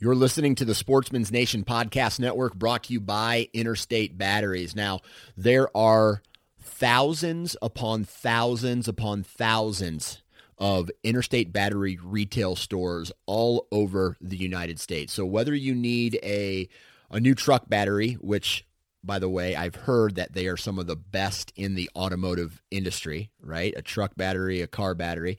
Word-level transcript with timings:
You're 0.00 0.14
listening 0.14 0.54
to 0.54 0.64
the 0.64 0.76
Sportsman's 0.76 1.32
Nation 1.32 1.64
Podcast 1.64 2.20
Network 2.20 2.54
brought 2.54 2.84
to 2.84 2.92
you 2.92 3.00
by 3.00 3.48
Interstate 3.52 4.16
Batteries. 4.16 4.76
Now, 4.76 5.00
there 5.36 5.76
are 5.76 6.22
thousands 6.60 7.56
upon 7.60 8.04
thousands 8.04 8.86
upon 8.86 9.24
thousands 9.24 10.22
of 10.56 10.88
Interstate 11.02 11.52
Battery 11.52 11.98
retail 12.00 12.54
stores 12.54 13.10
all 13.26 13.66
over 13.72 14.16
the 14.20 14.36
United 14.36 14.78
States. 14.78 15.12
So 15.12 15.26
whether 15.26 15.52
you 15.52 15.74
need 15.74 16.20
a 16.22 16.68
a 17.10 17.18
new 17.18 17.34
truck 17.34 17.68
battery, 17.68 18.12
which 18.20 18.67
by 19.04 19.18
the 19.18 19.28
way, 19.28 19.54
I've 19.54 19.74
heard 19.74 20.16
that 20.16 20.32
they 20.32 20.46
are 20.48 20.56
some 20.56 20.78
of 20.78 20.86
the 20.86 20.96
best 20.96 21.52
in 21.56 21.74
the 21.74 21.88
automotive 21.94 22.60
industry, 22.70 23.30
right? 23.40 23.72
A 23.76 23.82
truck 23.82 24.16
battery, 24.16 24.60
a 24.60 24.66
car 24.66 24.94
battery. 24.94 25.38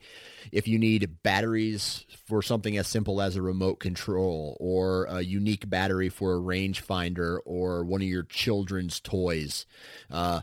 If 0.50 0.66
you 0.66 0.78
need 0.78 1.22
batteries 1.22 2.06
for 2.26 2.42
something 2.42 2.76
as 2.76 2.88
simple 2.88 3.20
as 3.20 3.36
a 3.36 3.42
remote 3.42 3.76
control 3.76 4.56
or 4.58 5.04
a 5.04 5.20
unique 5.20 5.68
battery 5.68 6.08
for 6.08 6.34
a 6.34 6.40
rangefinder 6.40 7.38
or 7.44 7.84
one 7.84 8.00
of 8.00 8.08
your 8.08 8.22
children's 8.22 8.98
toys, 8.98 9.66
uh, 10.10 10.40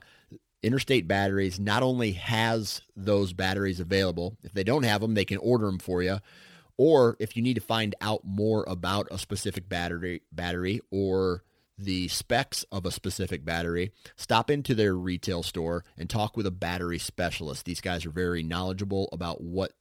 Interstate 0.64 1.08
Batteries 1.08 1.60
not 1.60 1.84
only 1.84 2.14
has 2.14 2.82
those 2.96 3.34
batteries 3.34 3.80
available, 3.80 4.38
if 4.44 4.54
they 4.54 4.64
don't 4.64 4.84
have 4.84 5.02
them, 5.02 5.14
they 5.14 5.26
can 5.26 5.38
order 5.38 5.66
them 5.66 5.80
for 5.80 6.02
you. 6.02 6.20
Or 6.78 7.16
if 7.20 7.36
you 7.36 7.42
need 7.42 7.56
to 7.56 7.62
find 7.62 7.96
out 8.02 8.22
more 8.24 8.64
about 8.68 9.08
a 9.10 9.18
specific 9.18 9.68
battery, 9.68 10.22
battery 10.32 10.82
or 10.92 11.44
the 11.78 12.08
specs 12.08 12.64
of 12.72 12.86
a 12.86 12.92
specific 12.92 13.46
battery, 13.46 13.92
stop 14.16 14.50
into 14.50 14.74
their 14.74 14.96
retail 14.96 15.44
store 15.44 15.84
and 15.98 16.10
talk 16.10 16.36
with 16.36 16.46
a 16.46 16.52
battery 16.52 17.00
specialist. 17.00 17.66
These 17.66 17.82
guys 17.82 18.06
are 18.06 18.12
very 18.12 18.44
knowledgeable 18.44 19.10
about 19.12 19.42
what 19.42 19.74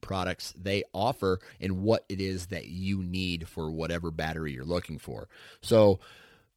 products 0.00 0.54
they 0.56 0.84
offer 0.92 1.40
and 1.60 1.82
what 1.82 2.04
it 2.08 2.20
is 2.20 2.46
that 2.46 2.66
you 2.66 3.02
need 3.02 3.48
for 3.48 3.70
whatever 3.70 4.10
battery 4.10 4.52
you're 4.52 4.64
looking 4.64 4.98
for. 4.98 5.28
So 5.62 6.00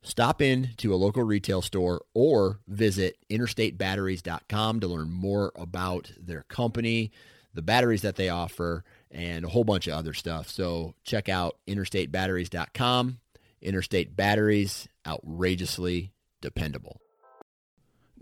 stop 0.01 0.41
in 0.41 0.69
to 0.77 0.93
a 0.93 0.97
local 0.97 1.23
retail 1.23 1.61
store 1.61 2.03
or 2.13 2.59
visit 2.67 3.17
interstatebatteries.com 3.29 4.79
to 4.79 4.87
learn 4.87 5.09
more 5.09 5.51
about 5.55 6.11
their 6.19 6.43
company, 6.43 7.11
the 7.53 7.61
batteries 7.61 8.01
that 8.01 8.15
they 8.15 8.29
offer, 8.29 8.83
and 9.09 9.45
a 9.45 9.49
whole 9.49 9.63
bunch 9.63 9.87
of 9.87 9.93
other 9.93 10.13
stuff. 10.13 10.49
So 10.49 10.95
check 11.03 11.29
out 11.29 11.57
interstatebatteries.com 11.67 13.19
Interstate 13.61 14.15
batteries, 14.15 14.87
outrageously 15.05 16.13
dependable. 16.41 16.99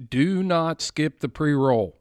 Do 0.09 0.43
not 0.43 0.81
skip 0.81 1.19
the 1.19 1.29
pre 1.29 1.53
roll. 1.53 1.99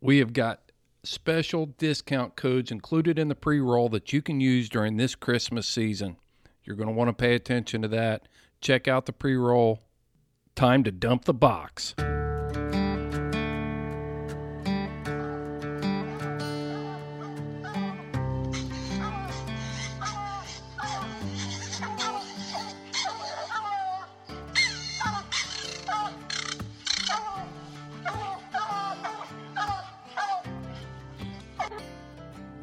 We 0.00 0.18
have 0.18 0.32
got 0.32 0.60
special 1.04 1.66
discount 1.66 2.36
codes 2.36 2.70
included 2.70 3.18
in 3.18 3.28
the 3.28 3.34
pre 3.34 3.60
roll 3.60 3.88
that 3.90 4.12
you 4.12 4.22
can 4.22 4.40
use 4.40 4.68
during 4.68 4.96
this 4.96 5.14
Christmas 5.14 5.66
season. 5.66 6.16
You're 6.64 6.76
going 6.76 6.88
to 6.88 6.94
want 6.94 7.08
to 7.08 7.14
pay 7.14 7.34
attention 7.34 7.82
to 7.82 7.88
that. 7.88 8.28
Check 8.60 8.88
out 8.88 9.06
the 9.06 9.12
pre 9.12 9.36
roll. 9.36 9.82
Time 10.54 10.82
to 10.84 10.90
dump 10.90 11.26
the 11.26 11.34
box. 11.34 11.94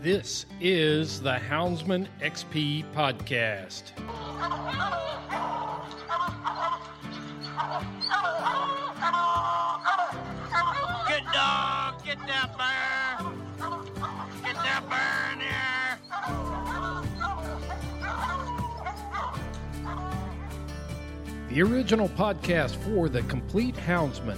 This 0.04 0.46
is 0.59 1.22
the 1.22 1.40
Houndsman 1.50 2.08
XP 2.22 2.84
podcast. 2.94 3.96
Good 11.08 11.23
dog, 11.32 12.04
get 12.04 12.20
that 12.27 12.52
bear. 12.58 13.17
Get 14.44 14.55
that 14.55 14.83
in 15.32 15.39
here. 15.39 15.98
The 21.48 21.61
original 21.61 22.10
podcast 22.10 22.76
for 22.76 23.08
the 23.08 23.22
complete 23.22 23.76
houndsman. 23.76 24.38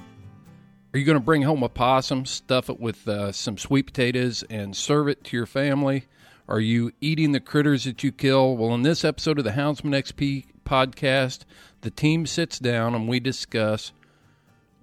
Are 0.93 0.97
you 0.99 1.05
going 1.05 1.17
to 1.17 1.23
bring 1.23 1.43
home 1.43 1.63
a 1.63 1.69
possum, 1.69 2.25
stuff 2.25 2.69
it 2.69 2.77
with 2.77 3.07
uh, 3.07 3.31
some 3.31 3.57
sweet 3.57 3.83
potatoes, 3.83 4.43
and 4.49 4.75
serve 4.75 5.07
it 5.07 5.23
to 5.23 5.37
your 5.37 5.45
family? 5.45 6.07
Are 6.49 6.59
you 6.59 6.91
eating 6.99 7.31
the 7.31 7.39
critters 7.39 7.85
that 7.85 8.03
you 8.03 8.11
kill? 8.11 8.57
Well, 8.57 8.73
in 8.73 8.81
this 8.81 9.05
episode 9.05 9.37
of 9.37 9.45
the 9.45 9.51
Houndsman 9.51 9.95
XP 9.95 10.47
podcast, 10.65 11.45
the 11.79 11.91
team 11.91 12.25
sits 12.25 12.59
down 12.59 12.93
and 12.93 13.07
we 13.07 13.21
discuss 13.21 13.93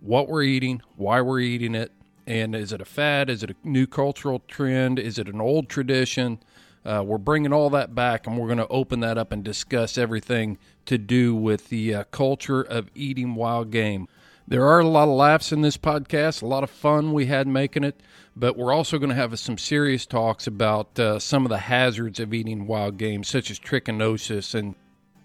what 0.00 0.28
we're 0.28 0.44
eating, 0.44 0.80
why 0.96 1.20
we're 1.20 1.40
eating 1.40 1.74
it, 1.74 1.92
and 2.26 2.54
is 2.54 2.72
it 2.72 2.80
a 2.80 2.86
fad? 2.86 3.28
Is 3.28 3.42
it 3.42 3.50
a 3.50 3.68
new 3.68 3.86
cultural 3.86 4.42
trend? 4.48 4.98
Is 4.98 5.18
it 5.18 5.28
an 5.28 5.42
old 5.42 5.68
tradition? 5.68 6.40
Uh, 6.86 7.02
we're 7.04 7.18
bringing 7.18 7.52
all 7.52 7.68
that 7.68 7.94
back 7.94 8.26
and 8.26 8.38
we're 8.38 8.46
going 8.46 8.56
to 8.56 8.68
open 8.68 9.00
that 9.00 9.18
up 9.18 9.30
and 9.30 9.44
discuss 9.44 9.98
everything 9.98 10.56
to 10.86 10.96
do 10.96 11.34
with 11.34 11.68
the 11.68 11.94
uh, 11.94 12.04
culture 12.04 12.62
of 12.62 12.90
eating 12.94 13.34
wild 13.34 13.70
game. 13.70 14.08
There 14.48 14.66
are 14.66 14.80
a 14.80 14.88
lot 14.88 15.08
of 15.08 15.14
laughs 15.14 15.52
in 15.52 15.60
this 15.60 15.76
podcast, 15.76 16.40
a 16.40 16.46
lot 16.46 16.64
of 16.64 16.70
fun 16.70 17.12
we 17.12 17.26
had 17.26 17.46
making 17.46 17.84
it, 17.84 18.00
but 18.34 18.56
we're 18.56 18.72
also 18.72 18.96
going 18.96 19.10
to 19.10 19.14
have 19.14 19.38
some 19.38 19.58
serious 19.58 20.06
talks 20.06 20.46
about 20.46 20.98
uh, 20.98 21.18
some 21.18 21.44
of 21.44 21.50
the 21.50 21.58
hazards 21.58 22.18
of 22.18 22.32
eating 22.32 22.66
wild 22.66 22.96
game, 22.96 23.24
such 23.24 23.50
as 23.50 23.60
trichinosis 23.60 24.54
and 24.54 24.74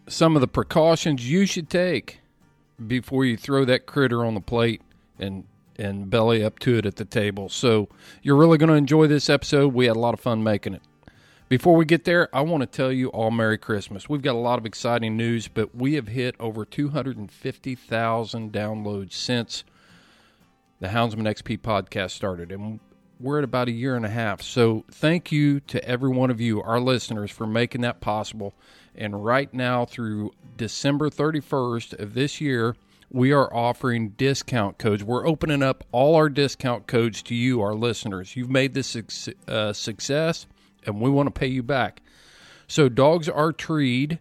some 0.08 0.36
of 0.36 0.42
the 0.42 0.48
precautions 0.50 1.30
you 1.30 1.46
should 1.46 1.70
take 1.70 2.20
before 2.86 3.24
you 3.24 3.38
throw 3.38 3.64
that 3.64 3.86
critter 3.86 4.26
on 4.26 4.34
the 4.34 4.42
plate 4.42 4.82
and 5.18 5.46
and 5.78 6.10
belly 6.10 6.44
up 6.44 6.60
to 6.60 6.78
it 6.78 6.86
at 6.86 6.98
the 6.98 7.06
table. 7.06 7.48
So 7.48 7.88
you're 8.22 8.36
really 8.36 8.58
going 8.58 8.70
to 8.70 8.76
enjoy 8.76 9.08
this 9.08 9.30
episode. 9.30 9.74
We 9.74 9.86
had 9.86 9.96
a 9.96 10.00
lot 10.00 10.14
of 10.14 10.20
fun 10.20 10.44
making 10.44 10.74
it. 10.74 10.82
Before 11.54 11.76
we 11.76 11.86
get 11.86 12.04
there, 12.04 12.36
I 12.36 12.42
want 12.42 12.62
to 12.62 12.66
tell 12.66 12.92
you 12.92 13.10
all 13.10 13.30
Merry 13.30 13.60
Christmas. 13.60 14.10
We've 14.10 14.24
got 14.24 14.34
a 14.34 14.40
lot 14.40 14.58
of 14.58 14.66
exciting 14.66 15.16
news, 15.16 15.48
but 15.48 15.76
we 15.76 15.94
have 15.94 16.08
hit 16.08 16.36
over 16.40 16.66
250,000 16.66 18.52
downloads 18.52 19.14
since 19.14 19.64
the 20.80 20.88
Houndsman 20.88 21.28
XP 21.28 21.60
podcast 21.60 22.10
started, 22.10 22.52
and 22.52 22.80
we're 23.20 23.38
at 23.38 23.44
about 23.44 23.68
a 23.68 23.72
year 23.72 23.96
and 23.96 24.04
a 24.04 24.10
half. 24.10 24.42
So 24.42 24.84
thank 24.90 25.32
you 25.32 25.60
to 25.60 25.88
every 25.88 26.10
one 26.10 26.32
of 26.32 26.42
you, 26.42 26.60
our 26.60 26.80
listeners, 26.80 27.30
for 27.30 27.46
making 27.46 27.82
that 27.82 28.02
possible. 28.02 28.56
And 28.96 29.24
right 29.24 29.54
now, 29.54 29.86
through 29.86 30.32
December 30.58 31.12
31st 31.12 32.00
of 32.00 32.16
this 32.16 32.42
year, 32.42 32.76
we 33.12 33.32
are 33.32 33.54
offering 33.54 34.10
discount 34.18 34.80
codes. 34.80 35.04
We're 35.04 35.28
opening 35.28 35.62
up 35.62 35.84
all 35.92 36.16
our 36.16 36.30
discount 36.30 36.88
codes 36.88 37.22
to 37.22 37.36
you, 37.36 37.62
our 37.62 37.76
listeners. 37.76 38.36
You've 38.36 38.50
made 38.50 38.74
this 38.74 38.88
suc- 38.88 39.36
uh, 39.48 39.72
success, 39.72 40.48
and 40.86 41.02
we 41.02 41.10
want 41.10 41.28
to 41.28 41.40
pay 41.40 41.48
you 41.48 41.64
back. 41.64 42.02
So, 42.68 42.90
Dogs 42.90 43.30
Are 43.30 43.52
Treed 43.52 44.20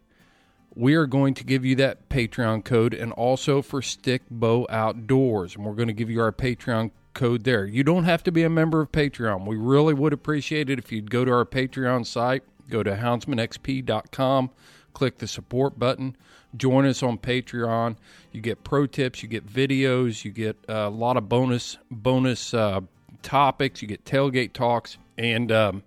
we 0.75 0.95
are 0.95 1.07
going 1.07 1.35
to 1.35 1.45
give 1.45 1.65
you 1.65 1.77
that 1.77 2.09
Patreon 2.09 2.65
code 2.65 2.95
and 2.95 3.13
also 3.13 3.63
for 3.63 3.83
Stick 3.83 4.23
Bow 4.31 4.67
Outdoors. 4.71 5.55
And 5.55 5.65
we're 5.65 5.75
going 5.75 5.89
to 5.89 5.95
give 5.95 6.11
you 6.11 6.21
our 6.21 6.33
Patreon 6.33 6.91
code 7.15 7.45
there. 7.45 7.67
You 7.67 7.85
don't 7.85 8.05
have 8.05 8.23
to 8.25 8.33
be 8.33 8.43
a 8.43 8.51
member 8.51 8.81
of 8.81 8.91
Patreon. 8.91 9.47
We 9.47 9.57
really 9.57 9.95
would 9.95 10.13
appreciate 10.13 10.71
it 10.71 10.79
if 10.79 10.91
you'd 10.91 11.11
go 11.11 11.25
to 11.25 11.33
our 11.33 11.45
Patreon 11.45 12.07
site, 12.07 12.43
go 12.71 12.83
to 12.83 12.97
houndsmanxp.com, 12.97 14.51
click 14.95 15.19
the 15.19 15.27
support 15.27 15.79
button, 15.79 16.17
join 16.57 16.87
us 16.87 17.03
on 17.03 17.19
Patreon. 17.19 17.97
You 18.33 18.41
get 18.41 18.65
pro 18.65 18.87
tips, 18.87 19.23
you 19.23 19.29
get 19.29 19.47
videos, 19.47 20.25
you 20.25 20.31
get 20.31 20.57
a 20.69 20.89
lot 20.89 21.19
of 21.19 21.29
bonus 21.29 21.77
bonus 21.91 22.55
uh, 22.55 22.81
topics, 23.23 23.83
you 23.83 23.89
get 23.89 24.05
tailgate 24.07 24.55
talks, 24.55 24.97
and 25.19 25.53
um, 25.53 25.83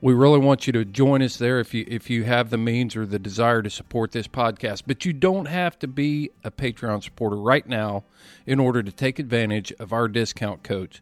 we 0.00 0.14
really 0.14 0.38
want 0.38 0.66
you 0.66 0.72
to 0.74 0.84
join 0.84 1.22
us 1.22 1.36
there 1.36 1.60
if 1.60 1.72
you 1.72 1.84
if 1.88 2.10
you 2.10 2.24
have 2.24 2.50
the 2.50 2.58
means 2.58 2.96
or 2.96 3.06
the 3.06 3.18
desire 3.18 3.62
to 3.62 3.70
support 3.70 4.12
this 4.12 4.28
podcast. 4.28 4.82
But 4.86 5.04
you 5.04 5.12
don't 5.12 5.46
have 5.46 5.78
to 5.80 5.88
be 5.88 6.30
a 6.44 6.50
Patreon 6.50 7.02
supporter 7.02 7.36
right 7.36 7.66
now 7.66 8.04
in 8.46 8.60
order 8.60 8.82
to 8.82 8.92
take 8.92 9.18
advantage 9.18 9.72
of 9.78 9.92
our 9.92 10.08
discount 10.08 10.62
codes. 10.62 11.00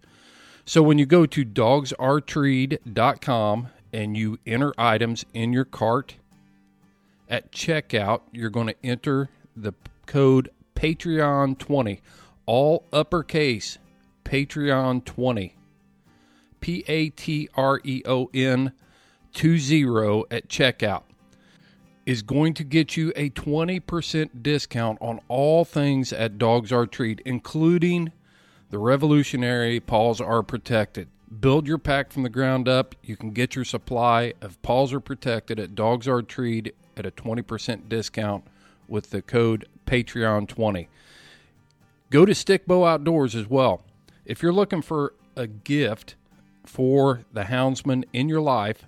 So 0.64 0.82
when 0.82 0.99
you 0.99 1.06
go 1.06 1.26
to 1.26 1.44
dogsaretreed.com 1.44 3.69
and 3.93 4.17
you 4.17 4.38
enter 4.46 4.73
items 4.79 5.26
in 5.35 5.52
your 5.52 5.67
cart 5.67 6.14
at 7.29 7.52
checkout, 7.52 8.23
you're 8.32 8.50
going 8.50 8.69
to 8.69 8.76
enter 8.82 9.29
the 9.55 9.75
code 10.06 10.50
Patreon20, 10.75 12.00
all 12.46 12.87
uppercase 12.93 13.79
Patreon20. 14.25 15.52
P 16.61 16.85
A 16.88 17.11
T 17.11 17.49
R 17.56 17.81
E 17.85 18.02
O 18.06 18.31
N 18.32 18.73
20 19.35 19.83
at 20.31 20.49
checkout 20.49 21.03
is 22.07 22.23
going 22.23 22.55
to 22.55 22.65
get 22.65 22.97
you 22.97 23.13
a 23.17 23.31
20% 23.31 24.43
discount 24.43 24.99
on 25.01 25.21
all 25.29 25.65
things 25.65 26.13
at 26.13 26.39
Dogs 26.39 26.71
Are 26.71 26.87
Treed, 26.87 27.23
including 27.25 28.13
the 28.71 28.79
revolutionary 28.79 29.81
Paws 29.81 30.21
Are 30.21 30.43
Protected. 30.43 31.09
Build 31.41 31.67
your 31.67 31.79
pack 31.79 32.13
from 32.13 32.23
the 32.23 32.29
ground 32.29 32.69
up. 32.69 32.95
You 33.03 33.17
can 33.17 33.31
get 33.31 33.57
your 33.57 33.65
supply 33.65 34.35
of 34.41 34.61
Paws 34.63 34.93
Are 34.93 35.01
Protected 35.01 35.59
at 35.59 35.75
Dogs 35.75 36.07
Are 36.07 36.23
Treed 36.23 36.73
at 36.97 37.07
a 37.07 37.11
20% 37.11 37.89
discount 37.89 38.45
with 38.87 39.11
the 39.11 39.23
code 39.23 39.67
Patreon20. 39.87 40.89
Go 42.11 42.25
to 42.25 42.33
Stickbow 42.33 42.87
Outdoors 42.87 43.35
as 43.35 43.49
well. 43.49 43.83
If 44.25 44.43
you're 44.43 44.53
looking 44.53 44.83
for 44.83 45.15
a 45.35 45.47
gift 45.47 46.15
for 46.65 47.23
the 47.33 47.45
houndsman 47.45 48.05
in 48.13 48.29
your 48.29 48.41
life, 48.41 48.85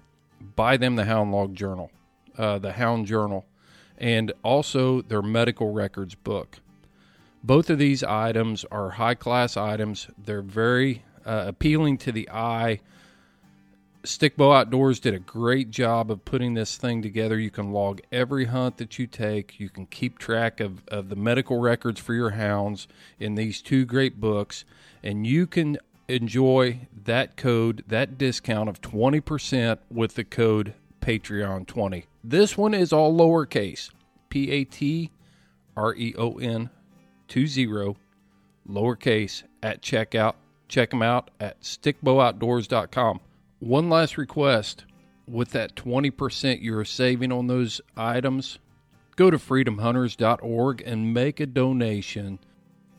buy 0.56 0.76
them 0.76 0.96
the 0.96 1.04
Hound 1.04 1.32
Log 1.32 1.54
Journal, 1.54 1.90
uh, 2.36 2.58
the 2.58 2.72
Hound 2.72 3.06
Journal, 3.06 3.44
and 3.98 4.32
also 4.42 5.02
their 5.02 5.22
medical 5.22 5.72
records 5.72 6.14
book. 6.14 6.58
Both 7.44 7.70
of 7.70 7.78
these 7.78 8.02
items 8.02 8.64
are 8.72 8.90
high 8.90 9.14
class 9.14 9.56
items. 9.56 10.08
They're 10.18 10.42
very 10.42 11.04
uh, 11.24 11.44
appealing 11.46 11.98
to 11.98 12.12
the 12.12 12.28
eye. 12.30 12.80
Stickbow 14.02 14.52
Outdoors 14.52 15.00
did 15.00 15.14
a 15.14 15.18
great 15.18 15.70
job 15.70 16.10
of 16.10 16.24
putting 16.24 16.54
this 16.54 16.76
thing 16.76 17.02
together. 17.02 17.38
You 17.38 17.50
can 17.50 17.72
log 17.72 18.00
every 18.12 18.46
hunt 18.46 18.78
that 18.78 18.98
you 18.98 19.06
take. 19.06 19.58
You 19.58 19.68
can 19.68 19.86
keep 19.86 20.18
track 20.18 20.60
of, 20.60 20.82
of 20.88 21.08
the 21.08 21.16
medical 21.16 21.60
records 21.60 22.00
for 22.00 22.14
your 22.14 22.30
hounds 22.30 22.86
in 23.18 23.34
these 23.34 23.60
two 23.60 23.84
great 23.84 24.20
books. 24.20 24.64
And 25.02 25.26
you 25.26 25.46
can 25.46 25.78
enjoy 26.08 26.88
that 27.04 27.36
code, 27.36 27.84
that 27.86 28.18
discount 28.18 28.68
of 28.68 28.80
20% 28.80 29.78
with 29.90 30.14
the 30.14 30.24
code 30.24 30.74
Patreon20. 31.00 32.04
This 32.22 32.56
one 32.58 32.74
is 32.74 32.92
all 32.92 33.16
lowercase 33.16 33.90
P 34.28 34.50
A 34.50 34.64
T 34.64 35.10
R 35.76 35.94
E 35.94 36.14
O 36.18 36.38
N 36.38 36.70
20 37.28 37.96
lowercase 38.68 39.42
at 39.62 39.82
checkout. 39.82 40.34
Check 40.68 40.90
them 40.90 41.02
out 41.02 41.30
at 41.38 41.60
stickbowoutdoors.com. 41.60 43.20
One 43.60 43.88
last 43.88 44.18
request 44.18 44.84
with 45.28 45.50
that 45.50 45.74
20% 45.74 46.62
you're 46.62 46.84
saving 46.84 47.32
on 47.32 47.46
those 47.46 47.80
items, 47.96 48.58
go 49.16 49.30
to 49.30 49.38
freedomhunters.org 49.38 50.82
and 50.84 51.14
make 51.14 51.40
a 51.40 51.46
donation. 51.46 52.38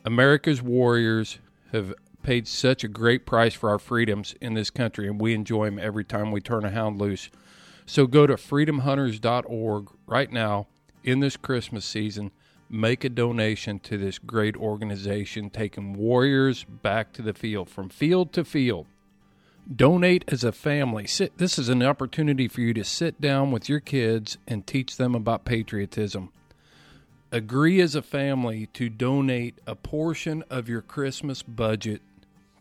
America's 0.06 0.62
warriors 0.62 1.39
have 1.71 1.94
paid 2.28 2.46
such 2.46 2.84
a 2.84 2.90
great 2.90 3.26
price 3.26 3.54
for 3.54 3.70
our 3.70 3.80
freedoms 3.80 4.36
in 4.42 4.54
this 4.54 4.70
country, 4.70 5.08
and 5.08 5.22
we 5.22 5.34
enjoy 5.34 5.64
them 5.64 5.80
every 5.80 6.04
time 6.04 6.30
we 6.30 6.42
turn 6.42 6.66
a 6.66 6.70
hound 6.70 7.00
loose. 7.00 7.30
So 7.86 8.06
go 8.06 8.28
to 8.28 8.34
freedomhunters.org 8.34 9.88
right 10.06 10.30
now 10.30 10.68
in 11.06 11.22
this 11.22 11.38
Christmas 11.38 11.86
season. 11.86 12.32
Make 12.70 13.06
a 13.06 13.10
donation 13.10 13.80
to 13.80 13.98
this 13.98 14.20
great 14.20 14.58
organization 14.58 15.50
taking 15.50 15.94
warriors 15.94 16.66
back 16.66 17.14
to 17.14 17.22
the 17.22 17.34
field, 17.34 17.70
from 17.70 17.88
field 17.88 18.34
to 18.34 18.44
field. 18.44 18.88
Donate 19.74 20.26
as 20.28 20.44
a 20.44 20.52
family. 20.52 21.08
Sit, 21.08 21.38
this 21.38 21.58
is 21.58 21.70
an 21.70 21.82
opportunity 21.82 22.50
for 22.50 22.60
you 22.60 22.74
to 22.74 22.84
sit 22.84 23.22
down 23.22 23.52
with 23.52 23.70
your 23.70 23.80
kids 23.80 24.38
and 24.46 24.68
teach 24.68 24.98
them 24.98 25.16
about 25.16 25.46
patriotism. 25.46 26.34
Agree 27.32 27.80
as 27.80 27.96
a 27.96 28.02
family 28.02 28.68
to 28.74 28.90
donate 28.90 29.60
a 29.66 29.76
portion 29.76 30.44
of 30.50 30.68
your 30.68 30.82
Christmas 30.82 31.42
budget 31.42 32.02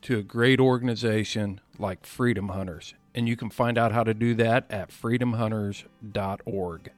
to 0.06 0.18
a 0.18 0.22
great 0.22 0.60
organization 0.60 1.60
like 1.80 2.06
Freedom 2.06 2.50
Hunters. 2.50 2.94
And 3.12 3.28
you 3.28 3.34
can 3.34 3.50
find 3.50 3.76
out 3.76 3.90
how 3.90 4.04
to 4.04 4.14
do 4.14 4.36
that 4.36 4.64
at 4.70 4.90
freedomhunters.org. 4.90 6.90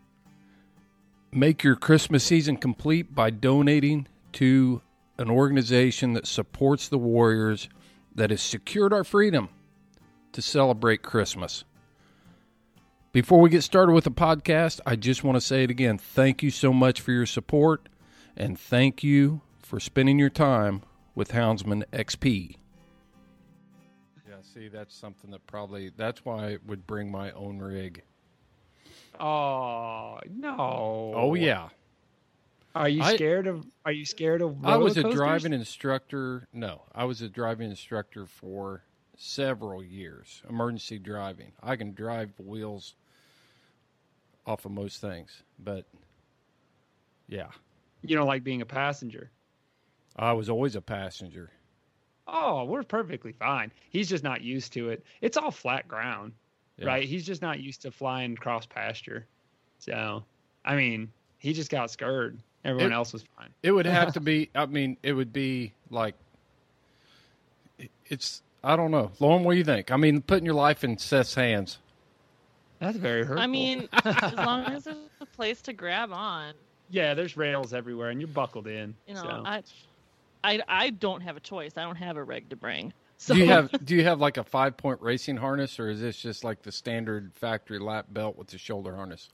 Make 1.32 1.64
your 1.64 1.76
Christmas 1.76 2.22
season 2.22 2.58
complete 2.58 3.14
by 3.14 3.30
donating 3.30 4.08
to 4.32 4.82
an 5.16 5.30
organization 5.30 6.12
that 6.12 6.26
supports 6.26 6.86
the 6.86 6.98
warriors 6.98 7.70
that 8.14 8.28
has 8.28 8.42
secured 8.42 8.92
our 8.92 9.04
freedom 9.04 9.48
to 10.32 10.42
celebrate 10.42 11.02
Christmas. 11.02 11.64
Before 13.12 13.40
we 13.40 13.48
get 13.48 13.62
started 13.62 13.92
with 13.92 14.04
the 14.04 14.10
podcast, 14.10 14.80
I 14.84 14.96
just 14.96 15.24
want 15.24 15.36
to 15.36 15.40
say 15.40 15.64
it 15.64 15.70
again. 15.70 15.96
Thank 15.96 16.42
you 16.42 16.50
so 16.50 16.74
much 16.74 17.00
for 17.00 17.12
your 17.12 17.24
support, 17.24 17.88
and 18.36 18.60
thank 18.60 19.02
you 19.02 19.40
for 19.62 19.80
spending 19.80 20.18
your 20.18 20.28
time 20.28 20.82
with 21.14 21.32
Houndsman 21.32 21.84
XP. 21.90 22.56
See, 24.58 24.66
that's 24.66 24.96
something 24.96 25.30
that 25.30 25.46
probably 25.46 25.92
that's 25.96 26.24
why 26.24 26.48
I 26.48 26.58
would 26.66 26.84
bring 26.84 27.12
my 27.12 27.30
own 27.30 27.58
rig. 27.58 28.02
Oh 29.20 30.18
no! 30.28 31.12
Oh 31.14 31.34
yeah, 31.34 31.68
Are 32.74 32.88
you 32.88 33.02
I- 33.02 33.14
scared 33.14 33.46
of? 33.46 33.64
Are 33.84 33.92
you 33.92 34.04
scared 34.04 34.42
of? 34.42 34.64
I 34.64 34.76
was 34.76 34.96
a 34.96 35.04
driving 35.12 35.52
instructor. 35.52 36.48
No, 36.52 36.82
I 36.92 37.04
was 37.04 37.22
a 37.22 37.28
driving 37.28 37.70
instructor 37.70 38.26
for 38.26 38.82
several 39.16 39.84
years. 39.84 40.42
Emergency 40.50 40.98
driving. 40.98 41.52
I 41.62 41.76
can 41.76 41.94
drive 41.94 42.30
wheels 42.40 42.96
off 44.44 44.64
of 44.64 44.72
most 44.72 45.00
things, 45.00 45.44
but 45.60 45.86
yeah, 47.28 47.50
You 48.02 48.16
don't 48.16 48.26
like 48.26 48.42
being 48.42 48.62
a 48.62 48.66
passenger. 48.66 49.30
I 50.16 50.32
was 50.32 50.50
always 50.50 50.74
a 50.74 50.80
passenger. 50.80 51.52
Oh, 52.30 52.64
we're 52.64 52.82
perfectly 52.82 53.32
fine. 53.32 53.72
He's 53.90 54.08
just 54.08 54.22
not 54.22 54.42
used 54.42 54.72
to 54.74 54.90
it. 54.90 55.02
It's 55.22 55.36
all 55.38 55.50
flat 55.50 55.88
ground, 55.88 56.32
Yeah. 56.76 56.86
right? 56.86 57.04
He's 57.08 57.24
just 57.24 57.40
not 57.42 57.58
used 57.60 57.82
to 57.82 57.90
flying 57.90 58.36
cross 58.36 58.66
pasture. 58.66 59.26
So, 59.78 60.22
I 60.64 60.76
mean, 60.76 61.10
he 61.38 61.52
just 61.54 61.70
got 61.70 61.90
scared. 61.90 62.38
Everyone 62.64 62.92
It- 62.92 62.94
else 62.94 63.12
was 63.14 63.22
fine. 63.36 63.48
It 63.62 63.72
would 63.72 63.86
have 63.86 64.12
to 64.14 64.20
be. 64.20 64.50
I 64.54 64.66
mean, 64.66 64.96
it 65.02 65.12
would 65.14 65.32
be 65.32 65.72
like 65.90 66.14
it's. 68.06 68.42
I 68.64 68.74
don't 68.76 68.90
know, 68.90 69.12
Lauren. 69.20 69.44
What 69.44 69.52
do 69.52 69.58
you 69.58 69.64
think? 69.64 69.90
I 69.92 69.96
mean, 69.96 70.20
putting 70.20 70.44
your 70.44 70.54
life 70.54 70.82
in 70.82 70.98
Seth's 70.98 71.34
hands. 71.34 71.78
That's 72.80 72.96
very 72.98 73.20
hurtful. 73.24 73.42
I 73.42 73.46
mean, 73.46 73.88
as 74.04 74.34
long 74.34 74.64
as 74.66 74.84
there's 74.84 74.96
a 75.20 75.26
place 75.26 75.62
to 75.62 75.72
grab 75.72 76.12
on, 76.12 76.54
yeah, 76.90 77.14
there's 77.14 77.36
rails 77.36 77.72
everywhere, 77.72 78.10
and 78.10 78.20
you're 78.20 78.28
buckled 78.28 78.66
in. 78.66 78.94
you 79.06 79.14
know, 79.14 79.22
so. 79.22 79.42
I, 79.46 79.62
I, 80.44 80.60
I 80.68 80.90
don't 80.90 81.20
have 81.22 81.36
a 81.36 81.40
choice. 81.40 81.72
I 81.76 81.82
don't 81.82 81.96
have 81.96 82.16
a 82.16 82.24
rig 82.24 82.50
to 82.50 82.56
bring. 82.56 82.92
So 83.20 83.34
Do 83.34 83.40
you 83.40 83.46
have 83.48 83.84
Do 83.84 83.96
you 83.96 84.04
have 84.04 84.20
like 84.20 84.36
a 84.36 84.44
five 84.44 84.76
point 84.76 85.02
racing 85.02 85.38
harness, 85.38 85.80
or 85.80 85.90
is 85.90 86.00
this 86.00 86.16
just 86.16 86.44
like 86.44 86.62
the 86.62 86.70
standard 86.70 87.32
factory 87.34 87.80
lap 87.80 88.06
belt 88.10 88.38
with 88.38 88.46
the 88.46 88.58
shoulder 88.58 88.94
harness? 88.94 89.28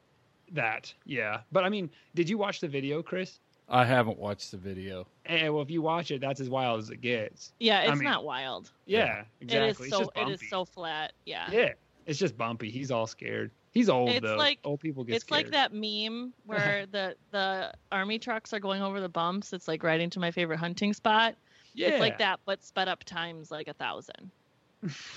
that, 0.52 0.92
yeah. 1.04 1.40
But 1.52 1.64
I 1.64 1.68
mean, 1.68 1.90
did 2.14 2.28
you 2.28 2.38
watch 2.38 2.60
the 2.60 2.68
video, 2.68 3.02
Chris? 3.02 3.40
I 3.68 3.84
haven't 3.84 4.18
watched 4.18 4.50
the 4.50 4.56
video. 4.56 5.06
Eh, 5.26 5.48
well, 5.48 5.62
if 5.62 5.70
you 5.70 5.82
watch 5.82 6.10
it, 6.10 6.20
that's 6.20 6.40
as 6.40 6.50
wild 6.50 6.80
as 6.80 6.90
it 6.90 7.00
gets. 7.00 7.52
yeah, 7.60 7.80
it's 7.82 7.92
I 7.92 7.94
mean, 7.94 8.04
not 8.04 8.24
wild. 8.24 8.70
Yeah, 8.86 9.24
exactly. 9.40 9.86
It 9.86 9.88
It's 9.88 9.90
so 9.90 9.98
just 10.00 10.10
it 10.16 10.28
is 10.28 10.48
so 10.50 10.64
flat. 10.64 11.12
Yeah. 11.24 11.48
Yeah, 11.50 11.72
it's 12.06 12.18
just 12.18 12.36
bumpy. 12.36 12.70
He's 12.70 12.90
all 12.90 13.06
scared. 13.06 13.50
He's 13.74 13.88
old 13.88 14.08
It's 14.10 14.20
though. 14.24 14.36
like- 14.36 14.60
old 14.64 14.78
people 14.80 15.02
get 15.04 15.16
It's 15.16 15.24
scared. 15.26 15.46
like 15.46 15.52
that 15.52 15.72
meme 15.74 16.32
where 16.46 16.86
the 16.90 17.16
the 17.32 17.72
army 17.92 18.18
trucks 18.18 18.52
are 18.54 18.60
going 18.60 18.80
over 18.82 19.00
the 19.00 19.08
bumps. 19.08 19.52
It's 19.52 19.66
like 19.68 19.82
riding 19.82 20.08
to 20.10 20.20
my 20.20 20.30
favorite 20.30 20.58
hunting 20.58 20.92
spot. 20.94 21.34
Yeah, 21.74 21.88
It's 21.88 22.00
like 22.00 22.18
that, 22.18 22.38
but 22.46 22.62
sped 22.64 22.86
up 22.88 23.02
times 23.04 23.50
like 23.50 23.66
a 23.68 23.72
thousand. 23.74 24.30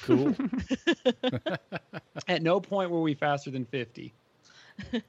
Cool. 0.04 0.34
At 2.28 2.42
no 2.42 2.60
point 2.60 2.90
were 2.90 3.02
we 3.02 3.14
faster 3.14 3.52
than 3.52 3.66
fifty. 3.66 4.14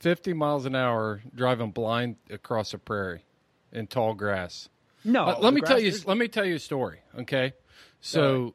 50 0.00 0.32
miles 0.32 0.64
an 0.64 0.74
hour 0.76 1.22
driving 1.34 1.70
blind 1.72 2.16
across 2.30 2.72
a 2.72 2.78
prairie 2.78 3.24
in 3.72 3.86
tall 3.86 4.14
grass. 4.14 4.68
No, 5.04 5.26
Let- 5.26 5.42
let 5.42 5.50
the 5.50 5.54
me 5.54 5.60
tell 5.60 5.80
you. 5.80 5.88
is- 5.88 6.06
Let 6.06 6.16
me 6.16 6.28
tell 6.28 6.44
you 6.44 6.54
a 6.56 6.58
story. 6.60 7.00
Okay, 7.18 7.52
so 8.00 8.54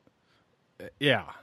uh, 0.82 0.86
yeah, 1.00 1.26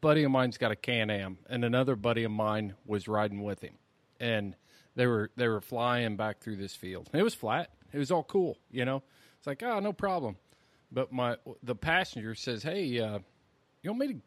buddy 0.00 0.24
of 0.24 0.30
mine's 0.30 0.58
got 0.58 0.70
a 0.70 0.76
Can 0.76 1.10
Am, 1.10 1.38
and 1.48 1.64
another 1.64 1.96
buddy 1.96 2.24
of 2.24 2.30
mine 2.30 2.74
was 2.86 3.08
riding 3.08 3.42
with 3.42 3.60
him, 3.60 3.74
and 4.20 4.54
they 4.94 5.06
were 5.06 5.30
they 5.36 5.48
were 5.48 5.60
flying 5.60 6.16
back 6.16 6.40
through 6.40 6.56
this 6.56 6.74
field. 6.74 7.08
It 7.12 7.22
was 7.22 7.34
flat. 7.34 7.70
It 7.92 7.98
was 7.98 8.10
all 8.10 8.24
cool. 8.24 8.58
You 8.70 8.84
know, 8.84 9.02
it's 9.38 9.46
like 9.46 9.62
oh 9.62 9.80
no 9.80 9.92
problem. 9.92 10.36
But 10.90 11.12
my 11.12 11.36
the 11.62 11.74
passenger 11.74 12.34
says, 12.34 12.62
hey, 12.62 12.98
uh, 13.00 13.18
you 13.82 13.90
want 13.90 14.00
me 14.00 14.06
to? 14.08 14.20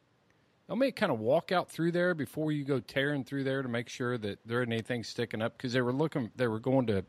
want 0.67 0.79
me 0.79 0.91
kind 0.93 1.11
of 1.11 1.19
walk 1.19 1.51
out 1.51 1.69
through 1.69 1.91
there 1.91 2.13
before 2.13 2.53
you 2.53 2.63
go 2.63 2.79
tearing 2.79 3.25
through 3.25 3.43
there 3.43 3.61
to 3.61 3.67
make 3.67 3.89
sure 3.89 4.17
that 4.17 4.39
there 4.45 4.61
isn't 4.61 4.71
anything 4.71 5.03
sticking 5.03 5.41
up 5.41 5.57
because 5.57 5.73
they 5.73 5.81
were 5.81 5.91
looking 5.91 6.31
they 6.37 6.47
were 6.47 6.61
going 6.61 6.87
to 6.87 7.03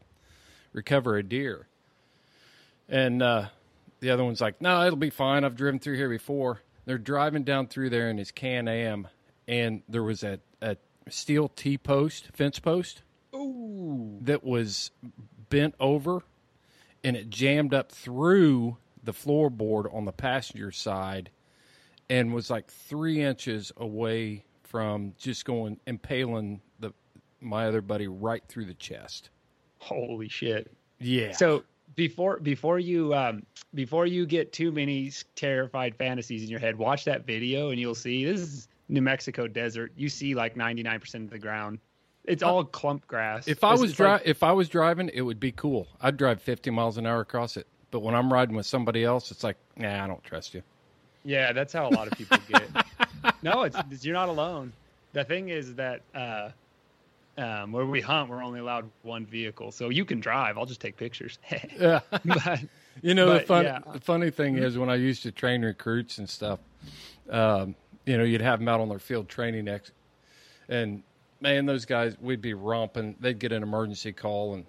recover 0.72 1.16
a 1.16 1.22
deer 1.22 1.68
and 2.88 3.22
uh, 3.22 3.46
the 4.00 4.10
other 4.10 4.24
one's 4.24 4.40
like, 4.40 4.60
no, 4.60 4.84
it'll 4.84 4.96
be 4.96 5.10
fine. 5.10 5.44
I've 5.44 5.56
driven 5.56 5.80
through 5.80 5.96
here 5.96 6.08
before. 6.08 6.60
They're 6.84 6.98
driving 6.98 7.44
down 7.44 7.68
through 7.68 7.90
there 7.90 8.10
in 8.10 8.18
his 8.18 8.30
Can 8.30 8.68
Am, 8.68 9.08
and 9.46 9.82
there 9.88 10.02
was 10.02 10.22
a, 10.22 10.40
a 10.60 10.76
steel 11.08 11.48
T 11.48 11.78
post, 11.78 12.28
fence 12.32 12.58
post, 12.58 13.02
that 13.32 14.42
was 14.42 14.90
bent 15.48 15.74
over, 15.80 16.22
and 17.02 17.16
it 17.16 17.30
jammed 17.30 17.74
up 17.74 17.90
through 17.92 18.76
the 19.02 19.12
floorboard 19.12 19.92
on 19.94 20.04
the 20.04 20.12
passenger 20.12 20.70
side, 20.70 21.30
and 22.08 22.32
was 22.34 22.50
like 22.50 22.70
three 22.70 23.22
inches 23.22 23.72
away 23.76 24.44
from 24.62 25.14
just 25.18 25.44
going 25.44 25.78
impaling 25.86 26.60
the 26.78 26.92
my 27.40 27.66
other 27.66 27.80
buddy 27.80 28.06
right 28.06 28.42
through 28.48 28.64
the 28.64 28.74
chest. 28.74 29.30
Holy 29.78 30.28
shit! 30.28 30.72
Yeah. 31.00 31.32
So 31.32 31.64
before 31.96 32.38
before 32.40 32.78
you 32.78 33.14
um, 33.14 33.44
before 33.74 34.06
you 34.06 34.26
get 34.26 34.52
too 34.52 34.72
many 34.72 35.10
terrified 35.34 35.94
fantasies 35.96 36.42
in 36.42 36.48
your 36.48 36.60
head, 36.60 36.76
watch 36.76 37.04
that 37.04 37.26
video 37.26 37.70
and 37.70 37.80
you'll 37.80 37.94
see 37.94 38.24
this 38.24 38.40
is 38.40 38.68
New 38.88 39.02
Mexico 39.02 39.46
desert. 39.46 39.92
You 39.96 40.08
see 40.08 40.34
like 40.34 40.56
ninety 40.56 40.82
nine 40.82 41.00
percent 41.00 41.24
of 41.24 41.30
the 41.30 41.38
ground. 41.38 41.78
It's 42.24 42.42
all 42.42 42.62
clump 42.64 43.06
grass. 43.08 43.48
If 43.48 43.64
I 43.64 43.68
It's- 43.72 43.80
was 43.82 43.94
dri- 43.94 44.06
like- 44.06 44.22
if 44.24 44.42
I 44.44 44.52
was 44.52 44.68
driving, 44.68 45.10
it 45.12 45.22
would 45.22 45.40
be 45.40 45.50
cool. 45.50 45.88
I'd 46.00 46.16
drive 46.16 46.40
50 46.40 46.70
miles 46.70 46.96
an 46.96 47.04
hour 47.04 47.20
across 47.20 47.56
it. 47.56 47.66
But 47.90 48.00
when 48.00 48.14
I'm 48.14 48.32
riding 48.32 48.54
with 48.54 48.64
somebody 48.64 49.02
else, 49.02 49.32
it's 49.32 49.42
like, 49.42 49.56
nah, 49.76 50.04
I 50.04 50.06
don't 50.06 50.22
trust 50.22 50.54
you. 50.54 50.62
Yeah, 51.24 51.52
that's 51.52 51.72
how 51.72 51.88
a 51.88 51.90
lot 51.90 52.06
of 52.06 52.16
people 52.16 52.38
get. 52.48 52.70
no, 53.42 53.64
it's- 53.64 54.04
you're 54.04 54.14
not 54.14 54.28
alone. 54.28 54.72
The 55.14 55.24
thing 55.24 55.48
is 55.48 55.74
that 55.74 56.02
uh, 56.14 56.50
um, 57.38 57.72
where 57.72 57.86
we 57.86 58.00
hunt, 58.00 58.28
we're 58.28 58.42
only 58.42 58.60
allowed 58.60 58.90
one 59.02 59.26
vehicle, 59.26 59.72
so 59.72 59.88
you 59.88 60.04
can 60.04 60.20
drive. 60.20 60.58
I'll 60.58 60.66
just 60.66 60.80
take 60.80 60.96
pictures. 60.96 61.38
Yeah. 61.78 62.00
but 62.24 62.60
You 63.02 63.14
know, 63.14 63.32
the 63.34 63.40
fun 63.40 63.64
yeah. 63.64 63.78
The 63.92 64.00
funny 64.00 64.30
thing 64.30 64.58
is 64.58 64.76
when 64.76 64.90
I 64.90 64.96
used 64.96 65.22
to 65.22 65.32
train 65.32 65.64
recruits 65.64 66.18
and 66.18 66.28
stuff, 66.28 66.60
um, 67.30 67.74
you 68.04 68.18
know, 68.18 68.24
you'd 68.24 68.42
have 68.42 68.58
them 68.58 68.68
out 68.68 68.80
on 68.80 68.90
their 68.90 68.98
field 68.98 69.28
training 69.30 69.66
ex- 69.66 69.92
and 70.68 71.02
man, 71.40 71.64
those 71.64 71.86
guys, 71.86 72.16
we'd 72.20 72.42
be 72.42 72.52
romping. 72.54 73.16
They'd 73.18 73.38
get 73.38 73.52
an 73.52 73.62
emergency 73.62 74.12
call 74.12 74.54
and 74.54 74.66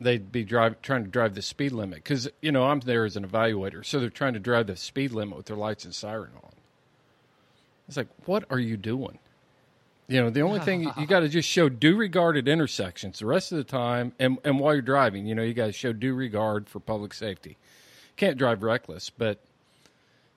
they'd 0.00 0.30
be 0.30 0.44
drive, 0.44 0.80
trying 0.80 1.04
to 1.04 1.10
drive 1.10 1.34
the 1.34 1.42
speed 1.42 1.72
limit 1.72 2.04
because 2.04 2.28
you 2.40 2.52
know 2.52 2.64
I'm 2.64 2.80
there 2.80 3.04
as 3.04 3.16
an 3.16 3.26
evaluator, 3.26 3.84
so 3.84 3.98
they're 3.98 4.10
trying 4.10 4.34
to 4.34 4.40
drive 4.40 4.68
the 4.68 4.76
speed 4.76 5.10
limit 5.10 5.36
with 5.36 5.46
their 5.46 5.56
lights 5.56 5.84
and 5.84 5.94
siren 5.94 6.30
on. 6.42 6.52
It's 7.88 7.96
like, 7.96 8.08
what 8.26 8.44
are 8.50 8.58
you 8.58 8.76
doing? 8.76 9.18
You 10.06 10.20
know, 10.20 10.30
the 10.30 10.42
only 10.42 10.60
thing 10.60 10.82
you, 10.98 11.06
got 11.06 11.20
to 11.20 11.28
just 11.28 11.48
show 11.48 11.70
due 11.70 11.96
regard 11.96 12.36
at 12.36 12.46
intersections. 12.46 13.20
The 13.20 13.26
rest 13.26 13.52
of 13.52 13.58
the 13.58 13.64
time, 13.64 14.12
and 14.18 14.38
and 14.44 14.58
while 14.58 14.74
you're 14.74 14.82
driving, 14.82 15.26
you 15.26 15.34
know, 15.34 15.42
you 15.42 15.54
got 15.54 15.66
to 15.66 15.72
show 15.72 15.92
due 15.92 16.14
regard 16.14 16.68
for 16.68 16.78
public 16.78 17.14
safety. 17.14 17.56
Can't 18.16 18.36
drive 18.36 18.62
reckless, 18.62 19.08
but 19.08 19.40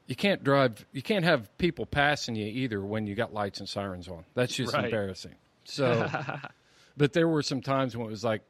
you 0.07 0.15
can't 0.15 0.41
drive. 0.43 0.85
You 0.93 1.01
can't 1.01 1.25
have 1.25 1.55
people 1.57 1.85
passing 1.85 2.35
you 2.35 2.45
either 2.45 2.81
when 2.81 3.07
you 3.07 3.15
got 3.15 3.33
lights 3.33 3.59
and 3.59 3.67
sirens 3.67 4.07
on. 4.07 4.23
That's 4.35 4.55
just 4.55 4.73
Right. 4.73 4.85
embarrassing. 4.85 5.35
So, 5.65 6.09
but 6.97 7.11
there 7.11 7.27
were 7.27 7.43
some 7.43 7.61
times 7.61 7.95
when 7.97 8.07
it 8.07 8.09
was 8.09 8.23
like, 8.23 8.41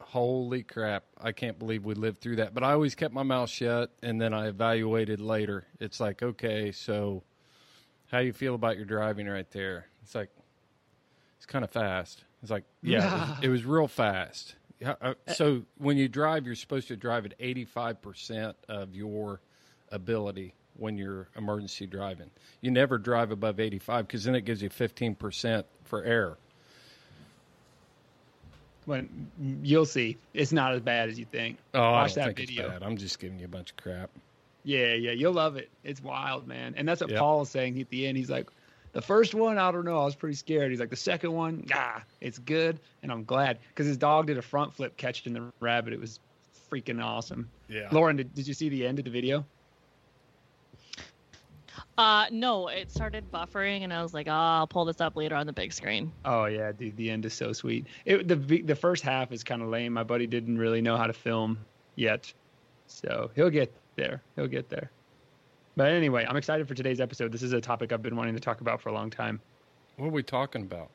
holy 0.00 0.62
crap, 0.62 1.04
I 1.20 1.32
can't 1.32 1.58
believe 1.58 1.84
we 1.84 1.94
lived 1.94 2.20
through 2.20 2.36
that. 2.36 2.54
But 2.54 2.64
I 2.64 2.72
always 2.72 2.94
kept 2.94 3.12
my 3.12 3.22
mouth 3.22 3.50
shut, 3.50 3.90
and 4.02 4.18
then 4.18 4.32
I 4.32 4.48
evaluated 4.48 5.20
later. 5.20 5.66
It's 5.78 6.00
like, 6.00 6.22
okay, 6.22 6.72
so 6.72 7.22
how 8.10 8.20
you 8.20 8.32
feel 8.32 8.54
about 8.54 8.76
your 8.76 8.86
driving 8.86 9.26
right 9.26 9.50
there? 9.50 9.86
It's 10.02 10.14
like, 10.14 10.30
it's 11.44 11.52
kind 11.52 11.62
of 11.64 11.70
fast. 11.70 12.24
It's 12.42 12.50
like, 12.50 12.64
yeah, 12.82 13.04
it 13.06 13.28
was, 13.28 13.38
it 13.42 13.48
was 13.48 13.64
real 13.66 13.86
fast. 13.86 14.54
Uh, 14.84 15.12
So 15.34 15.62
when 15.78 15.98
you 15.98 16.08
drive, 16.08 16.46
you're 16.46 16.54
supposed 16.54 16.88
to 16.88 16.96
drive 16.96 17.26
at 17.26 17.38
85% 17.38 18.54
of 18.68 18.94
your 18.94 19.40
ability 19.92 20.54
when 20.78 20.96
you're 20.96 21.28
emergency 21.36 21.86
driving. 21.86 22.30
You 22.62 22.70
never 22.70 22.96
drive 22.98 23.30
above 23.30 23.60
85 23.60 24.06
because 24.06 24.24
then 24.24 24.34
it 24.34 24.46
gives 24.46 24.62
you 24.62 24.70
15% 24.70 25.64
for 25.84 26.02
error. 26.02 26.38
when 28.86 29.30
you'll 29.62 29.86
see, 29.86 30.16
it's 30.34 30.52
not 30.52 30.74
as 30.74 30.80
bad 30.80 31.08
as 31.08 31.18
you 31.18 31.24
think. 31.24 31.58
Oh, 31.72 31.80
I 31.94 32.06
don't 32.06 32.14
that 32.16 32.24
think 32.36 32.36
video. 32.48 32.64
it's 32.64 32.72
bad. 32.72 32.82
I'm 32.82 32.96
just 32.96 33.18
giving 33.18 33.38
you 33.38 33.46
a 33.46 33.48
bunch 33.48 33.70
of 33.70 33.76
crap. 33.78 34.10
Yeah, 34.64 34.94
yeah, 34.94 35.12
you'll 35.12 35.32
love 35.34 35.56
it. 35.56 35.70
It's 35.84 36.02
wild, 36.02 36.46
man. 36.46 36.74
And 36.76 36.86
that's 36.88 37.00
what 37.00 37.10
Yep. 37.10 37.18
Paul's 37.18 37.50
saying 37.50 37.78
at 37.80 37.88
the 37.90 38.06
end. 38.06 38.16
He's 38.18 38.30
like, 38.30 38.48
the 38.94 39.02
first 39.02 39.34
one, 39.34 39.58
I 39.58 39.70
don't 39.70 39.84
know, 39.84 39.98
I 39.98 40.04
was 40.04 40.14
pretty 40.14 40.36
scared. 40.36 40.70
He's 40.70 40.80
like, 40.80 40.90
the 40.90 40.96
second 40.96 41.32
one, 41.32 41.66
ah, 41.74 42.02
it's 42.20 42.38
good, 42.38 42.80
and 43.02 43.12
I'm 43.12 43.24
glad 43.24 43.58
because 43.68 43.86
his 43.86 43.98
dog 43.98 44.28
did 44.28 44.38
a 44.38 44.42
front 44.42 44.72
flip 44.72 44.96
catching 44.96 45.34
the 45.34 45.52
rabbit. 45.60 45.92
It 45.92 46.00
was 46.00 46.20
freaking 46.70 47.02
awesome. 47.02 47.50
Yeah. 47.68 47.88
Lauren, 47.92 48.16
did, 48.16 48.34
did 48.34 48.48
you 48.48 48.54
see 48.54 48.68
the 48.68 48.86
end 48.86 48.98
of 48.98 49.04
the 49.04 49.10
video? 49.10 49.44
Uh, 51.96 52.26
no, 52.32 52.68
it 52.68 52.90
started 52.90 53.30
buffering, 53.32 53.82
and 53.82 53.92
I 53.92 54.02
was 54.02 54.14
like, 54.14 54.26
oh, 54.26 54.32
I'll 54.32 54.66
pull 54.66 54.84
this 54.84 55.00
up 55.00 55.16
later 55.16 55.36
on 55.36 55.46
the 55.46 55.52
big 55.52 55.72
screen. 55.72 56.10
Oh 56.24 56.46
yeah, 56.46 56.72
dude, 56.72 56.96
the 56.96 57.10
end 57.10 57.24
is 57.24 57.34
so 57.34 57.52
sweet. 57.52 57.86
It, 58.04 58.26
the 58.26 58.62
the 58.62 58.74
first 58.74 59.02
half 59.04 59.30
is 59.30 59.44
kind 59.44 59.62
of 59.62 59.68
lame. 59.68 59.92
My 59.92 60.02
buddy 60.02 60.26
didn't 60.26 60.58
really 60.58 60.80
know 60.80 60.96
how 60.96 61.06
to 61.06 61.12
film 61.12 61.58
yet, 61.94 62.32
so 62.88 63.30
he'll 63.36 63.50
get 63.50 63.72
there. 63.94 64.22
He'll 64.34 64.48
get 64.48 64.68
there. 64.68 64.90
But 65.76 65.90
anyway, 65.92 66.24
I'm 66.28 66.36
excited 66.36 66.68
for 66.68 66.74
today's 66.74 67.00
episode. 67.00 67.32
This 67.32 67.42
is 67.42 67.52
a 67.52 67.60
topic 67.60 67.92
I've 67.92 68.02
been 68.02 68.16
wanting 68.16 68.34
to 68.34 68.40
talk 68.40 68.60
about 68.60 68.80
for 68.80 68.90
a 68.90 68.92
long 68.92 69.10
time. 69.10 69.40
What 69.96 70.06
are 70.06 70.10
we 70.10 70.22
talking 70.22 70.62
about? 70.62 70.90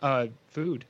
Uh, 0.00 0.26
food. 0.48 0.84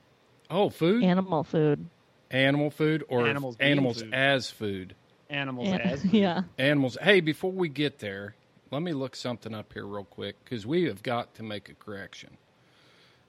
Oh, 0.49 0.69
food? 0.69 1.03
Animal 1.03 1.43
food. 1.43 1.85
Animal 2.31 2.69
food 2.71 3.03
or 3.09 3.27
Animals 3.27 3.55
being 3.57 3.71
animals 3.71 4.01
food. 4.01 4.13
as 4.13 4.49
food? 4.49 4.95
Animals 5.29 5.67
An- 5.69 5.81
as 5.81 6.01
food. 6.03 6.13
yeah. 6.13 6.41
Animals. 6.57 6.97
Hey, 7.01 7.19
before 7.19 7.51
we 7.51 7.67
get 7.69 7.99
there, 7.99 8.35
let 8.71 8.81
me 8.81 8.93
look 8.93 9.15
something 9.15 9.53
up 9.53 9.73
here 9.73 9.85
real 9.85 10.03
quick 10.05 10.35
because 10.43 10.65
we 10.65 10.83
have 10.85 11.03
got 11.03 11.35
to 11.35 11.43
make 11.43 11.69
a 11.69 11.73
correction. 11.73 12.37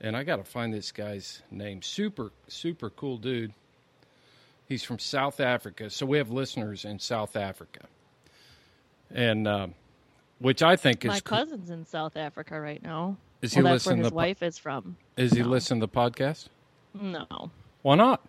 And 0.00 0.17
I 0.17 0.23
got 0.23 0.37
to 0.37 0.45
find 0.45 0.73
this 0.73 0.93
guy's 0.93 1.43
name. 1.50 1.83
Super, 1.83 2.31
super 2.47 2.88
cool 2.90 3.17
dude. 3.19 3.52
He's 4.69 4.85
from 4.85 5.00
South 5.00 5.40
Africa. 5.40 5.90
So 5.90 6.07
we 6.07 6.19
have 6.19 6.31
listeners 6.31 6.85
in 6.85 7.00
South 7.00 7.35
Africa. 7.37 7.81
And, 9.12 9.49
um, 9.49 9.75
which 10.38 10.62
I 10.62 10.76
think 10.76 11.04
is 11.04 11.09
My 11.09 11.21
cool. 11.21 11.38
cousin's 11.38 11.71
in 11.71 11.85
South 11.87 12.16
Africa 12.16 12.61
right 12.61 12.83
now. 12.83 13.16
Is 13.42 13.54
he 13.54 13.62
well, 13.62 13.73
that's 13.75 13.87
where 13.87 13.97
his 13.97 14.07
the 14.07 14.11
po- 14.11 14.16
wife 14.16 14.42
is 14.42 14.59
from. 14.59 14.97
Is 15.16 15.33
he 15.33 15.42
No. 15.42 15.49
listening 15.49 15.80
to 15.80 15.87
the 15.87 15.92
podcast? 15.92 16.49
No. 16.95 17.50
Why 17.83 17.95
not? 17.95 18.26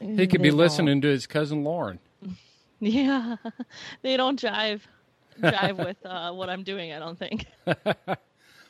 He 0.00 0.26
could 0.26 0.40
They 0.40 0.42
be 0.44 0.48
don't. 0.50 0.58
listening 0.58 1.00
to 1.00 1.08
his 1.08 1.26
cousin 1.26 1.64
Lauren. 1.64 1.98
Yeah, 2.78 3.36
they 4.02 4.18
don't 4.18 4.38
jive 4.38 4.82
jive 5.40 5.78
with 5.82 5.96
uh, 6.04 6.32
what 6.32 6.50
I'm 6.50 6.62
doing. 6.62 6.92
I 6.92 6.98
don't 6.98 7.18
think. 7.18 7.46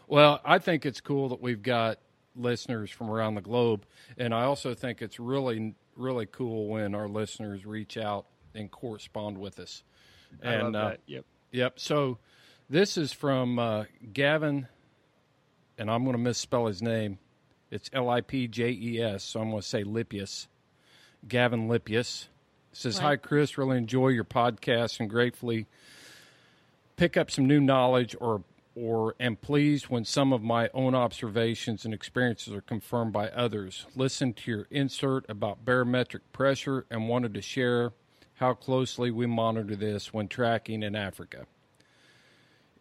Well, 0.09 0.41
I 0.45 0.61
think 0.61 0.87
it's 0.87 1.01
cool 1.01 1.31
that 1.31 1.43
we've 1.43 1.63
got 1.63 1.99
listeners 2.37 2.89
from 2.93 3.11
around 3.11 3.35
the 3.35 3.41
globe, 3.41 3.85
and 4.17 4.33
I 4.33 4.45
also 4.45 4.73
think 4.75 5.03
it's 5.03 5.19
really, 5.19 5.75
really 5.97 6.27
cool 6.27 6.69
when 6.69 6.95
our 6.95 7.09
listeners 7.09 7.67
reach 7.67 7.97
out 7.97 8.27
and 8.55 8.71
correspond 8.71 9.37
with 9.39 9.59
us. 9.59 9.83
I 10.45 10.53
And 10.53 10.63
love 10.73 10.75
uh, 10.77 10.89
that. 10.91 11.01
Yep. 11.07 11.25
Yep. 11.53 11.79
So 11.79 12.19
this 12.69 12.97
is 12.97 13.13
from 13.13 13.59
uh, 13.59 13.85
Gavin, 14.13 14.69
and 15.79 15.91
I'm 15.91 16.05
going 16.05 16.17
to 16.17 16.23
misspell 16.23 16.67
his 16.67 16.83
name. 16.83 17.19
It's 17.71 17.91
L 17.93 18.09
I 18.09 18.21
P 18.21 18.47
J 18.49 18.71
E 18.71 19.03
S, 19.03 19.25
so 19.25 19.41
I'm 19.41 19.51
going 19.51 19.63
to 19.63 19.67
say 19.67 19.85
Lipius. 19.85 20.47
Gavin 21.27 21.69
Lipius 21.69 22.27
says, 22.73 22.99
Hi, 22.99 23.17
Chris. 23.17 23.59
Really 23.59 23.79
enjoy 23.79 24.09
your 24.09 24.25
podcast 24.25 25.01
and 25.01 25.11
gratefully 25.11 25.67
pick 26.97 27.17
up 27.17 27.31
some 27.31 27.47
new 27.47 27.61
knowledge 27.61 28.17
or 28.21 28.43
or 28.75 29.15
am 29.19 29.37
pleased 29.37 29.87
when 29.89 30.05
some 30.05 30.35
of 30.35 30.43
my 30.43 30.69
own 30.75 30.95
observations 30.95 31.87
and 31.87 31.95
experiences 31.95 32.53
are 32.53 32.61
confirmed 32.61 33.11
by 33.11 33.29
others. 33.31 33.87
Listen 33.97 34.35
to 34.35 34.51
your 34.51 34.67
insert 34.71 35.25
about 35.31 35.65
barometric 35.65 36.31
pressure 36.33 36.85
and 36.91 37.09
wanted 37.09 37.33
to 37.33 37.41
share 37.41 37.93
how 38.37 38.55
closely 38.55 39.11
we 39.11 39.27
monitor 39.27 39.77
this 39.77 40.13
when 40.13 40.29
tracking 40.29 40.83
in 40.83 40.95
Africa. 40.95 41.47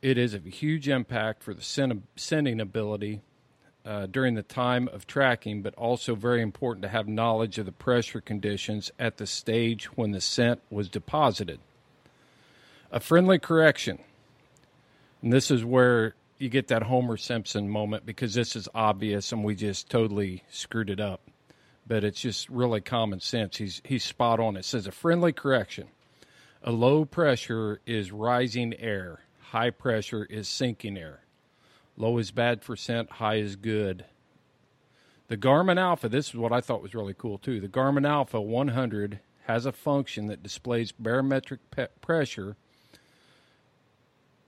It 0.02 0.18
is 0.18 0.34
of 0.34 0.46
a 0.46 0.50
huge 0.50 0.88
impact 0.88 1.44
for 1.44 1.54
the 1.54 1.62
sen- 1.62 2.04
sending 2.16 2.60
ability 2.60 3.22
uh, 3.86 4.08
during 4.08 4.36
the 4.36 4.44
time 4.44 4.88
of 4.90 5.08
tracking, 5.08 5.62
but 5.62 5.74
also 5.76 6.16
very 6.16 6.42
important 6.42 6.82
to 6.84 6.90
have 6.90 7.08
knowledge 7.08 7.58
of 7.58 7.66
the 7.66 7.72
pressure 7.72 8.20
conditions 8.20 8.92
at 9.00 9.18
the 9.18 9.28
stage 9.28 9.86
when 9.96 10.12
the 10.12 10.22
scent 10.22 10.60
was 10.70 10.90
deposited. 10.90 11.60
A 12.92 13.00
friendly 13.00 13.40
correction, 13.40 14.00
and 15.22 15.32
this 15.32 15.50
is 15.52 15.64
where 15.64 16.16
you 16.38 16.50
get 16.50 16.68
that 16.68 16.84
Homer 16.84 17.18
Simpson 17.18 17.70
moment 17.70 18.06
because 18.06 18.34
this 18.34 18.56
is 18.56 18.68
obvious 18.76 19.32
and 19.32 19.44
we 19.44 19.56
just 19.56 19.90
totally 19.90 20.44
screwed 20.50 20.90
it 20.90 21.00
up. 21.00 21.22
But 21.88 22.04
it's 22.04 22.22
just 22.22 22.50
really 22.50 22.82
common 22.82 23.20
sense. 23.20 23.58
He's 23.58 23.82
he's 23.86 24.04
spot 24.04 24.40
on. 24.40 24.58
It 24.58 24.66
says 24.66 24.88
a 24.88 24.92
friendly 24.92 25.34
correction. 25.34 25.88
A 26.64 26.72
low 26.72 27.06
pressure 27.06 27.80
is 27.86 28.12
rising 28.12 28.74
air. 28.80 29.20
High 29.52 29.70
pressure 29.70 30.26
is 30.26 30.48
sinking 30.48 30.98
air. 30.98 31.20
Low 31.98 32.18
is 32.18 32.32
bad 32.32 32.64
for 32.64 32.76
scent, 32.76 33.12
high 33.12 33.36
is 33.36 33.56
good. 33.56 34.06
The 35.28 35.38
Garmin 35.38 35.80
Alpha, 35.80 36.10
this 36.10 36.30
is 36.30 36.36
what 36.36 36.52
I 36.52 36.60
thought 36.62 36.82
was 36.82 36.94
really 36.94 37.14
cool 37.14 37.38
too. 37.38 37.62
The 37.62 37.68
Garmin 37.68 38.08
Alpha 38.08 38.42
100 38.42 39.20
has 39.46 39.66
a 39.66 39.72
function 39.72 40.28
that 40.28 40.44
displays 40.44 40.92
barometric 40.92 41.60
pe- 41.72 41.88
pressure, 42.02 42.58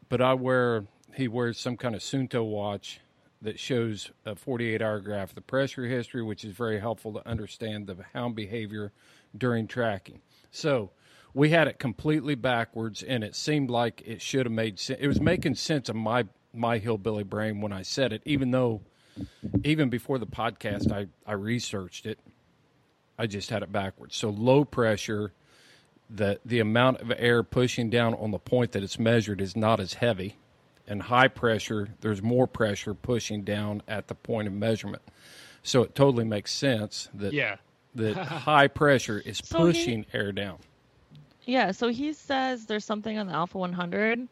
but 0.09 0.21
I 0.21 0.33
wear, 0.33 0.85
he 1.15 1.27
wears 1.27 1.57
some 1.57 1.77
kind 1.77 1.95
of 1.95 2.01
Suunto 2.01 2.43
watch 2.43 2.99
that 3.41 3.59
shows 3.59 4.11
a 4.25 4.35
48 4.35 4.81
hour 4.81 4.99
graph 4.99 5.29
of 5.29 5.35
the 5.35 5.41
pressure 5.41 5.85
history, 5.85 6.23
which 6.23 6.43
is 6.43 6.53
very 6.53 6.79
helpful 6.79 7.13
to 7.13 7.27
understand 7.27 7.87
the 7.87 7.97
hound 8.13 8.35
behavior 8.35 8.91
during 9.37 9.67
tracking. 9.67 10.21
So, 10.51 10.91
we 11.33 11.49
had 11.49 11.67
it 11.67 11.77
completely 11.77 12.33
backwards, 12.33 13.03
and 13.03 13.23
it 13.23 13.35
seemed 13.35 13.69
like 13.69 14.01
it 14.05 14.23
should 14.23 14.47
have 14.47 14.53
made 14.53 14.79
sense. 14.79 14.99
It 14.99 15.07
was 15.07 15.21
making 15.21 15.55
sense 15.55 15.87
of 15.87 15.95
my 15.95 16.25
my 16.53 16.79
hillbilly 16.79 17.23
brain 17.23 17.61
when 17.61 17.71
I 17.71 17.83
said 17.83 18.11
it, 18.11 18.23
even 18.25 18.49
though 18.49 18.81
even 19.63 19.89
before 19.89 20.17
the 20.17 20.27
podcast 20.27 20.91
I, 20.91 21.07
I 21.25 21.33
researched 21.33 22.05
it. 22.05 22.19
I 23.19 23.27
just 23.27 23.49
had 23.49 23.63
it 23.63 23.71
backwards. 23.71 24.15
So 24.15 24.29
low 24.29 24.63
pressure, 24.63 25.33
the 26.09 26.39
the 26.45 26.59
amount 26.59 27.01
of 27.01 27.11
air 27.17 27.43
pushing 27.43 27.89
down 27.89 28.13
on 28.13 28.31
the 28.31 28.39
point 28.39 28.71
that 28.73 28.83
it's 28.83 28.99
measured 28.99 29.41
is 29.41 29.55
not 29.55 29.79
as 29.79 29.95
heavy. 29.95 30.37
And 30.87 31.01
high 31.01 31.27
pressure, 31.27 31.89
there's 32.01 32.21
more 32.21 32.47
pressure 32.47 32.93
pushing 32.93 33.43
down 33.43 33.81
at 33.87 34.07
the 34.07 34.15
point 34.15 34.47
of 34.47 34.53
measurement. 34.53 35.01
So 35.63 35.83
it 35.83 35.95
totally 35.95 36.23
makes 36.23 36.53
sense 36.53 37.09
that 37.15 37.33
Yeah. 37.33 37.57
that 37.95 38.15
high 38.17 38.67
pressure 38.67 39.19
is 39.25 39.39
So 39.43 39.65
he- 39.65 39.73
pushing 39.73 40.05
air 40.13 40.31
down. 40.31 40.59
Yeah, 41.45 41.71
so 41.71 41.87
he 41.89 42.11
says 42.13 42.65
there's 42.65 42.83
something 42.85 43.17
on 43.17 43.27
the 43.27 43.33
Alpha 43.33 43.57
100. 43.57 44.27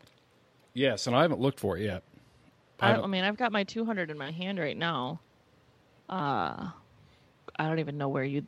Yes, 0.73 1.07
and 1.07 1.15
I 1.15 1.21
haven't 1.21 1.39
looked 1.39 1.59
for 1.61 1.77
it 1.77 1.83
yet. 1.83 2.03
I 2.81 2.91
I, 2.93 3.03
I 3.03 3.07
mean, 3.07 3.23
I've 3.23 3.37
got 3.37 3.51
my 3.53 3.63
200 3.63 4.11
in 4.11 4.17
my 4.17 4.31
hand 4.31 4.59
right 4.59 4.75
now. 4.77 5.19
Uh, 6.09 6.69
I 7.57 7.67
don't 7.67 7.79
even 7.79 7.97
know 7.97 8.09
where 8.09 8.25
you'd 8.25 8.47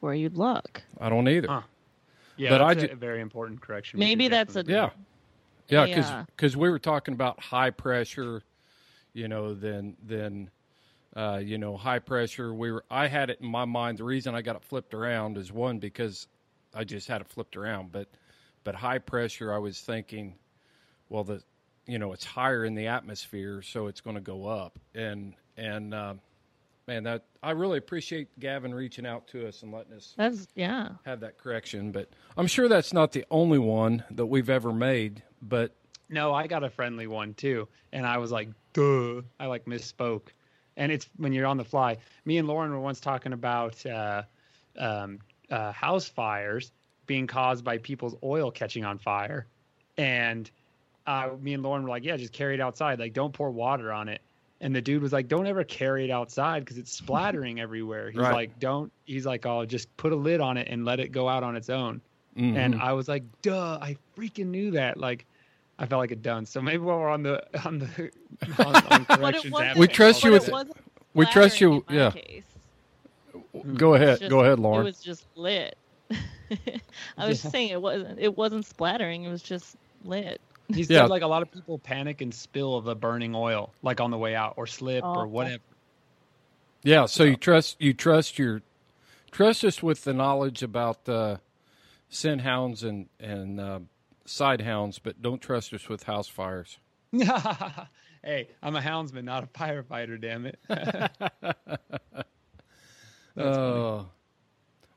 where 0.00 0.14
you'd 0.14 0.36
look. 0.36 0.82
I 1.00 1.08
don't 1.08 1.28
either. 1.28 1.48
Huh. 1.48 1.62
Yeah, 2.36 2.50
But 2.50 2.62
I 2.62 2.74
that's 2.74 2.84
a 2.84 2.94
ju- 2.94 2.96
very 2.96 3.20
important 3.20 3.60
correction. 3.60 3.98
Maybe 3.98 4.28
that's 4.28 4.56
a 4.56 4.64
Yeah, 4.66 4.90
yeah, 5.68 5.86
because 5.86 6.54
Yeah. 6.54 6.60
we 6.60 6.70
were 6.70 6.78
talking 6.78 7.14
about 7.14 7.40
high 7.40 7.70
pressure, 7.70 8.42
you 9.12 9.28
know, 9.28 9.54
then 9.54 9.96
then 10.02 10.50
uh, 11.16 11.40
you 11.42 11.58
know 11.58 11.76
high 11.76 11.98
pressure. 11.98 12.54
We 12.54 12.72
were 12.72 12.84
I 12.90 13.08
had 13.08 13.30
it 13.30 13.40
in 13.40 13.48
my 13.48 13.64
mind. 13.64 13.98
The 13.98 14.04
reason 14.04 14.34
I 14.34 14.42
got 14.42 14.56
it 14.56 14.64
flipped 14.64 14.94
around 14.94 15.36
is 15.38 15.52
one 15.52 15.78
because 15.78 16.26
I 16.74 16.84
just 16.84 17.08
had 17.08 17.20
it 17.20 17.28
flipped 17.28 17.56
around, 17.56 17.92
but 17.92 18.08
but 18.64 18.74
high 18.74 18.98
pressure. 18.98 19.52
I 19.52 19.58
was 19.58 19.80
thinking, 19.80 20.34
well, 21.08 21.24
the 21.24 21.42
you 21.86 21.98
know 21.98 22.12
it's 22.12 22.24
higher 22.24 22.64
in 22.64 22.74
the 22.74 22.88
atmosphere, 22.88 23.62
so 23.62 23.86
it's 23.86 24.00
going 24.00 24.16
to 24.16 24.22
go 24.22 24.46
up, 24.46 24.78
and 24.94 25.34
and 25.56 25.94
uh, 25.94 26.14
man, 26.86 27.04
that 27.04 27.24
I 27.42 27.52
really 27.52 27.78
appreciate 27.78 28.28
Gavin 28.38 28.74
reaching 28.74 29.06
out 29.06 29.26
to 29.28 29.46
us 29.46 29.62
and 29.62 29.72
letting 29.72 29.92
us 29.94 30.14
That's 30.16 30.48
yeah. 30.54 30.90
have 31.04 31.20
that 31.20 31.38
correction. 31.38 31.92
But 31.92 32.10
I'm 32.36 32.46
sure 32.46 32.68
that's 32.68 32.92
not 32.92 33.12
the 33.12 33.24
only 33.30 33.58
one 33.58 34.04
that 34.10 34.26
we've 34.26 34.50
ever 34.50 34.72
made. 34.72 35.22
But 35.42 35.74
No, 36.08 36.32
I 36.32 36.46
got 36.46 36.64
a 36.64 36.70
friendly 36.70 37.06
one 37.06 37.34
too, 37.34 37.68
and 37.92 38.06
I 38.06 38.18
was 38.18 38.30
like, 38.30 38.48
"Duh!" 38.72 39.22
I 39.38 39.46
like 39.46 39.64
misspoke, 39.66 40.28
and 40.76 40.90
it's 40.92 41.08
when 41.16 41.32
you're 41.32 41.46
on 41.46 41.56
the 41.56 41.64
fly. 41.64 41.98
Me 42.24 42.38
and 42.38 42.48
Lauren 42.48 42.70
were 42.70 42.80
once 42.80 43.00
talking 43.00 43.32
about 43.32 43.84
uh, 43.86 44.22
um, 44.78 45.18
uh, 45.50 45.72
house 45.72 46.08
fires 46.08 46.72
being 47.06 47.26
caused 47.26 47.64
by 47.64 47.78
people's 47.78 48.16
oil 48.22 48.50
catching 48.50 48.84
on 48.84 48.98
fire, 48.98 49.46
and 49.98 50.50
uh, 51.06 51.30
me 51.40 51.52
and 51.54 51.62
Lauren 51.62 51.82
were 51.82 51.90
like, 51.90 52.04
"Yeah, 52.04 52.16
just 52.16 52.32
carry 52.32 52.54
it 52.54 52.60
outside. 52.60 52.98
Like, 52.98 53.12
don't 53.12 53.32
pour 53.32 53.50
water 53.50 53.92
on 53.92 54.08
it." 54.08 54.22
And 54.64 54.74
the 54.74 54.80
dude 54.82 55.02
was 55.02 55.12
like, 55.12 55.28
"Don't 55.28 55.46
ever 55.46 55.62
carry 55.62 56.04
it 56.06 56.10
outside 56.10 56.60
because 56.64 56.78
it's 56.78 56.90
splattering 56.96 57.60
everywhere." 57.60 58.10
He's 58.10 58.18
Right. 58.20 58.32
like, 58.32 58.58
"Don't." 58.58 58.90
He's 59.04 59.26
like, 59.26 59.44
"Oh, 59.46 59.64
just 59.66 59.94
put 59.98 60.10
a 60.12 60.16
lid 60.16 60.40
on 60.40 60.56
it 60.56 60.66
and 60.70 60.84
let 60.84 60.98
it 61.00 61.12
go 61.12 61.28
out 61.28 61.42
on 61.44 61.54
its 61.54 61.68
own." 61.70 62.00
mhm. 62.36 62.56
and 62.56 62.74
I 62.82 62.92
was 62.94 63.06
like, 63.06 63.22
"Duh! 63.42 63.78
I 63.80 63.96
freaking 64.16 64.46
knew 64.46 64.72
that!" 64.72 64.96
Like, 64.96 65.26
I 65.78 65.86
felt 65.86 66.00
like 66.00 66.10
a 66.12 66.16
dunce. 66.16 66.50
So 66.50 66.60
maybe 66.62 66.78
while 66.78 66.98
we're 66.98 67.08
on 67.10 67.22
the 67.22 67.44
on 67.66 67.78
the 67.78 68.10
on, 68.64 68.74
on 68.74 68.82
But 68.86 69.00
it 69.00 69.06
corrections, 69.20 69.52
wasn't- 69.52 69.70
app, 69.72 69.76
We 69.76 69.86
trust 69.86 70.24
you 70.24 70.32
with- 70.32 70.48
it 70.48 70.52
wasn't 70.52 70.76
we 71.12 71.26
trust 71.26 71.60
you- 71.60 71.84
yeah. 71.90 72.10
case. 72.10 72.42
go 73.74 73.94
ahead, 73.94 74.18
just- 74.18 74.30
go 74.30 74.40
ahead, 74.40 74.58
Lauren. 74.58 74.80
It 74.80 74.84
was 74.84 75.00
just 75.00 75.26
lit. 75.36 75.76
I 77.18 77.26
was 77.28 77.40
just 77.40 77.52
saying 77.52 77.68
it 77.68 77.80
wasn't 77.82 78.18
it 78.18 78.36
wasn't 78.36 78.64
splattering. 78.66 79.24
It 79.24 79.30
was 79.30 79.42
just 79.42 79.76
lit. 80.04 80.40
He 80.68 80.82
said 80.84 80.94
Yeah. 80.94 81.04
like 81.06 81.22
a 81.22 81.26
lot 81.26 81.42
of 81.42 81.50
people 81.52 81.78
panic 81.78 82.20
and 82.20 82.32
spill 82.34 82.80
the 82.80 82.94
burning 82.94 83.34
oil, 83.34 83.72
like 83.82 84.00
on 84.00 84.10
the 84.10 84.18
way 84.18 84.34
out, 84.34 84.54
or 84.56 84.66
slip, 84.66 85.04
Oh. 85.04 85.14
or 85.14 85.26
whatever. 85.26 85.62
Yeah, 86.82 87.06
so 87.06 87.24
you 87.24 87.36
trust 87.36 87.76
you 87.80 87.94
trust 87.94 88.38
your 88.38 88.62
trust 89.30 89.64
us 89.64 89.82
with 89.82 90.04
the 90.04 90.12
knowledge 90.14 90.62
about 90.62 91.08
uh, 91.08 91.38
scent 92.10 92.42
hounds 92.42 92.82
and 92.84 93.08
and 93.18 93.58
uh, 93.60 93.80
side 94.26 94.60
hounds, 94.60 94.98
but 94.98 95.20
don't 95.22 95.40
trust 95.40 95.72
us 95.72 95.88
with 95.88 96.02
house 96.04 96.28
fires. 96.28 96.78
hey, 98.22 98.48
I'm 98.62 98.76
a 98.76 98.80
houndsman, 98.80 99.24
not 99.24 99.44
a 99.44 99.46
firefighter. 99.46 100.20
Damn 100.20 100.46
it. 100.46 100.58
Uh, 103.36 104.04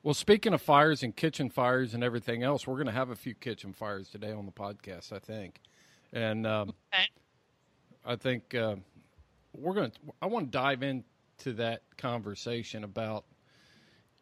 well, 0.08 0.14
speaking 0.14 0.54
of 0.54 0.62
fires 0.62 1.04
and 1.04 1.14
kitchen 1.14 1.50
fires 1.50 1.94
and 1.94 2.02
everything 2.02 2.42
else, 2.42 2.66
we're 2.66 2.76
going 2.76 2.88
to 2.88 2.94
have 2.94 3.10
a 3.10 3.16
few 3.18 3.34
kitchen 3.34 3.74
fires 3.74 4.08
today 4.08 4.32
on 4.32 4.46
the 4.46 4.54
podcast, 4.54 5.12
I 5.12 5.20
think, 5.20 5.60
and 6.14 6.48
um, 6.48 6.70
Okay. 6.94 7.04
I 8.06 8.16
think 8.16 8.56
uh, 8.56 8.78
we're 9.52 9.74
going. 9.74 9.92
to 9.92 9.98
I 10.22 10.28
want 10.28 10.50
to 10.50 10.58
dive 10.58 10.82
into 10.82 11.52
that 11.58 11.82
conversation 11.98 12.86
about 12.86 13.26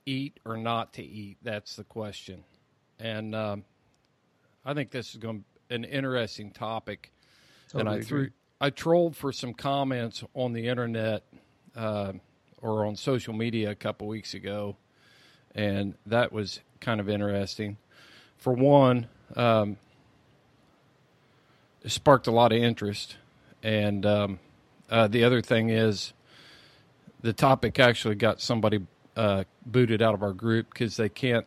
eat 0.08 0.40
or 0.44 0.58
not 0.58 0.92
to 0.94 1.04
eat. 1.04 1.38
That's 1.44 1.76
the 1.76 1.84
question, 1.84 2.44
and 2.98 3.36
um, 3.36 3.64
I 4.66 4.74
think 4.74 4.90
this 4.90 5.12
is 5.12 5.18
going 5.18 5.42
to 5.42 5.44
be 5.70 5.76
an 5.76 5.84
interesting 5.84 6.50
topic. 6.50 7.12
and 7.76 7.82
I 7.82 8.00
Totally 8.00 8.06
threw. 8.06 8.30
I 8.60 8.72
trolled 8.72 9.16
for 9.16 9.32
some 9.32 9.54
comments 9.54 10.24
on 10.34 10.52
the 10.52 10.68
internet 10.68 11.26
uh, 11.76 12.14
or 12.60 12.88
on 12.88 12.96
social 12.96 13.36
media 13.36 13.70
a 13.70 13.76
couple 13.76 14.08
weeks 14.08 14.34
ago, 14.34 14.78
and 15.56 15.96
that 16.06 16.32
was 16.32 16.60
kind 16.82 17.00
of 17.00 17.10
interesting. 17.10 17.78
For 18.38 18.54
one, 18.54 19.08
um, 19.36 19.78
it 21.82 21.92
sparked 21.92 22.28
a 22.28 22.32
lot 22.32 22.52
of 22.52 22.60
interest, 22.62 23.16
and 23.64 24.06
um, 24.06 24.40
uh, 24.90 25.08
the 25.08 25.24
other 25.24 25.42
thing 25.42 25.70
is 25.70 26.14
the 27.22 27.34
topic 27.34 27.80
actually 27.80 28.16
got 28.16 28.42
somebody 28.42 28.86
uh, 29.16 29.46
booted 29.66 30.02
out 30.02 30.14
of 30.14 30.22
our 30.22 30.34
group 30.34 30.70
because 30.72 30.98
they 30.98 31.10
can't 31.10 31.46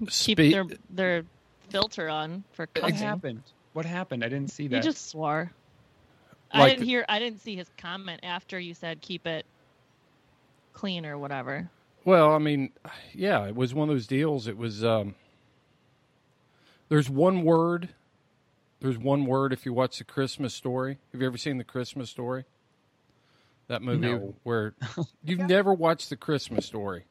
Keep 0.00 0.10
speak. 0.10 0.52
their 0.52 0.64
their 0.90 1.24
filter 1.70 2.08
on 2.08 2.44
for 2.52 2.68
What 2.80 2.92
happened? 2.92 3.42
What 3.72 3.86
happened? 3.86 4.24
I 4.24 4.28
didn't 4.28 4.50
see 4.50 4.68
that. 4.68 4.76
He 4.76 4.82
just 4.82 5.08
swore. 5.08 5.52
I 6.50 6.70
didn't 6.70 6.84
hear. 6.84 7.04
I 7.08 7.18
didn't 7.18 7.40
see 7.40 7.56
his 7.56 7.68
comment 7.76 8.20
after 8.22 8.58
you 8.58 8.74
said 8.74 9.00
keep 9.00 9.26
it 9.26 9.46
clean 10.72 11.06
or 11.06 11.18
whatever. 11.18 11.68
Well, 12.06 12.32
I 12.32 12.38
mean, 12.38 12.70
yeah, 13.12 13.46
it 13.48 13.56
was 13.56 13.74
one 13.74 13.88
of 13.88 13.94
those 13.94 14.06
deals. 14.06 14.46
It 14.46 14.56
was. 14.56 14.84
Um, 14.84 15.16
there's 16.88 17.10
one 17.10 17.42
word. 17.42 17.88
There's 18.78 18.96
one 18.96 19.26
word. 19.26 19.52
If 19.52 19.66
you 19.66 19.72
watch 19.72 19.98
the 19.98 20.04
Christmas 20.04 20.54
Story, 20.54 20.98
have 21.12 21.20
you 21.20 21.26
ever 21.26 21.36
seen 21.36 21.58
the 21.58 21.64
Christmas 21.64 22.08
Story? 22.08 22.44
That 23.66 23.82
movie 23.82 24.06
No. 24.06 24.36
where 24.44 24.74
you've 25.24 25.40
never 25.40 25.74
watched 25.74 26.08
the 26.08 26.16
Christmas 26.16 26.64
Story. 26.64 27.04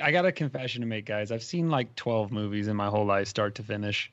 I 0.00 0.12
got 0.12 0.24
a 0.24 0.32
confession 0.32 0.80
to 0.80 0.86
make, 0.86 1.04
guys. 1.04 1.30
I've 1.30 1.42
seen 1.42 1.68
like 1.68 1.94
12 1.94 2.32
movies 2.32 2.68
in 2.68 2.76
my 2.76 2.86
whole 2.86 3.04
life, 3.04 3.28
start 3.28 3.56
to 3.56 3.62
finish. 3.62 4.10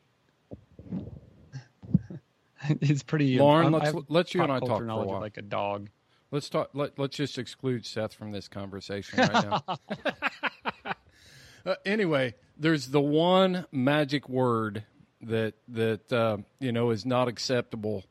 it's 2.81 3.03
pretty. 3.03 3.39
Lauren, 3.39 3.73
I'm- 3.73 3.75
I 3.75 3.91
let's 3.91 4.09
let 4.09 4.33
you 4.33 4.43
and 4.43 4.51
I 4.51 4.59
talk 4.59 4.67
culture 4.67 4.85
for 4.85 4.91
a 4.91 5.05
while. 5.05 5.21
Like 5.21 5.37
a 5.37 5.41
dog. 5.41 5.87
Let's 6.35 6.49
talk. 6.49 6.71
Let, 6.73 6.99
let's 6.99 7.15
just 7.15 7.37
exclude 7.37 7.85
Seth 7.85 8.13
from 8.13 8.33
this 8.33 8.49
conversation 8.49 9.19
right 9.19 9.31
now. 9.31 9.63
uh, 11.65 11.75
anyway, 11.85 12.35
there's 12.57 12.87
the 12.87 12.99
one 12.99 13.65
magic 13.71 14.27
word 14.27 14.83
that 15.21 15.53
that 15.69 16.11
uh, 16.11 16.39
you 16.59 16.73
know 16.73 16.89
is 16.89 17.05
not 17.05 17.29
acceptable 17.29 18.03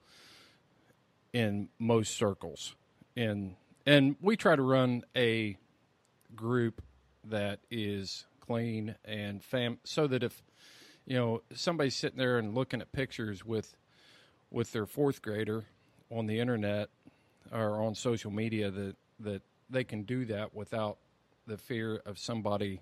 in 1.35 1.69
most 1.79 2.17
circles, 2.17 2.75
and 3.15 3.57
and 3.85 4.17
we 4.23 4.39
try 4.39 4.57
to 4.57 4.63
run 4.63 5.03
a 5.15 5.59
group 6.35 6.81
that 7.25 7.61
is 7.71 8.25
clean 8.41 8.95
and 9.05 9.45
fam 9.45 9.77
so 9.85 10.07
that 10.07 10.23
if 10.23 10.43
you 11.05 11.17
know 11.19 11.43
somebody's 11.53 11.95
sitting 11.95 12.19
there 12.19 12.39
and 12.39 12.55
looking 12.55 12.81
at 12.81 12.91
pictures 12.91 13.45
with 13.45 13.77
with 14.51 14.73
their 14.73 14.87
fourth 14.87 15.21
grader 15.21 15.67
on 16.11 16.27
the 16.27 16.41
internet 16.41 16.89
or 17.53 17.83
on 17.83 17.95
social 17.95 18.31
media 18.31 18.71
that 18.71 18.97
that 19.21 19.43
they 19.71 19.85
can 19.85 20.03
do 20.03 20.25
that 20.27 20.55
without 20.55 20.99
the 21.47 21.57
fear 21.57 21.97
of 22.05 22.19
somebody 22.19 22.81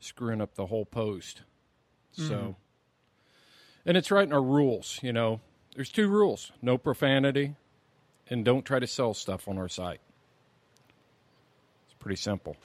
screwing 0.00 0.40
up 0.40 0.54
the 0.54 0.66
whole 0.66 0.84
post. 0.84 1.42
So 2.12 2.34
Mhm. 2.34 2.56
and 3.84 3.96
it's 3.96 4.10
right 4.10 4.26
in 4.26 4.32
our 4.32 4.42
rules, 4.42 4.98
you 5.02 5.12
know. 5.12 5.40
There's 5.74 5.90
two 5.90 6.08
rules. 6.08 6.50
No 6.62 6.76
profanity 6.78 7.54
and 8.28 8.44
don't 8.44 8.64
try 8.64 8.78
to 8.78 8.86
sell 8.86 9.14
stuff 9.14 9.46
on 9.48 9.58
our 9.58 9.68
site. 9.68 10.00
It's 11.84 11.94
pretty 11.98 12.16
simple. 12.16 12.56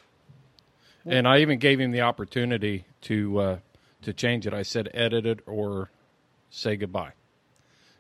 And 1.06 1.28
I 1.28 1.40
even 1.40 1.60
gave 1.60 1.80
him 1.80 1.92
the 1.92 2.02
opportunity 2.02 2.86
to 3.02 3.40
uh, 3.40 3.60
to 4.04 4.14
change 4.14 4.48
it. 4.48 4.54
I 4.54 4.64
said 4.64 4.90
edit 4.94 5.26
it 5.26 5.40
or 5.48 5.92
say 6.50 6.76
goodbye. 6.76 7.14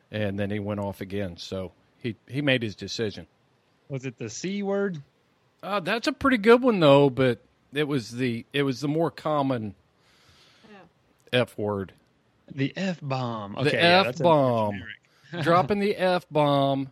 And 0.09 0.37
then 0.39 0.49
he 0.51 0.59
went 0.59 0.79
off 0.79 1.01
again. 1.01 1.37
So 1.37 1.73
he, 2.01 2.15
he 2.27 2.41
made 2.41 2.63
his 2.63 2.75
decision. 2.75 3.27
Was 3.89 4.05
it 4.05 4.17
the 4.17 4.29
C 4.29 4.63
word? 4.63 5.01
Uh, 5.61 5.79
that's 5.79 6.07
a 6.07 6.11
pretty 6.13 6.37
good 6.37 6.61
one 6.61 6.79
though, 6.79 7.09
but 7.09 7.39
it 7.73 7.87
was 7.87 8.11
the 8.11 8.45
it 8.53 8.63
was 8.63 8.81
the 8.81 8.87
more 8.87 9.11
common 9.11 9.75
F 11.31 11.57
word. 11.57 11.93
The 12.53 12.73
F 12.75 12.99
bomb. 13.01 13.53
the 13.53 13.59
Okay, 13.61 13.77
yeah, 13.77 14.03
F 14.07 14.17
bomb. 14.19 14.83
Dropping 15.41 15.79
the 15.79 15.95
F 15.97 16.25
bomb 16.29 16.89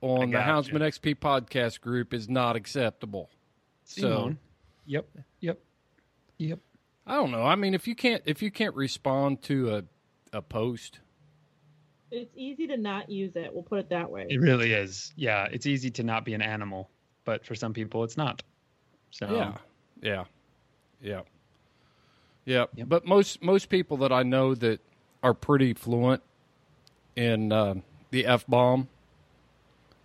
on 0.00 0.30
the 0.30 0.38
gotcha. 0.38 0.72
Houndsman 0.72 0.80
XP 0.80 1.16
podcast 1.16 1.80
group 1.80 2.12
is 2.12 2.28
not 2.28 2.56
acceptable. 2.56 3.30
So 3.84 4.00
Simone. 4.00 4.38
Yep. 4.86 5.06
Yep. 5.40 5.58
Yep. 6.38 6.58
I 7.06 7.14
don't 7.14 7.30
know. 7.30 7.42
I 7.42 7.54
mean, 7.54 7.74
if 7.74 7.86
you 7.86 7.94
can't 7.94 8.22
if 8.26 8.42
you 8.42 8.50
can't 8.50 8.74
respond 8.74 9.42
to 9.42 9.74
a 9.76 9.84
a 10.32 10.42
post, 10.42 10.98
It's 12.10 12.32
easy 12.36 12.66
to 12.68 12.76
not 12.76 13.10
use 13.10 13.32
it. 13.36 13.52
We'll 13.52 13.62
put 13.62 13.80
it 13.80 13.90
that 13.90 14.10
way. 14.10 14.26
It 14.28 14.40
really 14.40 14.72
is. 14.72 15.12
Yeah, 15.16 15.46
it's 15.50 15.66
easy 15.66 15.90
to 15.92 16.02
not 16.02 16.24
be 16.24 16.34
an 16.34 16.42
animal, 16.42 16.88
but 17.24 17.44
for 17.44 17.54
some 17.54 17.74
people, 17.74 18.04
it's 18.04 18.16
not. 18.16 18.42
So 19.10 19.30
yeah, 20.02 20.24
yeah, 21.00 21.22
yeah, 22.44 22.64
yeah. 22.74 22.84
But 22.84 23.04
most 23.06 23.42
most 23.42 23.68
people 23.68 23.98
that 23.98 24.12
I 24.12 24.22
know 24.22 24.54
that 24.54 24.80
are 25.22 25.34
pretty 25.34 25.74
fluent 25.74 26.22
in 27.16 27.52
uh, 27.52 27.74
the 28.10 28.26
f 28.26 28.46
bomb 28.46 28.88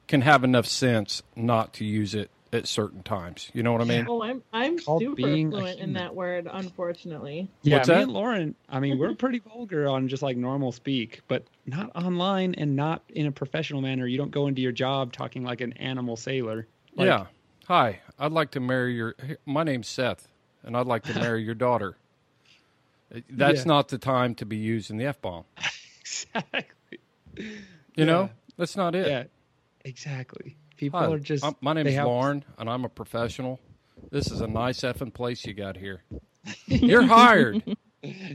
can 0.07 0.21
have 0.21 0.43
enough 0.43 0.65
sense 0.65 1.23
not 1.35 1.73
to 1.73 1.85
use 1.85 2.13
it 2.13 2.29
at 2.53 2.67
certain 2.67 3.01
times. 3.03 3.49
You 3.53 3.63
know 3.63 3.71
what 3.73 3.81
I 3.81 3.85
mean? 3.85 4.05
Oh, 4.07 4.21
I'm 4.21 4.43
I'm 4.53 4.77
Called 4.79 5.01
super 5.01 5.15
being 5.15 5.49
fluent 5.51 5.79
in 5.79 5.93
that 5.93 6.13
word, 6.15 6.47
unfortunately. 6.51 7.49
Yeah, 7.63 7.77
What's 7.77 7.89
me 7.89 7.95
that? 7.95 8.03
and 8.03 8.11
Lauren. 8.11 8.55
I 8.69 8.79
mean, 8.79 8.99
we're 8.99 9.15
pretty 9.15 9.39
vulgar 9.39 9.87
on 9.87 10.07
just 10.07 10.21
like 10.23 10.37
normal 10.37 10.71
speak, 10.71 11.21
but 11.27 11.45
not 11.65 11.95
online 11.95 12.53
and 12.55 12.75
not 12.75 13.01
in 13.09 13.25
a 13.25 13.31
professional 13.31 13.81
manner. 13.81 14.05
You 14.05 14.17
don't 14.17 14.31
go 14.31 14.47
into 14.47 14.61
your 14.61 14.71
job 14.71 15.11
talking 15.13 15.43
like 15.43 15.61
an 15.61 15.73
animal 15.73 16.15
sailor. 16.15 16.67
Like, 16.95 17.07
yeah. 17.07 17.25
Hi, 17.67 18.01
I'd 18.19 18.31
like 18.33 18.51
to 18.51 18.59
marry 18.59 18.93
your. 18.93 19.15
My 19.45 19.63
name's 19.63 19.87
Seth, 19.87 20.27
and 20.63 20.77
I'd 20.77 20.85
like 20.85 21.03
to 21.03 21.13
marry 21.15 21.43
your 21.43 21.55
daughter. 21.55 21.97
That's 23.29 23.59
Yeah. 23.59 23.65
not 23.65 23.87
the 23.89 23.97
time 23.97 24.35
to 24.35 24.45
be 24.45 24.57
using 24.57 24.97
the 24.97 25.05
f 25.05 25.21
bomb. 25.21 25.45
exactly. 26.01 26.99
You 27.95 28.05
know, 28.05 28.29
that's 28.57 28.75
not 28.75 28.95
it. 28.95 29.07
Yeah, 29.07 29.23
exactly. 29.85 30.57
People 30.77 30.99
Hi, 30.99 31.07
are 31.11 31.19
just. 31.19 31.43
I'm- 31.43 31.55
my 31.61 31.73
name's 31.73 31.93
have- 31.93 32.07
Lauren, 32.07 32.43
and 32.57 32.69
I'm 32.69 32.85
a 32.85 32.89
professional. 32.89 33.59
This 34.11 34.31
is 34.31 34.41
a 34.41 34.47
nice 34.47 34.81
effing 34.81 35.13
place 35.13 35.45
you 35.45 35.53
got 35.53 35.77
here. 35.77 36.03
You're 36.67 37.03
hired. 37.03 37.63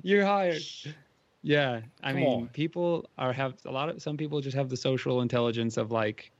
You're 0.02 0.24
hired. 0.24 0.62
Yeah, 1.42 1.80
I 2.02 2.12
Come 2.12 2.20
mean, 2.20 2.28
on. 2.42 2.48
people 2.48 3.08
are 3.18 3.32
have 3.32 3.54
a 3.64 3.70
lot 3.70 3.88
of 3.88 4.02
some 4.02 4.16
people 4.16 4.40
just 4.40 4.56
have 4.56 4.68
the 4.68 4.76
social 4.76 5.20
intelligence 5.20 5.76
of 5.76 5.90
like 5.92 6.30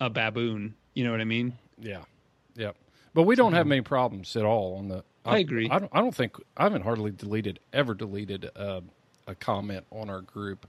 a 0.00 0.10
baboon. 0.10 0.74
You 0.94 1.04
know 1.04 1.10
what 1.10 1.20
I 1.20 1.24
mean? 1.24 1.56
Yeah, 1.80 2.02
yeah. 2.54 2.72
But 3.14 3.22
we 3.22 3.34
don't 3.36 3.52
have 3.52 3.66
many 3.66 3.80
problems 3.82 4.34
at 4.36 4.44
all 4.44 4.76
on 4.76 4.88
the. 4.88 5.04
I 5.24 5.38
agree. 5.38 5.68
I 5.70 5.78
don't. 5.78 5.90
I 5.92 6.00
don't 6.00 6.14
think 6.14 6.36
I 6.56 6.64
haven't 6.64 6.82
hardly 6.82 7.12
deleted 7.12 7.60
ever 7.72 7.94
deleted 7.94 8.50
uh, 8.56 8.80
a 9.26 9.34
comment 9.34 9.86
on 9.90 10.10
our 10.10 10.20
group. 10.20 10.66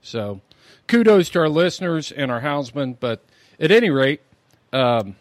So, 0.00 0.40
kudos 0.86 1.28
to 1.30 1.40
our 1.40 1.48
listeners 1.48 2.12
and 2.12 2.30
our 2.30 2.40
houndsmen. 2.40 2.96
But 3.00 3.24
at 3.60 3.70
any 3.70 3.90
rate, 3.90 4.20
um, 4.72 5.16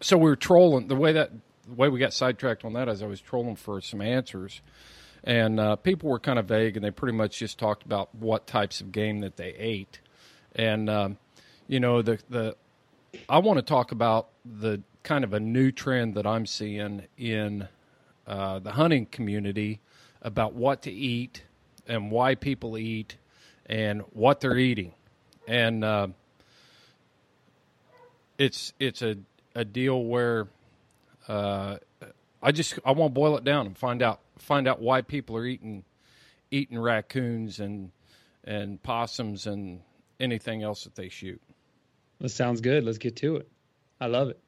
so 0.00 0.16
we 0.16 0.24
were 0.24 0.36
trolling 0.36 0.88
the 0.88 0.96
way 0.96 1.12
that 1.12 1.30
the 1.66 1.74
way 1.74 1.88
we 1.88 1.98
got 1.98 2.12
sidetracked 2.12 2.64
on 2.64 2.72
that 2.74 2.88
is 2.88 3.02
I 3.02 3.06
was 3.06 3.20
trolling 3.20 3.56
for 3.56 3.80
some 3.80 4.00
answers, 4.00 4.60
and 5.24 5.60
uh, 5.60 5.76
people 5.76 6.10
were 6.10 6.18
kind 6.18 6.38
of 6.38 6.46
vague 6.46 6.76
and 6.76 6.84
they 6.84 6.90
pretty 6.90 7.16
much 7.16 7.38
just 7.38 7.58
talked 7.58 7.84
about 7.84 8.14
what 8.14 8.46
types 8.46 8.80
of 8.80 8.92
game 8.92 9.20
that 9.20 9.36
they 9.36 9.54
ate, 9.54 10.00
and 10.54 10.90
um, 10.90 11.18
you 11.68 11.80
know 11.80 12.02
the 12.02 12.18
the 12.28 12.56
I 13.28 13.38
want 13.38 13.58
to 13.58 13.62
talk 13.62 13.92
about 13.92 14.28
the 14.44 14.82
kind 15.02 15.24
of 15.24 15.32
a 15.32 15.40
new 15.40 15.72
trend 15.72 16.14
that 16.14 16.26
I'm 16.26 16.46
seeing 16.46 17.02
in 17.16 17.68
uh, 18.26 18.58
the 18.60 18.72
hunting 18.72 19.06
community 19.06 19.80
about 20.20 20.54
what 20.54 20.82
to 20.82 20.90
eat 20.90 21.42
and 21.86 22.10
why 22.10 22.36
people 22.36 22.78
eat 22.78 23.16
and 23.66 24.02
what 24.12 24.40
they're 24.40 24.58
eating, 24.58 24.94
and 25.46 25.84
uh, 25.84 26.08
it's 28.38 28.72
it's 28.78 29.02
a 29.02 29.16
a 29.54 29.64
deal 29.64 30.04
where 30.04 30.48
uh, 31.28 31.76
I 32.42 32.52
just 32.52 32.78
I 32.84 32.92
want 32.92 33.14
to 33.14 33.14
boil 33.14 33.36
it 33.36 33.44
down 33.44 33.66
and 33.66 33.76
find 33.76 34.02
out 34.02 34.20
find 34.38 34.66
out 34.66 34.80
why 34.80 35.02
people 35.02 35.36
are 35.36 35.46
eating 35.46 35.84
eating 36.50 36.78
raccoons 36.78 37.60
and 37.60 37.90
and 38.44 38.82
possums 38.82 39.46
and 39.46 39.80
anything 40.18 40.62
else 40.62 40.84
that 40.84 40.94
they 40.94 41.08
shoot. 41.08 41.40
That 42.20 42.30
sounds 42.30 42.60
good. 42.60 42.84
Let's 42.84 42.98
get 42.98 43.16
to 43.16 43.36
it. 43.36 43.48
I 44.00 44.06
love 44.06 44.28
it. 44.28 44.38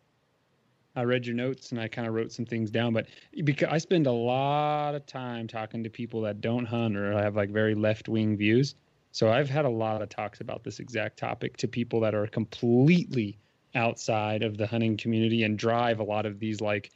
I 0.97 1.03
read 1.03 1.27
your 1.27 1.35
notes 1.35 1.73
and 1.73 1.81
I 1.81 1.89
kind 1.89 2.07
of 2.07 2.15
wrote 2.15 2.31
some 2.31 2.45
things 2.45 2.71
down, 2.71 2.93
but 2.93 3.07
because 3.43 3.69
I 3.69 3.79
spend 3.79 4.07
a 4.07 4.13
lot 4.13 4.95
of 4.95 5.07
time 5.07 5.49
talking 5.49 5.83
to 5.83 5.91
people 5.91 6.21
that 6.23 6.41
don't 6.41 6.67
hunt 6.67 6.97
or 6.97 7.13
have 7.13 7.35
like 7.35 7.51
very 7.51 7.75
left 7.75 8.09
wing 8.09 8.37
views. 8.37 8.77
So 9.11 9.31
I've 9.31 9.51
had 9.51 9.65
a 9.65 9.71
lot 9.71 10.03
of 10.03 10.09
talks 10.09 10.41
about 10.41 10.63
this 10.63 10.79
exact 10.79 11.19
topic 11.19 11.57
to 11.59 11.69
people 11.69 12.01
that 12.01 12.15
are 12.15 12.27
completely 12.27 13.39
outside 13.75 14.43
of 14.43 14.57
the 14.57 14.67
hunting 14.67 14.97
community 14.97 15.43
and 15.43 15.59
drive 15.59 16.01
a 16.01 16.05
lot 16.05 16.27
of 16.27 16.39
these 16.39 16.61
like 16.61 16.91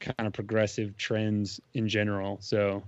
kind 0.00 0.26
of 0.26 0.32
progressive 0.32 0.96
trends 0.96 1.60
in 1.74 1.88
general. 1.88 2.38
So 2.40 2.82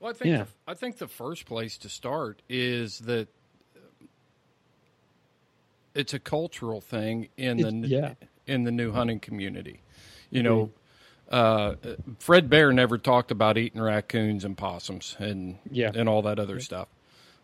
Well, 0.00 0.10
I 0.10 0.14
think 0.14 0.30
Yeah. 0.32 0.44
the, 0.44 0.48
I 0.68 0.74
think 0.74 0.98
the 0.98 1.08
first 1.08 1.44
place 1.46 1.76
to 1.78 1.88
start 1.88 2.42
is 2.48 3.00
that 3.00 3.28
it's 5.94 6.14
a 6.14 6.18
cultural 6.18 6.80
thing 6.80 7.28
in 7.36 7.58
the 7.58 7.88
yeah. 7.88 8.14
in 8.46 8.64
the 8.64 8.72
new 8.72 8.92
hunting 8.92 9.20
community. 9.20 9.80
You 10.30 10.42
know, 10.42 10.70
uh, 11.30 11.74
Fred 12.18 12.48
Bear 12.48 12.72
never 12.72 12.96
talked 12.98 13.30
about 13.30 13.58
eating 13.58 13.80
raccoons 13.80 14.44
and 14.44 14.56
possums 14.56 15.16
and 15.18 15.58
Yeah. 15.70 15.92
and 15.94 16.08
all 16.08 16.22
that 16.22 16.38
other 16.38 16.60
stuff. 16.60 16.88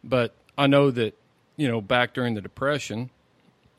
But 0.03 0.35
I 0.57 0.67
know 0.67 0.91
that 0.91 1.15
you 1.57 1.69
know 1.69 1.81
back 1.81 2.15
during 2.15 2.35
the 2.35 2.41
depression, 2.41 3.11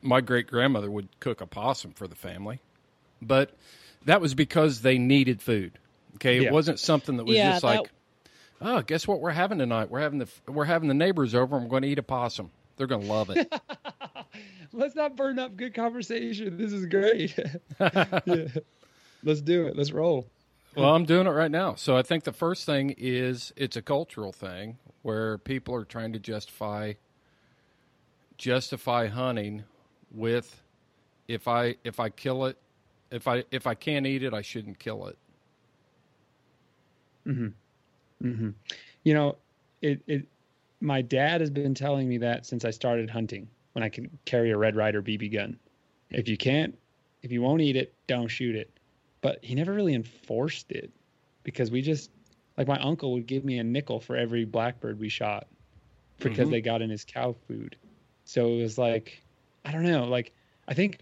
my 0.01 0.21
great 0.21 0.47
grandmother 0.47 0.89
would 0.89 1.07
cook 1.19 1.41
a 1.41 1.45
possum 1.47 1.91
for 1.91 2.07
the 2.07 2.15
family, 2.15 2.59
but 3.21 3.51
that 4.05 4.21
was 4.21 4.33
because 4.33 4.81
they 4.81 4.97
needed 4.97 5.41
food. 5.41 5.77
Okay, 6.15 6.38
it 6.38 6.43
Yeah. 6.43 6.51
wasn't 6.51 6.79
something 6.79 7.17
that 7.17 7.25
was 7.25 7.35
Yeah, 7.38 7.51
just 7.51 7.62
that- 7.63 7.67
like, 7.81 7.91
oh, 8.62 8.81
guess 8.81 9.07
what 9.07 9.19
we're 9.21 9.31
having 9.31 9.57
tonight? 9.59 9.89
We're 9.89 9.99
having 10.01 10.19
the 10.19 10.27
we're 10.47 10.65
having 10.65 10.88
the 10.88 10.93
neighbors 10.93 11.35
over. 11.35 11.55
I'm 11.57 11.67
going 11.67 11.83
to 11.83 11.88
eat 11.88 11.99
a 11.99 12.03
possum. 12.03 12.51
They're 12.77 12.88
going 12.88 13.01
to 13.01 13.07
love 13.07 13.29
it. 13.29 13.53
let's 14.73 14.95
not 14.95 15.15
burn 15.17 15.38
up 15.39 15.55
good 15.57 15.73
conversation. 15.73 16.57
This 16.57 16.71
is 16.71 16.85
great. 16.85 17.38
yeah. 17.79 18.47
Let's 19.23 19.41
do 19.41 19.67
it. 19.67 19.75
Let's 19.75 19.91
roll. 19.91 20.27
well, 20.77 20.95
I'm 20.95 21.03
doing 21.05 21.27
it 21.27 21.31
right 21.31 21.51
now. 21.51 21.75
So 21.75 21.97
I 21.97 22.03
think 22.03 22.23
the 22.23 22.31
first 22.31 22.65
thing 22.65 22.95
is 22.97 23.51
it's 23.57 23.75
a 23.75 23.81
cultural 23.81 24.31
thing 24.31 24.77
where 25.01 25.38
people 25.38 25.75
are 25.75 25.83
trying 25.83 26.13
to 26.13 26.19
justify 26.19 26.93
justify 28.38 29.07
hunting 29.07 29.63
with 30.11 30.63
if 31.27 31.47
I 31.47 31.75
if 31.83 31.99
I 31.99 32.09
kill 32.09 32.45
it, 32.45 32.57
if 33.11 33.27
I 33.27 33.43
if 33.51 33.67
I 33.67 33.75
can't 33.75 34.05
eat 34.05 34.23
it, 34.23 34.33
I 34.33 34.41
shouldn't 34.41 34.79
kill 34.79 35.07
it. 35.07 35.17
hmm 38.21 38.49
You 39.03 39.13
know, 39.13 39.37
it, 39.81 40.01
it. 40.07 40.27
My 40.81 41.01
dad 41.01 41.41
has 41.41 41.49
been 41.51 41.65
telling 41.65 41.99
me 42.01 42.09
that 42.11 42.37
since 42.37 42.55
I 42.55 42.63
started 42.63 43.01
hunting. 43.01 43.41
When 43.67 43.77
I 43.77 43.83
can 43.83 44.09
carry 44.19 44.49
a 44.49 44.55
Red 44.57 44.75
Ryder 44.75 45.01
BB 45.01 45.27
gun, 45.29 45.57
if 46.09 46.27
you 46.27 46.37
can't, 46.37 46.77
if 47.21 47.31
you 47.31 47.41
won't 47.41 47.61
eat 47.61 47.75
it, 47.75 47.93
don't 48.07 48.27
shoot 48.27 48.55
it. 48.55 48.79
But 49.21 49.43
he 49.43 49.55
never 49.55 49.73
really 49.73 49.93
enforced 49.93 50.71
it 50.71 50.91
because 51.43 51.71
we 51.71 51.81
just 51.81 52.11
like 52.57 52.67
my 52.67 52.79
uncle 52.79 53.13
would 53.13 53.27
give 53.27 53.43
me 53.45 53.57
a 53.59 53.63
nickel 53.63 53.99
for 53.99 54.15
every 54.15 54.45
blackbird 54.45 54.99
we 54.99 55.09
shot 55.09 55.47
because 56.21 56.49
Mhm. 56.49 56.49
they 56.49 56.61
got 56.61 56.81
in 56.81 56.89
his 56.89 57.05
cow 57.05 57.33
food. 57.33 57.77
So 58.25 58.53
it 58.53 58.61
was 58.61 58.77
like, 58.77 59.23
I 59.69 59.71
don't 59.71 59.84
know, 59.84 60.05
like 60.05 60.34
I 60.67 60.73
think 60.73 60.97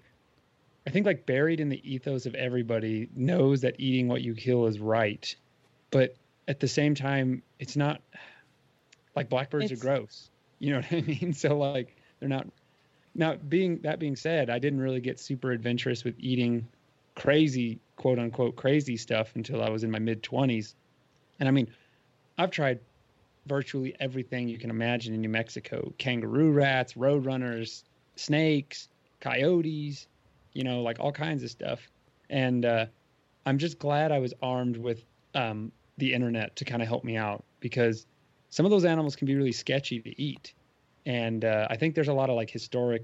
I 0.85 0.89
think 0.89 1.05
like 1.05 1.25
buried 1.25 1.61
in 1.61 1.69
the 1.69 1.79
ethos 1.89 2.25
of 2.25 2.35
everybody 2.35 3.07
knows 3.15 3.61
that 3.61 3.75
eating 3.77 4.09
what 4.09 4.21
you 4.23 4.35
kill 4.35 4.65
is 4.65 4.77
right, 4.77 5.33
but 5.89 6.17
at 6.49 6.59
the 6.59 6.67
same 6.67 6.93
time, 6.93 7.43
it's 7.59 7.77
not 7.77 8.01
like 9.15 9.29
blackbirds 9.29 9.71
It's- 9.71 9.79
are 9.79 9.81
gross. 9.81 10.29
You 10.59 10.71
know 10.71 10.77
what 10.79 10.91
I 10.91 11.01
mean? 11.07 11.31
So 11.33 11.57
like 11.57 11.95
they're 12.19 12.27
not. 12.27 12.45
Now, 13.15 13.35
being 13.35 13.79
that 13.83 13.99
being 13.99 14.17
said, 14.17 14.49
I 14.49 14.59
didn't 14.59 14.81
really 14.81 14.99
get 14.99 15.17
super 15.17 15.51
adventurous 15.51 16.03
with 16.03 16.15
eating 16.19 16.67
crazy, 17.15 17.79
quote 17.95 18.19
unquote, 18.19 18.57
crazy 18.57 18.97
stuff 18.97 19.33
until 19.37 19.63
I 19.63 19.69
was 19.69 19.85
in 19.85 19.91
my 19.91 19.99
mid 19.99 20.23
twenties. 20.23 20.75
And 21.39 21.47
I 21.47 21.53
mean, 21.53 21.69
I've 22.37 22.51
tried 22.51 22.81
virtually 23.45 23.95
everything 24.01 24.49
you 24.49 24.57
can 24.57 24.69
imagine 24.71 25.13
in 25.13 25.21
New 25.21 25.29
Mexico: 25.29 25.93
kangaroo 25.97 26.51
rats, 26.51 26.95
roadrunners, 26.95 27.83
snakes, 28.19 28.89
coyotes, 29.19 30.07
you 30.53 30.63
know, 30.63 30.81
like 30.81 30.99
all 30.99 31.11
kinds 31.11 31.43
of 31.43 31.49
stuff. 31.49 31.89
And 32.29 32.65
uh, 32.65 32.85
I'm 33.45 33.57
just 33.57 33.79
glad 33.79 34.11
I 34.11 34.19
was 34.19 34.33
armed 34.41 34.77
with 34.77 35.03
um, 35.35 35.71
the 35.97 36.13
internet 36.13 36.55
to 36.57 36.65
kind 36.65 36.81
of 36.81 36.87
help 36.87 37.03
me 37.03 37.15
out 37.15 37.43
because 37.59 38.05
some 38.49 38.65
of 38.65 38.71
those 38.71 38.85
animals 38.85 39.15
can 39.15 39.27
be 39.27 39.35
really 39.35 39.51
sketchy 39.51 39.99
to 39.99 40.21
eat. 40.21 40.53
And 41.05 41.45
uh, 41.45 41.67
I 41.69 41.77
think 41.77 41.95
there's 41.95 42.07
a 42.07 42.13
lot 42.13 42.29
of 42.29 42.35
like 42.35 42.49
historic 42.49 43.03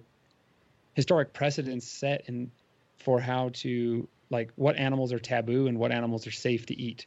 historic 0.93 1.33
precedents 1.33 1.87
set 1.87 2.23
in 2.27 2.51
for 2.97 3.19
how 3.19 3.49
to 3.53 4.07
like 4.29 4.51
what 4.55 4.75
animals 4.75 5.11
are 5.11 5.19
taboo 5.19 5.67
and 5.67 5.77
what 5.79 5.91
animals 5.91 6.27
are 6.27 6.31
safe 6.31 6.65
to 6.67 6.79
eat. 6.79 7.05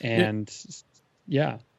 And 0.00 0.50
yeah. 0.64 0.72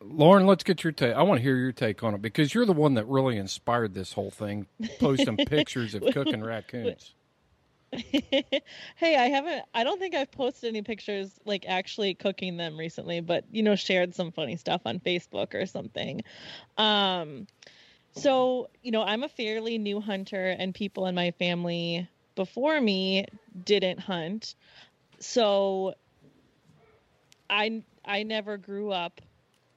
Lauren, 0.01 0.45
let's 0.45 0.63
get 0.63 0.83
your 0.83 0.93
take. 0.93 1.13
I 1.15 1.23
want 1.23 1.39
to 1.39 1.43
hear 1.43 1.55
your 1.55 1.71
take 1.71 2.03
on 2.03 2.13
it 2.13 2.21
because 2.21 2.53
you're 2.53 2.65
the 2.65 2.73
one 2.73 2.95
that 2.95 3.07
really 3.07 3.37
inspired 3.37 3.93
this 3.93 4.13
whole 4.13 4.31
thing, 4.31 4.67
posting 4.99 5.37
pictures 5.45 5.95
of 5.95 6.03
cooking 6.13 6.43
raccoons. 6.43 7.13
hey, 7.91 8.61
I 9.01 9.27
haven't. 9.29 9.65
I 9.73 9.83
don't 9.83 9.99
think 9.99 10.15
I've 10.15 10.31
posted 10.31 10.69
any 10.69 10.81
pictures 10.81 11.31
like 11.45 11.65
actually 11.67 12.13
cooking 12.13 12.57
them 12.57 12.77
recently, 12.77 13.21
but 13.21 13.45
you 13.51 13.63
know, 13.63 13.75
shared 13.75 14.15
some 14.15 14.31
funny 14.31 14.57
stuff 14.57 14.81
on 14.85 14.99
Facebook 14.99 15.53
or 15.53 15.65
something. 15.65 16.21
Um, 16.77 17.47
so 18.13 18.69
you 18.81 18.91
know, 18.91 19.03
I'm 19.03 19.23
a 19.23 19.29
fairly 19.29 19.77
new 19.77 20.01
hunter, 20.01 20.49
and 20.57 20.73
people 20.73 21.05
in 21.05 21.15
my 21.15 21.31
family 21.31 22.07
before 22.35 22.79
me 22.81 23.25
didn't 23.63 23.99
hunt, 23.99 24.55
so 25.19 25.93
I 27.49 27.83
I 28.03 28.23
never 28.23 28.57
grew 28.57 28.91
up 28.91 29.21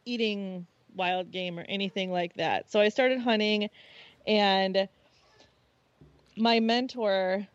eating 0.08 0.66
wild 0.94 1.30
game 1.30 1.58
or 1.58 1.64
anything 1.68 2.10
like 2.10 2.34
that. 2.34 2.70
So 2.70 2.80
I 2.80 2.88
started 2.88 3.20
hunting, 3.20 3.68
and 4.26 4.88
my 6.36 6.60
mentor 6.60 7.46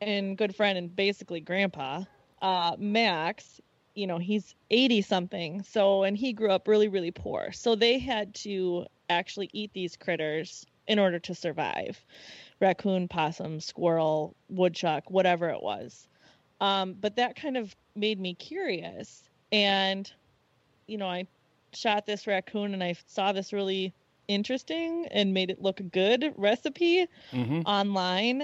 and 0.00 0.36
good 0.38 0.54
friend 0.54 0.78
and 0.78 0.94
basically 0.94 1.40
grandpa, 1.40 2.04
uh, 2.40 2.76
Max, 2.78 3.60
you 3.94 4.06
know, 4.06 4.18
he's 4.18 4.54
80 4.70 5.02
something. 5.02 5.62
So, 5.62 6.04
and 6.04 6.16
he 6.16 6.32
grew 6.32 6.50
up 6.50 6.68
really, 6.68 6.88
really 6.88 7.10
poor. 7.10 7.50
So 7.52 7.74
they 7.74 7.98
had 7.98 8.34
to 8.36 8.86
actually 9.10 9.50
eat 9.52 9.72
these 9.72 9.96
critters 9.96 10.64
in 10.86 10.98
order 10.98 11.18
to 11.18 11.34
survive 11.34 12.04
raccoon, 12.60 13.08
possum, 13.08 13.60
squirrel, 13.60 14.34
woodchuck, 14.48 15.10
whatever 15.10 15.48
it 15.48 15.62
was. 15.62 16.08
Um, 16.60 16.94
but 17.00 17.16
that 17.16 17.36
kind 17.36 17.56
of 17.56 17.74
made 17.94 18.18
me 18.20 18.34
curious. 18.34 19.22
And, 19.52 20.10
you 20.86 20.98
know, 20.98 21.08
I 21.08 21.26
shot 21.72 22.06
this 22.06 22.26
raccoon 22.26 22.74
and 22.74 22.82
I 22.82 22.94
saw 23.06 23.32
this 23.32 23.52
really 23.52 23.92
interesting 24.28 25.06
and 25.10 25.32
made 25.32 25.50
it 25.50 25.60
look 25.62 25.80
good 25.92 26.34
recipe 26.36 27.06
Mhm. 27.32 27.62
online. 27.66 28.42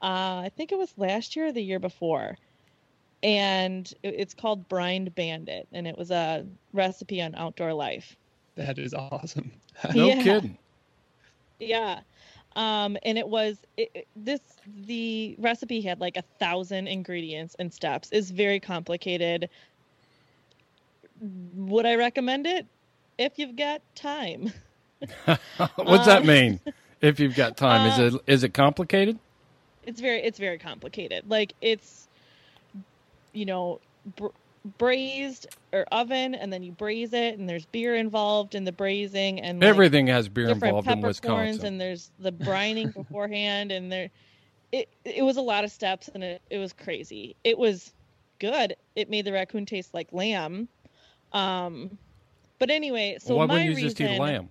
Uh, 0.00 0.42
I 0.44 0.50
think 0.56 0.72
it 0.72 0.78
was 0.78 0.92
last 0.96 1.36
year 1.36 1.46
or 1.46 1.52
the 1.52 1.62
year 1.62 1.78
before. 1.78 2.36
And 3.22 3.92
it's 4.04 4.32
called 4.32 4.68
Brined 4.68 5.12
Bandit, 5.16 5.66
and 5.72 5.88
it 5.88 5.98
was 5.98 6.12
a 6.12 6.46
recipe 6.72 7.20
on 7.20 7.34
outdoor 7.34 7.74
life. 7.74 8.16
That 8.54 8.78
is 8.78 8.94
awesome. 8.94 9.50
No 9.94 10.08
Yeah. 10.08 10.22
kidding. 10.22 10.58
Yeah. 11.58 12.00
Um, 12.56 12.96
and 13.04 13.18
it 13.18 13.28
was 13.28 13.58
it, 13.76 13.90
it- 13.94 14.08
this 14.16 14.40
the 14.86 15.34
recipe 15.38 15.80
had 15.80 16.00
like 16.00 16.16
a 16.16 16.22
thousand 16.38 16.86
ingredients 16.88 17.56
and 17.58 17.72
steps. 17.72 18.10
is 18.12 18.30
very 18.30 18.60
complicated. 18.60 19.48
Would 21.20 21.86
I 21.86 21.94
recommend 21.96 22.46
it 22.46 22.66
if 23.18 23.38
you've 23.38 23.56
got 23.56 23.82
time? 23.94 24.52
What's 25.76 26.06
that 26.06 26.22
Um, 26.22 26.26
mean? 26.26 26.60
If 27.00 27.20
you've 27.20 27.36
got 27.36 27.56
time, 27.56 27.88
uh, 27.90 28.04
is 28.04 28.14
it 28.14 28.20
is 28.26 28.44
it 28.44 28.54
complicated? 28.54 29.18
it's 29.84 30.00
very 30.00 30.18
it's 30.22 30.38
very 30.38 30.58
complicated 30.58 31.24
like 31.30 31.54
it's 31.62 32.08
you 33.32 33.46
know 33.46 33.80
br- 34.16 34.26
braised 34.76 35.46
or 35.72 35.86
oven 35.92 36.34
and 36.34 36.52
then 36.52 36.62
you 36.62 36.72
braise 36.72 37.14
it 37.14 37.38
and 37.38 37.48
there's 37.48 37.64
beer 37.66 37.94
involved 37.94 38.54
in 38.54 38.64
the 38.64 38.72
braising 38.72 39.40
and 39.40 39.60
like, 39.60 39.68
Everything 39.68 40.06
has 40.08 40.28
beer 40.28 40.50
involved 40.50 40.88
in 40.90 41.00
Wisconsin. 41.00 41.64
and 41.66 41.80
there's 41.80 42.10
the 42.18 42.32
brining 42.44 42.92
beforehand 42.92 43.72
and 43.72 43.90
there 43.90 44.10
it 44.72 44.88
it 45.04 45.24
was 45.24 45.38
a 45.38 45.40
lot 45.40 45.64
of 45.64 45.70
steps 45.70 46.10
and 46.12 46.22
it, 46.22 46.42
it 46.50 46.58
was 46.58 46.74
crazy 46.74 47.34
it 47.44 47.56
was 47.56 47.92
good 48.40 48.76
it 48.94 49.08
made 49.08 49.24
the 49.24 49.32
raccoon 49.32 49.64
taste 49.64 49.94
like 49.94 50.12
lamb 50.12 50.68
um 51.32 51.98
but 52.58 52.70
anyway 52.70 53.16
so 53.20 53.36
Why 53.36 53.46
my 53.46 53.54
wouldn't 53.54 53.70
you 53.70 53.76
reason, 53.76 53.88
just 53.90 54.00
eat 54.00 54.20
lamb? 54.20 54.50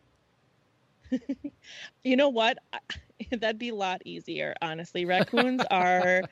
you 2.03 2.15
know 2.15 2.29
what? 2.29 2.57
That'd 3.31 3.57
be 3.59 3.69
a 3.69 3.75
lot 3.75 4.01
easier, 4.05 4.53
honestly. 4.61 5.05
Raccoons 5.05 5.61
are 5.71 6.23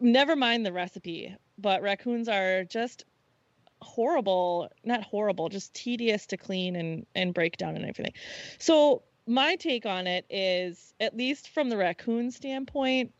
never 0.00 0.36
mind 0.36 0.64
the 0.64 0.72
recipe, 0.72 1.34
but 1.58 1.82
raccoons 1.82 2.28
are 2.28 2.64
just 2.64 3.04
horrible, 3.82 4.68
not 4.84 5.02
horrible, 5.02 5.48
just 5.48 5.74
tedious 5.74 6.26
to 6.26 6.36
clean 6.36 6.76
and 6.76 7.06
and 7.14 7.34
break 7.34 7.56
down 7.56 7.76
and 7.76 7.84
everything. 7.84 8.12
So, 8.58 9.02
my 9.26 9.56
take 9.56 9.86
on 9.86 10.06
it 10.06 10.24
is 10.30 10.94
at 11.00 11.16
least 11.16 11.48
from 11.50 11.68
the 11.68 11.76
raccoon 11.76 12.30
standpoint 12.30 13.12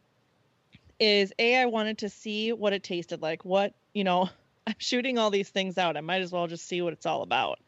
is 0.99 1.33
a 1.39 1.57
I 1.57 1.67
wanted 1.67 1.99
to 1.99 2.09
see 2.09 2.53
what 2.53 2.73
it 2.73 2.83
tasted 2.83 3.23
like. 3.23 3.45
What, 3.45 3.75
you 3.95 4.05
know, 4.05 4.29
I'm 4.71 4.77
shooting 4.79 5.19
all 5.19 5.31
these 5.31 5.49
things 5.49 5.79
out. 5.79 5.97
I 5.97 6.01
might 6.01 6.23
as 6.23 6.33
well 6.33 6.47
just 6.47 6.67
see 6.67 6.81
what 6.83 6.93
it's 6.93 7.07
all 7.07 7.23
about. 7.23 7.59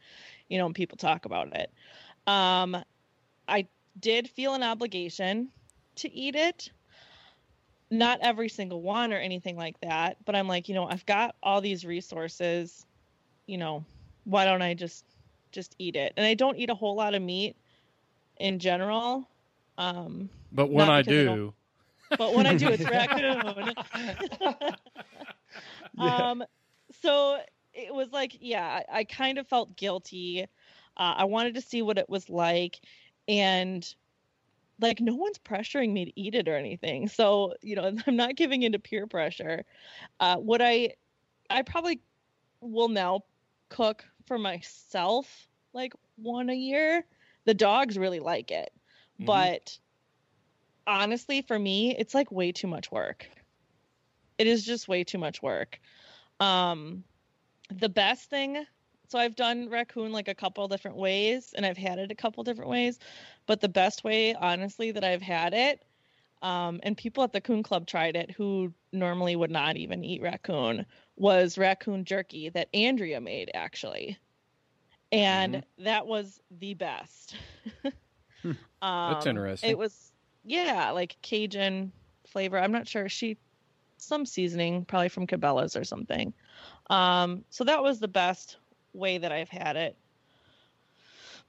You 0.47 0.57
know, 0.57 0.65
when 0.65 0.73
people 0.73 0.97
talk 0.97 1.25
about 1.25 1.55
it. 1.55 1.71
Um, 2.27 2.77
I 3.47 3.67
did 3.99 4.29
feel 4.29 4.53
an 4.53 4.63
obligation 4.63 5.49
to 5.95 6.11
eat 6.11 6.35
it. 6.35 6.69
Not 7.91 8.19
every 8.21 8.49
single 8.49 8.81
one 8.81 9.13
or 9.13 9.17
anything 9.17 9.55
like 9.55 9.79
that, 9.81 10.17
but 10.25 10.35
I'm 10.35 10.47
like, 10.47 10.67
you 10.67 10.73
know, 10.75 10.85
I've 10.87 11.05
got 11.05 11.35
all 11.43 11.61
these 11.61 11.85
resources, 11.85 12.85
you 13.45 13.57
know, 13.57 13.85
why 14.23 14.45
don't 14.45 14.61
I 14.63 14.73
just 14.73 15.05
just 15.51 15.75
eat 15.77 15.95
it? 15.95 16.13
And 16.17 16.25
I 16.25 16.33
don't 16.33 16.57
eat 16.57 16.71
a 16.71 16.75
whole 16.75 16.95
lot 16.95 17.13
of 17.13 17.21
meat 17.21 17.55
in 18.37 18.57
general. 18.57 19.29
Um, 19.77 20.29
But 20.51 20.71
when 20.71 20.89
I 20.89 21.03
don't- 21.03 21.35
do, 21.37 21.53
but 22.17 22.33
when 22.33 22.47
I 22.47 22.55
do, 22.55 22.69
it's 22.69 22.89
raccoon. 22.89 23.73
Um, 25.99 26.43
so 27.03 27.37
it 27.73 27.93
was 27.93 28.11
like, 28.11 28.37
yeah, 28.39 28.81
I, 28.89 28.99
I 28.99 29.03
kind 29.03 29.37
of 29.37 29.47
felt 29.47 29.75
guilty. 29.75 30.43
Uh, 30.95 31.13
I 31.17 31.25
wanted 31.25 31.55
to 31.55 31.61
see 31.61 31.81
what 31.81 31.97
it 31.97 32.09
was 32.09 32.29
like, 32.29 32.79
and 33.27 33.93
like 34.79 34.99
no 34.99 35.15
one's 35.15 35.37
pressuring 35.37 35.91
me 35.91 36.05
to 36.05 36.19
eat 36.19 36.33
it 36.33 36.47
or 36.47 36.55
anything. 36.55 37.07
So 37.07 37.53
you 37.61 37.75
know, 37.75 37.93
I'm 38.07 38.15
not 38.15 38.35
giving 38.35 38.63
into 38.63 38.79
peer 38.79 39.05
pressure. 39.05 39.65
Uh, 40.19 40.37
what 40.37 40.61
I, 40.61 40.93
I 41.49 41.61
probably 41.61 41.99
will 42.61 42.89
now 42.89 43.21
cook 43.69 44.05
for 44.25 44.39
myself 44.39 45.47
like 45.73 45.93
one 46.15 46.49
a 46.49 46.55
year. 46.55 47.03
The 47.45 47.53
dogs 47.53 47.97
really 47.97 48.21
like 48.21 48.51
it, 48.51 48.71
but 49.19 49.77
honestly, 50.87 51.41
for 51.41 51.59
me, 51.59 51.95
it's 51.97 52.13
like 52.13 52.31
way 52.31 52.53
too 52.53 52.67
much 52.67 52.89
work. 52.91 53.27
It 54.37 54.47
is 54.47 54.65
just 54.65 54.87
way 54.87 55.03
too 55.03 55.17
much 55.17 55.41
work. 55.41 55.79
Um, 56.39 57.03
the 57.69 57.89
best 57.89 58.29
thing, 58.29 58.65
so 59.07 59.19
I've 59.19 59.35
done 59.35 59.69
raccoon 59.69 60.11
like 60.11 60.27
a 60.27 60.35
couple 60.35 60.67
different 60.67 60.97
ways, 60.97 61.53
and 61.55 61.65
I've 61.65 61.77
had 61.77 61.99
it 61.99 62.11
a 62.11 62.15
couple 62.15 62.43
different 62.43 62.69
ways, 62.69 62.99
but 63.45 63.61
the 63.61 63.69
best 63.69 64.03
way, 64.03 64.33
honestly, 64.35 64.91
that 64.91 65.03
I've 65.03 65.21
had 65.21 65.53
it, 65.53 65.83
um, 66.43 66.81
and 66.83 66.97
people 66.97 67.23
at 67.23 67.31
the 67.31 67.39
Coon 67.39 67.63
Club 67.63 67.87
tried 67.87 68.17
it 68.17 68.29
who 68.31 68.73
normally 68.91 69.35
would 69.35 69.49
not 69.49 69.77
even 69.77 70.03
eat 70.03 70.21
raccoon, 70.21 70.85
was 71.15 71.57
raccoon 71.57 72.03
jerky 72.03 72.49
that 72.49 72.67
Andrea 72.73 73.21
made 73.21 73.49
actually. 73.53 74.17
And 75.13 75.63
that 75.77 76.05
was 76.05 76.41
the 76.59 76.73
best. 76.73 77.37
um, 78.43 78.57
That's 78.81 79.25
interesting. 79.25 79.69
It 79.69 79.77
was, 79.77 80.11
yeah, 80.43 80.89
like 80.91 81.15
Cajun 81.21 81.93
flavor. 82.27 82.59
I'm 82.59 82.71
not 82.71 82.87
sure. 82.87 83.07
She, 83.07 83.37
some 84.03 84.25
seasoning, 84.25 84.85
probably 84.85 85.09
from 85.09 85.27
Cabela's 85.27 85.75
or 85.75 85.83
something. 85.83 86.33
Um, 86.89 87.43
so 87.49 87.63
that 87.63 87.81
was 87.81 87.99
the 87.99 88.07
best 88.07 88.57
way 88.93 89.17
that 89.17 89.31
I've 89.31 89.49
had 89.49 89.75
it. 89.75 89.95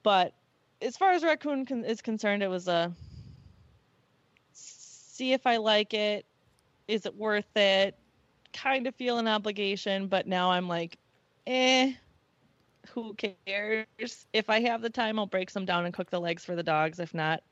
But 0.02 0.34
as 0.80 0.96
far 0.96 1.12
as 1.12 1.24
raccoon 1.24 1.66
con- 1.66 1.84
is 1.84 2.00
concerned, 2.00 2.42
it 2.42 2.48
was 2.48 2.68
a 2.68 2.92
see 4.52 5.32
if 5.32 5.46
I 5.46 5.56
like 5.56 5.94
it. 5.94 6.26
Is 6.88 7.06
it 7.06 7.16
worth 7.16 7.56
it? 7.56 7.96
Kind 8.52 8.86
of 8.86 8.94
feel 8.94 9.18
an 9.18 9.28
obligation, 9.28 10.06
but 10.06 10.26
now 10.26 10.50
I'm 10.50 10.68
like, 10.68 10.98
eh, 11.46 11.92
who 12.90 13.14
cares? 13.14 13.86
If 14.32 14.50
I 14.50 14.60
have 14.60 14.82
the 14.82 14.90
time, 14.90 15.18
I'll 15.18 15.26
break 15.26 15.50
some 15.50 15.64
down 15.64 15.84
and 15.84 15.94
cook 15.94 16.10
the 16.10 16.20
legs 16.20 16.44
for 16.44 16.54
the 16.54 16.62
dogs. 16.62 17.00
If 17.00 17.14
not, 17.14 17.42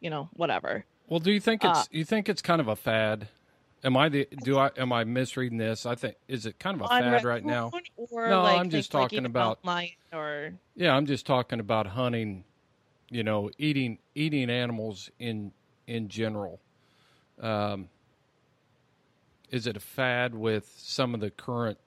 you 0.00 0.10
know, 0.10 0.28
whatever. 0.34 0.84
Well, 1.08 1.20
do 1.20 1.30
you 1.30 1.40
think 1.40 1.64
it's 1.64 1.80
Uh, 1.80 1.84
you 1.90 2.04
think 2.04 2.28
it's 2.28 2.42
kind 2.42 2.60
of 2.60 2.68
a 2.68 2.76
fad? 2.76 3.28
Am 3.84 3.98
I 3.98 4.08
the 4.08 4.26
do 4.42 4.58
I 4.58 4.70
am 4.78 4.92
I 4.92 5.04
misreading 5.04 5.58
this? 5.58 5.84
I 5.84 5.94
think 5.94 6.16
is 6.26 6.46
it 6.46 6.58
kind 6.58 6.74
of 6.80 6.86
a 6.86 6.92
On 6.92 7.02
fad 7.02 7.24
right 7.24 7.44
now? 7.44 7.70
Or 7.98 8.28
No, 8.28 8.42
like 8.42 8.58
I'm 8.58 8.70
just 8.70 8.90
talking 8.90 9.26
about- 9.26 9.58
or 10.12 10.54
Yeah, 10.74 10.96
I'm 10.96 11.04
just 11.04 11.26
talking 11.26 11.60
about 11.60 11.86
hunting. 11.88 12.44
You 13.10 13.22
know, 13.22 13.50
eating 13.58 13.98
eating 14.14 14.48
animals 14.48 15.10
in 15.18 15.52
in 15.86 16.08
general. 16.08 16.60
Um, 17.38 17.90
is 19.50 19.66
it 19.66 19.76
a 19.76 19.80
fad 19.80 20.34
with 20.34 20.72
some 20.78 21.14
of 21.14 21.20
the 21.20 21.30
current 21.30 21.78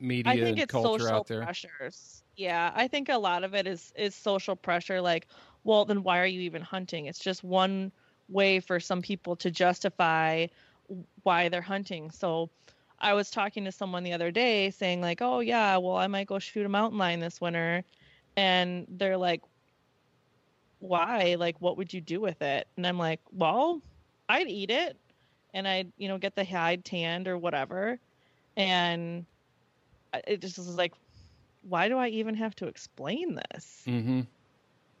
media 0.00 0.32
I 0.32 0.36
think 0.36 0.48
and 0.48 0.60
it's 0.60 0.72
culture 0.72 1.00
social 1.04 1.16
out 1.16 1.26
there? 1.26 1.42
pressures. 1.42 2.24
Yeah, 2.36 2.72
I 2.74 2.88
think 2.88 3.10
a 3.10 3.18
lot 3.18 3.44
of 3.44 3.54
it 3.54 3.66
is 3.66 3.92
is 3.96 4.14
social 4.14 4.56
pressure. 4.56 5.00
Like, 5.02 5.28
well, 5.62 5.84
then 5.84 6.02
why 6.02 6.20
are 6.20 6.26
you 6.26 6.40
even 6.40 6.62
hunting? 6.62 7.04
It's 7.06 7.18
just 7.18 7.44
one 7.44 7.92
way 8.30 8.58
for 8.60 8.80
some 8.80 9.02
people 9.02 9.36
to 9.36 9.50
justify 9.50 10.46
why 11.22 11.48
they're 11.48 11.62
hunting. 11.62 12.10
So, 12.10 12.50
I 12.98 13.14
was 13.14 13.30
talking 13.30 13.64
to 13.64 13.72
someone 13.72 14.04
the 14.04 14.12
other 14.12 14.30
day 14.30 14.70
saying 14.70 15.00
like, 15.00 15.20
"Oh 15.22 15.40
yeah, 15.40 15.76
well 15.78 15.96
I 15.96 16.06
might 16.08 16.26
go 16.28 16.38
shoot 16.38 16.66
a 16.66 16.68
mountain 16.68 16.98
lion 16.98 17.20
this 17.20 17.40
winter," 17.40 17.84
and 18.36 18.86
they're 18.88 19.16
like, 19.18 19.42
"Why? 20.78 21.34
Like, 21.36 21.60
what 21.60 21.76
would 21.78 21.92
you 21.92 22.00
do 22.00 22.20
with 22.20 22.40
it?" 22.42 22.68
And 22.76 22.86
I'm 22.86 22.98
like, 22.98 23.20
"Well, 23.30 23.82
I'd 24.28 24.48
eat 24.48 24.70
it, 24.70 24.98
and 25.54 25.66
I'd 25.68 25.92
you 25.96 26.08
know 26.08 26.18
get 26.18 26.34
the 26.36 26.44
hide 26.44 26.84
tanned 26.84 27.28
or 27.28 27.38
whatever." 27.38 28.00
And 28.56 29.26
it 30.26 30.40
just 30.42 30.58
was 30.58 30.76
like, 30.76 30.94
why 31.62 31.88
do 31.88 31.98
I 31.98 32.08
even 32.08 32.36
have 32.36 32.54
to 32.56 32.68
explain 32.68 33.36
this? 33.36 33.88
Mm-hmm. 33.88 34.20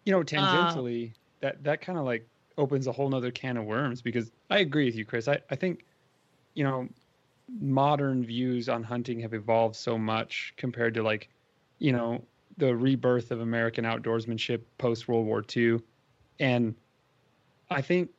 You 0.06 0.12
know, 0.12 0.24
Uh, 0.36 0.82
tangentially, 0.82 1.14
that 1.42 1.64
that 1.64 1.80
kind 1.82 1.98
of 1.98 2.04
like 2.04 2.28
opens 2.56 2.86
a 2.86 2.92
whole 2.92 3.08
nother 3.08 3.30
can 3.30 3.56
of 3.56 3.64
worms 3.64 4.02
because 4.02 4.30
I 4.50 4.58
agree 4.58 4.86
with 4.86 4.96
you, 4.96 5.04
Chris. 5.04 5.28
I, 5.28 5.38
I 5.50 5.56
think, 5.56 5.84
you 6.54 6.64
know, 6.64 6.88
modern 7.60 8.24
views 8.24 8.68
on 8.68 8.82
hunting 8.82 9.20
have 9.20 9.34
evolved 9.34 9.76
so 9.76 9.98
much 9.98 10.54
compared 10.56 10.94
to 10.94 11.02
like, 11.02 11.28
you 11.78 11.92
know, 11.92 12.22
the 12.56 12.74
rebirth 12.74 13.30
of 13.30 13.40
American 13.40 13.84
outdoorsmanship 13.84 14.60
post 14.78 15.08
World 15.08 15.26
War 15.26 15.44
II. 15.56 15.80
And 16.38 16.74
I 17.70 17.82
think 17.82 18.10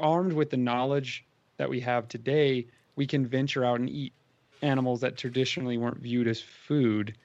armed 0.00 0.32
with 0.32 0.50
the 0.50 0.56
knowledge 0.56 1.24
that 1.56 1.68
we 1.68 1.80
have 1.80 2.08
today, 2.08 2.66
we 2.96 3.06
can 3.06 3.26
venture 3.26 3.64
out 3.64 3.80
and 3.80 3.90
eat 3.90 4.12
animals 4.62 5.00
that 5.00 5.16
traditionally 5.16 5.78
weren't 5.78 5.98
viewed 5.98 6.26
as 6.26 6.40
food 6.40 7.16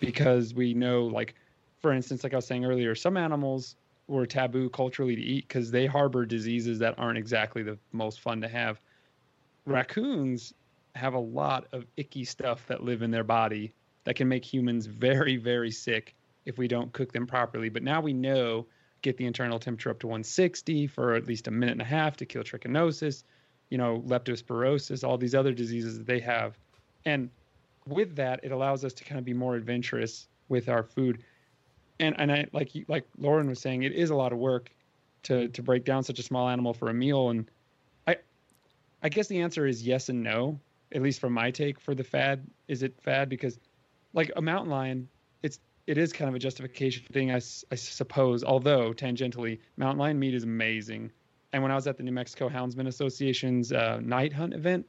because 0.00 0.54
we 0.54 0.74
know 0.74 1.04
like 1.04 1.34
for 1.80 1.92
instance 1.92 2.24
like 2.24 2.32
i 2.32 2.36
was 2.36 2.46
saying 2.46 2.64
earlier 2.64 2.94
some 2.94 3.16
animals 3.16 3.76
were 4.10 4.26
taboo 4.26 4.68
culturally 4.68 5.14
to 5.14 5.22
eat 5.22 5.46
because 5.46 5.70
they 5.70 5.86
harbor 5.86 6.26
diseases 6.26 6.80
that 6.80 6.98
aren't 6.98 7.16
exactly 7.16 7.62
the 7.62 7.78
most 7.92 8.20
fun 8.20 8.40
to 8.40 8.48
have. 8.48 8.80
Raccoons 9.66 10.52
have 10.96 11.14
a 11.14 11.18
lot 11.18 11.68
of 11.72 11.86
icky 11.96 12.24
stuff 12.24 12.66
that 12.66 12.82
live 12.82 13.02
in 13.02 13.12
their 13.12 13.24
body 13.24 13.72
that 14.04 14.16
can 14.16 14.26
make 14.28 14.44
humans 14.44 14.86
very 14.86 15.36
very 15.36 15.70
sick 15.70 16.14
if 16.44 16.58
we 16.58 16.66
don't 16.66 16.92
cook 16.92 17.12
them 17.12 17.26
properly. 17.26 17.68
But 17.68 17.84
now 17.84 18.00
we 18.00 18.12
know 18.12 18.66
get 19.02 19.16
the 19.16 19.26
internal 19.26 19.60
temperature 19.60 19.90
up 19.90 20.00
to 20.00 20.08
160 20.08 20.88
for 20.88 21.14
at 21.14 21.26
least 21.26 21.46
a 21.46 21.50
minute 21.50 21.72
and 21.72 21.82
a 21.82 21.84
half 21.84 22.16
to 22.16 22.26
kill 22.26 22.42
trichinosis 22.42 23.22
you 23.70 23.78
know 23.78 24.02
leptospirosis 24.06 25.06
all 25.06 25.16
these 25.16 25.34
other 25.36 25.52
diseases 25.52 25.96
that 25.96 26.06
they 26.06 26.20
have. 26.20 26.58
And 27.04 27.30
with 27.86 28.16
that 28.16 28.40
it 28.42 28.50
allows 28.50 28.84
us 28.84 28.92
to 28.94 29.04
kind 29.04 29.20
of 29.20 29.24
be 29.24 29.34
more 29.34 29.54
adventurous 29.54 30.26
with 30.48 30.68
our 30.68 30.82
food 30.82 31.22
and 32.00 32.14
and 32.18 32.32
i 32.32 32.46
like 32.52 32.70
like 32.88 33.04
lauren 33.18 33.48
was 33.48 33.60
saying 33.60 33.82
it 33.82 33.92
is 33.92 34.10
a 34.10 34.14
lot 34.14 34.32
of 34.32 34.38
work 34.38 34.70
to 35.22 35.48
to 35.48 35.62
break 35.62 35.84
down 35.84 36.02
such 36.02 36.18
a 36.18 36.22
small 36.22 36.48
animal 36.48 36.74
for 36.74 36.88
a 36.88 36.94
meal. 36.94 37.30
And 37.30 37.50
i 38.06 38.16
i 39.02 39.08
guess 39.08 39.28
the 39.28 39.40
answer 39.40 39.66
is 39.66 39.86
yes 39.86 40.08
and 40.08 40.22
no 40.22 40.58
at 40.92 41.02
least 41.02 41.20
from 41.20 41.32
my 41.32 41.52
take 41.52 41.78
for 41.78 41.94
the 41.94 42.02
fad. 42.02 42.44
Is 42.66 42.82
it 42.82 43.00
fad? 43.00 43.28
Because 43.28 43.60
like 44.12 44.32
a 44.36 44.42
mountain 44.42 44.70
lion 44.70 45.08
it's 45.42 45.60
it 45.86 45.98
is 45.98 46.12
kind 46.12 46.28
of 46.28 46.34
a 46.34 46.38
justification 46.38 47.04
thing 47.12 47.30
I, 47.30 47.40
I 47.70 47.74
suppose. 47.74 48.44
Although 48.44 48.92
tangentially 48.92 49.58
mountain 49.76 49.98
lion 49.98 50.18
meat 50.18 50.34
is 50.34 50.44
amazing. 50.44 51.12
And 51.52 51.62
when 51.62 51.72
i 51.72 51.74
was 51.74 51.86
at 51.86 51.96
the 51.96 52.02
new 52.02 52.12
mexico 52.12 52.48
houndsman 52.48 52.86
association's 52.86 53.72
uh, 53.72 54.00
night 54.02 54.32
hunt 54.32 54.54
event 54.54 54.86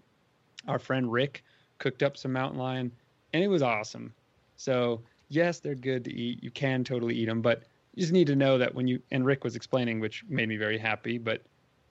our 0.68 0.78
friend 0.78 1.12
rick 1.12 1.44
cooked 1.80 2.04
up 2.04 2.16
some 2.16 2.32
mountain 2.32 2.60
lion 2.60 2.92
and 3.34 3.44
it 3.44 3.48
was 3.48 3.62
awesome. 3.62 4.14
So 4.58 5.02
yes 5.32 5.60
they're 5.60 5.76
good 5.76 6.04
to 6.04 6.14
eat. 6.14 6.44
You 6.44 6.52
can 6.52 6.84
totally 6.84 7.16
eat 7.16 7.26
them 7.26 7.42
but 7.42 7.64
you 7.96 8.02
just 8.02 8.14
need 8.14 8.28
to 8.28 8.36
know 8.36 8.58
that 8.58 8.74
when 8.74 8.88
you 8.88 9.02
and 9.12 9.26
rick 9.26 9.44
was 9.44 9.56
explaining 9.56 10.00
which 10.00 10.24
made 10.28 10.48
me 10.48 10.58
very 10.58 10.78
happy 10.78 11.18
but 11.18 11.42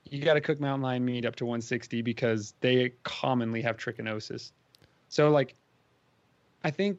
you 0.05 0.23
got 0.23 0.35
to 0.35 0.41
cook 0.41 0.61
mountain 0.61 0.83
lion 0.83 1.05
meat 1.05 1.25
up 1.25 1.37
to 1.37 1.45
160 1.45 2.03
because 2.03 2.55
they 2.61 2.93
commonly 3.03 3.61
have 3.61 3.77
trichinosis. 3.77 4.53
So 5.09 5.31
like 5.31 5.55
i 6.65 6.71
think 6.71 6.99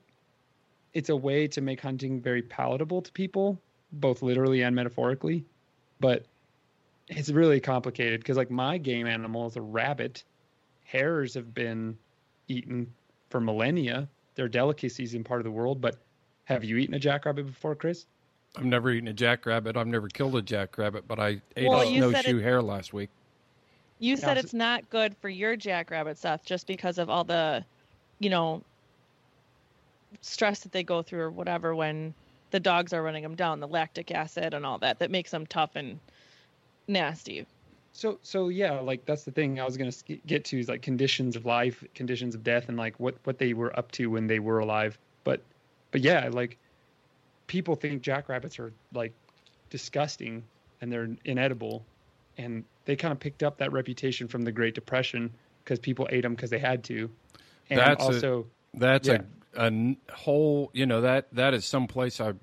it's 0.94 1.10
a 1.10 1.16
way 1.16 1.48
to 1.48 1.62
make 1.62 1.80
hunting 1.80 2.20
very 2.20 2.42
palatable 2.42 3.02
to 3.02 3.12
people 3.12 3.62
both 3.94 4.22
literally 4.22 4.64
and 4.64 4.76
metaphorically 4.76 5.46
but 6.00 6.26
it's 7.08 7.30
really 7.30 7.60
complicated 7.60 8.20
because 8.20 8.38
like 8.38 8.50
my 8.50 8.78
game 8.78 9.06
animal 9.06 9.46
is 9.48 9.58
a 9.58 9.62
rabbit. 9.62 10.24
Hares 10.86 11.34
have 11.34 11.54
been 11.54 11.98
eaten 12.48 12.92
for 13.30 13.40
millennia. 13.40 14.08
They're 14.36 14.48
delicacies 14.48 15.14
in 15.14 15.24
part 15.24 15.40
of 15.42 15.44
the 15.44 15.52
world 15.52 15.82
but 15.82 15.98
have 16.46 16.64
you 16.64 16.78
eaten 16.78 16.96
a 16.96 17.00
jackrabbit 17.00 17.46
before 17.46 17.76
chris 17.76 18.06
I've 18.58 18.66
never 18.66 18.92
eaten 18.92 19.08
a 19.08 19.14
jackrabbit. 19.14 19.78
I've 19.78 19.88
never 19.88 20.10
killed 20.10 20.36
a 20.36 20.42
jackrabbit, 20.42 21.08
but 21.08 21.20
I 21.20 21.42
ate 21.56 21.70
Well, 21.70 21.82
a 21.84 21.88
snowshoe 21.88 22.40
it- 22.40 22.44
hare 22.44 22.62
last 22.62 22.92
week. 22.92 23.10
You 24.00 24.18
said 24.18 24.38
it's 24.38 24.54
not 24.54 24.90
good 24.90 25.16
for 25.22 25.30
your 25.30 25.56
jackrabbit 25.56 26.18
Seth, 26.18 26.44
just 26.44 26.68
because 26.68 26.98
of 26.98 27.10
all 27.10 27.24
the, 27.24 27.64
you 28.20 28.30
know, 28.30 28.62
stress 30.22 30.62
that 30.62 30.72
they 30.72 30.84
go 30.84 31.02
through 31.02 31.22
or 31.22 31.30
whatever 31.30 31.76
when 31.76 32.14
the 32.50 32.60
dogs 32.60 32.92
are 32.92 33.04
running 33.04 33.24
them 33.24 33.36
down, 33.36 33.60
the 33.60 33.68
lactic 33.68 34.12
acid 34.12 34.54
and 34.54 34.66
all 34.66 34.78
that, 34.80 35.00
that 35.00 35.12
makes 35.12 35.32
them 35.32 35.46
tough 35.46 35.76
and 35.76 36.00
nasty. 36.88 37.46
So 37.94 38.20
so 38.24 38.50
yeah, 38.50 38.80
like 38.80 39.06
that's 39.06 39.24
the 39.24 39.32
thing 39.32 39.60
I 39.60 39.66
was 39.66 39.78
gonna 39.78 39.92
get 40.26 40.44
to 40.46 40.60
is 40.60 40.68
like 40.68 40.82
conditions 40.82 41.36
of 41.36 41.46
life, 41.46 41.84
conditions 41.96 42.36
of 42.36 42.44
death, 42.44 42.68
and 42.68 42.78
like 42.78 43.00
what 43.00 43.16
what 43.24 43.38
they 43.38 43.54
were 43.54 43.78
up 43.80 43.92
to 43.94 44.10
when 44.10 44.28
they 44.28 44.40
were 44.40 44.60
alive. 44.60 44.98
But 45.24 45.42
but 45.92 46.02
yeah, 46.02 46.30
like 46.32 46.58
people 47.48 47.76
think 47.76 48.02
jackrabbits 48.02 48.60
are 48.60 48.74
like 48.94 49.14
disgusting 49.70 50.44
and 50.82 50.92
they're 50.92 51.10
inedible, 51.26 51.86
and 52.38 52.64
they 52.86 52.96
kind 52.96 53.12
of 53.12 53.20
picked 53.20 53.44
up 53.44 53.58
that 53.60 53.72
reputation 53.72 54.28
from 54.28 54.44
the 54.44 54.52
Great 54.52 54.74
Depression 54.74 55.32
because 55.64 55.80
people 55.80 56.08
ate 56.12 56.22
them 56.22 56.34
because 56.34 56.50
they 56.50 56.60
had 56.60 56.84
to. 56.86 57.10
And 57.70 57.80
That's 57.80 58.04
a- 58.10 58.20
That's 58.74 59.08
Yeah. 59.08 59.22
a, 59.56 59.68
a 59.68 59.96
whole, 60.14 60.72
you 60.74 60.86
know, 60.86 61.02
that 61.02 61.34
that 61.34 61.54
is 61.54 61.66
someplace 61.66 62.20
I 62.20 62.34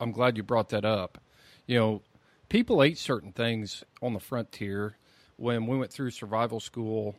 I'm 0.00 0.12
glad 0.12 0.36
you 0.36 0.42
brought 0.42 0.70
that 0.70 0.84
up. 0.84 1.18
You 1.66 1.78
know, 1.78 2.02
people 2.48 2.82
ate 2.82 2.98
certain 2.98 3.32
things 3.32 3.84
on 4.02 4.14
the 4.14 4.20
frontier 4.20 4.96
when 5.36 5.66
we 5.66 5.76
went 5.76 5.92
through 5.92 6.10
survival 6.10 6.58
school. 6.60 7.16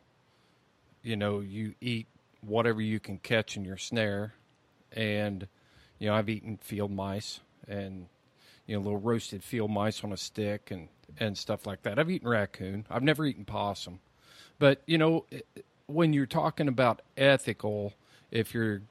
You 1.04 1.16
know, 1.16 1.40
you 1.40 1.76
eat 1.82 2.08
whatever 2.42 2.82
you 2.82 3.00
can 3.00 3.18
catch 3.20 3.56
in 3.56 3.64
your 3.64 3.78
snare, 3.78 4.34
and 4.94 5.48
you 6.00 6.08
know, 6.08 6.16
I've 6.16 6.30
eaten 6.30 6.58
field 6.58 6.92
mice 6.92 7.40
and 7.68 8.08
you 8.66 8.76
know, 8.76 8.82
little 8.82 9.00
roasted 9.00 9.44
field 9.44 9.72
mice 9.72 10.04
on 10.04 10.12
a 10.12 10.18
stick 10.18 10.72
and 10.72 10.88
and 11.20 11.38
stuff 11.38 11.66
like 11.66 11.84
that. 11.84 12.00
I've 12.00 12.10
eaten 12.10 12.28
raccoon. 12.28 12.86
I've 12.90 13.04
never 13.04 13.26
eaten 13.26 13.46
possum, 13.46 14.00
but 14.60 14.82
you 14.86 14.98
know, 14.98 15.26
when 15.88 16.14
you're 16.14 16.26
talking 16.26 16.68
about 16.68 17.02
ethical, 17.18 17.94
if 18.32 18.54
you're 18.54 18.82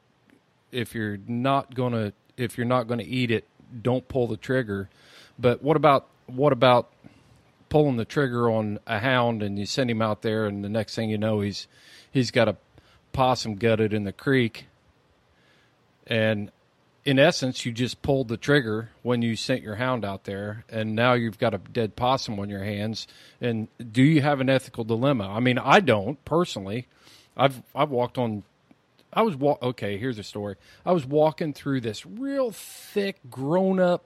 if 0.71 0.95
you're 0.95 1.17
not 1.27 1.73
gonna 1.73 2.13
if 2.37 2.57
you're 2.57 2.67
not 2.67 2.87
gonna 2.87 3.03
eat 3.05 3.31
it, 3.31 3.45
don't 3.81 4.07
pull 4.07 4.27
the 4.27 4.37
trigger. 4.37 4.89
But 5.39 5.61
what 5.61 5.77
about 5.77 6.07
what 6.27 6.53
about 6.53 6.91
pulling 7.69 7.97
the 7.97 8.05
trigger 8.05 8.49
on 8.49 8.79
a 8.85 8.99
hound 8.99 9.41
and 9.41 9.57
you 9.57 9.65
send 9.65 9.89
him 9.89 10.01
out 10.01 10.21
there 10.21 10.45
and 10.45 10.63
the 10.63 10.69
next 10.69 10.93
thing 10.93 11.09
you 11.09 11.17
know 11.17 11.39
he's 11.39 11.67
he's 12.11 12.29
got 12.29 12.49
a 12.49 12.57
possum 13.13 13.55
gutted 13.55 13.93
in 13.93 14.03
the 14.03 14.11
creek 14.11 14.65
and 16.07 16.51
in 17.03 17.17
essence 17.17 17.65
you 17.65 17.71
just 17.71 18.01
pulled 18.01 18.27
the 18.27 18.37
trigger 18.37 18.89
when 19.01 19.21
you 19.21 19.35
sent 19.35 19.61
your 19.61 19.75
hound 19.75 20.05
out 20.05 20.25
there 20.25 20.63
and 20.69 20.95
now 20.95 21.13
you've 21.13 21.39
got 21.39 21.53
a 21.53 21.57
dead 21.57 21.95
possum 21.95 22.39
on 22.39 22.49
your 22.49 22.63
hands. 22.63 23.07
And 23.39 23.67
do 23.91 24.03
you 24.03 24.21
have 24.21 24.39
an 24.39 24.49
ethical 24.49 24.83
dilemma? 24.83 25.27
I 25.29 25.39
mean 25.39 25.57
i 25.57 25.79
don't 25.79 26.23
personally. 26.25 26.87
I've 27.35 27.61
i've 27.75 27.89
walked 27.89 28.17
on 28.17 28.43
i 29.13 29.21
was 29.23 29.35
wa- 29.35 29.57
okay 29.61 29.97
here's 29.97 30.19
a 30.19 30.23
story. 30.23 30.55
I 30.85 30.91
was 30.91 31.05
walking 31.05 31.53
through 31.53 31.81
this 31.81 32.05
real 32.05 32.51
thick 32.51 33.17
grown 33.29 33.79
up 33.79 34.05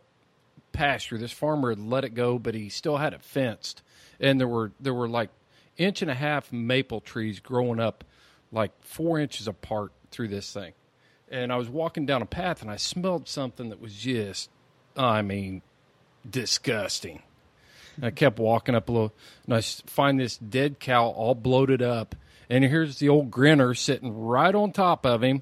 pasture. 0.72 1.18
This 1.18 1.32
farmer 1.32 1.70
had 1.70 1.80
let 1.80 2.06
it 2.06 2.14
go 2.14 2.40
but 2.40 2.56
he 2.56 2.70
still 2.70 2.98
had 2.98 3.14
it 3.14 3.22
fenced. 3.22 3.82
And 4.20 4.40
there 4.40 4.48
were 4.48 4.72
there 4.80 4.94
were 4.94 5.10
like 5.10 5.30
inch 5.78 6.02
and 6.02 6.10
a 6.10 6.16
half 6.16 6.54
maple 6.54 7.02
trees 7.02 7.42
growing 7.42 7.82
up 7.82 8.06
like 8.54 8.72
four 8.82 9.20
inches 9.20 9.50
apart 9.50 9.92
through 10.12 10.30
this 10.30 10.54
thing. 10.54 10.72
And 11.30 11.52
I 11.52 11.56
was 11.56 11.70
walking 11.70 12.06
down 12.06 12.22
a 12.22 12.26
path 12.26 12.62
and 12.62 12.70
I 12.70 12.76
smelled 12.76 13.28
something 13.28 13.70
that 13.70 13.82
was 13.82 13.96
just, 13.96 14.50
I 14.96 15.22
mean, 15.22 15.62
disgusting. 16.30 17.22
And 17.96 18.06
I 18.06 18.12
kept 18.12 18.40
walking 18.40 18.76
up 18.76 18.90
a 18.90 18.92
little, 18.92 19.14
and 19.46 19.56
I 19.56 19.62
find 19.62 20.20
this 20.20 20.38
dead 20.38 20.80
cow 20.80 21.08
all 21.08 21.36
bloated 21.36 21.82
up. 21.82 22.16
And 22.50 22.64
here's 22.64 23.00
the 23.00 23.10
old 23.10 23.32
grinner 23.32 23.74
sitting 23.74 24.16
right 24.16 24.54
on 24.54 24.72
top 24.72 25.06
of 25.06 25.24
him, 25.24 25.42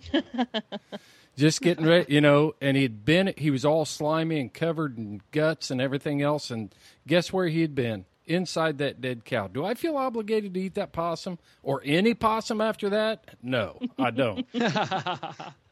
just 1.35 1.61
getting 1.61 1.85
ready, 1.85 2.13
you 2.13 2.21
know. 2.21 2.55
And 2.61 2.77
he'd 2.77 3.03
been, 3.03 3.33
he 3.37 3.49
was 3.49 3.65
all 3.65 3.85
slimy 3.85 4.39
and 4.39 4.53
covered 4.53 4.97
in 4.97 5.21
guts 5.31 5.69
and 5.71 5.81
everything 5.81 6.21
else. 6.21 6.49
And 6.49 6.73
guess 7.07 7.33
where 7.33 7.47
he 7.47 7.61
had 7.61 7.75
been? 7.75 8.05
Inside 8.25 8.77
that 8.77 9.01
dead 9.01 9.25
cow. 9.25 9.47
Do 9.47 9.65
I 9.65 9.73
feel 9.73 9.97
obligated 9.97 10.53
to 10.53 10.61
eat 10.61 10.75
that 10.75 10.93
possum 10.93 11.39
or 11.61 11.81
any 11.83 12.13
possum 12.13 12.61
after 12.61 12.89
that? 12.91 13.25
No, 13.41 13.81
I 13.99 14.11
don't. 14.11 14.47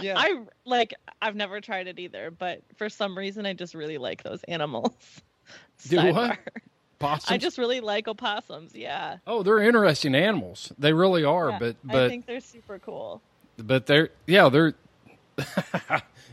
Yeah. 0.00 0.14
I 0.16 0.40
like 0.64 0.94
I've 1.22 1.36
never 1.36 1.60
tried 1.60 1.86
it 1.86 1.98
either, 1.98 2.30
but 2.30 2.62
for 2.76 2.88
some 2.88 3.16
reason 3.16 3.46
I 3.46 3.52
just 3.52 3.74
really 3.74 3.98
like 3.98 4.22
those 4.22 4.42
animals. 4.44 4.92
Do 5.88 5.96
what? 5.96 6.04
Sidebar. 6.14 6.38
Possums? 6.98 7.30
I 7.30 7.36
just 7.38 7.58
really 7.58 7.80
like 7.80 8.08
opossums. 8.08 8.74
Yeah. 8.74 9.18
Oh, 9.26 9.42
they're 9.42 9.58
interesting 9.60 10.14
animals. 10.14 10.72
They 10.78 10.92
really 10.92 11.24
are, 11.24 11.50
Yeah, 11.50 11.58
but 11.58 11.76
I 11.88 12.08
think 12.08 12.26
they're 12.26 12.40
super 12.40 12.78
cool. 12.78 13.20
but 13.58 13.86
they're 13.86 14.10
yeah 14.26 14.48
they're 14.48 14.74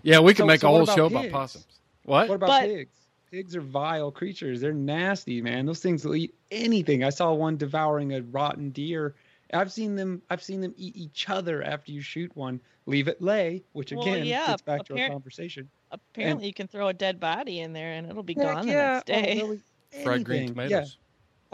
yeah 0.04 0.20
we 0.20 0.34
can 0.34 0.44
So- 0.44 0.48
make 0.48 0.62
so 0.62 0.68
a 0.68 0.72
whole 0.72 0.84
about 0.84 0.96
show 0.96 1.06
about 1.08 1.30
possums. 1.32 1.66
What? 2.04 2.30
What 2.30 2.36
about 2.36 2.48
But- 2.48 2.62
pigs? 2.70 2.96
Pigs 3.32 3.56
are 3.56 3.62
vile 3.62 4.12
creatures. 4.12 4.60
They're 4.60 4.74
nasty, 4.74 5.42
man. 5.42 5.66
Those 5.66 5.80
things 5.80 6.04
will 6.04 6.16
eat 6.18 6.34
anything. 6.52 7.06
I 7.06 7.12
saw 7.12 7.32
one 7.32 7.56
devouring 7.56 8.14
a 8.14 8.22
rotten 8.24 8.72
deer. 8.72 9.16
I've 9.54 9.72
seen 9.72 9.96
them. 9.96 10.22
I've 10.30 10.44
seen 10.44 10.62
them 10.62 10.74
eat 10.78 10.96
each 10.96 11.30
other 11.30 11.62
after 11.64 11.92
you 11.92 12.02
shoot 12.02 12.36
one. 12.36 12.60
Leave 12.86 13.08
it 13.08 13.22
lay, 13.22 13.64
which 13.74 13.92
Well, 13.92 14.02
again 14.02 14.26
yeah, 14.26 14.48
gets 14.48 14.62
back 14.62 14.86
to 14.86 15.00
our 15.00 15.10
conversation. 15.10 15.70
Apparently, 15.92 16.48
you 16.48 16.54
can 16.54 16.68
throw 16.68 16.88
a 16.88 16.94
dead 16.94 17.20
body 17.20 17.60
in 17.60 17.74
there 17.74 17.94
and 17.94 18.10
it'll 18.10 18.24
be 18.24 18.34
Heck 18.34 18.44
gone 18.44 18.66
the 18.66 18.72
yeah. 18.74 18.94
next 18.94 19.06
day. 19.06 19.36
they'll 19.36 19.58
Fried 20.04 20.24
green 20.24 20.48
tomatoes. 20.48 20.72
Yeah. 20.72 20.86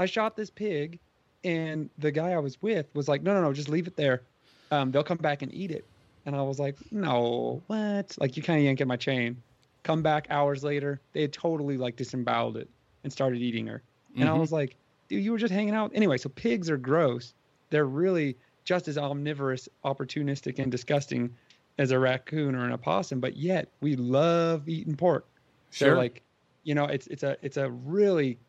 I 0.04 0.06
shot 0.06 0.36
this 0.38 0.52
pig, 0.52 1.00
and 1.44 1.90
the 1.98 2.12
guy 2.12 2.32
I 2.34 2.38
was 2.38 2.62
with 2.62 2.86
was 2.94 3.08
like, 3.08 3.24
"No, 3.24 3.34
no, 3.34 3.42
no, 3.42 3.52
just 3.52 3.68
leave 3.70 3.88
it 3.88 3.96
there. 3.96 4.22
Um, 4.70 4.92
they'll 4.92 5.04
come 5.04 5.18
back 5.18 5.42
and 5.42 5.52
eat 5.54 5.72
it." 5.72 5.86
And 6.28 6.36
I 6.36 6.44
was 6.44 6.60
like, 6.60 6.76
"No, 6.92 7.64
what? 7.68 8.16
Like 8.20 8.38
you 8.38 8.44
kind 8.44 8.60
of 8.60 8.66
yank 8.66 8.80
at 8.82 8.88
my 8.88 8.98
chain." 8.98 9.42
Come 9.84 10.04
back 10.04 10.28
hours 10.30 10.64
later, 10.64 11.02
they 11.14 11.22
had 11.22 11.34
totally 11.34 11.78
like 11.78 11.96
disemboweled 11.96 12.58
it 12.58 12.70
and 13.04 13.12
started 13.12 13.42
eating 13.42 13.66
her. 13.68 13.82
And 14.16 14.30
I 14.30 14.34
Mhm. 14.34 14.40
was 14.40 14.52
like, 14.52 14.76
"Dude, 15.08 15.24
you 15.24 15.32
were 15.32 15.38
just 15.40 15.54
hanging 15.54 15.74
out." 15.74 15.92
Anyway, 15.96 16.18
so 16.18 16.30
pigs 16.30 16.70
are 16.70 16.78
gross. 16.78 17.34
They're 17.70 17.86
really 17.86 18.38
just 18.64 18.88
as 18.88 18.98
omnivorous, 18.98 19.70
opportunistic, 19.86 20.60
and 20.60 20.72
disgusting 20.72 21.34
as 21.78 21.92
a 21.92 22.00
raccoon 22.00 22.56
or 22.56 22.66
an 22.66 22.72
opossum, 22.74 23.20
but 23.20 23.38
yet 23.38 23.70
we 23.82 23.96
love 23.96 24.68
eating 24.68 24.96
pork. 24.96 25.26
So 25.72 25.88
Sure. 25.88 25.96
like, 25.96 26.22
you 26.64 26.74
know, 26.76 26.86
it's 26.86 27.08
it's 27.08 27.24
a 27.24 27.38
it's 27.42 27.58
a 27.58 27.70
really 27.70 28.40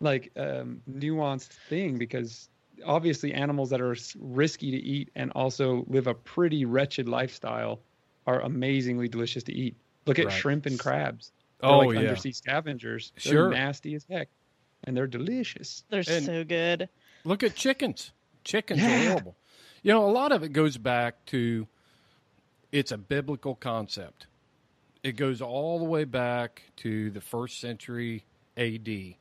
like 0.00 0.30
um, 0.36 0.82
nuanced 0.90 1.48
thing 1.68 1.96
because 1.98 2.48
obviously 2.86 3.32
animals 3.34 3.68
that 3.70 3.80
are 3.80 3.94
risky 4.18 4.70
to 4.70 4.76
eat 4.78 5.10
and 5.14 5.30
also 5.32 5.84
live 5.88 6.06
a 6.06 6.14
pretty 6.14 6.64
wretched 6.64 7.08
lifestyle 7.08 7.80
are 8.26 8.40
amazingly 8.40 9.08
delicious 9.08 9.42
to 9.44 9.52
eat. 9.52 9.76
Look 10.06 10.18
at 10.18 10.26
Right. 10.26 10.34
shrimp 10.34 10.66
and 10.66 10.78
crabs. 10.78 11.32
They're 11.60 11.70
Oh, 11.70 11.78
like 11.80 11.94
yeah. 11.94 12.00
undersea 12.00 12.32
scavengers. 12.32 13.12
They're 13.22 13.32
Sure. 13.32 13.50
nasty 13.50 13.94
as 13.94 14.06
heck, 14.10 14.28
and 14.84 14.96
they're 14.96 15.06
delicious. 15.06 15.84
They're 15.90 16.02
And- 16.08 16.24
so 16.24 16.42
good. 16.44 16.88
Look 17.24 17.42
at 17.42 17.54
chickens. 17.54 18.12
Chickens 18.44 18.80
are 18.80 18.82
Yeah. 18.88 19.08
horrible. 19.10 19.36
You 19.82 19.92
know, 19.92 20.08
a 20.08 20.12
lot 20.12 20.32
of 20.32 20.42
it 20.42 20.52
goes 20.52 20.76
back 20.76 21.24
to 21.26 21.66
it's 22.72 22.92
a 22.92 22.98
biblical 22.98 23.54
concept. 23.54 24.26
It 25.02 25.12
goes 25.12 25.40
all 25.40 25.78
the 25.78 25.84
way 25.84 26.04
back 26.04 26.62
to 26.76 27.10
the 27.10 27.20
first 27.20 27.58
century 27.60 28.24
AD. 28.56 29.16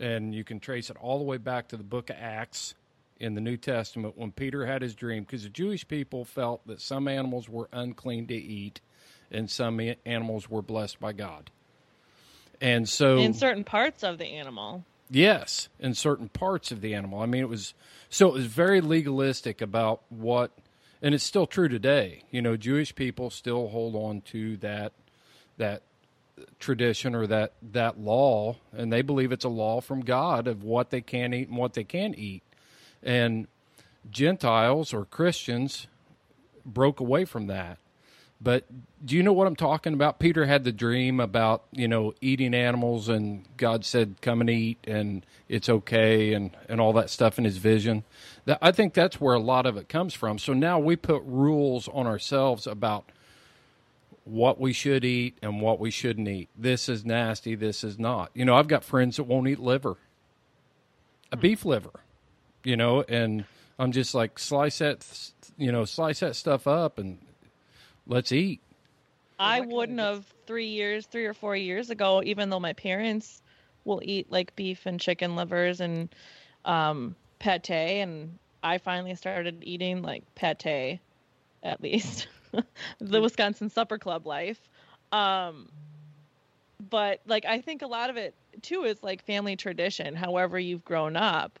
And 0.00 0.32
you 0.34 0.44
can 0.44 0.60
trace 0.60 0.90
it 0.90 0.96
all 1.00 1.18
the 1.18 1.24
way 1.24 1.38
back 1.38 1.68
to 1.68 1.76
the 1.76 1.82
book 1.82 2.08
of 2.10 2.16
Acts 2.18 2.74
in 3.18 3.34
the 3.34 3.40
New 3.40 3.56
Testament 3.56 4.16
when 4.16 4.30
Peter 4.30 4.64
had 4.64 4.80
his 4.80 4.94
dream 4.94 5.24
because 5.24 5.42
the 5.42 5.48
Jewish 5.48 5.86
people 5.88 6.24
felt 6.24 6.64
that 6.68 6.80
some 6.80 7.08
animals 7.08 7.48
were 7.48 7.68
unclean 7.72 8.28
to 8.28 8.34
eat 8.36 8.80
and 9.32 9.50
some 9.50 9.80
animals 10.06 10.48
were 10.48 10.62
blessed 10.62 11.00
by 11.00 11.12
God. 11.12 11.50
And 12.60 12.88
so 12.88 13.18
In 13.18 13.34
certain 13.34 13.64
parts 13.64 14.04
of 14.04 14.18
the 14.18 14.26
animal. 14.26 14.84
Yes, 15.10 15.68
in 15.78 15.94
certain 15.94 16.28
parts 16.28 16.70
of 16.70 16.80
the 16.80 16.94
animal. 16.94 17.20
I 17.20 17.26
mean, 17.26 17.42
it 17.42 17.48
was 17.48 17.74
so 18.10 18.28
it 18.28 18.34
was 18.34 18.46
very 18.46 18.80
legalistic 18.80 19.60
about 19.60 20.02
what, 20.10 20.50
and 21.00 21.14
it's 21.14 21.24
still 21.24 21.46
true 21.46 21.68
today. 21.68 22.24
You 22.30 22.42
know, 22.42 22.56
Jewish 22.56 22.94
people 22.94 23.30
still 23.30 23.68
hold 23.68 23.94
on 23.94 24.20
to 24.32 24.56
that 24.58 24.92
that 25.56 25.82
tradition 26.58 27.14
or 27.14 27.26
that 27.26 27.52
that 27.72 27.98
law, 27.98 28.56
and 28.72 28.92
they 28.92 29.02
believe 29.02 29.32
it's 29.32 29.44
a 29.44 29.50
law 29.50 29.80
from 29.80 30.00
God 30.00 30.46
of 30.46 30.62
what 30.62 30.90
they 30.90 31.00
can 31.00 31.32
eat 31.32 31.48
and 31.48 31.56
what 31.56 31.74
they 31.74 31.84
can't 31.84 32.16
eat. 32.16 32.42
And 33.02 33.46
Gentiles 34.10 34.92
or 34.92 35.04
Christians 35.04 35.86
broke 36.66 37.00
away 37.00 37.24
from 37.24 37.46
that. 37.46 37.78
But 38.40 38.64
do 39.04 39.16
you 39.16 39.22
know 39.22 39.32
what 39.32 39.46
I'm 39.48 39.56
talking 39.56 39.94
about? 39.94 40.20
Peter 40.20 40.46
had 40.46 40.62
the 40.62 40.70
dream 40.70 41.18
about, 41.18 41.64
you 41.72 41.88
know, 41.88 42.14
eating 42.20 42.54
animals 42.54 43.08
and 43.08 43.44
God 43.56 43.84
said, 43.84 44.16
come 44.20 44.40
and 44.40 44.48
eat 44.48 44.78
and 44.84 45.26
it's 45.48 45.68
okay 45.68 46.32
and, 46.34 46.56
and 46.68 46.80
all 46.80 46.92
that 46.92 47.10
stuff 47.10 47.38
in 47.38 47.44
his 47.44 47.56
vision. 47.56 48.04
That, 48.44 48.58
I 48.62 48.70
think 48.70 48.94
that's 48.94 49.20
where 49.20 49.34
a 49.34 49.40
lot 49.40 49.66
of 49.66 49.76
it 49.76 49.88
comes 49.88 50.14
from. 50.14 50.38
So 50.38 50.52
now 50.52 50.78
we 50.78 50.94
put 50.94 51.22
rules 51.24 51.88
on 51.88 52.06
ourselves 52.06 52.66
about 52.66 53.10
what 54.24 54.60
we 54.60 54.72
should 54.72 55.04
eat 55.04 55.36
and 55.42 55.60
what 55.60 55.80
we 55.80 55.90
shouldn't 55.90 56.28
eat. 56.28 56.48
This 56.56 56.88
is 56.88 57.04
nasty. 57.04 57.56
This 57.56 57.82
is 57.82 57.98
not. 57.98 58.30
You 58.34 58.44
know, 58.44 58.54
I've 58.54 58.68
got 58.68 58.84
friends 58.84 59.16
that 59.16 59.24
won't 59.24 59.48
eat 59.48 59.58
liver, 59.58 59.96
a 61.32 61.36
hmm. 61.36 61.40
beef 61.40 61.64
liver, 61.64 62.00
you 62.62 62.76
know, 62.76 63.02
and 63.08 63.46
I'm 63.80 63.90
just 63.90 64.14
like, 64.14 64.38
slice 64.38 64.78
that, 64.78 65.04
you 65.56 65.72
know, 65.72 65.84
slice 65.84 66.20
that 66.20 66.36
stuff 66.36 66.66
up 66.68 66.98
and 66.98 67.18
let's 68.08 68.32
eat. 68.32 68.60
I 69.38 69.60
wouldn't 69.60 70.00
have 70.00 70.26
three 70.46 70.66
years, 70.66 71.06
three 71.06 71.26
or 71.26 71.34
four 71.34 71.54
years 71.54 71.90
ago, 71.90 72.22
even 72.24 72.50
though 72.50 72.58
my 72.58 72.72
parents 72.72 73.40
will 73.84 74.00
eat 74.04 74.30
like 74.30 74.56
beef 74.56 74.84
and 74.86 75.00
chicken 75.00 75.36
livers 75.36 75.80
and 75.80 76.12
um, 76.64 77.14
pate, 77.38 77.70
and 77.70 78.38
I 78.62 78.78
finally 78.78 79.14
started 79.14 79.62
eating 79.62 80.02
like 80.02 80.24
pate, 80.34 81.00
at 81.62 81.80
least 81.80 82.26
the 82.98 83.20
Wisconsin 83.20 83.70
Supper 83.70 83.98
Club 83.98 84.26
life. 84.26 84.58
Um, 85.12 85.68
but 86.90 87.20
like 87.26 87.44
I 87.44 87.60
think 87.60 87.82
a 87.82 87.86
lot 87.86 88.10
of 88.10 88.16
it 88.16 88.34
too 88.62 88.84
is 88.84 89.02
like 89.02 89.24
family 89.24 89.56
tradition, 89.56 90.16
however 90.16 90.58
you've 90.58 90.84
grown 90.84 91.16
up, 91.16 91.58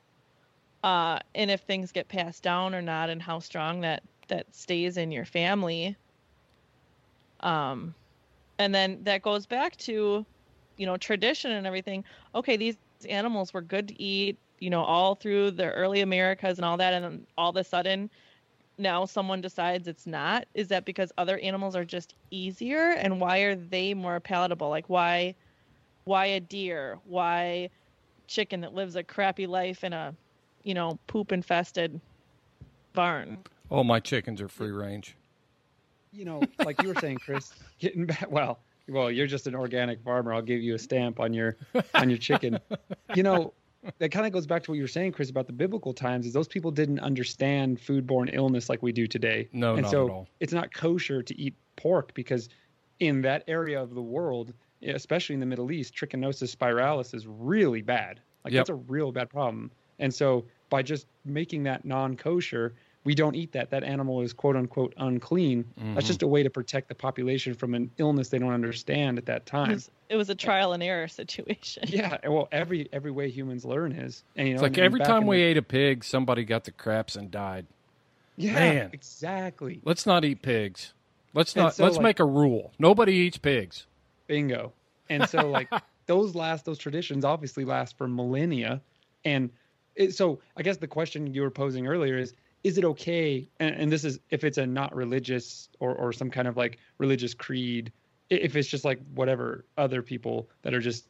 uh, 0.82 1.20
and 1.34 1.50
if 1.50 1.60
things 1.60 1.92
get 1.92 2.08
passed 2.08 2.42
down 2.42 2.74
or 2.74 2.82
not, 2.82 3.08
and 3.08 3.22
how 3.22 3.38
strong 3.38 3.82
that 3.82 4.02
that 4.28 4.54
stays 4.54 4.96
in 4.96 5.12
your 5.12 5.24
family. 5.24 5.96
Um, 7.40 7.94
and 8.58 8.74
then 8.74 8.98
that 9.04 9.22
goes 9.22 9.46
back 9.46 9.76
to, 9.78 10.24
you 10.76 10.86
know, 10.86 10.96
tradition 10.96 11.52
and 11.52 11.66
everything. 11.66 12.04
Okay, 12.34 12.56
these 12.56 12.76
animals 13.08 13.54
were 13.54 13.60
good 13.60 13.88
to 13.88 14.02
eat, 14.02 14.38
you 14.58 14.70
know, 14.70 14.82
all 14.82 15.14
through 15.14 15.52
the 15.52 15.70
early 15.70 16.00
Americas 16.00 16.58
and 16.58 16.64
all 16.64 16.76
that, 16.76 16.92
and 16.94 17.04
then 17.04 17.26
all 17.36 17.50
of 17.50 17.56
a 17.56 17.64
sudden, 17.64 18.10
now 18.78 19.04
someone 19.04 19.40
decides 19.40 19.86
it's 19.88 20.06
not. 20.06 20.46
Is 20.54 20.68
that 20.68 20.84
because 20.84 21.12
other 21.18 21.38
animals 21.38 21.76
are 21.76 21.84
just 21.84 22.14
easier, 22.30 22.90
and 22.90 23.20
why 23.20 23.38
are 23.40 23.54
they 23.54 23.94
more 23.94 24.18
palatable? 24.20 24.68
Like 24.68 24.88
why, 24.88 25.34
why 26.04 26.26
a 26.26 26.40
deer? 26.40 26.98
Why 27.04 27.70
chicken 28.26 28.60
that 28.62 28.74
lives 28.74 28.96
a 28.96 29.02
crappy 29.02 29.46
life 29.46 29.84
in 29.84 29.92
a, 29.92 30.14
you 30.64 30.74
know, 30.74 30.98
poop 31.06 31.32
infested 31.32 32.00
barn? 32.94 33.38
Oh, 33.70 33.84
my 33.84 34.00
chickens 34.00 34.40
are 34.40 34.48
free 34.48 34.70
range. 34.70 35.17
You 36.12 36.24
know, 36.24 36.40
like 36.64 36.80
you 36.82 36.88
were 36.88 37.00
saying, 37.00 37.18
Chris, 37.18 37.52
getting 37.78 38.06
back. 38.06 38.30
Well, 38.30 38.58
well, 38.88 39.10
you're 39.10 39.26
just 39.26 39.46
an 39.46 39.54
organic 39.54 40.02
farmer. 40.02 40.32
I'll 40.32 40.42
give 40.42 40.60
you 40.62 40.74
a 40.74 40.78
stamp 40.78 41.20
on 41.20 41.32
your 41.34 41.56
on 41.94 42.08
your 42.08 42.18
chicken. 42.18 42.58
You 43.14 43.22
know, 43.22 43.52
that 43.98 44.10
kind 44.10 44.26
of 44.26 44.32
goes 44.32 44.46
back 44.46 44.62
to 44.64 44.70
what 44.70 44.76
you 44.76 44.82
were 44.82 44.88
saying, 44.88 45.12
Chris, 45.12 45.30
about 45.30 45.46
the 45.46 45.52
biblical 45.52 45.92
times. 45.92 46.26
Is 46.26 46.32
those 46.32 46.48
people 46.48 46.70
didn't 46.70 47.00
understand 47.00 47.78
foodborne 47.80 48.30
illness 48.32 48.68
like 48.68 48.82
we 48.82 48.92
do 48.92 49.06
today. 49.06 49.48
No, 49.52 49.74
and 49.74 49.82
not 49.82 49.90
so 49.90 50.06
at 50.06 50.10
all. 50.10 50.28
it's 50.40 50.52
not 50.52 50.72
kosher 50.72 51.22
to 51.22 51.40
eat 51.40 51.54
pork 51.76 52.14
because 52.14 52.48
in 52.98 53.20
that 53.22 53.44
area 53.46 53.80
of 53.80 53.94
the 53.94 54.02
world, 54.02 54.52
especially 54.82 55.34
in 55.34 55.40
the 55.40 55.46
Middle 55.46 55.70
East, 55.70 55.94
trichinosis 55.94 56.56
spiralis 56.56 57.14
is 57.14 57.26
really 57.26 57.82
bad. 57.82 58.20
Like 58.44 58.54
Yep. 58.54 58.60
that's 58.60 58.70
a 58.70 58.74
real 58.74 59.12
bad 59.12 59.28
problem. 59.28 59.70
And 59.98 60.12
so 60.14 60.44
by 60.70 60.82
just 60.82 61.06
making 61.24 61.64
that 61.64 61.84
non-kosher, 61.84 62.74
we 63.08 63.14
don't 63.14 63.34
eat 63.36 63.52
that. 63.52 63.70
That 63.70 63.84
animal 63.84 64.20
is 64.20 64.34
quote 64.34 64.54
unquote 64.54 64.92
unclean. 64.98 65.64
That's 65.78 65.88
mm-hmm. 65.88 65.98
just 66.00 66.22
a 66.22 66.26
way 66.26 66.42
to 66.42 66.50
protect 66.50 66.88
the 66.90 66.94
population 66.94 67.54
from 67.54 67.72
an 67.74 67.90
illness 67.96 68.28
they 68.28 68.38
don't 68.38 68.52
understand 68.52 69.16
at 69.16 69.24
that 69.24 69.36
It 69.38 69.46
time. 69.46 69.70
was, 69.72 69.90
it 70.10 70.16
was 70.16 70.28
a 70.28 70.34
trial 70.34 70.74
and 70.74 70.82
error 70.82 71.08
situation. 71.08 71.84
Yeah, 71.88 72.18
well, 72.28 72.48
every 72.52 72.86
every 72.92 73.10
way 73.10 73.30
humans 73.30 73.64
learn 73.64 73.92
is, 73.92 74.24
and 74.36 74.46
you 74.46 74.52
know, 74.52 74.56
It's 74.56 74.62
like 74.62 74.76
and 74.76 74.84
every 74.84 75.00
time 75.00 75.26
we 75.26 75.38
the- 75.38 75.42
ate 75.44 75.56
a 75.56 75.62
pig, 75.62 76.04
somebody 76.04 76.44
got 76.44 76.64
the 76.64 76.70
craps 76.70 77.16
and 77.16 77.30
died. 77.30 77.64
yeah, 78.36 78.52
Man. 78.52 78.90
exactly, 78.92 79.80
Let's 79.86 80.04
not 80.04 80.22
eat 80.26 80.42
pigs. 80.42 80.92
Let's 81.32 81.56
not. 81.56 81.76
so, 81.76 81.84
let's 81.84 81.96
like- 81.96 82.02
make 82.02 82.20
a 82.20 82.26
rule. 82.26 82.74
Nobody 82.78 83.14
eats 83.14 83.38
pigs. 83.38 83.86
bingo. 84.26 84.74
And 85.08 85.26
so 85.30 85.48
like 85.48 85.70
those 86.06 86.34
last 86.34 86.66
those 86.66 86.76
traditions 86.76 87.24
obviously 87.24 87.64
last 87.64 87.96
for 87.96 88.06
millennia, 88.06 88.82
and 89.24 89.48
it, 89.96 90.14
so 90.14 90.40
I 90.58 90.62
guess 90.62 90.76
the 90.76 90.86
question 90.86 91.32
you 91.32 91.40
were 91.40 91.50
posing 91.50 91.86
earlier 91.86 92.18
is 92.18 92.34
is 92.68 92.78
it 92.78 92.84
okay? 92.84 93.48
And, 93.58 93.74
and 93.74 93.92
this 93.92 94.04
is 94.04 94.20
if 94.30 94.44
it's 94.44 94.58
a 94.58 94.66
not 94.66 94.94
religious 94.94 95.68
or 95.80 95.94
or 95.94 96.12
some 96.12 96.30
kind 96.30 96.46
of 96.46 96.56
like 96.56 96.78
religious 96.98 97.34
creed 97.34 97.92
if 98.30 98.56
it's 98.56 98.68
just 98.68 98.84
like 98.84 99.00
whatever 99.14 99.64
other 99.78 100.02
people 100.02 100.50
that 100.62 100.74
are 100.74 100.80
just 100.80 101.08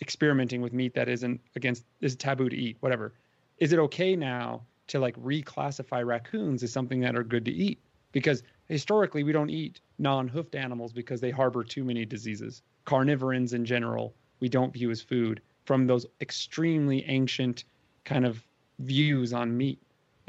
experimenting 0.00 0.60
with 0.62 0.72
meat 0.72 0.94
that 0.94 1.08
isn't 1.08 1.40
against 1.56 1.84
is 2.00 2.14
taboo 2.16 2.48
to 2.48 2.56
eat 2.56 2.76
whatever 2.80 3.12
is 3.58 3.72
it 3.72 3.78
okay 3.78 4.16
now 4.16 4.62
to 4.90 4.98
like 4.98 5.16
reclassify 5.20 6.04
raccoons 6.04 6.62
as 6.62 6.72
something 6.72 7.00
that 7.00 7.14
are 7.14 7.22
good 7.22 7.44
to 7.44 7.52
eat? 7.52 7.80
Because 8.10 8.42
historically 8.66 9.22
we 9.22 9.32
don't 9.32 9.50
eat 9.50 9.80
non-hoofed 9.98 10.56
animals 10.56 10.92
because 10.92 11.20
they 11.20 11.30
harbor 11.30 11.62
too 11.62 11.84
many 11.84 12.04
diseases. 12.04 12.62
Carnivorans 12.86 13.52
in 13.52 13.64
general 13.64 14.14
we 14.40 14.48
don't 14.48 14.72
view 14.72 14.90
as 14.90 15.02
food 15.02 15.42
from 15.64 15.86
those 15.86 16.06
extremely 16.20 17.04
ancient 17.04 17.64
kind 18.04 18.24
of 18.24 18.42
views 18.78 19.32
on 19.32 19.56
meat 19.56 19.80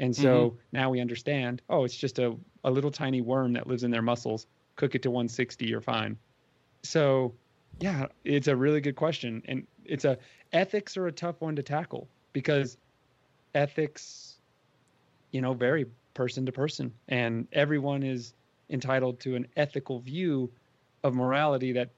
and 0.02 0.16
so 0.16 0.50
mm-hmm. 0.50 0.56
now 0.72 0.90
we 0.90 1.00
understand 1.00 1.62
oh 1.70 1.84
it's 1.84 1.96
just 1.96 2.18
a, 2.18 2.36
a 2.64 2.70
little 2.70 2.90
tiny 2.90 3.20
worm 3.20 3.52
that 3.54 3.66
lives 3.66 3.84
in 3.84 3.90
their 3.90 4.02
muscles. 4.02 4.46
Cook 4.74 4.94
it 4.94 5.02
to 5.02 5.10
160 5.10 5.66
you're 5.66 5.80
fine. 5.80 6.18
So 6.82 7.34
yeah 7.80 8.06
it's 8.24 8.48
a 8.48 8.56
really 8.56 8.80
good 8.80 8.96
question. 8.96 9.42
And 9.46 9.66
it's 9.84 10.04
a 10.04 10.18
ethics 10.52 10.96
are 10.96 11.06
a 11.06 11.12
tough 11.12 11.40
one 11.40 11.56
to 11.56 11.62
tackle 11.62 12.08
because 12.32 12.76
ethics 13.54 14.36
you 15.30 15.40
know 15.40 15.54
vary 15.54 15.86
person 16.14 16.46
to 16.46 16.52
person. 16.52 16.92
And 17.08 17.46
everyone 17.52 18.02
is 18.02 18.34
entitled 18.68 19.20
to 19.20 19.36
an 19.36 19.46
ethical 19.56 20.00
view 20.00 20.50
of 21.04 21.14
morality 21.14 21.72
that 21.72 21.90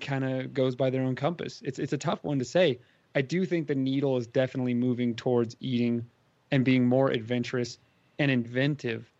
kind 0.00 0.24
of 0.24 0.54
goes 0.54 0.74
by 0.74 0.88
their 0.88 1.02
own 1.02 1.16
compass. 1.16 1.60
It's 1.62 1.78
it's 1.78 1.92
a 1.92 1.98
tough 1.98 2.24
one 2.24 2.38
to 2.38 2.46
say. 2.46 2.78
I 3.14 3.20
do 3.20 3.44
think 3.44 3.66
the 3.66 3.74
needle 3.74 4.16
is 4.16 4.26
definitely 4.26 4.74
moving 4.74 5.16
towards 5.16 5.54
eating 5.60 6.06
and 6.50 6.64
being 6.64 6.86
more 6.86 7.10
adventurous 7.10 7.78
and 8.18 8.30
inventive 8.30 9.10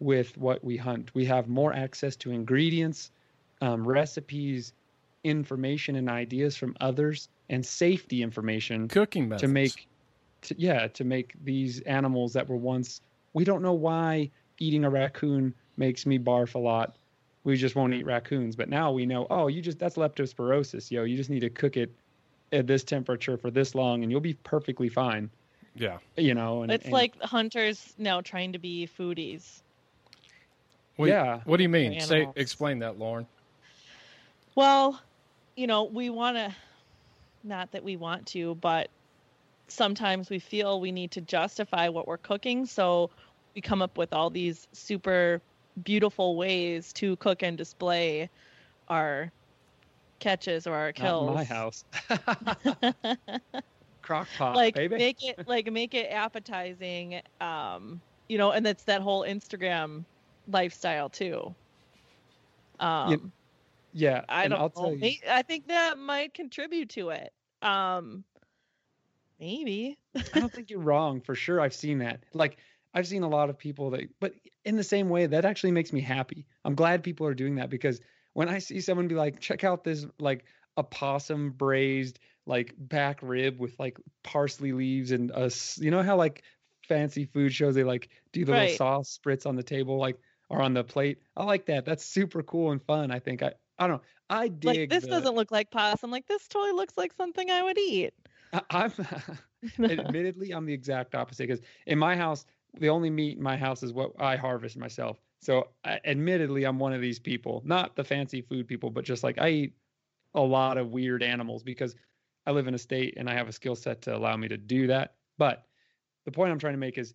with 0.00 0.36
what 0.36 0.62
we 0.64 0.76
hunt. 0.76 1.14
We 1.14 1.24
have 1.26 1.48
more 1.48 1.72
access 1.72 2.16
to 2.16 2.30
ingredients 2.30 3.10
um, 3.60 3.86
recipes 3.86 4.72
information 5.24 5.96
and 5.96 6.08
ideas 6.08 6.56
from 6.56 6.76
others 6.80 7.28
and 7.50 7.64
safety 7.64 8.22
information 8.22 8.86
Cooking 8.88 9.28
methods. 9.28 9.42
to 9.42 9.48
make 9.48 9.88
to, 10.42 10.54
yeah 10.56 10.86
to 10.88 11.04
make 11.04 11.34
these 11.42 11.80
animals 11.80 12.32
that 12.34 12.48
were 12.48 12.56
once 12.56 13.00
we 13.32 13.44
don't 13.44 13.62
know 13.62 13.72
why 13.72 14.30
eating 14.60 14.84
a 14.84 14.90
raccoon 14.90 15.54
makes 15.76 16.06
me 16.06 16.18
barf 16.18 16.54
a 16.54 16.58
lot. 16.58 16.96
We 17.44 17.56
just 17.56 17.76
won't 17.76 17.94
eat 17.94 18.04
raccoons. 18.04 18.56
But 18.56 18.68
now 18.68 18.92
we 18.92 19.06
know 19.06 19.26
oh 19.28 19.48
you 19.48 19.60
just 19.60 19.78
that's 19.78 19.96
leptospirosis 19.96 20.90
yo. 20.90 21.02
You 21.02 21.16
just 21.16 21.30
need 21.30 21.40
to 21.40 21.50
cook 21.50 21.76
it 21.76 21.90
at 22.52 22.66
this 22.66 22.84
temperature 22.84 23.36
for 23.36 23.50
this 23.50 23.74
long 23.74 24.02
and 24.02 24.10
you'll 24.12 24.20
be 24.20 24.34
perfectly 24.34 24.88
fine 24.88 25.30
Yeah. 25.80 25.98
you 26.16 26.34
know 26.34 26.62
and 26.62 26.72
It's 26.72 26.84
and- 26.84 26.92
like 26.92 27.20
hunters 27.22 27.94
now 27.98 28.20
trying 28.20 28.52
to 28.52 28.58
be 28.58 28.88
foodies. 28.98 29.62
What, 30.96 31.08
Yeah. 31.08 31.40
What 31.44 31.58
do 31.58 31.62
you 31.62 31.68
mean? 31.68 32.00
Say, 32.00 32.28
explain 32.34 32.80
that, 32.80 32.98
Lauren. 32.98 33.26
Well, 34.56 35.00
you 35.56 35.66
know, 35.68 35.84
we 35.84 36.10
want 36.10 36.36
to, 36.36 36.54
not 37.44 37.70
that 37.72 37.84
we 37.84 37.96
want 37.96 38.26
to, 38.28 38.56
but 38.56 38.90
sometimes 39.68 40.28
we 40.30 40.40
feel 40.40 40.80
we 40.80 40.90
need 40.90 41.12
to 41.12 41.20
justify 41.20 41.88
what 41.88 42.08
we're 42.08 42.16
cooking. 42.18 42.66
So 42.66 43.10
we 43.54 43.60
come 43.60 43.80
up 43.82 43.96
with 43.96 44.12
all 44.12 44.30
these 44.30 44.66
super 44.72 45.40
beautiful 45.84 46.36
ways 46.36 46.92
to 46.94 47.14
cook 47.16 47.42
and 47.44 47.56
display 47.56 48.28
our 48.88 49.30
catches 50.18 50.66
or 50.66 50.74
our 50.74 50.86
not 50.88 50.94
kills. 50.96 51.28
in 51.28 51.34
my 51.34 51.44
house 51.44 51.84
crock 54.08 54.26
pot 54.38 54.56
like 54.56 54.74
baby 54.74 54.96
make 54.96 55.22
it 55.22 55.46
like 55.46 55.70
make 55.70 55.92
it 55.92 56.06
appetizing 56.10 57.20
um 57.42 58.00
you 58.30 58.38
know 58.38 58.52
and 58.52 58.64
that's 58.64 58.84
that 58.84 59.02
whole 59.02 59.22
instagram 59.22 60.02
lifestyle 60.50 61.10
too 61.10 61.54
um 62.80 63.30
yeah 63.92 64.24
i 64.30 64.44
and 64.44 64.52
don't 64.52 64.60
I'll 64.60 64.72
know 64.74 64.94
tell 64.94 64.94
you, 64.94 65.18
i 65.28 65.42
think 65.42 65.68
that 65.68 65.98
might 65.98 66.32
contribute 66.32 66.88
to 66.90 67.10
it 67.10 67.34
um 67.60 68.24
maybe 69.38 69.98
I 70.32 70.40
don't 70.40 70.52
think 70.52 70.70
you're 70.70 70.80
wrong 70.80 71.20
for 71.20 71.34
sure. 71.34 71.60
I've 71.60 71.74
seen 71.74 71.98
that. 71.98 72.24
Like 72.32 72.56
I've 72.94 73.06
seen 73.06 73.22
a 73.22 73.28
lot 73.28 73.50
of 73.50 73.58
people 73.58 73.90
that 73.90 74.08
but 74.20 74.32
in 74.64 74.76
the 74.76 74.84
same 74.84 75.08
way 75.08 75.26
that 75.26 75.44
actually 75.44 75.72
makes 75.72 75.92
me 75.92 76.00
happy. 76.00 76.46
I'm 76.64 76.74
glad 76.74 77.02
people 77.02 77.26
are 77.26 77.34
doing 77.34 77.56
that 77.56 77.70
because 77.70 78.00
when 78.32 78.48
I 78.48 78.58
see 78.58 78.80
someone 78.80 79.08
be 79.08 79.14
like 79.14 79.38
check 79.40 79.64
out 79.64 79.84
this 79.84 80.06
like 80.18 80.44
a 80.76 80.82
possum 80.82 81.50
braised 81.50 82.18
like 82.48 82.74
back 82.78 83.20
rib 83.22 83.60
with 83.60 83.78
like 83.78 83.98
parsley 84.24 84.72
leaves 84.72 85.12
and 85.12 85.30
a 85.30 85.44
s- 85.44 85.78
you 85.80 85.90
know 85.90 86.02
how 86.02 86.16
like 86.16 86.42
fancy 86.88 87.26
food 87.26 87.52
shows 87.52 87.74
they 87.74 87.84
like 87.84 88.08
do 88.32 88.44
the 88.44 88.52
little 88.52 88.68
sauce 88.68 89.18
spritz 89.22 89.46
on 89.46 89.54
the 89.56 89.62
table 89.62 89.98
like 89.98 90.18
or 90.50 90.62
on 90.62 90.72
the 90.72 90.82
plate. 90.82 91.18
I 91.36 91.44
like 91.44 91.66
that. 91.66 91.84
That's 91.84 92.04
super 92.04 92.42
cool 92.42 92.72
and 92.72 92.82
fun. 92.82 93.10
I 93.10 93.18
think 93.18 93.42
I 93.42 93.52
I 93.78 93.86
don't 93.86 93.98
know. 93.98 94.02
I 94.30 94.48
dig 94.48 94.64
like 94.64 94.88
this 94.90 95.04
the- 95.04 95.10
doesn't 95.10 95.34
look 95.34 95.50
like 95.50 95.70
pasta. 95.70 96.04
I'm 96.06 96.10
like 96.10 96.26
this 96.26 96.48
totally 96.48 96.72
looks 96.72 96.96
like 96.96 97.12
something 97.12 97.50
i 97.50 97.62
would 97.62 97.78
eat 97.78 98.14
I- 98.52 98.62
I'm 98.70 98.92
admittedly 99.90 100.52
I'm 100.52 100.64
the 100.66 100.72
exact 100.72 101.14
opposite 101.14 101.46
because 101.48 101.64
in 101.86 101.98
my 101.98 102.16
house 102.16 102.44
the 102.78 102.88
only 102.88 103.10
meat 103.10 103.36
in 103.36 103.42
my 103.42 103.56
house 103.56 103.82
is 103.82 103.92
what 103.92 104.12
I 104.18 104.36
harvest 104.36 104.76
myself. 104.76 105.18
So 105.40 105.68
I, 105.84 106.00
admittedly 106.04 106.64
I'm 106.64 106.78
one 106.78 106.92
of 106.92 107.00
these 107.00 107.18
people, 107.18 107.62
not 107.64 107.96
the 107.96 108.04
fancy 108.04 108.42
food 108.42 108.68
people, 108.68 108.90
but 108.90 109.04
just 109.04 109.22
like 109.22 109.38
I 109.38 109.48
eat 109.50 109.72
a 110.34 110.40
lot 110.40 110.76
of 110.78 110.90
weird 110.90 111.22
animals 111.22 111.62
because 111.62 111.94
I 112.48 112.50
live 112.50 112.66
in 112.66 112.72
a 112.72 112.78
state 112.78 113.12
and 113.18 113.28
I 113.28 113.34
have 113.34 113.46
a 113.46 113.52
skill 113.52 113.76
set 113.76 114.00
to 114.02 114.16
allow 114.16 114.34
me 114.34 114.48
to 114.48 114.56
do 114.56 114.86
that. 114.86 115.16
But 115.36 115.66
the 116.24 116.32
point 116.32 116.50
I'm 116.50 116.58
trying 116.58 116.72
to 116.72 116.78
make 116.78 116.96
is 116.96 117.12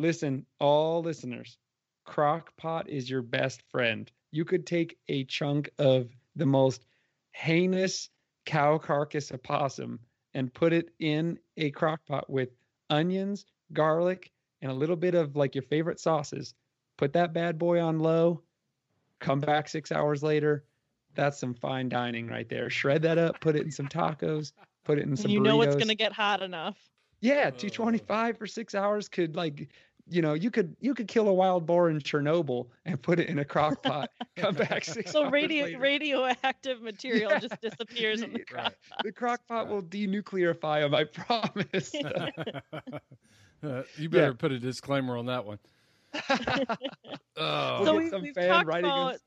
listen, 0.00 0.44
all 0.58 1.02
listeners, 1.02 1.56
crock 2.04 2.56
pot 2.56 2.88
is 2.88 3.08
your 3.08 3.22
best 3.22 3.62
friend. 3.70 4.10
You 4.32 4.44
could 4.44 4.66
take 4.66 4.98
a 5.06 5.22
chunk 5.22 5.70
of 5.78 6.08
the 6.34 6.46
most 6.46 6.84
heinous 7.30 8.10
cow 8.44 8.76
carcass 8.76 9.30
opossum 9.30 10.00
and 10.34 10.52
put 10.52 10.72
it 10.72 10.90
in 10.98 11.38
a 11.56 11.70
crock 11.70 12.04
pot 12.04 12.28
with 12.28 12.48
onions, 12.90 13.46
garlic, 13.72 14.32
and 14.62 14.72
a 14.72 14.74
little 14.74 14.96
bit 14.96 15.14
of 15.14 15.36
like 15.36 15.54
your 15.54 15.62
favorite 15.62 16.00
sauces. 16.00 16.54
Put 16.96 17.12
that 17.12 17.32
bad 17.32 17.56
boy 17.56 17.80
on 17.80 18.00
low. 18.00 18.42
Come 19.20 19.38
back 19.38 19.68
six 19.68 19.92
hours 19.92 20.24
later. 20.24 20.64
That's 21.14 21.38
some 21.38 21.54
fine 21.54 21.88
dining 21.88 22.26
right 22.26 22.48
there. 22.48 22.68
Shred 22.68 23.02
that 23.02 23.18
up, 23.18 23.38
put 23.38 23.54
it 23.54 23.62
in 23.62 23.70
some 23.70 23.86
tacos, 23.86 24.52
put 24.84 24.98
it 24.98 25.02
in 25.06 25.16
some 25.16 25.30
you 25.30 25.40
know 25.40 25.62
it's 25.62 25.76
gonna 25.76 25.94
get 25.94 26.12
hot 26.12 26.42
enough 26.42 26.76
Yeah, 27.20 27.50
225 27.50 28.36
for 28.38 28.46
six 28.46 28.74
hours 28.74 29.08
could 29.08 29.36
like, 29.36 29.68
you 30.08 30.20
know, 30.22 30.34
you 30.34 30.50
could 30.50 30.76
you 30.80 30.94
could 30.94 31.06
kill 31.08 31.28
a 31.28 31.32
wild 31.32 31.66
boar 31.66 31.88
in 31.88 31.98
Chernobyl 32.00 32.68
and 32.84 33.00
put 33.00 33.20
it 33.20 33.28
in 33.28 33.38
a 33.38 33.44
crock 33.44 33.82
pot. 33.82 34.10
Come 34.36 34.54
back 34.56 34.84
six 34.84 35.12
so 35.12 35.24
hours 35.24 35.32
radio 35.32 35.66
later. 35.66 35.78
radioactive 35.78 36.82
material 36.82 37.30
Yeah. 37.30 37.38
just 37.38 37.60
disappears 37.60 38.22
in 38.22 38.32
the 38.32 38.44
Right. 38.50 38.72
crock 38.72 38.74
The 39.02 39.12
crock 39.12 39.46
pot 39.46 39.68
will 39.68 39.82
denuclearify 39.82 40.80
them, 40.82 40.94
I 40.94 41.04
promise. 41.04 42.02
Uh, 43.62 43.84
you 43.94 44.08
better 44.08 44.34
put 44.34 44.50
a 44.52 44.58
disclaimer 44.58 45.16
on 45.16 45.26
that 45.26 45.44
one. 45.44 45.58
Oh. 47.36 47.82
We'll 47.82 47.86
so 47.86 47.94
we, 47.96 48.10
some 48.10 48.22
we've 48.22 48.34
fan 48.34 48.48
talked 48.48 48.66
writing 48.66 48.90
about 48.90 49.14
us. 49.14 49.20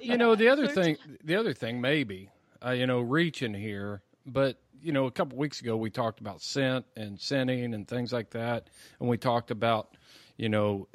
you 0.00 0.16
know 0.16 0.34
the 0.34 0.48
other 0.48 0.66
so 0.66 0.68
we've 0.68 0.74
thing 0.74 0.96
the 1.22 1.36
other 1.36 1.52
thing 1.52 1.80
maybe 1.80 2.30
uh, 2.64 2.70
you 2.70 2.86
know 2.86 3.00
reaching 3.00 3.54
here 3.54 4.02
but 4.26 4.58
you 4.80 4.92
know 4.92 5.06
a 5.06 5.10
couple 5.10 5.38
weeks 5.38 5.60
ago 5.60 5.76
we 5.76 5.90
talked 5.90 6.20
about 6.20 6.42
scent 6.42 6.84
and 6.96 7.20
scenting 7.20 7.74
and 7.74 7.88
things 7.88 8.12
like 8.12 8.30
that. 8.30 8.68
And 9.00 9.08
we 9.08 9.18
talked 9.18 9.50
about 9.50 9.96
you 10.36 10.48
know 10.48 10.88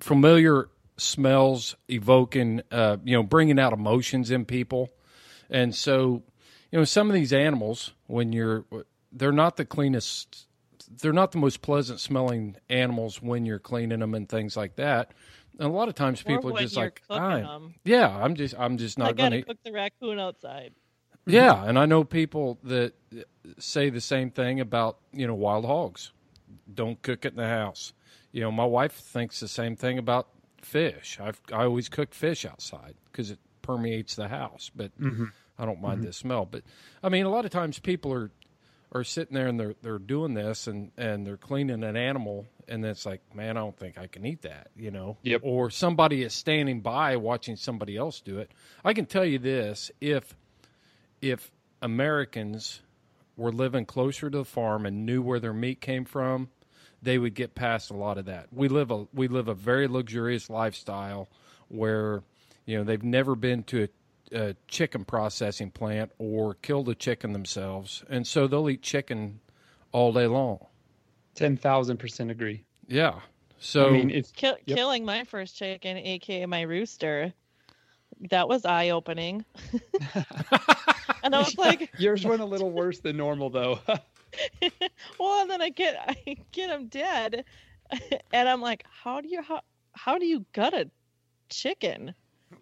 familiar 0.00 0.68
smells 0.96 1.76
evoking 1.88 2.62
uh, 2.70 2.96
you 3.04 3.16
know 3.16 3.22
bringing 3.22 3.58
out 3.58 3.72
emotions 3.72 4.30
in 4.30 4.44
people. 4.44 4.90
And 5.48 5.74
so 5.74 6.22
you 6.70 6.78
know 6.78 6.84
some 6.84 7.08
of 7.08 7.14
these 7.14 7.32
animals 7.32 7.92
when 8.06 8.32
you're 8.32 8.64
they're 9.12 9.32
not 9.32 9.56
the 9.56 9.64
cleanest 9.64 10.46
they're 11.00 11.12
not 11.12 11.30
the 11.30 11.38
most 11.38 11.62
pleasant 11.62 12.00
smelling 12.00 12.56
animals 12.68 13.22
when 13.22 13.46
you're 13.46 13.60
cleaning 13.60 14.00
them 14.00 14.14
and 14.14 14.28
things 14.28 14.56
like 14.56 14.76
that. 14.76 15.12
And 15.58 15.68
a 15.68 15.72
lot 15.72 15.88
of 15.88 15.94
times 15.94 16.22
people 16.22 16.56
are 16.56 16.60
just 16.60 16.76
like 16.76 17.02
cooking 17.06 17.22
I, 17.22 17.54
'em. 17.54 17.74
yeah 17.84 18.08
i'm 18.08 18.34
just 18.34 18.54
i'm 18.58 18.78
just 18.78 18.96
not 18.96 19.14
gonna 19.16 19.42
cook 19.42 19.58
the 19.62 19.72
raccoon 19.72 20.18
outside 20.18 20.72
yeah 21.26 21.64
and 21.64 21.78
i 21.78 21.86
know 21.86 22.04
people 22.04 22.58
that 22.64 22.92
say 23.58 23.90
the 23.90 24.00
same 24.00 24.30
thing 24.30 24.60
about 24.60 24.98
you 25.12 25.26
know 25.26 25.34
wild 25.34 25.64
hogs 25.64 26.12
don't 26.72 27.00
cook 27.02 27.24
it 27.24 27.32
in 27.32 27.36
the 27.36 27.46
house 27.48 27.92
you 28.32 28.42
know, 28.42 28.52
my 28.52 28.64
wife 28.64 28.92
thinks 28.92 29.40
the 29.40 29.48
same 29.48 29.74
thing 29.74 29.98
about 29.98 30.28
fish. 30.62 31.18
I've 31.20 31.40
I 31.52 31.64
always 31.64 31.88
cook 31.88 32.14
fish 32.14 32.44
outside 32.44 32.94
because 33.10 33.32
it 33.32 33.40
permeates 33.60 34.14
the 34.14 34.28
house, 34.28 34.70
but 34.72 34.96
Mhm. 35.00 35.32
I 35.58 35.64
don't 35.66 35.80
mind 35.80 36.02
Mhm. 36.02 36.06
the 36.06 36.12
smell. 36.12 36.46
But 36.46 36.62
I 37.02 37.08
mean, 37.08 37.26
a 37.26 37.28
lot 37.28 37.44
of 37.44 37.50
times 37.50 37.80
people 37.80 38.12
are 38.12 38.30
are 38.92 39.02
sitting 39.02 39.34
there 39.34 39.48
and 39.48 39.58
they're 39.58 39.74
they're 39.82 39.98
doing 39.98 40.34
this 40.34 40.68
and 40.68 40.92
and 40.96 41.26
they're 41.26 41.36
cleaning 41.38 41.82
an 41.82 41.96
animal 41.96 42.46
and 42.68 42.84
it's 42.84 43.04
like, 43.04 43.20
man, 43.34 43.56
I 43.56 43.60
don't 43.62 43.76
think 43.76 43.98
I 43.98 44.06
can 44.06 44.24
eat 44.24 44.42
that, 44.42 44.68
you 44.76 44.92
know. 44.92 45.16
Yep. 45.22 45.40
Or 45.42 45.68
somebody 45.68 46.22
is 46.22 46.32
standing 46.32 46.82
by 46.82 47.16
watching 47.16 47.56
somebody 47.56 47.96
else 47.96 48.20
do 48.20 48.38
it. 48.38 48.52
I 48.84 48.92
can 48.94 49.06
tell 49.06 49.24
you 49.24 49.40
this: 49.40 49.90
if 50.00 50.36
if 51.20 51.50
Americans 51.82 52.80
were 53.36 53.52
living 53.52 53.86
closer 53.86 54.30
to 54.30 54.38
the 54.38 54.44
farm 54.44 54.86
and 54.86 55.06
knew 55.06 55.22
where 55.22 55.40
their 55.40 55.52
meat 55.52 55.80
came 55.80 56.04
from, 56.04 56.48
they 57.02 57.18
would 57.18 57.34
get 57.34 57.54
past 57.54 57.90
a 57.90 57.94
lot 57.94 58.18
of 58.18 58.26
that. 58.26 58.48
We 58.52 58.68
live 58.68 58.90
a 58.90 59.06
we 59.14 59.28
live 59.28 59.48
a 59.48 59.54
very 59.54 59.88
luxurious 59.88 60.50
lifestyle 60.50 61.28
where 61.68 62.22
you 62.66 62.76
know 62.76 62.84
they've 62.84 63.02
never 63.02 63.34
been 63.34 63.62
to 63.64 63.88
a, 64.32 64.50
a 64.50 64.56
chicken 64.68 65.04
processing 65.04 65.70
plant 65.70 66.12
or 66.18 66.54
killed 66.54 66.88
a 66.88 66.94
chicken 66.94 67.32
themselves, 67.32 68.04
and 68.10 68.26
so 68.26 68.46
they'll 68.46 68.68
eat 68.68 68.82
chicken 68.82 69.40
all 69.92 70.12
day 70.12 70.26
long. 70.26 70.66
Ten 71.34 71.56
thousand 71.56 71.96
percent 71.96 72.30
agree. 72.30 72.64
Yeah. 72.86 73.20
So 73.58 73.88
I 73.88 73.90
mean, 73.92 74.10
it's 74.10 74.30
Kill, 74.32 74.56
Yep. 74.64 74.76
Killing 74.76 75.04
my 75.04 75.24
first 75.24 75.56
chicken, 75.56 75.96
aka 75.96 76.46
my 76.46 76.62
rooster, 76.62 77.32
that 78.30 78.48
was 78.48 78.64
eye 78.64 78.90
opening. 78.90 79.44
and 81.22 81.34
I 81.34 81.38
was 81.38 81.56
like, 81.58 81.90
yours 81.98 82.24
went 82.24 82.40
a 82.42 82.44
little 82.44 82.70
worse 82.70 83.00
than 83.00 83.16
normal 83.16 83.50
though. 83.50 83.80
well, 85.18 85.42
and 85.42 85.50
then 85.50 85.60
I 85.62 85.70
get 85.70 85.96
I 86.26 86.36
get 86.52 86.70
him 86.70 86.86
dead, 86.88 87.44
and 88.32 88.48
I'm 88.48 88.60
like, 88.60 88.84
how 88.88 89.20
do 89.20 89.28
you 89.28 89.42
how 89.42 89.60
how 89.92 90.18
do 90.18 90.26
you 90.26 90.44
gut 90.52 90.74
a 90.74 90.90
chicken? 91.48 92.14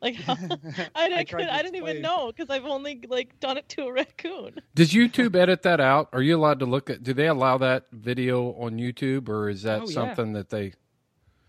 Like 0.03 0.17
how, 0.17 0.35
I, 0.35 0.89
I, 0.95 1.09
tried 1.09 1.29
couldn't- 1.29 1.47
to 1.47 1.55
I 1.55 1.63
didn't 1.63 1.77
even 1.77 2.03
know 2.03 2.27
because 2.35 2.51
I've 2.51 2.67
only 2.67 3.01
like 3.09 3.41
done 3.41 3.57
it 3.57 3.69
to 3.71 3.85
a 3.87 3.93
raccoon. 3.93 4.61
Does 4.75 4.93
YouTube 4.93 5.35
edit 5.35 5.63
that 5.63 5.81
out? 5.81 6.11
Are 6.13 6.21
you 6.23 6.37
allowed 6.37 6.59
to 6.61 6.67
look 6.67 6.91
at? 6.91 7.03
Do 7.03 7.15
they 7.15 7.27
allow 7.27 7.57
that 7.59 7.87
video 7.93 8.53
on 8.53 8.77
YouTube, 8.77 9.29
or 9.31 9.49
is 9.49 9.63
that 9.63 9.81
Oh, 9.83 9.89
yeah. 9.89 9.95
something 9.95 10.33
that 10.35 10.51
they? 10.51 10.73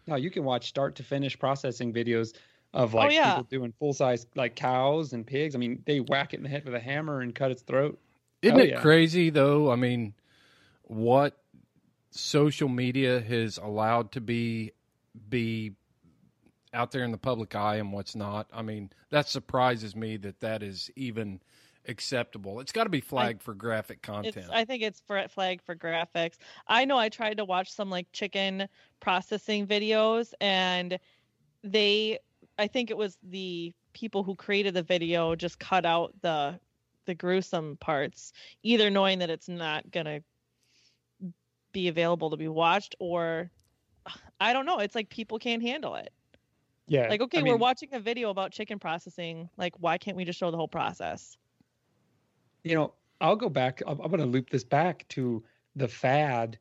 no, 0.07 0.15
you 0.15 0.31
can 0.31 0.43
watch 0.43 0.67
start 0.67 0.95
to 0.95 1.03
finish 1.03 1.37
processing 1.37 1.93
videos 1.93 2.33
of 2.73 2.93
Oh, 2.93 2.97
like 2.99 3.11
yeah. 3.11 3.31
people 3.35 3.47
doing 3.49 3.73
full 3.79 3.93
size 3.93 4.27
like 4.35 4.55
cows 4.55 5.13
and 5.13 5.25
pigs. 5.25 5.55
I 5.55 5.57
mean, 5.57 5.81
they 5.85 5.99
whack 5.99 6.33
it 6.33 6.37
in 6.37 6.43
the 6.43 6.49
head 6.49 6.65
with 6.65 6.75
a 6.75 6.79
hammer 6.79 7.21
and 7.21 7.33
cut 7.33 7.51
its 7.51 7.61
throat. 7.63 7.99
Isn't 8.41 8.57
Oh, 8.57 8.63
it 8.63 8.69
yeah. 8.69 8.81
crazy 8.81 9.29
though? 9.29 9.71
I 9.71 9.75
mean, 9.75 10.13
what 10.83 11.37
social 12.11 12.69
media 12.69 13.19
has 13.21 13.57
allowed 13.57 14.11
to 14.13 14.21
be 14.21 14.71
be 15.29 15.73
out 16.73 16.91
there 16.91 17.03
in 17.03 17.11
the 17.11 17.17
public 17.17 17.55
eye 17.55 17.77
and 17.77 17.91
what's 17.91 18.15
not. 18.15 18.47
I 18.53 18.61
mean, 18.61 18.91
that 19.09 19.27
surprises 19.27 19.95
me 19.95 20.17
that 20.17 20.39
that 20.41 20.61
is 20.63 20.89
even 20.95 21.41
acceptable. 21.87 22.59
It's 22.59 22.71
got 22.71 22.83
to 22.83 22.89
be 22.89 23.01
flagged 23.01 23.41
for 23.41 23.53
graphic 23.53 24.01
content. 24.01 24.37
It's 24.37 24.49
I 24.49 24.65
think 24.65 24.83
it's 24.83 25.01
for 25.05 25.27
flagged 25.27 25.63
for 25.63 25.75
graphics. 25.75 26.37
I 26.67 26.85
know 26.85 26.97
I 26.97 27.09
tried 27.09 27.37
to 27.37 27.45
watch 27.45 27.71
some 27.71 27.89
like 27.89 28.11
chicken 28.11 28.67
processing 28.99 29.65
videos 29.65 30.33
and 30.39 30.99
they 31.63 32.19
I 32.59 32.67
think 32.67 32.91
it 32.91 32.97
was 32.97 33.17
the 33.23 33.73
people 33.93 34.23
who 34.23 34.35
created 34.35 34.73
the 34.73 34.83
video 34.83 35.35
just 35.35 35.59
cut 35.59 35.85
out 35.85 36.13
the 36.21 36.59
the 37.05 37.15
gruesome 37.15 37.77
parts, 37.77 38.33
either 38.61 38.89
knowing 38.89 39.19
that 39.19 39.29
it's 39.29 39.49
not 39.49 39.89
gonna 39.89 40.19
be 41.71 41.87
available 41.87 42.29
to 42.29 42.37
be 42.37 42.47
watched 42.47 42.95
or 42.99 43.49
I 44.39 44.53
don't 44.53 44.65
know. 44.65 44.79
It's 44.79 44.95
like 44.95 45.09
people 45.09 45.39
can't 45.39 45.61
handle 45.61 45.95
it. 45.95 46.11
Yeah. 46.87 47.07
Like, 47.07 47.21
okay, 47.21 47.39
I 47.39 47.43
we're 47.43 47.57
watching 47.57 47.89
a 47.93 47.99
video 47.99 48.31
about 48.31 48.51
chicken 48.51 48.79
processing. 48.79 49.49
Like, 49.57 49.75
why 49.79 49.97
can't 49.97 50.17
we 50.17 50.25
just 50.25 50.39
show 50.39 50.49
the 50.49 50.57
whole 50.57 50.67
process? 50.67 51.37
you 52.63 52.75
know, 52.75 52.93
I'll 53.21 53.35
go 53.35 53.49
back. 53.49 53.81
I'm, 53.87 53.99
I'm 54.01 54.09
going 54.09 54.19
to 54.19 54.25
loop 54.25 54.49
this 54.49 54.63
back 54.63 55.07
to 55.09 55.43
the 55.75 55.87
fad. 55.87 56.57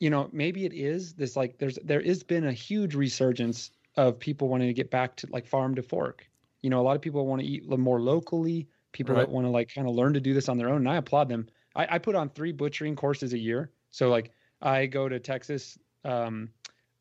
You 0.00 0.10
know, 0.10 0.28
maybe 0.32 0.64
it 0.64 0.72
is 0.72 1.14
this 1.14 1.36
like 1.36 1.58
there's 1.58 1.78
there 1.84 2.02
has 2.02 2.22
been 2.22 2.46
a 2.46 2.52
huge 2.52 2.94
resurgence 2.94 3.70
of 3.96 4.18
people 4.18 4.48
wanting 4.48 4.68
to 4.68 4.74
get 4.74 4.90
back 4.90 5.16
to 5.16 5.28
like 5.30 5.46
farm 5.46 5.74
to 5.74 5.82
fork. 5.82 6.28
You 6.62 6.70
know, 6.70 6.80
a 6.80 6.82
lot 6.84 6.96
of 6.96 7.02
people 7.02 7.26
want 7.26 7.42
to 7.42 7.46
eat 7.46 7.68
more 7.68 8.00
locally. 8.00 8.68
People 8.92 9.14
Right. 9.14 9.22
that 9.26 9.30
want 9.30 9.46
to 9.46 9.50
like 9.50 9.74
kind 9.74 9.88
of 9.88 9.94
learn 9.94 10.14
to 10.14 10.20
do 10.20 10.34
this 10.34 10.48
on 10.48 10.58
their 10.58 10.68
own, 10.68 10.76
and 10.78 10.88
I 10.88 10.96
applaud 10.96 11.28
them. 11.28 11.48
I, 11.74 11.96
I 11.96 11.98
put 11.98 12.14
on 12.14 12.28
three 12.30 12.52
butchering 12.52 12.94
courses 12.96 13.32
a 13.32 13.38
year. 13.38 13.70
So 13.90 14.08
like 14.10 14.32
I 14.60 14.86
go 14.86 15.08
to 15.08 15.18
Texas, 15.18 15.78
um, 16.04 16.50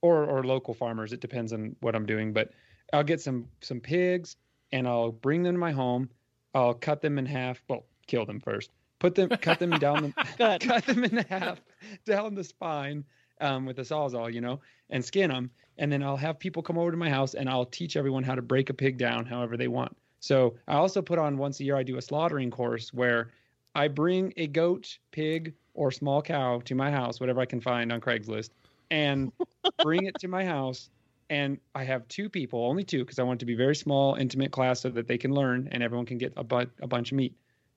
or 0.01 0.25
or 0.25 0.43
local 0.43 0.73
farmers. 0.73 1.13
It 1.13 1.19
depends 1.21 1.53
on 1.53 1.75
what 1.81 1.95
I'm 1.95 2.05
doing, 2.05 2.33
but 2.33 2.51
I'll 2.93 3.03
get 3.03 3.21
some 3.21 3.47
some 3.61 3.79
pigs 3.79 4.35
and 4.71 4.87
I'll 4.87 5.11
bring 5.11 5.43
them 5.43 5.55
to 5.55 5.59
my 5.59 5.71
home. 5.71 6.09
I'll 6.53 6.73
cut 6.73 7.01
them 7.01 7.17
in 7.17 7.25
half. 7.25 7.61
Well, 7.69 7.85
kill 8.07 8.25
them 8.25 8.39
first. 8.39 8.71
Put 8.99 9.15
them, 9.15 9.29
cut 9.29 9.57
them 9.59 9.71
down 9.71 10.13
the, 10.37 10.57
cut 10.61 10.85
them 10.85 11.03
in 11.03 11.17
half 11.17 11.59
down 12.05 12.35
the 12.35 12.43
spine 12.43 13.03
um, 13.41 13.65
with 13.65 13.79
a 13.79 13.83
sawzall, 13.83 14.33
you 14.33 14.41
know, 14.41 14.59
and 14.89 15.03
skin 15.03 15.29
them. 15.29 15.51
And 15.77 15.91
then 15.91 16.03
I'll 16.03 16.17
have 16.17 16.39
people 16.39 16.61
come 16.61 16.77
over 16.77 16.91
to 16.91 16.97
my 16.97 17.09
house 17.09 17.33
and 17.33 17.49
I'll 17.49 17.65
teach 17.65 17.97
everyone 17.97 18.23
how 18.23 18.35
to 18.35 18.41
break 18.41 18.69
a 18.69 18.73
pig 18.73 18.97
down 18.97 19.25
however 19.25 19.57
they 19.57 19.67
want. 19.67 19.95
So 20.19 20.55
I 20.67 20.75
also 20.75 21.01
put 21.01 21.17
on 21.17 21.37
once 21.37 21.59
a 21.59 21.63
year, 21.63 21.75
I 21.75 21.83
do 21.83 21.97
a 21.97 22.01
slaughtering 22.01 22.51
course 22.51 22.93
where 22.93 23.31
I 23.73 23.87
bring 23.87 24.33
a 24.37 24.47
goat, 24.47 24.97
pig, 25.11 25.53
or 25.73 25.91
small 25.91 26.21
cow 26.21 26.61
to 26.65 26.75
my 26.75 26.91
house, 26.91 27.19
whatever 27.19 27.41
I 27.41 27.45
can 27.45 27.61
find 27.61 27.91
on 27.91 28.01
Craigslist, 28.01 28.51
and 28.91 29.31
bring 29.83 30.05
it 30.05 30.15
to 30.19 30.27
my 30.27 30.45
house. 30.45 30.89
And 31.29 31.57
I 31.73 31.85
have 31.85 32.07
two 32.09 32.29
people, 32.29 32.65
only 32.65 32.83
two, 32.83 32.99
because 32.99 33.17
I 33.17 33.23
want 33.23 33.37
it 33.37 33.39
to 33.39 33.45
be 33.45 33.55
very 33.55 33.75
small, 33.75 34.15
intimate 34.15 34.51
class 34.51 34.81
so 34.81 34.89
that 34.89 35.07
they 35.07 35.17
can 35.17 35.33
learn 35.33 35.69
and 35.71 35.81
everyone 35.81 36.05
can 36.05 36.17
get 36.17 36.33
a, 36.35 36.43
bu- 36.43 36.65
a 36.81 36.87
bunch 36.87 37.11
of 37.11 37.17
meat. 37.17 37.33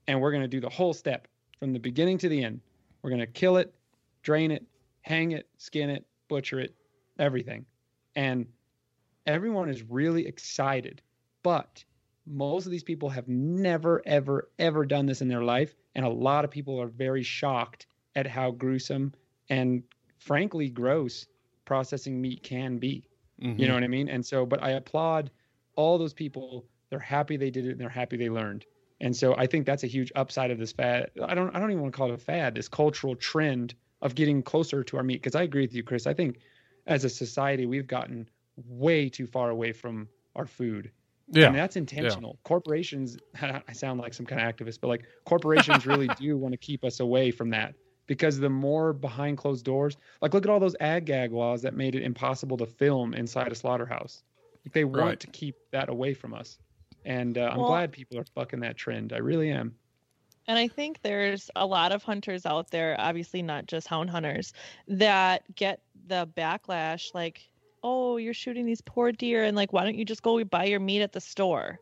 And 0.08 0.20
we're 0.20 0.32
going 0.32 0.42
to 0.42 0.48
do 0.48 0.60
the 0.60 0.68
whole 0.68 0.92
step 0.92 1.28
from 1.60 1.72
the 1.72 1.78
beginning 1.78 2.18
to 2.18 2.28
the 2.28 2.42
end. 2.42 2.60
We're 3.00 3.10
going 3.10 3.20
to 3.20 3.26
kill 3.28 3.56
it, 3.58 3.72
drain 4.22 4.50
it, 4.50 4.66
hang 5.04 5.32
it, 5.32 5.46
skin 5.58 5.90
it, 5.90 6.06
butcher 6.28 6.58
it, 6.60 6.74
everything. 7.18 7.66
And 8.16 8.46
everyone 9.26 9.68
is 9.68 9.82
really 9.82 10.26
excited. 10.26 11.02
But 11.42 11.84
most 12.26 12.64
of 12.64 12.72
these 12.72 12.82
people 12.82 13.10
have 13.10 13.28
never, 13.28 14.02
ever, 14.06 14.48
ever 14.58 14.86
done 14.86 15.04
this 15.06 15.20
in 15.20 15.28
their 15.28 15.42
life. 15.42 15.74
And 15.94 16.06
a 16.06 16.08
lot 16.08 16.44
of 16.44 16.50
people 16.50 16.80
are 16.80 16.88
very 16.88 17.22
shocked 17.22 17.86
at 18.16 18.26
how 18.26 18.50
gruesome 18.50 19.12
and 19.50 19.82
frankly 20.18 20.70
gross 20.70 21.26
processing 21.66 22.20
meat 22.20 22.42
can 22.42 22.78
be. 22.78 23.06
Mhm. 23.42 23.58
You 23.58 23.68
know 23.68 23.74
what 23.74 23.84
I 23.84 23.88
mean? 23.88 24.08
And 24.08 24.24
so, 24.24 24.46
but 24.46 24.62
I 24.62 24.70
applaud 24.70 25.30
all 25.76 25.98
those 25.98 26.14
people. 26.14 26.64
They're 26.88 26.98
happy 26.98 27.36
they 27.36 27.50
did 27.50 27.66
it 27.66 27.72
and 27.72 27.80
they're 27.80 27.88
happy 27.88 28.16
they 28.16 28.30
learned. 28.30 28.64
And 29.00 29.14
so 29.14 29.34
I 29.36 29.46
think 29.46 29.66
that's 29.66 29.84
a 29.84 29.88
huge 29.88 30.12
upside 30.14 30.50
of 30.50 30.58
this 30.58 30.72
fad. 30.72 31.10
I 31.22 31.34
don't 31.34 31.54
I 31.54 31.58
don't 31.58 31.70
even 31.70 31.82
want 31.82 31.92
to 31.92 31.96
call 31.96 32.10
it 32.10 32.14
a 32.14 32.18
fad, 32.18 32.54
this 32.54 32.68
cultural 32.68 33.16
trend 33.16 33.74
of 34.04 34.14
getting 34.14 34.42
closer 34.42 34.84
to 34.84 34.96
our 34.96 35.02
meat. 35.02 35.20
Because 35.22 35.34
I 35.34 35.42
agree 35.42 35.62
with 35.62 35.74
you, 35.74 35.82
Chris. 35.82 36.06
I 36.06 36.14
think 36.14 36.38
as 36.86 37.04
a 37.04 37.08
society 37.08 37.66
we've 37.66 37.86
gotten 37.88 38.28
way 38.68 39.08
too 39.08 39.26
far 39.26 39.50
away 39.50 39.72
from 39.72 40.08
our 40.36 40.46
food. 40.46 40.92
Yeah. 41.28 41.46
And 41.46 41.56
that's 41.56 41.76
intentional. 41.76 42.38
Corporations 42.44 43.16
I 43.42 43.72
sound 43.72 43.98
like 43.98 44.14
some 44.14 44.26
kind 44.26 44.40
of 44.40 44.54
activist, 44.54 44.78
but 44.80 44.88
like 44.88 45.04
corporations 45.24 45.86
really 45.92 46.08
do 46.20 46.36
want 46.36 46.52
to 46.52 46.58
keep 46.58 46.84
us 46.84 47.00
away 47.00 47.30
from 47.32 47.50
that. 47.50 47.74
Because 48.06 48.38
the 48.38 48.50
more 48.50 48.92
behind 48.92 49.38
closed 49.38 49.64
doors, 49.64 49.96
like 50.20 50.34
look 50.34 50.44
at 50.44 50.50
all 50.50 50.60
those 50.60 50.76
ag 50.80 51.06
gag 51.06 51.32
laws 51.32 51.62
that 51.62 51.74
made 51.74 51.94
it 51.94 52.02
impossible 52.02 52.58
to 52.58 52.66
film 52.66 53.14
inside 53.14 53.50
a 53.50 53.54
slaughterhouse. 53.54 54.22
Like 54.64 54.74
they 54.74 54.84
want 54.84 54.96
Right. 55.02 55.20
to 55.20 55.26
keep 55.28 55.56
that 55.72 55.88
away 55.88 56.12
from 56.12 56.34
us. 56.34 56.58
And 57.06 57.38
uh, 57.38 57.48
I'm 57.50 57.58
Well- 57.58 57.68
glad 57.68 57.92
people 57.92 58.18
are 58.18 58.24
bucking 58.34 58.60
that 58.60 58.76
trend. 58.76 59.14
I 59.14 59.18
really 59.18 59.50
am. 59.50 59.74
And 60.46 60.58
I 60.58 60.68
think 60.68 61.00
there's 61.02 61.50
a 61.56 61.66
lot 61.66 61.92
of 61.92 62.02
hunters 62.02 62.44
out 62.44 62.70
there, 62.70 62.96
obviously 62.98 63.42
not 63.42 63.66
just 63.66 63.86
hound 63.86 64.10
hunters, 64.10 64.52
that 64.88 65.42
get 65.54 65.80
the 66.06 66.28
backlash 66.36 67.14
like, 67.14 67.48
oh, 67.82 68.16
you're 68.16 68.34
shooting 68.34 68.66
these 68.66 68.80
poor 68.80 69.12
deer, 69.12 69.44
and 69.44 69.56
like, 69.56 69.72
why 69.72 69.84
don't 69.84 69.96
you 69.96 70.04
just 70.04 70.22
go 70.22 70.42
buy 70.44 70.64
your 70.64 70.80
meat 70.80 71.02
at 71.02 71.12
the 71.12 71.20
store? 71.20 71.78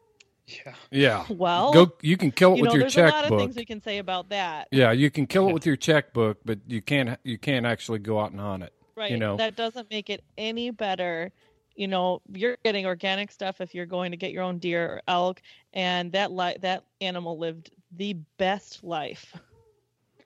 Yeah. 0.47 0.75
yeah. 0.91 1.25
Well, 1.29 1.73
Go. 1.73 1.93
You 2.03 2.17
can 2.17 2.31
kill 2.31 2.55
it 2.55 2.57
you 2.57 2.63
with 2.63 2.71
know, 2.71 2.75
your 2.75 2.83
there's 2.83 2.97
a 2.97 3.03
lot 3.03 3.11
of 3.11 3.21
checkbook. 3.23 3.39
things 3.39 3.57
we 3.57 3.65
can 3.65 3.83
say 3.83 3.99
about 3.99 4.29
that. 4.31 4.69
Yeah, 4.71 4.93
you 4.93 5.11
can 5.11 5.27
kill 5.27 5.49
it 5.49 5.53
with 5.53 5.67
your 5.67 5.77
checkbook, 5.77 6.39
but 6.45 6.59
you 6.67 6.83
can't. 6.83 7.19
You 7.23 7.39
can't 7.39 7.65
actually 7.65 8.01
go 8.01 8.21
out 8.21 8.33
and 8.33 8.41
hunt 8.41 8.65
it. 8.65 8.73
Right. 8.97 9.11
You 9.11 9.17
know. 9.17 9.37
That 9.37 9.57
doesn't 9.57 9.91
make 9.91 10.11
it 10.11 10.23
any 10.37 10.71
better. 10.71 11.31
You 11.75 11.89
know, 11.89 12.21
you're 12.31 12.59
getting 12.65 12.85
organic 12.87 13.31
stuff 13.31 13.61
if 13.61 13.75
you're 13.75 13.87
going 13.87 14.11
to 14.11 14.17
get 14.17 14.33
your 14.33 14.43
own 14.43 14.59
deer 14.59 14.85
or 14.85 15.03
elk, 15.09 15.41
and 15.73 16.13
that 16.13 16.33
li- 16.33 16.59
that 16.61 16.85
animal 17.01 17.39
lived 17.39 17.71
the 17.97 18.15
best 18.39 18.83
life. 18.83 19.37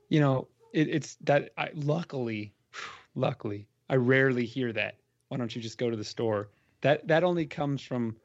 You 0.09 0.21
know, 0.21 0.49
it, 0.73 0.89
it's 0.89 1.17
that 1.23 1.51
I 1.57 1.71
luckily, 1.75 2.53
luckily, 3.15 3.67
I 3.89 3.97
rarely 3.97 4.47
hear 4.47 4.73
that. 4.73 4.97
Why 5.29 5.37
don't 5.37 5.55
you 5.55 5.61
just 5.61 5.79
go 5.79 5.91
to 5.91 5.97
the 5.97 6.05
store? 6.05 6.49
That 6.83 7.07
that 7.09 7.25
only 7.25 7.47
comes 7.47 7.83
from 7.83 8.17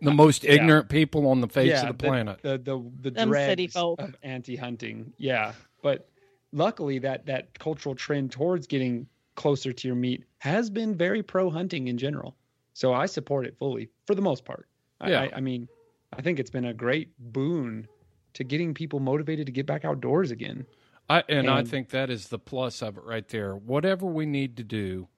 the 0.00 0.12
most 0.12 0.44
yeah. 0.44 0.52
ignorant 0.52 0.88
people 0.88 1.26
on 1.28 1.40
the 1.40 1.48
face 1.48 1.70
yeah, 1.70 1.82
of 1.82 1.98
the 1.98 2.06
planet. 2.06 2.40
The 2.42 2.58
the 2.58 2.82
the 3.00 3.10
Them 3.10 3.32
city 3.32 3.66
folk. 3.66 4.00
of 4.00 4.14
anti-hunting. 4.22 5.12
Yeah, 5.18 5.52
but 5.82 6.08
luckily 6.52 6.98
that 7.00 7.26
that 7.26 7.58
cultural 7.58 7.94
trend 7.94 8.32
towards 8.32 8.66
getting 8.66 9.06
closer 9.34 9.72
to 9.72 9.88
your 9.88 9.96
meat 9.96 10.24
has 10.38 10.70
been 10.70 10.94
very 10.94 11.22
pro 11.22 11.50
hunting 11.50 11.88
in 11.88 11.98
general. 11.98 12.36
So 12.74 12.92
I 12.92 13.06
support 13.06 13.46
it 13.46 13.56
fully 13.58 13.90
for 14.06 14.14
the 14.14 14.22
most 14.22 14.44
part. 14.44 14.68
Yeah. 15.04 15.22
I, 15.22 15.36
I 15.36 15.40
mean, 15.40 15.68
I 16.12 16.22
think 16.22 16.38
it's 16.38 16.50
been 16.50 16.66
a 16.66 16.74
great 16.74 17.12
boon 17.18 17.88
to 18.34 18.44
getting 18.44 18.74
people 18.74 19.00
motivated 19.00 19.46
to 19.46 19.52
get 19.52 19.66
back 19.66 19.84
outdoors 19.84 20.30
again. 20.30 20.66
I 21.10 21.24
and, 21.28 21.48
I 21.48 21.64
think 21.64 21.90
that 21.90 22.10
is 22.10 22.28
the 22.28 22.38
plus 22.38 22.82
of 22.82 22.98
it 22.98 23.04
right 23.04 23.26
there. 23.28 23.56
Whatever 23.56 24.06
we 24.06 24.26
need 24.26 24.56
to 24.58 24.64
do 24.64 25.08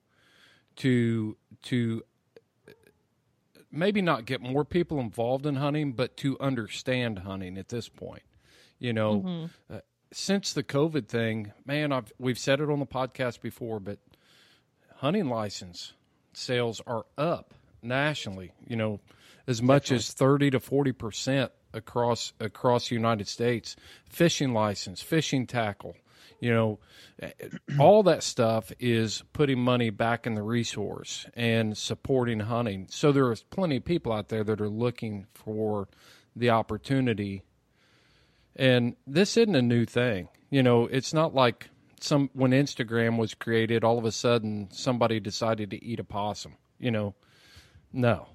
to 0.76 1.36
to 1.64 2.02
maybe 3.72 4.02
not 4.02 4.24
get 4.24 4.40
more 4.40 4.64
people 4.64 5.00
involved 5.00 5.46
in 5.46 5.56
hunting, 5.56 5.92
but 5.92 6.16
to 6.18 6.38
understand 6.40 7.20
hunting 7.20 7.58
at 7.58 7.68
this 7.68 7.88
point. 7.88 8.22
You 8.78 8.92
know, 8.92 9.20
Mhm. 9.20 9.50
uh, 9.68 9.80
since 10.12 10.52
the 10.52 10.62
COVID 10.62 11.06
thing, 11.06 11.52
man, 11.64 11.92
I've 11.92 12.12
we've 12.18 12.38
said 12.38 12.60
it 12.60 12.70
on 12.70 12.78
the 12.78 12.86
podcast 12.86 13.40
before, 13.40 13.78
but 13.80 13.98
hunting 14.96 15.28
license 15.28 15.94
sales 16.32 16.80
are 16.86 17.06
up 17.18 17.54
nationally. 17.82 18.52
You 18.66 18.76
know, 18.76 19.00
as 19.46 19.60
much 19.62 19.92
as 19.92 20.12
thirty 20.12 20.50
to 20.50 20.60
forty 20.60 20.92
percent 20.92 21.52
across 21.72 22.32
across 22.40 22.88
the 22.88 22.94
United 22.94 23.28
States. 23.28 23.76
Fishing 24.08 24.52
license, 24.52 25.02
fishing 25.02 25.46
tackle, 25.46 25.94
you 26.40 26.52
know, 26.52 26.78
all 27.78 28.02
that 28.02 28.22
stuff 28.22 28.72
is 28.80 29.22
putting 29.32 29.60
money 29.60 29.90
back 29.90 30.26
in 30.26 30.34
the 30.34 30.42
resource 30.42 31.26
and 31.34 31.76
supporting 31.76 32.40
hunting. 32.40 32.86
So 32.90 33.12
there 33.12 33.30
is 33.30 33.42
plenty 33.42 33.76
of 33.76 33.84
people 33.84 34.12
out 34.12 34.28
there 34.28 34.44
that 34.44 34.60
are 34.60 34.68
looking 34.68 35.26
for 35.34 35.88
the 36.34 36.50
opportunity. 36.50 37.42
And 38.56 38.96
this 39.06 39.36
isn't 39.36 39.54
a 39.54 39.62
new 39.62 39.84
thing. 39.84 40.28
You 40.50 40.62
know, 40.62 40.86
it's 40.86 41.14
not 41.14 41.34
like 41.34 41.68
some 42.00 42.30
when 42.32 42.50
Instagram 42.52 43.18
was 43.18 43.34
created, 43.34 43.84
all 43.84 43.98
of 43.98 44.04
a 44.04 44.12
sudden 44.12 44.68
somebody 44.72 45.20
decided 45.20 45.70
to 45.70 45.84
eat 45.84 46.00
a 46.00 46.04
possum. 46.04 46.56
You 46.78 46.90
know, 46.90 47.14
no. 47.92 48.28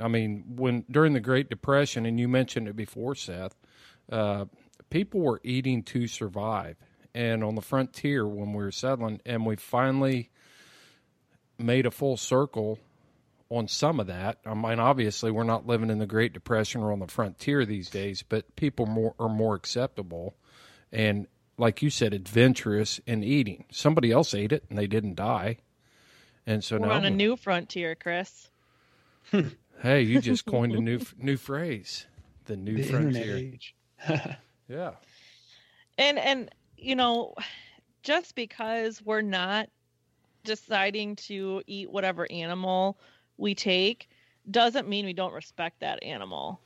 I 0.00 0.08
mean, 0.08 0.44
when 0.56 0.84
during 0.90 1.12
the 1.12 1.20
Great 1.20 1.48
Depression, 1.48 2.06
and 2.06 2.18
you 2.18 2.28
mentioned 2.28 2.68
it 2.68 2.76
before, 2.76 3.14
Seth, 3.14 3.54
uh, 4.10 4.46
people 4.90 5.20
were 5.20 5.40
eating 5.44 5.82
to 5.84 6.06
survive. 6.06 6.76
And 7.14 7.44
on 7.44 7.54
the 7.54 7.62
frontier, 7.62 8.26
when 8.26 8.52
we 8.52 8.64
were 8.64 8.72
settling, 8.72 9.20
and 9.24 9.46
we 9.46 9.56
finally 9.56 10.30
made 11.58 11.86
a 11.86 11.90
full 11.90 12.16
circle 12.16 12.78
on 13.50 13.68
some 13.68 14.00
of 14.00 14.08
that. 14.08 14.38
I 14.44 14.54
mean, 14.54 14.80
obviously, 14.80 15.30
we're 15.30 15.44
not 15.44 15.66
living 15.66 15.90
in 15.90 15.98
the 15.98 16.06
Great 16.06 16.32
Depression 16.32 16.82
or 16.82 16.92
on 16.92 16.98
the 16.98 17.06
frontier 17.06 17.64
these 17.64 17.88
days, 17.88 18.24
but 18.28 18.56
people 18.56 18.86
more 18.86 19.14
are 19.18 19.28
more 19.28 19.54
acceptable, 19.54 20.34
and 20.90 21.26
like 21.56 21.82
you 21.82 21.90
said, 21.90 22.12
adventurous 22.12 23.00
in 23.06 23.22
eating. 23.22 23.64
Somebody 23.70 24.10
else 24.10 24.34
ate 24.34 24.52
it, 24.52 24.64
and 24.68 24.78
they 24.78 24.88
didn't 24.88 25.14
die. 25.14 25.58
And 26.46 26.64
so 26.64 26.76
now 26.76 26.82
We're 26.82 26.88
now 26.88 26.96
on 26.96 27.04
a 27.04 27.10
new 27.10 27.36
frontier, 27.36 27.94
Chris. 27.94 28.50
Hey, 29.80 30.02
you 30.02 30.20
just 30.20 30.46
coined 30.46 30.74
a 30.74 30.80
new 30.80 31.00
new 31.18 31.36
phrase, 31.36 32.06
the 32.46 32.56
new 32.56 32.76
The 32.76 32.82
frontier. 32.84 33.36
age. 33.36 33.74
Yeah. 34.66 34.92
and 35.98 36.18
and 36.18 36.50
you 36.78 36.96
know 36.96 37.34
just 38.02 38.34
because 38.34 39.02
we're 39.02 39.20
not 39.20 39.68
deciding 40.42 41.16
to 41.16 41.62
eat 41.66 41.90
whatever 41.90 42.26
animal 42.32 42.98
we 43.36 43.54
take 43.54 44.08
doesn't 44.50 44.88
mean 44.88 45.04
we 45.04 45.12
don't 45.12 45.34
respect 45.34 45.80
that 45.80 46.02
animal 46.02 46.60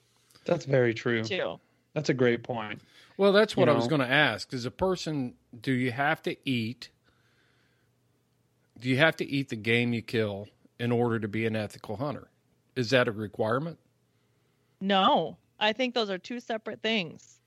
That's 0.44 0.64
very 0.64 0.94
true. 0.94 1.24
too 1.24 1.58
That's 1.92 2.08
a 2.08 2.14
great 2.14 2.44
point. 2.44 2.80
Well, 3.16 3.32
that's 3.32 3.56
what 3.56 3.66
You 3.66 3.74
I 3.74 3.76
was 3.76 3.88
going 3.88 4.00
to 4.00 4.08
ask. 4.08 4.52
Is 4.54 4.64
a 4.64 4.70
person 4.70 5.34
do 5.60 5.72
you 5.72 5.90
have 5.90 6.22
to 6.22 6.36
eat? 6.48 6.90
Do 8.78 8.88
you 8.88 8.98
have 8.98 9.16
to 9.16 9.26
eat 9.28 9.48
the 9.48 9.56
game 9.56 9.92
you 9.92 10.02
kill 10.02 10.46
in 10.78 10.92
order 10.92 11.18
to 11.18 11.26
be 11.26 11.46
an 11.46 11.56
ethical 11.56 11.96
hunter? 11.96 12.28
Is 12.78 12.90
that 12.90 13.08
a 13.08 13.12
requirement? 13.12 13.76
no 14.80 15.36
i 15.58 15.72
think 15.72 15.92
those 15.94 16.08
are 16.10 16.18
two 16.18 16.38
separate 16.38 16.80
things 16.80 17.40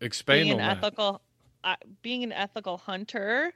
Expand 0.00 0.40
being 0.42 0.50
an 0.50 0.58
that. 0.58 0.78
ethical 0.78 1.22
uh, 1.62 1.76
being 2.02 2.24
an 2.24 2.32
ethical 2.32 2.76
hunter 2.76 3.52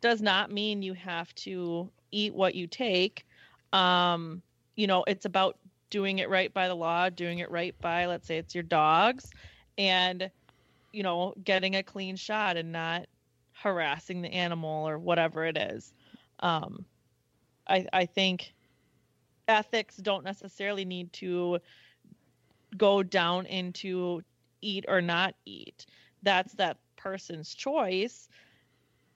does 0.00 0.22
not 0.22 0.50
mean 0.50 0.80
you 0.80 0.94
have 0.94 1.34
to 1.34 1.90
eat 2.12 2.34
what 2.34 2.54
you 2.54 2.66
take 2.66 3.26
um 3.74 4.40
you 4.76 4.86
know 4.86 5.04
it's 5.06 5.26
about 5.26 5.58
doing 5.90 6.18
it 6.18 6.30
right 6.30 6.54
by 6.54 6.66
the 6.66 6.74
law 6.74 7.10
doing 7.10 7.40
it 7.40 7.50
right 7.50 7.78
by 7.82 8.06
let's 8.06 8.26
say 8.26 8.38
it's 8.38 8.54
your 8.54 8.64
dogs 8.64 9.30
and 9.76 10.30
you 10.92 11.02
know 11.02 11.34
getting 11.44 11.76
a 11.76 11.82
clean 11.82 12.16
shot 12.16 12.56
and 12.56 12.72
not 12.72 13.04
harassing 13.52 14.22
the 14.22 14.32
animal 14.32 14.88
or 14.88 14.98
whatever 14.98 15.44
it 15.44 15.58
is 15.58 15.92
um 16.40 16.86
i 17.68 17.84
i 17.92 18.06
think 18.06 18.54
ethics 19.48 19.96
don't 19.96 20.24
necessarily 20.24 20.84
need 20.84 21.12
to 21.14 21.60
go 22.76 23.02
down 23.02 23.46
into 23.46 24.22
eat 24.60 24.84
or 24.88 25.00
not 25.00 25.34
eat. 25.44 25.86
That's 26.22 26.54
that 26.54 26.78
person's 26.96 27.54
choice. 27.54 28.28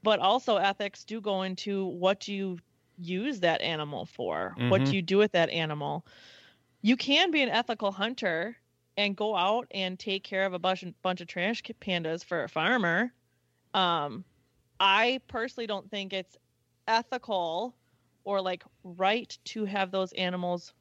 But 0.03 0.21
also, 0.21 0.57
ethics 0.57 1.05
do 1.05 1.21
go 1.21 1.43
into 1.43 1.87
what 1.87 2.29
you 2.29 2.59
use 2.97 3.41
that 3.41 3.63
animal 3.63 4.07
for, 4.07 4.59
what 4.69 4.93
Mhm. 4.93 4.93
you 4.93 5.03
do 5.03 5.19
with 5.19 5.33
that 5.33 5.51
animal. 5.51 6.07
You 6.83 6.97
can 6.97 7.31
be 7.31 7.43
an 7.43 7.51
ethical 7.51 7.93
hunter 7.93 8.57
and 8.97 9.17
go 9.17 9.37
out 9.37 9.69
and 9.73 9.99
take 9.99 10.25
care 10.25 10.47
of 10.47 10.55
a 10.55 10.59
bunch, 10.61 10.85
bunch 11.03 11.21
of 11.23 11.29
trash 11.29 11.63
pandas 11.81 12.25
for 12.25 12.45
a 12.45 12.49
farmer. 12.49 13.15
Um, 13.75 14.25
I 14.81 15.21
personally 15.29 15.67
don't 15.67 15.91
think 15.91 16.13
it's 16.13 16.37
ethical 16.89 17.77
or 18.25 18.41
like 18.41 18.65
right 18.85 19.37
to 19.47 19.65
have 19.65 19.91
those 19.91 20.13
animals 20.13 20.73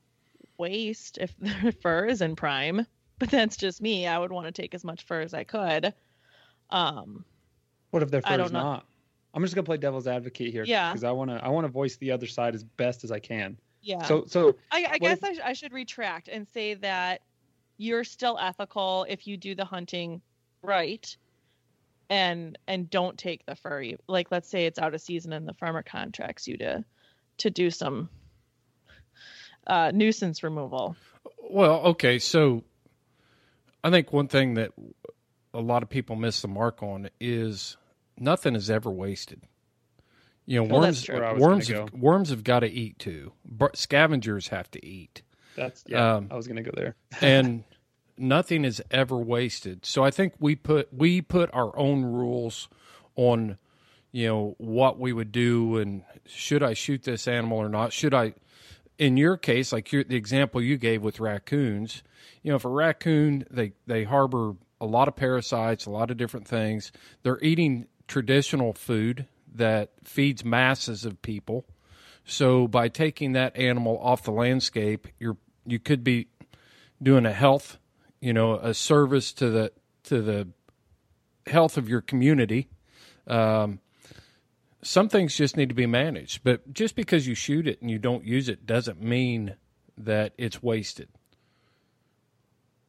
waste 0.57 1.17
if 1.19 1.33
their 1.39 1.71
fur 1.71 2.05
is 2.05 2.21
in 2.21 2.35
prime. 2.35 2.85
But 3.17 3.29
that's 3.31 3.57
just 3.57 3.81
me. 3.81 4.07
I 4.07 4.17
would 4.17 4.31
want 4.31 4.47
to 4.47 4.51
take 4.61 4.73
as 4.73 4.83
much 4.83 5.03
fur 5.03 5.21
as 5.21 5.33
I 5.33 5.43
could. 5.43 5.93
Um, 6.69 7.25
What 7.91 8.03
if 8.03 8.11
their 8.11 8.21
fur 8.21 8.39
is 8.41 8.51
know. 8.51 8.59
not? 8.61 8.85
I'm 9.33 9.43
just 9.43 9.53
gonna 9.55 9.65
play 9.65 9.77
devil's 9.77 10.07
advocate 10.07 10.51
here. 10.51 10.63
Yeah. 10.63 10.89
Because 10.91 11.03
I 11.03 11.11
wanna 11.11 11.39
I 11.43 11.49
wanna 11.49 11.67
voice 11.67 11.97
the 11.97 12.11
other 12.11 12.27
side 12.27 12.55
as 12.55 12.63
best 12.63 13.03
as 13.03 13.11
I 13.11 13.19
can. 13.19 13.57
yeah. 13.81 14.03
So 14.03 14.25
so 14.25 14.55
I, 14.71 14.85
I 14.91 14.97
guess 14.97 15.19
if- 15.19 15.23
I, 15.23 15.33
sh- 15.33 15.39
I 15.45 15.53
should 15.53 15.73
retract 15.73 16.27
and 16.29 16.47
say 16.47 16.73
that 16.75 17.21
you're 17.77 18.03
still 18.03 18.37
ethical 18.39 19.05
if 19.07 19.27
you 19.27 19.37
do 19.37 19.53
the 19.55 19.65
hunting 19.65 20.21
right 20.63 21.15
and 22.09 22.57
and 22.67 22.89
don't 22.89 23.17
take 23.17 23.45
the 23.45 23.55
fur 23.55 23.91
like 24.07 24.31
let's 24.31 24.49
say 24.49 24.65
it's 24.65 24.79
out 24.79 24.93
of 24.95 24.99
season 25.01 25.31
and 25.31 25.47
the 25.47 25.53
farmer 25.53 25.83
contracts 25.83 26.47
you 26.47 26.57
to 26.57 26.83
to 27.39 27.49
do 27.49 27.69
some 27.69 28.09
uh 29.67 29.91
nuisance 29.93 30.43
removal 30.43 30.95
Well, 31.49 31.79
okay, 31.87 32.19
so 32.19 32.63
I 33.83 33.89
think 33.89 34.11
one 34.13 34.27
thing 34.27 34.55
that 34.55 34.71
a 35.53 35.61
lot 35.61 35.83
of 35.83 35.89
people 35.89 36.15
miss 36.15 36.41
the 36.41 36.47
mark 36.47 36.83
on 36.83 37.09
is 37.19 37.77
nothing 38.17 38.55
is 38.55 38.69
ever 38.69 38.89
wasted. 38.91 39.41
You 40.45 40.59
know, 40.59 40.63
Well, 40.63 40.81
worms 40.81 41.03
true. 41.03 41.15
Where 41.15 41.25
I 41.25 41.33
was 41.33 41.41
gonna 41.41 41.51
worms 41.51 41.67
have, 41.69 41.91
go. 41.91 41.97
worms 41.97 42.29
have 42.31 42.43
got 42.43 42.59
to 42.61 42.67
eat 42.69 42.99
too. 42.99 43.33
But 43.45 43.77
scavengers 43.77 44.47
have 44.49 44.69
to 44.71 44.85
eat. 44.85 45.21
that's 45.55 45.83
yeah, 45.87 46.15
Um, 46.15 46.27
I 46.31 46.35
was 46.35 46.47
gonna 46.47 46.63
go 46.63 46.71
there. 46.75 46.95
and 47.21 47.63
nothing 48.17 48.65
is 48.65 48.81
ever 48.91 49.17
wasted. 49.17 49.85
So 49.85 50.03
I 50.03 50.11
think 50.11 50.33
we 50.39 50.55
put 50.55 50.93
we 50.93 51.21
put 51.21 51.49
our 51.53 51.77
own 51.77 52.03
rules 52.03 52.67
on 53.15 53.57
you 54.11 54.27
know 54.27 54.55
what 54.57 54.99
we 54.99 55.13
would 55.13 55.31
do 55.31 55.77
and 55.77 56.03
should 56.25 56.63
I 56.63 56.73
shoot 56.73 57.03
this 57.03 57.27
animal 57.27 57.57
or 57.57 57.69
not? 57.69 57.93
Should 57.93 58.13
I 58.13 58.33
in 58.97 59.17
your 59.17 59.37
case 59.37 59.71
like 59.71 59.91
your, 59.91 60.03
the 60.03 60.15
example 60.15 60.61
you 60.61 60.77
gave 60.77 61.01
with 61.01 61.19
raccoons, 61.19 62.03
you 62.43 62.51
know 62.51 62.55
if 62.55 62.65
a 62.65 62.69
raccoon 62.69 63.45
they 63.49 63.73
they 63.87 64.03
harbor 64.03 64.55
a 64.81 64.85
lot 64.85 65.07
of 65.07 65.15
parasites, 65.15 65.85
a 65.85 65.91
lot 65.91 66.09
of 66.11 66.17
different 66.17 66.47
things. 66.47 66.91
They're 67.23 67.41
eating 67.41 67.87
traditional 68.07 68.73
food 68.73 69.27
that 69.53 69.91
feeds 70.03 70.45
masses 70.45 71.05
of 71.05 71.21
people. 71.21 71.65
So 72.25 72.67
by 72.67 72.87
taking 72.89 73.33
that 73.33 73.55
animal 73.57 73.99
off 74.01 74.23
the 74.23 74.31
landscape, 74.31 75.07
you're 75.19 75.37
you 75.65 75.79
could 75.79 76.03
be 76.03 76.27
doing 77.01 77.25
a 77.25 77.33
health, 77.33 77.77
you 78.21 78.33
know, 78.33 78.55
a 78.55 78.73
service 78.73 79.33
to 79.33 79.49
the 79.49 79.71
to 80.03 80.21
the 80.21 80.47
health 81.47 81.77
of 81.77 81.89
your 81.89 82.01
community. 82.01 82.69
Um, 83.27 83.79
some 84.83 85.09
things 85.09 85.35
just 85.35 85.57
need 85.57 85.69
to 85.69 85.75
be 85.75 85.87
managed, 85.87 86.43
but 86.43 86.73
just 86.73 86.95
because 86.95 87.27
you 87.27 87.35
shoot 87.35 87.67
it 87.67 87.81
and 87.81 87.91
you 87.91 87.99
don't 87.99 88.25
use 88.25 88.49
it 88.49 88.65
doesn't 88.65 89.01
mean 89.01 89.55
that 89.97 90.33
it's 90.37 90.63
wasted. 90.63 91.09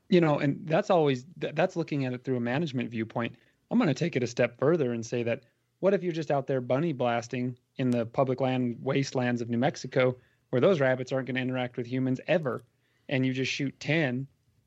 you 0.09 0.21
know 0.21 0.39
and 0.39 0.61
that's 0.67 0.91
always 0.91 1.27
that's 1.39 1.77
looking 1.77 2.05
at 2.07 2.13
it 2.13 2.25
through 2.25 2.37
a 2.39 2.41
management 2.41 2.91
viewpoint 2.91 3.35
i'm 3.71 3.79
going 3.79 3.89
to 3.89 3.95
take 3.95 4.17
it 4.17 4.23
a 4.23 4.27
step 4.29 4.59
further 4.59 4.93
and 4.93 5.05
say 5.07 5.23
that 5.25 5.43
what 5.81 5.95
if 5.95 6.03
you're 6.03 6.13
just 6.13 6.31
out 6.33 6.47
there 6.47 6.61
bunny 6.61 6.93
blasting 6.95 7.57
in 7.79 7.91
the 7.91 8.07
public 8.07 8.41
land 8.41 8.79
wastelands 8.83 9.43
of 9.43 9.51
new 9.51 9.59
mexico 9.59 10.17
where 10.51 10.61
those 10.61 10.81
rabbits 10.81 11.13
aren't 11.13 11.27
going 11.27 11.37
to 11.37 11.43
interact 11.43 11.77
with 11.77 11.87
humans 11.87 12.21
ever 12.29 12.65
and 13.09 13.27
you 13.27 13.33
just 13.35 13.53
shoot 13.53 13.79
10 13.81 14.27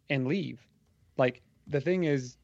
and 0.09 0.27
leave 0.27 0.67
like 1.17 1.41
the 1.67 1.81
thing 1.81 2.05
is 2.05 2.37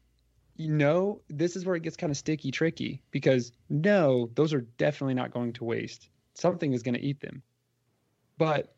you 0.56 0.68
know, 0.68 1.20
this 1.28 1.56
is 1.56 1.64
where 1.64 1.76
it 1.76 1.82
gets 1.82 1.96
kind 1.96 2.10
of 2.10 2.16
sticky, 2.16 2.50
tricky 2.50 3.02
because 3.10 3.52
no, 3.68 4.30
those 4.34 4.52
are 4.52 4.62
definitely 4.78 5.14
not 5.14 5.32
going 5.32 5.52
to 5.54 5.64
waste. 5.64 6.08
Something 6.34 6.72
is 6.72 6.82
going 6.82 6.94
to 6.94 7.00
eat 7.00 7.20
them. 7.20 7.42
But 8.38 8.74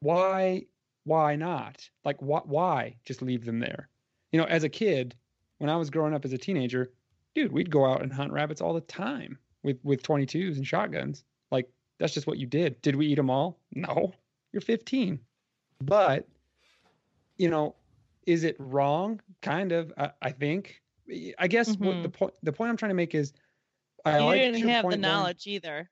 why, 0.00 0.66
why 1.04 1.36
not? 1.36 1.88
Like, 2.04 2.18
wh- 2.18 2.46
why 2.46 2.96
just 3.04 3.22
leave 3.22 3.44
them 3.44 3.60
there? 3.60 3.88
You 4.32 4.40
know, 4.40 4.46
as 4.46 4.64
a 4.64 4.68
kid, 4.68 5.14
when 5.58 5.70
I 5.70 5.76
was 5.76 5.90
growing 5.90 6.14
up 6.14 6.24
as 6.24 6.32
a 6.32 6.38
teenager, 6.38 6.92
dude, 7.34 7.52
we'd 7.52 7.70
go 7.70 7.86
out 7.86 8.02
and 8.02 8.12
hunt 8.12 8.32
rabbits 8.32 8.60
all 8.60 8.74
the 8.74 8.80
time 8.80 9.38
with 9.62 9.78
with 9.82 10.02
22s 10.02 10.56
and 10.56 10.66
shotguns. 10.66 11.24
Like, 11.50 11.68
that's 11.98 12.14
just 12.14 12.26
what 12.26 12.38
you 12.38 12.46
did. 12.46 12.80
Did 12.82 12.96
we 12.96 13.06
eat 13.06 13.16
them 13.16 13.30
all? 13.30 13.58
No. 13.74 14.12
You're 14.52 14.60
15. 14.60 15.20
But, 15.82 16.26
you 17.36 17.48
know, 17.48 17.74
is 18.28 18.44
it 18.44 18.56
wrong? 18.58 19.20
Kind 19.40 19.72
of, 19.72 19.90
I, 19.96 20.10
I 20.20 20.30
think. 20.30 20.82
I 21.38 21.48
guess 21.48 21.74
what 21.78 22.02
the 22.02 22.10
point 22.10 22.34
the 22.42 22.52
point 22.52 22.68
I'm 22.68 22.76
trying 22.76 22.90
to 22.90 22.94
make 22.94 23.14
is 23.14 23.32
I 24.04 24.18
you 24.18 24.24
like 24.26 24.40
didn't 24.42 24.68
have 24.68 24.82
the 24.82 24.88
Lauren. 24.88 25.00
knowledge 25.00 25.46
either 25.46 25.88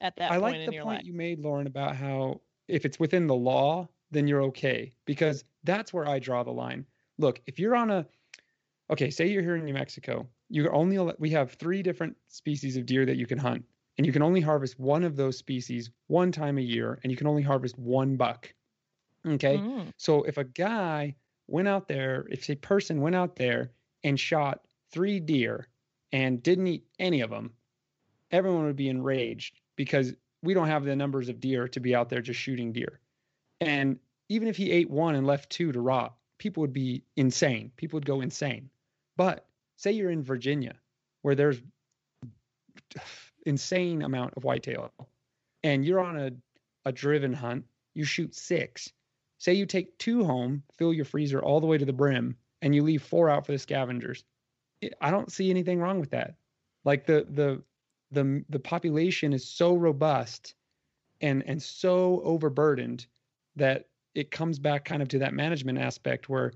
at 0.00 0.16
that 0.16 0.30
point. 0.30 0.42
I 0.42 0.46
like 0.48 0.66
the 0.66 0.78
point 0.78 0.86
life. 0.86 1.04
you 1.04 1.12
made, 1.12 1.38
Lauren, 1.40 1.66
about 1.66 1.94
how 1.94 2.40
if 2.66 2.86
it's 2.86 2.98
within 2.98 3.26
the 3.26 3.34
law, 3.34 3.86
then 4.10 4.26
you're 4.26 4.42
okay 4.44 4.94
because 5.04 5.44
that's 5.64 5.92
where 5.92 6.08
I 6.08 6.18
draw 6.18 6.42
the 6.42 6.50
line. 6.50 6.86
Look, 7.18 7.42
if 7.46 7.58
you're 7.58 7.76
on 7.76 7.90
a 7.90 8.06
okay, 8.88 9.10
say 9.10 9.26
you're 9.26 9.42
here 9.42 9.56
in 9.56 9.64
New 9.66 9.74
Mexico, 9.74 10.26
you 10.48 10.70
only 10.70 10.98
we 11.18 11.28
have 11.30 11.52
three 11.52 11.82
different 11.82 12.16
species 12.28 12.78
of 12.78 12.86
deer 12.86 13.04
that 13.04 13.16
you 13.18 13.26
can 13.26 13.36
hunt, 13.36 13.62
and 13.98 14.06
you 14.06 14.12
can 14.14 14.22
only 14.22 14.40
harvest 14.40 14.80
one 14.80 15.04
of 15.04 15.16
those 15.16 15.36
species 15.36 15.90
one 16.06 16.32
time 16.32 16.56
a 16.56 16.62
year, 16.62 16.98
and 17.02 17.10
you 17.12 17.16
can 17.18 17.26
only 17.26 17.42
harvest 17.42 17.78
one 17.78 18.16
buck. 18.16 18.50
Okay, 19.26 19.58
Mm. 19.58 19.92
so 19.98 20.22
if 20.22 20.38
a 20.38 20.44
guy 20.44 21.14
went 21.50 21.68
out 21.68 21.88
there, 21.88 22.26
if 22.30 22.48
a 22.48 22.56
person 22.56 23.00
went 23.00 23.16
out 23.16 23.36
there 23.36 23.72
and 24.04 24.18
shot 24.18 24.60
three 24.92 25.20
deer 25.20 25.68
and 26.12 26.42
didn't 26.42 26.66
eat 26.66 26.84
any 26.98 27.20
of 27.20 27.30
them, 27.30 27.52
everyone 28.30 28.64
would 28.64 28.76
be 28.76 28.88
enraged 28.88 29.60
because 29.76 30.14
we 30.42 30.54
don't 30.54 30.68
have 30.68 30.84
the 30.84 30.96
numbers 30.96 31.28
of 31.28 31.40
deer 31.40 31.68
to 31.68 31.80
be 31.80 31.94
out 31.94 32.08
there 32.08 32.22
just 32.22 32.40
shooting 32.40 32.72
deer. 32.72 33.00
And 33.60 33.98
even 34.28 34.48
if 34.48 34.56
he 34.56 34.70
ate 34.70 34.88
one 34.88 35.14
and 35.14 35.26
left 35.26 35.50
two 35.50 35.72
to 35.72 35.80
rot, 35.80 36.14
people 36.38 36.62
would 36.62 36.72
be 36.72 37.02
insane. 37.16 37.72
People 37.76 37.98
would 37.98 38.06
go 38.06 38.20
insane. 38.20 38.70
But 39.16 39.46
say 39.76 39.92
you're 39.92 40.10
in 40.10 40.22
Virginia 40.22 40.74
where 41.22 41.34
there's 41.34 41.60
insane 43.44 44.02
amount 44.02 44.34
of 44.36 44.44
whitetail 44.44 44.92
and 45.62 45.84
you're 45.84 46.00
on 46.00 46.18
a, 46.18 46.30
a 46.86 46.92
driven 46.92 47.32
hunt, 47.32 47.64
you 47.94 48.04
shoot 48.04 48.34
six. 48.34 48.92
Say 49.40 49.54
you 49.54 49.64
take 49.64 49.96
two 49.96 50.22
home, 50.22 50.62
fill 50.76 50.92
your 50.92 51.06
freezer 51.06 51.40
all 51.40 51.60
the 51.60 51.66
way 51.66 51.78
to 51.78 51.86
the 51.86 51.94
brim, 51.94 52.36
and 52.60 52.74
you 52.74 52.82
leave 52.82 53.02
four 53.02 53.30
out 53.30 53.46
for 53.46 53.52
the 53.52 53.58
scavengers. 53.58 54.22
I 55.00 55.10
don't 55.10 55.32
see 55.32 55.48
anything 55.48 55.80
wrong 55.80 55.98
with 55.98 56.10
that. 56.10 56.34
Like 56.84 57.06
the 57.06 57.26
the 57.30 57.62
the 58.10 58.44
the 58.50 58.58
population 58.58 59.32
is 59.32 59.48
so 59.48 59.74
robust 59.74 60.54
and 61.22 61.42
and 61.46 61.60
so 61.62 62.20
overburdened 62.22 63.06
that 63.56 63.88
it 64.14 64.30
comes 64.30 64.58
back 64.58 64.84
kind 64.84 65.00
of 65.00 65.08
to 65.08 65.18
that 65.20 65.32
management 65.32 65.78
aspect 65.78 66.28
where 66.28 66.52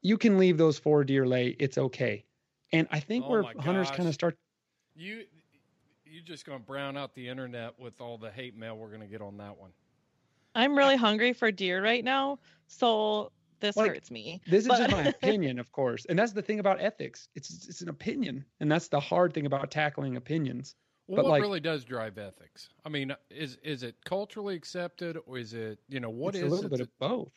you 0.00 0.16
can 0.16 0.38
leave 0.38 0.56
those 0.56 0.78
four 0.78 1.04
deer 1.04 1.26
lay, 1.26 1.48
it's 1.58 1.76
okay. 1.76 2.24
And 2.72 2.88
I 2.90 3.00
think 3.00 3.26
Oh 3.26 3.30
where 3.30 3.44
hunters 3.58 3.90
kind 3.90 4.08
of 4.08 4.14
start 4.14 4.38
You 4.94 5.24
you're 6.06 6.24
just 6.24 6.46
going 6.46 6.60
to 6.60 6.64
brown 6.64 6.96
out 6.96 7.14
the 7.14 7.28
internet 7.28 7.78
with 7.78 8.00
all 8.00 8.16
the 8.16 8.30
hate 8.30 8.56
mail 8.56 8.78
we're 8.78 8.88
going 8.88 9.02
to 9.02 9.06
get 9.06 9.20
on 9.20 9.36
that 9.36 9.58
one. 9.58 9.72
I'm 10.56 10.76
really 10.76 10.96
hungry 10.96 11.32
for 11.32 11.52
deer 11.52 11.82
right 11.82 12.02
now, 12.04 12.38
so 12.66 13.30
this 13.60 13.76
Like, 13.76 13.90
hurts 13.92 14.10
me. 14.10 14.40
This 14.46 14.62
is 14.62 14.68
But- 14.68 14.78
just 14.78 14.90
my 14.90 15.04
opinion, 15.08 15.58
of 15.58 15.70
course, 15.72 16.04
and 16.06 16.18
that's 16.18 16.32
the 16.32 16.42
thing 16.42 16.58
about 16.60 16.80
ethics. 16.80 17.28
It's 17.34 17.68
it's 17.68 17.80
an 17.82 17.88
opinion, 17.88 18.44
and 18.60 18.70
that's 18.70 18.88
the 18.88 19.00
hard 19.00 19.32
thing 19.34 19.46
about 19.46 19.70
tackling 19.70 20.16
opinions. 20.16 20.74
Well, 21.08 21.16
But, 21.16 21.24
what 21.26 21.30
like- 21.30 21.42
really 21.42 21.60
does 21.60 21.84
drive 21.84 22.18
ethics? 22.18 22.68
I 22.84 22.88
mean, 22.88 23.14
is 23.30 23.58
is 23.62 23.82
it 23.82 23.96
culturally 24.04 24.56
accepted, 24.56 25.18
or 25.26 25.38
is 25.38 25.52
it 25.54 25.78
you 25.88 26.00
know 26.00 26.10
what 26.10 26.34
it's 26.34 26.44
is 26.44 26.50
a 26.52 26.54
little 26.54 26.70
bit 26.70 26.80
of 26.80 26.88
both. 26.98 27.32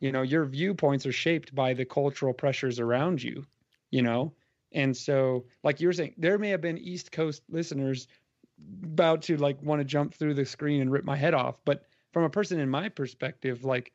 You 0.00 0.12
know, 0.12 0.22
your 0.22 0.44
viewpoints 0.44 1.06
are 1.06 1.12
shaped 1.12 1.54
by 1.54 1.72
the 1.74 1.84
cultural 1.84 2.32
pressures 2.34 2.80
around 2.80 3.22
you. 3.22 3.44
You 3.90 4.02
know, 4.02 4.32
and 4.72 4.96
so 4.96 5.46
like 5.62 5.80
you 5.80 5.88
were 5.88 5.92
saying, 5.92 6.14
there 6.18 6.38
may 6.38 6.50
have 6.50 6.60
been 6.60 6.78
East 6.78 7.12
Coast 7.12 7.42
listeners 7.48 8.08
about 8.82 9.22
to 9.22 9.36
like 9.36 9.60
want 9.62 9.80
to 9.80 9.84
jump 9.84 10.14
through 10.14 10.34
the 10.34 10.44
screen 10.44 10.80
and 10.80 10.90
rip 10.90 11.04
my 11.04 11.16
head 11.16 11.34
off, 11.34 11.56
but 11.64 11.84
from 12.16 12.24
a 12.24 12.30
person 12.30 12.58
in 12.58 12.70
my 12.70 12.88
perspective, 12.88 13.62
like 13.62 13.92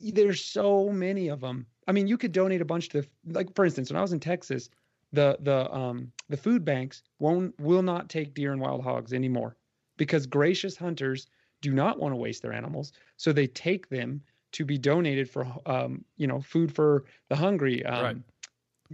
there's 0.00 0.44
so 0.44 0.90
many 0.90 1.26
of 1.26 1.40
them. 1.40 1.66
I 1.88 1.90
mean, 1.90 2.06
you 2.06 2.16
could 2.16 2.30
donate 2.30 2.60
a 2.60 2.64
bunch 2.64 2.88
to 2.90 3.02
like 3.26 3.52
for 3.56 3.64
instance, 3.64 3.90
when 3.90 3.96
I 3.96 4.00
was 4.00 4.12
in 4.12 4.20
Texas, 4.20 4.70
the 5.10 5.36
the 5.40 5.68
um 5.74 6.12
the 6.28 6.36
food 6.36 6.64
banks 6.64 7.02
won't 7.18 7.58
will 7.58 7.82
not 7.82 8.08
take 8.08 8.32
deer 8.32 8.52
and 8.52 8.60
wild 8.60 8.84
hogs 8.84 9.12
anymore 9.12 9.56
because 9.96 10.24
gracious 10.24 10.76
hunters 10.76 11.26
do 11.62 11.72
not 11.74 11.98
want 11.98 12.12
to 12.12 12.16
waste 12.16 12.42
their 12.42 12.52
animals, 12.52 12.92
so 13.16 13.32
they 13.32 13.48
take 13.48 13.88
them 13.88 14.22
to 14.52 14.64
be 14.64 14.78
donated 14.78 15.28
for 15.28 15.48
um 15.66 16.04
you 16.16 16.28
know 16.28 16.40
food 16.40 16.72
for 16.72 17.06
the 17.28 17.34
hungry 17.34 17.84
um 17.86 18.02
Right. 18.04 18.16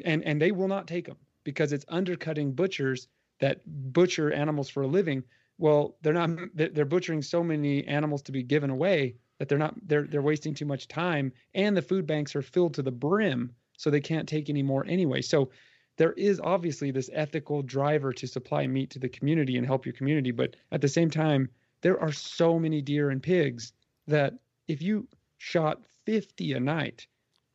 and 0.06 0.24
and 0.24 0.40
they 0.40 0.52
will 0.52 0.68
not 0.68 0.88
take 0.88 1.04
them 1.06 1.18
because 1.44 1.70
it's 1.74 1.84
undercutting 1.88 2.52
butchers 2.54 3.08
that 3.40 3.60
butcher 3.92 4.32
animals 4.32 4.70
for 4.70 4.84
a 4.84 4.86
living 4.86 5.22
well 5.58 5.96
they're 6.02 6.12
not 6.12 6.30
they're 6.54 6.84
butchering 6.84 7.22
so 7.22 7.42
many 7.42 7.86
animals 7.86 8.22
to 8.22 8.32
be 8.32 8.42
given 8.42 8.70
away 8.70 9.14
that 9.38 9.48
they're 9.48 9.58
not 9.58 9.74
they're 9.88 10.06
they're 10.06 10.22
wasting 10.22 10.54
too 10.54 10.64
much 10.64 10.88
time 10.88 11.32
and 11.54 11.76
the 11.76 11.82
food 11.82 12.06
banks 12.06 12.36
are 12.36 12.42
filled 12.42 12.74
to 12.74 12.82
the 12.82 12.92
brim 12.92 13.52
so 13.76 13.90
they 13.90 14.00
can't 14.00 14.28
take 14.28 14.48
any 14.48 14.62
more 14.62 14.86
anyway. 14.86 15.20
So 15.20 15.50
there 15.96 16.12
is 16.12 16.40
obviously 16.42 16.92
this 16.92 17.10
ethical 17.12 17.62
driver 17.62 18.12
to 18.12 18.26
supply 18.26 18.66
meat 18.66 18.90
to 18.90 18.98
the 18.98 19.08
community 19.08 19.56
and 19.56 19.66
help 19.66 19.84
your 19.84 19.94
community 19.94 20.30
but 20.30 20.56
at 20.70 20.80
the 20.80 20.88
same 20.88 21.10
time 21.10 21.48
there 21.80 22.00
are 22.00 22.12
so 22.12 22.58
many 22.58 22.80
deer 22.80 23.10
and 23.10 23.22
pigs 23.22 23.72
that 24.06 24.34
if 24.68 24.80
you 24.80 25.08
shot 25.38 25.82
50 26.06 26.52
a 26.52 26.60
night 26.60 27.06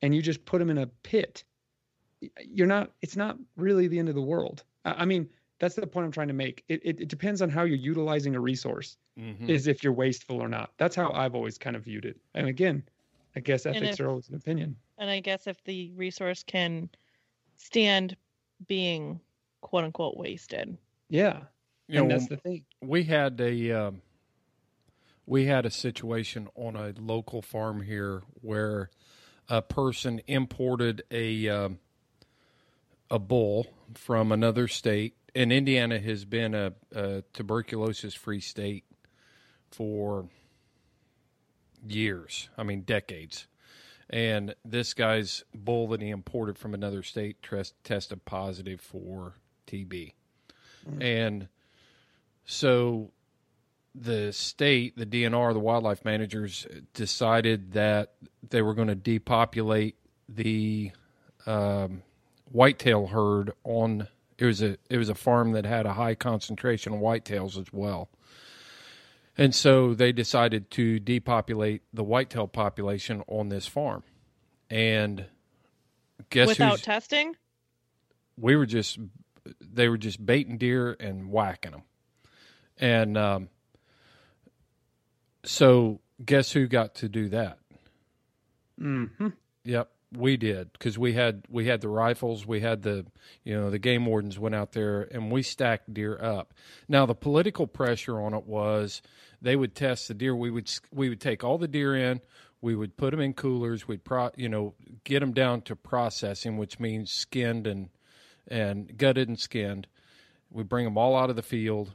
and 0.01 0.13
you 0.13 0.21
just 0.21 0.45
put 0.45 0.59
them 0.59 0.69
in 0.69 0.77
a 0.77 0.87
pit 1.03 1.43
you're 2.41 2.67
not 2.67 2.91
it's 3.01 3.15
not 3.15 3.37
really 3.55 3.87
the 3.87 3.99
end 3.99 4.09
of 4.09 4.15
the 4.15 4.21
world. 4.21 4.63
I 4.83 5.05
mean 5.05 5.29
that's 5.59 5.75
the 5.75 5.87
point 5.87 6.05
i'm 6.05 6.11
trying 6.11 6.27
to 6.27 6.33
make. 6.33 6.63
It, 6.67 6.81
it, 6.83 6.99
it 7.01 7.07
depends 7.07 7.41
on 7.41 7.49
how 7.49 7.63
you're 7.63 7.77
utilizing 7.77 8.35
a 8.35 8.39
resource 8.39 8.97
Mhm. 9.19 9.49
is 9.49 9.65
if 9.67 9.83
you're 9.83 9.93
wasteful 9.93 10.39
or 10.41 10.47
not. 10.47 10.71
That's 10.77 10.95
how 10.95 11.11
i've 11.11 11.33
always 11.35 11.57
kind 11.57 11.75
of 11.75 11.83
viewed 11.83 12.05
it. 12.05 12.17
And 12.35 12.47
again 12.47 12.83
i 13.35 13.39
guess 13.39 13.65
ethics 13.65 13.93
if- 13.93 13.99
are 14.01 14.09
always 14.09 14.29
an 14.29 14.35
opinion. 14.35 14.75
And 14.99 15.09
I 15.09 15.19
guess 15.19 15.45
if 15.47 15.63
the 15.63 15.91
resource 15.93 16.43
can 16.43 16.89
stand 17.57 18.15
being 18.67 19.19
quote 19.61 19.83
unquote 19.83 20.17
wasted. 20.17 20.77
yeah. 21.09 21.41
You 21.89 21.99
and 22.01 22.09
know, 22.09 22.15
that's 22.17 22.27
the 22.27 22.35
thing. 22.37 22.65
we 22.81 23.03
had 23.05 23.39
a 23.39 23.71
um, 23.71 24.01
we 25.25 25.45
had 25.45 25.65
a 25.65 25.71
situation 25.71 26.49
on 26.55 26.75
a 26.75 26.93
local 26.99 27.41
farm 27.41 27.81
here 27.81 28.23
where 28.41 28.89
a 29.49 29.61
person 29.61 30.21
imported 30.27 31.03
a 31.11 31.47
um, 31.47 31.79
a 33.09 33.19
bull 33.19 33.67
from 33.93 34.31
another 34.33 34.67
state, 34.67 35.15
and 35.37 35.53
Indiana 35.53 35.99
has 35.99 36.25
been 36.25 36.55
a, 36.55 36.73
a 36.95 37.21
tuberculosis 37.31 38.15
free 38.15 38.39
state 38.39 38.85
for 39.71 40.27
years. 41.87 42.49
I 42.57 42.63
mean, 42.63 42.81
decades. 42.81 43.45
And 44.09 44.55
this 44.65 44.95
guy's 44.95 45.43
bull 45.53 45.89
that 45.89 46.01
he 46.01 46.09
imported 46.09 46.57
from 46.57 46.73
another 46.73 47.03
state 47.03 47.43
test, 47.43 47.75
tested 47.83 48.25
positive 48.25 48.81
for 48.81 49.35
TB. 49.67 50.13
And 50.99 51.49
so 52.45 53.11
the 53.93 54.33
state, 54.33 54.97
the 54.97 55.05
DNR, 55.05 55.53
the 55.53 55.59
wildlife 55.59 56.03
managers 56.03 56.65
decided 56.95 57.73
that 57.73 58.13
they 58.49 58.63
were 58.63 58.73
going 58.73 58.87
to 58.87 58.95
depopulate 58.95 59.97
the 60.27 60.93
um, 61.45 62.01
whitetail 62.51 63.07
herd 63.07 63.51
on 63.63 64.07
it 64.37 64.45
was 64.45 64.61
a 64.61 64.77
it 64.89 64.97
was 64.97 65.09
a 65.09 65.15
farm 65.15 65.51
that 65.53 65.65
had 65.65 65.85
a 65.85 65.93
high 65.93 66.15
concentration 66.15 66.93
of 66.93 66.99
whitetails 66.99 67.57
as 67.59 67.71
well. 67.71 68.09
And 69.37 69.53
so 69.53 69.93
they 69.93 70.11
decided 70.11 70.71
to 70.71 70.99
depopulate 70.99 71.83
the 71.93 72.03
whitetail 72.03 72.47
population 72.47 73.23
on 73.27 73.49
this 73.49 73.67
farm. 73.67 74.03
And 74.69 75.25
guess 76.29 76.47
Without 76.47 76.71
who's 76.71 76.81
testing? 76.81 77.35
we 78.37 78.55
were 78.55 78.65
just 78.65 78.99
they 79.61 79.89
were 79.89 79.97
just 79.97 80.23
baiting 80.25 80.57
deer 80.57 80.95
and 80.99 81.29
whacking 81.29 81.71
them 81.71 81.83
and 82.77 83.17
um, 83.17 83.49
so 85.43 85.99
guess 86.23 86.51
who 86.51 86.67
got 86.67 86.95
to 86.95 87.09
do 87.09 87.29
that 87.29 87.57
mm-hmm. 88.79 89.29
yep 89.63 89.89
We 90.15 90.37
did 90.37 90.71
because 90.71 90.97
we 90.97 91.13
had 91.13 91.43
we 91.49 91.65
had 91.65 91.81
the 91.81 91.89
rifles, 91.89 92.45
we 92.45 92.61
had 92.61 92.83
the 92.83 93.05
you 93.43 93.53
know 93.53 93.69
the 93.69 93.79
game 93.79 94.05
wardens 94.05 94.39
went 94.39 94.55
out 94.55 94.71
there 94.71 95.01
and 95.11 95.29
we 95.31 95.43
stacked 95.43 95.93
deer 95.93 96.17
up. 96.21 96.53
Now 96.87 97.05
the 97.05 97.13
political 97.13 97.67
pressure 97.67 98.21
on 98.21 98.33
it 98.33 98.45
was 98.45 99.01
they 99.41 99.55
would 99.55 99.75
test 99.75 100.07
the 100.07 100.13
deer. 100.13 100.33
We 100.33 100.49
would 100.49 100.71
we 100.93 101.09
would 101.09 101.19
take 101.19 101.43
all 101.43 101.57
the 101.57 101.67
deer 101.67 101.93
in, 101.93 102.21
we 102.61 102.75
would 102.75 102.97
put 102.97 103.11
them 103.11 103.19
in 103.19 103.33
coolers. 103.33 103.87
We'd 103.87 104.03
pro 104.03 104.31
you 104.35 104.49
know 104.49 104.73
get 105.03 105.19
them 105.19 105.33
down 105.33 105.61
to 105.63 105.75
processing, 105.75 106.57
which 106.57 106.79
means 106.79 107.11
skinned 107.11 107.67
and 107.67 107.89
and 108.47 108.97
gutted 108.97 109.27
and 109.27 109.39
skinned. 109.39 109.87
We 110.49 110.63
bring 110.63 110.85
them 110.85 110.97
all 110.97 111.15
out 111.15 111.29
of 111.29 111.35
the 111.35 111.43
field, 111.43 111.91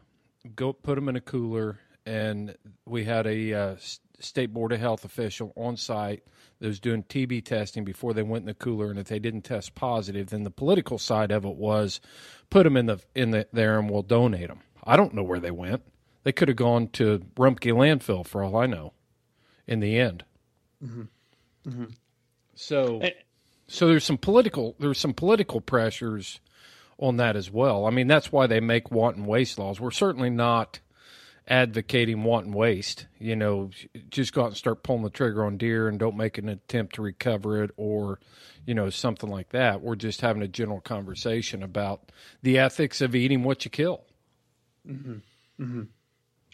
go 0.54 0.72
put 0.72 0.96
them 0.96 1.08
in 1.08 1.16
a 1.16 1.20
cooler, 1.20 1.78
and 2.04 2.56
we 2.84 3.04
had 3.04 3.26
a 3.26 3.54
uh, 3.54 3.76
state 4.24 4.52
board 4.52 4.72
of 4.72 4.80
health 4.80 5.04
official 5.04 5.52
on 5.56 5.76
site 5.76 6.22
that 6.60 6.66
was 6.68 6.80
doing 6.80 7.02
TB 7.02 7.44
testing 7.44 7.84
before 7.84 8.14
they 8.14 8.22
went 8.22 8.42
in 8.42 8.46
the 8.46 8.54
cooler, 8.54 8.90
and 8.90 8.98
if 8.98 9.08
they 9.08 9.18
didn't 9.18 9.42
test 9.42 9.74
positive, 9.74 10.28
then 10.28 10.44
the 10.44 10.50
political 10.50 10.98
side 10.98 11.30
of 11.30 11.44
it 11.44 11.56
was 11.56 12.00
put 12.50 12.64
them 12.64 12.76
in 12.76 12.86
the 12.86 13.00
in 13.14 13.30
the 13.32 13.46
there 13.52 13.78
and 13.78 13.90
we'll 13.90 14.02
donate 14.02 14.48
them. 14.48 14.60
I 14.84 14.96
don't 14.96 15.14
know 15.14 15.22
where 15.22 15.40
they 15.40 15.50
went. 15.50 15.82
They 16.24 16.32
could 16.32 16.48
have 16.48 16.56
gone 16.56 16.88
to 16.88 17.18
Rumpke 17.36 17.72
landfill 17.72 18.26
for 18.26 18.42
all 18.42 18.56
I 18.56 18.66
know. 18.66 18.92
In 19.66 19.80
the 19.80 19.98
end, 19.98 20.24
Mm-hmm. 20.84 21.02
Mm-hmm. 21.68 21.84
so 22.54 23.00
so 23.68 23.86
there's 23.86 24.04
some 24.04 24.18
political 24.18 24.74
there's 24.80 24.98
some 24.98 25.14
political 25.14 25.60
pressures 25.60 26.40
on 26.98 27.16
that 27.18 27.36
as 27.36 27.50
well. 27.50 27.86
I 27.86 27.90
mean 27.90 28.08
that's 28.08 28.32
why 28.32 28.46
they 28.48 28.60
make 28.60 28.90
wanton 28.90 29.24
waste 29.24 29.58
laws. 29.58 29.80
We're 29.80 29.92
certainly 29.92 30.30
not 30.30 30.80
advocating 31.52 32.24
wanton 32.24 32.52
waste. 32.52 33.06
You 33.20 33.36
know, 33.36 33.70
just 34.08 34.32
go 34.32 34.42
out 34.42 34.46
and 34.48 34.56
start 34.56 34.82
pulling 34.82 35.02
the 35.02 35.10
trigger 35.10 35.44
on 35.44 35.58
deer 35.58 35.86
and 35.86 35.98
don't 35.98 36.16
make 36.16 36.38
an 36.38 36.48
attempt 36.48 36.94
to 36.94 37.02
recover 37.02 37.62
it 37.62 37.70
or, 37.76 38.18
you 38.66 38.74
know, 38.74 38.88
something 38.90 39.28
like 39.30 39.50
that. 39.50 39.82
We're 39.82 39.94
just 39.96 40.22
having 40.22 40.42
a 40.42 40.48
general 40.48 40.80
conversation 40.80 41.62
about 41.62 42.10
the 42.42 42.58
ethics 42.58 43.00
of 43.02 43.14
eating 43.14 43.42
what 43.44 43.64
you 43.64 43.70
kill. 43.70 44.02
Mm-hmm. 44.88 45.12
Mm-hmm. 45.62 45.82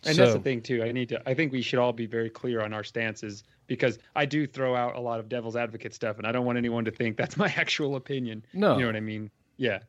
And 0.04 0.16
So- 0.16 0.22
that's 0.22 0.34
the 0.34 0.40
thing 0.40 0.62
too. 0.62 0.82
I 0.82 0.92
need 0.92 1.08
to. 1.10 1.22
I 1.28 1.34
think 1.34 1.52
we 1.52 1.62
should 1.62 1.78
all 1.78 1.92
be 1.92 2.06
very 2.06 2.30
clear 2.30 2.60
on 2.60 2.72
our 2.74 2.84
stances 2.84 3.44
because 3.68 3.98
I 4.16 4.26
do 4.26 4.46
throw 4.46 4.74
out 4.74 4.96
a 4.96 5.00
lot 5.00 5.20
of 5.20 5.28
devil's 5.28 5.56
advocate 5.56 5.94
stuff, 5.94 6.18
and 6.18 6.26
I 6.26 6.32
don't 6.32 6.44
want 6.46 6.58
anyone 6.58 6.84
to 6.86 6.90
think 6.90 7.16
that's 7.16 7.36
my 7.36 7.48
actual 7.56 7.96
opinion. 7.96 8.44
No. 8.52 8.74
you 8.74 8.80
know 8.80 8.86
what 8.86 8.96
I 8.96 9.00
mean? 9.00 9.30
Yeah, 9.56 9.80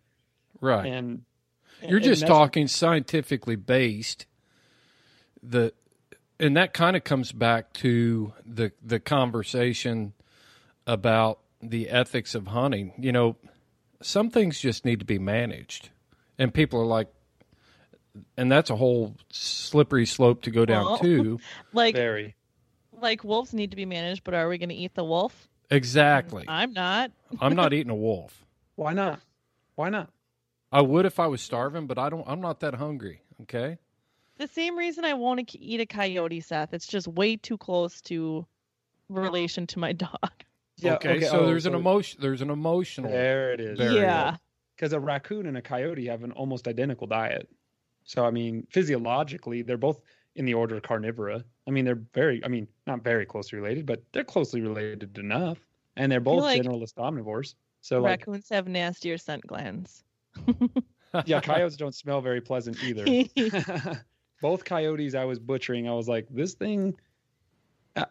Right. 0.61 0.85
and 0.91 1.21
You're 1.81 1.97
and 1.97 2.03
just 2.03 2.27
talking 2.27 2.67
scientifically 2.67 3.55
based. 3.55 4.25
The 5.43 5.73
and 6.39 6.55
that 6.57 6.73
kind 6.73 6.95
of 6.95 7.03
comes 7.03 7.31
back 7.31 7.73
to 7.73 8.33
the 8.45 8.71
the 8.83 8.99
conversation 8.99 10.13
about 10.87 11.39
the 11.61 11.89
ethics 11.89 12.35
of 12.35 12.47
hunting. 12.47 12.93
You 12.97 13.11
know, 13.11 13.35
some 14.01 14.29
things 14.29 14.59
just 14.59 14.85
need 14.85 14.99
to 14.99 15.05
be 15.05 15.19
managed, 15.19 15.89
and 16.37 16.53
people 16.53 16.79
are 16.81 16.85
like, 16.85 17.07
and 18.37 18.51
that's 18.51 18.69
a 18.69 18.75
whole 18.75 19.15
slippery 19.29 20.05
slope 20.05 20.41
to 20.43 20.51
go 20.51 20.65
down 20.65 20.85
Well, 20.85 20.97
to. 20.99 21.39
Like 21.73 21.95
very. 21.95 22.35
like 22.99 23.23
wolves 23.23 23.53
need 23.53 23.71
to 23.71 23.77
be 23.77 23.85
managed, 23.85 24.23
but 24.23 24.33
are 24.33 24.47
we 24.49 24.57
going 24.57 24.69
to 24.69 24.75
eat 24.75 24.95
the 24.95 25.03
wolf? 25.03 25.47
Exactly. 25.71 26.43
Mm, 26.43 26.49
I'm 26.49 26.73
not. 26.73 27.11
I'm 27.39 27.55
not 27.55 27.73
eating 27.73 27.91
a 27.91 27.95
wolf. 27.95 28.45
Why 28.75 28.93
not? 28.93 29.19
Why 29.75 29.89
not? 29.89 30.09
I 30.71 30.81
would 30.81 31.05
if 31.05 31.19
I 31.19 31.27
was 31.27 31.41
starving, 31.41 31.85
but 31.87 31.97
I 31.97 32.09
don't. 32.09 32.23
I'm 32.27 32.41
not 32.41 32.59
that 32.61 32.75
hungry. 32.75 33.21
Okay. 33.43 33.77
The 34.39 34.47
same 34.47 34.77
reason 34.77 35.05
I 35.05 35.13
won't 35.13 35.45
k- 35.47 35.59
eat 35.59 35.81
a 35.81 35.85
coyote, 35.85 36.39
Seth. 36.39 36.73
It's 36.73 36.87
just 36.87 37.07
way 37.07 37.35
too 37.35 37.57
close 37.57 38.01
to 38.03 38.45
relation 39.09 39.67
to 39.67 39.79
my 39.79 39.91
dog. 40.07 40.31
Yeah, 40.77 40.93
okay, 40.95 41.17
okay, 41.17 41.25
So 41.25 41.41
oh, 41.41 41.45
there's 41.45 41.65
an 41.65 41.75
emotion. 41.75 42.19
There's 42.21 42.41
an 42.41 42.49
emotional. 42.49 43.11
There 43.11 43.51
it 43.51 43.59
is. 43.59 43.77
barrier. 43.77 44.01
Yeah. 44.01 44.37
because 44.75 44.93
a 44.93 44.99
raccoon 44.99 45.45
and 45.45 45.57
a 45.57 45.61
coyote 45.61 46.05
have 46.07 46.23
an 46.23 46.31
almost 46.31 46.67
identical 46.69 47.05
diet. 47.05 47.49
So 48.05 48.25
I 48.25 48.31
mean, 48.31 48.65
physiologically, 48.71 49.61
they're 49.61 49.77
both 49.77 49.99
in 50.35 50.45
the 50.45 50.53
order 50.53 50.79
carnivora. 50.79 51.43
I 51.67 51.71
mean, 51.71 51.83
they're 51.83 52.01
very, 52.13 52.43
I 52.45 52.47
mean, 52.47 52.65
not 52.87 53.03
very 53.03 53.25
closely 53.25 53.59
related, 53.59 53.85
but 53.85 54.01
they're 54.13 54.23
closely 54.23 54.61
related 54.61 55.17
enough, 55.17 55.57
and 55.97 56.09
they're 56.09 56.21
both 56.21 56.43
like 56.43 56.61
generalist 56.61 56.93
omnivores. 56.95 57.55
So 57.81 57.99
like, 57.99 58.21
Raccoons 58.21 58.47
have 58.49 58.69
nastier 58.69 59.17
scent 59.17 59.45
glands. 59.45 60.03
yeah, 61.25 61.41
coyotes 61.41 61.75
don't 61.75 61.93
smell 61.93 62.21
very 62.21 62.39
pleasant 62.39 62.81
either. 62.83 63.03
both 64.41 64.63
coyotes 64.65 65.15
I 65.15 65.25
was 65.25 65.39
butchering, 65.39 65.87
I 65.87 65.93
was 65.93 66.07
like, 66.07 66.27
this 66.29 66.53
thing, 66.53 66.95
uh, 67.95 68.05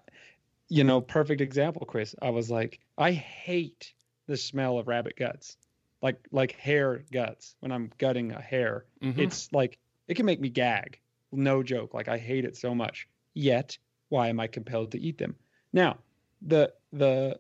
you 0.68 0.85
know, 0.85 1.01
perfect 1.01 1.41
example, 1.41 1.87
Chris. 1.87 2.14
I 2.20 2.31
was 2.31 2.51
like, 2.51 2.81
I 2.97 3.12
hate 3.12 3.93
the 4.26 4.37
smell 4.37 4.79
of 4.79 4.89
rabbit 4.89 5.16
guts, 5.16 5.57
like 6.03 6.18
like 6.31 6.53
hare 6.53 7.05
guts. 7.12 7.57
When 7.61 7.72
I'm 7.72 7.91
gutting 7.99 8.33
a 8.33 8.41
hare, 8.41 8.85
Mhm. 9.03 9.18
it's 9.18 9.53
like 9.53 9.79
it 10.07 10.14
can 10.14 10.26
make 10.26 10.41
me 10.41 10.49
gag. 10.51 11.01
No 11.33 11.62
joke. 11.62 11.95
Like 11.95 12.09
I 12.09 12.18
hate 12.18 12.45
it 12.45 12.57
so 12.57 12.74
much. 12.74 13.09
Yet, 13.35 13.79
why 14.09 14.29
am 14.29 14.41
I 14.41 14.47
compelled 14.47 14.93
to 14.93 15.01
eat 15.01 15.18
them? 15.18 15.37
Now, 15.72 15.99
the 16.43 16.72
the 16.93 17.39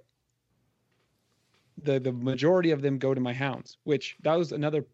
the 1.82 2.00
the 2.00 2.12
majority 2.12 2.70
of 2.70 2.82
them 2.82 2.98
go 2.98 3.14
to 3.14 3.20
my 3.20 3.32
hounds, 3.32 3.76
which 3.84 4.16
that 4.22 4.34
was 4.34 4.52
another 4.52 4.86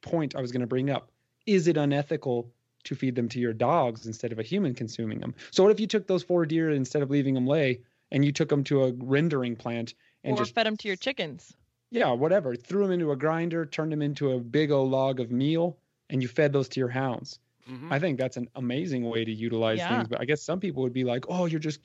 point 0.00 0.36
I 0.36 0.40
was 0.40 0.52
going 0.52 0.60
to 0.60 0.66
bring 0.66 0.90
up. 0.90 1.10
Is 1.46 1.66
it 1.68 1.76
unethical 1.76 2.52
to 2.88 2.94
feed 2.96 3.14
them 3.14 3.28
to 3.30 3.40
your 3.40 3.52
dogs 3.54 4.06
instead 4.06 4.32
of 4.32 4.38
a 4.38 4.42
human 4.42 4.74
consuming 4.74 5.20
them? 5.20 5.34
So 5.50 5.62
what 5.62 5.72
if 5.72 5.80
you 5.80 5.86
took 5.86 6.06
those 6.06 6.22
four 6.22 6.44
deer 6.46 6.70
instead 6.70 7.02
of 7.02 7.10
leaving 7.10 7.34
them 7.34 7.46
lay 7.46 7.82
and 8.10 8.24
you 8.24 8.32
took 8.32 8.48
them 8.48 8.64
to 8.64 8.84
a 8.84 8.92
rendering 8.98 9.56
plant 9.56 9.94
and 10.24 10.36
or 10.36 10.38
just 10.38 10.54
fed 10.54 10.66
them 10.66 10.76
to 10.78 10.88
your 10.88 10.96
chickens. 10.96 11.54
yeah, 11.90 12.10
whatever, 12.12 12.54
threw 12.56 12.82
them 12.82 12.92
into 12.92 13.12
a 13.12 13.16
grinder, 13.16 13.64
turned 13.64 13.92
them 13.92 14.02
into 14.02 14.32
a 14.32 14.40
big 14.40 14.70
old 14.70 14.90
log 14.90 15.20
of 15.20 15.30
meal, 15.30 15.78
and 16.10 16.22
you 16.22 16.28
fed 16.28 16.52
those 16.52 16.68
to 16.70 16.80
your 16.80 16.88
hounds? 16.88 17.40
Mhm. 17.68 17.92
I 17.92 17.98
think 17.98 18.18
that's 18.18 18.36
an 18.36 18.48
amazing 18.54 19.04
way 19.04 19.24
to 19.24 19.32
utilize 19.32 19.78
Yeah. 19.78 19.88
things. 19.88 20.08
But 20.08 20.20
I 20.20 20.24
guess 20.24 20.42
some 20.42 20.60
people 20.60 20.82
would 20.82 20.92
be 20.92 21.04
like, 21.04 21.24
"Oh, 21.28 21.46
you're 21.46 21.60
just 21.60 21.80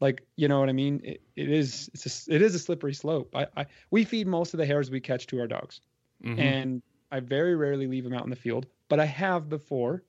like, 0.00 0.26
you 0.36 0.46
know 0.48 0.60
what 0.60 0.68
I 0.68 0.72
mean? 0.72 1.00
It, 1.04 1.22
it 1.36 1.48
is 1.50 1.90
it's 1.94 2.28
a, 2.28 2.34
it 2.34 2.42
is 2.42 2.54
a 2.54 2.58
slippery 2.58 2.94
slope. 2.94 3.34
I, 3.34 3.46
I 3.56 3.66
we 3.90 4.04
feed 4.04 4.26
most 4.28 4.54
of 4.54 4.58
the 4.58 4.66
hares 4.66 4.90
we 4.90 5.00
catch 5.00 5.26
to 5.28 5.40
our 5.40 5.46
dogs, 5.48 5.80
Mhm. 6.24 6.38
and 6.38 6.82
I 7.10 7.20
very 7.20 7.56
rarely 7.56 7.86
leave 7.86 8.04
them 8.04 8.14
out 8.14 8.24
in 8.24 8.30
the 8.30 8.36
field, 8.36 8.66
but 8.88 9.00
I 9.00 9.06
have 9.06 9.48
before, 9.48 10.04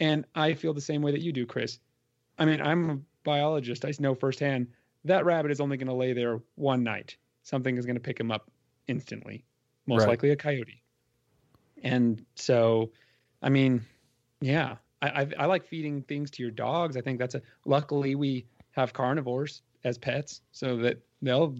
and 0.00 0.24
I 0.34 0.54
feel 0.54 0.74
the 0.74 0.80
same 0.80 1.02
way 1.02 1.12
that 1.12 1.20
you 1.20 1.32
do, 1.32 1.46
Chris. 1.46 1.78
I 2.38 2.44
mean, 2.44 2.60
I'm 2.60 2.90
a 2.90 2.98
biologist. 3.22 3.84
I 3.84 3.92
know 3.98 4.14
firsthand 4.14 4.68
that 5.04 5.24
rabbit 5.24 5.50
is 5.50 5.60
only 5.60 5.76
going 5.76 5.88
to 5.88 5.94
lay 5.94 6.12
there 6.14 6.40
one 6.54 6.82
night. 6.82 7.16
Something 7.42 7.76
is 7.76 7.84
going 7.84 7.96
to 7.96 8.00
pick 8.00 8.18
him 8.18 8.30
up 8.30 8.50
instantly, 8.88 9.44
most 9.86 10.00
Right. 10.00 10.08
likely 10.10 10.30
a 10.30 10.36
coyote. 10.36 10.82
And 11.82 12.24
so, 12.34 12.90
I 13.42 13.50
mean, 13.50 13.84
yeah, 14.40 14.76
I, 15.02 15.22
I 15.22 15.28
I 15.40 15.46
like 15.46 15.66
feeding 15.66 16.02
things 16.02 16.30
to 16.32 16.42
your 16.42 16.50
dogs. 16.50 16.96
I 16.96 17.02
think 17.02 17.18
that's 17.18 17.34
a. 17.34 17.42
Luckily, 17.66 18.14
we 18.14 18.46
have 18.70 18.92
carnivores 18.94 19.62
as 19.84 19.98
pets, 19.98 20.40
so 20.52 20.76
that 20.78 20.98
they'll. 21.20 21.54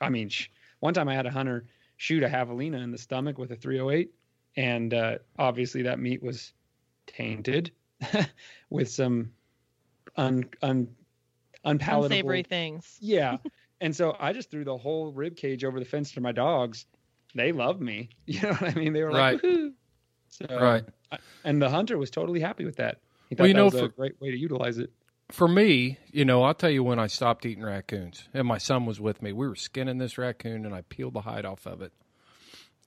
I 0.00 0.10
mean, 0.10 0.28
sh- 0.28 0.48
one 0.80 0.92
time 0.92 1.08
I 1.08 1.14
had 1.14 1.24
a 1.24 1.30
hunter 1.30 1.64
shoot 1.96 2.22
a 2.22 2.28
javelina 2.28 2.82
in 2.82 2.90
the 2.90 2.98
stomach 2.98 3.38
with 3.38 3.52
a 3.52 3.56
308, 3.56 4.12
and 4.56 4.92
uh, 4.92 5.18
obviously 5.38 5.82
that 5.82 5.98
meat 5.98 6.22
was 6.22 6.52
tainted 7.06 7.72
with 8.70 8.90
some 8.90 9.32
un 10.16 10.44
un 10.62 10.88
unpalatable 11.64 12.04
Unsavory 12.04 12.42
things. 12.42 12.96
yeah. 13.00 13.38
And 13.80 13.94
so 13.94 14.16
I 14.18 14.32
just 14.32 14.50
threw 14.50 14.64
the 14.64 14.76
whole 14.76 15.12
rib 15.12 15.36
cage 15.36 15.64
over 15.64 15.78
the 15.78 15.84
fence 15.86 16.12
to 16.12 16.20
my 16.20 16.32
dogs. 16.32 16.86
They 17.34 17.52
love 17.52 17.80
me. 17.80 18.10
You 18.26 18.42
know 18.42 18.50
what 18.54 18.62
I 18.62 18.74
mean? 18.74 18.92
They 18.92 19.02
were 19.02 19.10
Right. 19.10 19.34
like, 19.34 19.42
Woohoo. 19.42 19.72
So, 20.28 20.46
Right. 20.50 20.84
I- 21.12 21.18
and 21.44 21.60
the 21.60 21.68
hunter 21.70 21.96
was 21.98 22.10
totally 22.10 22.40
happy 22.40 22.64
with 22.64 22.76
that. 22.76 23.00
He 23.28 23.34
thought 23.34 23.42
Well, 23.44 23.48
you 23.48 23.54
that 23.54 23.58
know, 23.58 23.64
was 23.66 23.74
a 23.74 23.88
great 23.88 24.20
way 24.20 24.30
to 24.30 24.36
utilize 24.36 24.78
it. 24.78 24.90
For 25.30 25.48
me, 25.48 25.98
you 26.12 26.24
know, 26.24 26.42
I'll 26.42 26.54
tell 26.54 26.70
you 26.70 26.84
when 26.84 26.98
I 26.98 27.06
stopped 27.06 27.46
eating 27.46 27.64
raccoons, 27.64 28.28
and 28.34 28.46
my 28.46 28.58
son 28.58 28.84
was 28.84 29.00
with 29.00 29.22
me. 29.22 29.32
We 29.32 29.48
were 29.48 29.56
skinning 29.56 29.96
this 29.98 30.18
raccoon, 30.18 30.66
and 30.66 30.74
I 30.74 30.82
peeled 30.82 31.14
the 31.14 31.22
hide 31.22 31.46
off 31.46 31.66
of 31.66 31.80
it, 31.80 31.92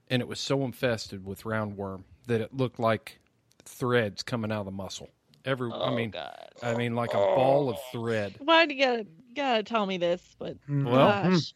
and 0.10 0.22
it 0.22 0.28
was 0.28 0.40
so 0.40 0.64
infested 0.64 1.26
with 1.26 1.44
roundworm 1.44 2.04
that 2.28 2.40
it 2.42 2.54
looked 2.56 2.80
like 2.80 3.20
threads 3.68 4.24
coming 4.24 4.52
out 4.52 4.60
of 4.62 4.66
the 4.66 4.72
muscle. 4.72 5.10
Every, 5.46 5.72
I 5.72 5.76
Oh, 5.90 5.96
mean, 5.96 6.10
God. 6.12 6.50
I 6.62 6.76
mean, 6.76 6.96
like 6.96 7.12
a 7.14 7.18
ball 7.18 7.70
of 7.70 7.78
thread. 7.92 8.36
Why'd 8.40 8.72
you 8.72 8.80
gotta, 8.84 9.08
gotta 9.36 9.64
tell 9.64 9.86
me 9.86 9.98
this? 9.98 10.36
But 10.38 10.58
Well, 10.68 11.22
hmm. 11.24 11.30
gosh, 11.34 11.54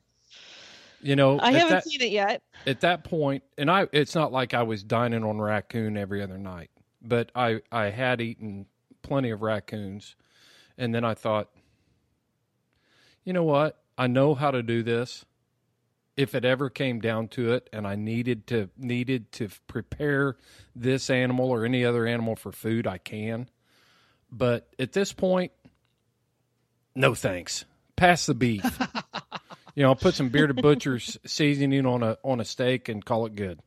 You 1.02 1.16
know, 1.16 1.40
I 1.42 1.52
haven't 1.52 1.70
that- 1.70 1.84
seen 1.86 2.02
it 2.02 2.12
yet. 2.12 2.42
at 2.68 2.82
that 2.82 3.04
point, 3.04 3.44
and 3.58 3.70
I 3.72 3.88
it's 3.92 4.16
not 4.16 4.32
like 4.32 4.54
I 4.54 4.64
was 4.64 4.84
dining 4.84 5.24
on 5.24 5.40
raccoon 5.42 5.98
every 5.98 6.22
other 6.22 6.38
night, 6.38 6.70
but 7.02 7.32
I 7.36 7.62
I 7.72 7.86
had 7.90 8.22
eaten 8.22 8.66
plenty 9.02 9.32
of 9.32 9.42
raccoons, 9.42 10.16
and 10.78 10.94
then 10.96 11.04
I 11.04 11.14
thought, 11.16 11.50
you 13.26 13.34
know 13.34 13.44
what? 13.44 13.82
I 13.98 14.08
know 14.08 14.36
how 14.36 14.52
to 14.52 14.64
do 14.64 14.84
this. 14.84 15.26
If 16.18 16.36
it 16.36 16.46
ever 16.46 16.70
came 16.70 17.00
down 17.00 17.30
to 17.30 17.54
it, 17.54 17.70
and 17.72 17.88
I 17.88 17.96
needed 17.96 18.48
to 18.48 18.70
needed 18.78 19.32
to 19.34 19.50
prepare 19.68 20.36
this 20.76 21.10
animal 21.10 21.50
or 21.50 21.66
any 21.66 21.86
other 21.86 22.06
animal 22.06 22.36
for 22.36 22.52
food, 22.52 22.86
I 22.86 22.98
can. 22.98 23.50
But 24.32 24.68
at 24.78 24.92
this 24.92 25.14
point, 25.14 25.52
no 26.96 27.16
thanks. 27.16 27.66
Pass 27.96 28.26
the 28.26 28.34
beef. 28.34 28.64
You 29.76 29.84
know, 29.84 29.90
I'll 29.90 29.96
put 29.96 30.16
some 30.16 30.30
bearded 30.30 30.62
butcher's 30.62 31.18
seasoning 31.26 31.86
on 31.86 32.04
a 32.04 32.18
on 32.24 32.40
a 32.40 32.46
steak 32.46 32.90
and 32.90 33.04
call 33.04 33.26
it 33.26 33.36
good. 33.36 33.62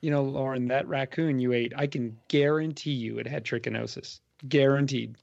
You 0.00 0.10
know, 0.10 0.22
Lauren, 0.22 0.68
that 0.68 0.88
raccoon 0.88 1.38
you 1.38 1.52
ate, 1.52 1.72
I 1.76 1.86
can 1.86 2.18
guarantee 2.28 2.92
you 2.92 3.18
it 3.18 3.26
had 3.26 3.44
trichinosis. 3.44 4.20
Guaranteed. 4.46 5.16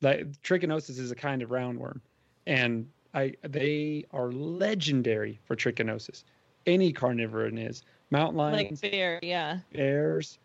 Like 0.00 0.40
trichinosis 0.42 0.98
is 0.98 1.10
a 1.10 1.16
kind 1.16 1.42
of 1.42 1.50
roundworm, 1.50 2.00
and 2.46 2.88
I 3.14 3.34
they 3.42 4.04
are 4.12 4.30
legendary 4.32 5.38
for 5.44 5.56
trichinosis. 5.56 6.24
Any 6.66 6.92
carnivorous 6.92 7.54
is. 7.56 7.82
Mountain 8.10 8.36
lions, 8.36 8.82
Like 8.82 8.92
bear, 8.92 9.18
yeah. 9.22 9.58
bears, 9.72 10.38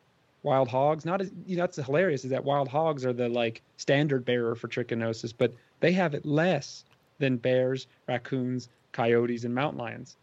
wild 0.44 0.68
hogs. 0.68 1.06
Not 1.06 1.22
as 1.22 1.32
you 1.46 1.58
know, 1.58 1.64
that's 1.64 1.78
hilarious 1.78 2.24
is 2.24 2.32
that 2.32 2.44
wild 2.44 2.68
hogs 2.68 3.06
are 3.06 3.14
the 3.14 3.28
like 3.30 3.62
standard 3.78 4.24
bearer 4.26 4.56
for 4.56 4.68
trichinosis, 4.68 5.34
but 5.38 5.54
they 5.80 5.92
have 5.92 6.14
it 6.14 6.26
less 6.26 6.86
than 7.20 7.38
bears, 7.38 7.88
raccoons, 8.08 8.70
coyotes, 8.92 9.44
and 9.44 9.54
mountain 9.54 9.80
lions. 9.80 10.16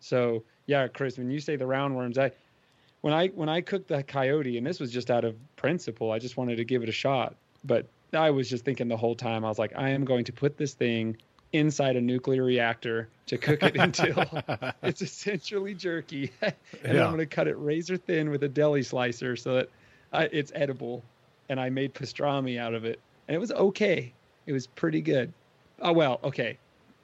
So 0.00 0.44
yeah, 0.66 0.86
Chris, 0.88 1.18
when 1.18 1.30
you 1.30 1.40
say 1.40 1.56
the 1.56 1.64
roundworms, 1.64 2.18
I 2.18 2.30
when 3.00 3.12
I 3.12 3.28
when 3.28 3.48
I 3.48 3.60
cooked 3.60 3.88
the 3.88 4.02
coyote, 4.02 4.56
and 4.56 4.66
this 4.66 4.80
was 4.80 4.90
just 4.90 5.10
out 5.10 5.24
of 5.24 5.36
principle, 5.56 6.10
I 6.12 6.18
just 6.18 6.36
wanted 6.36 6.56
to 6.56 6.64
give 6.64 6.82
it 6.82 6.88
a 6.88 6.92
shot. 6.92 7.34
But 7.64 7.86
I 8.12 8.30
was 8.30 8.48
just 8.48 8.64
thinking 8.64 8.88
the 8.88 8.96
whole 8.96 9.14
time, 9.14 9.44
I 9.44 9.48
was 9.48 9.58
like, 9.58 9.72
I 9.76 9.90
am 9.90 10.04
going 10.04 10.24
to 10.24 10.32
put 10.32 10.56
this 10.56 10.74
thing 10.74 11.16
inside 11.54 11.96
a 11.96 12.00
nuclear 12.00 12.44
reactor 12.44 13.08
to 13.26 13.38
cook 13.38 13.62
it 13.62 13.76
until 13.76 14.24
it's 14.82 15.02
essentially 15.02 15.74
jerky, 15.74 16.32
and 16.42 16.54
Yeah. 16.82 17.04
I'm 17.04 17.10
going 17.12 17.18
to 17.18 17.26
cut 17.26 17.48
it 17.48 17.54
razor 17.58 17.96
thin 17.96 18.30
with 18.30 18.42
a 18.42 18.48
deli 18.48 18.82
slicer 18.82 19.36
so 19.36 19.54
that 19.54 19.70
I, 20.12 20.24
it's 20.32 20.52
edible. 20.54 21.02
And 21.50 21.60
I 21.60 21.70
made 21.70 21.94
pastrami 21.94 22.58
out 22.58 22.74
of 22.74 22.84
it, 22.86 23.00
and 23.28 23.34
it 23.34 23.38
was 23.38 23.52
okay. 23.52 24.16
It 24.46 24.52
was 24.52 24.66
pretty 24.66 25.02
good. 25.02 25.34
Oh 25.80 25.92
well, 25.92 26.20
okay, 26.24 26.58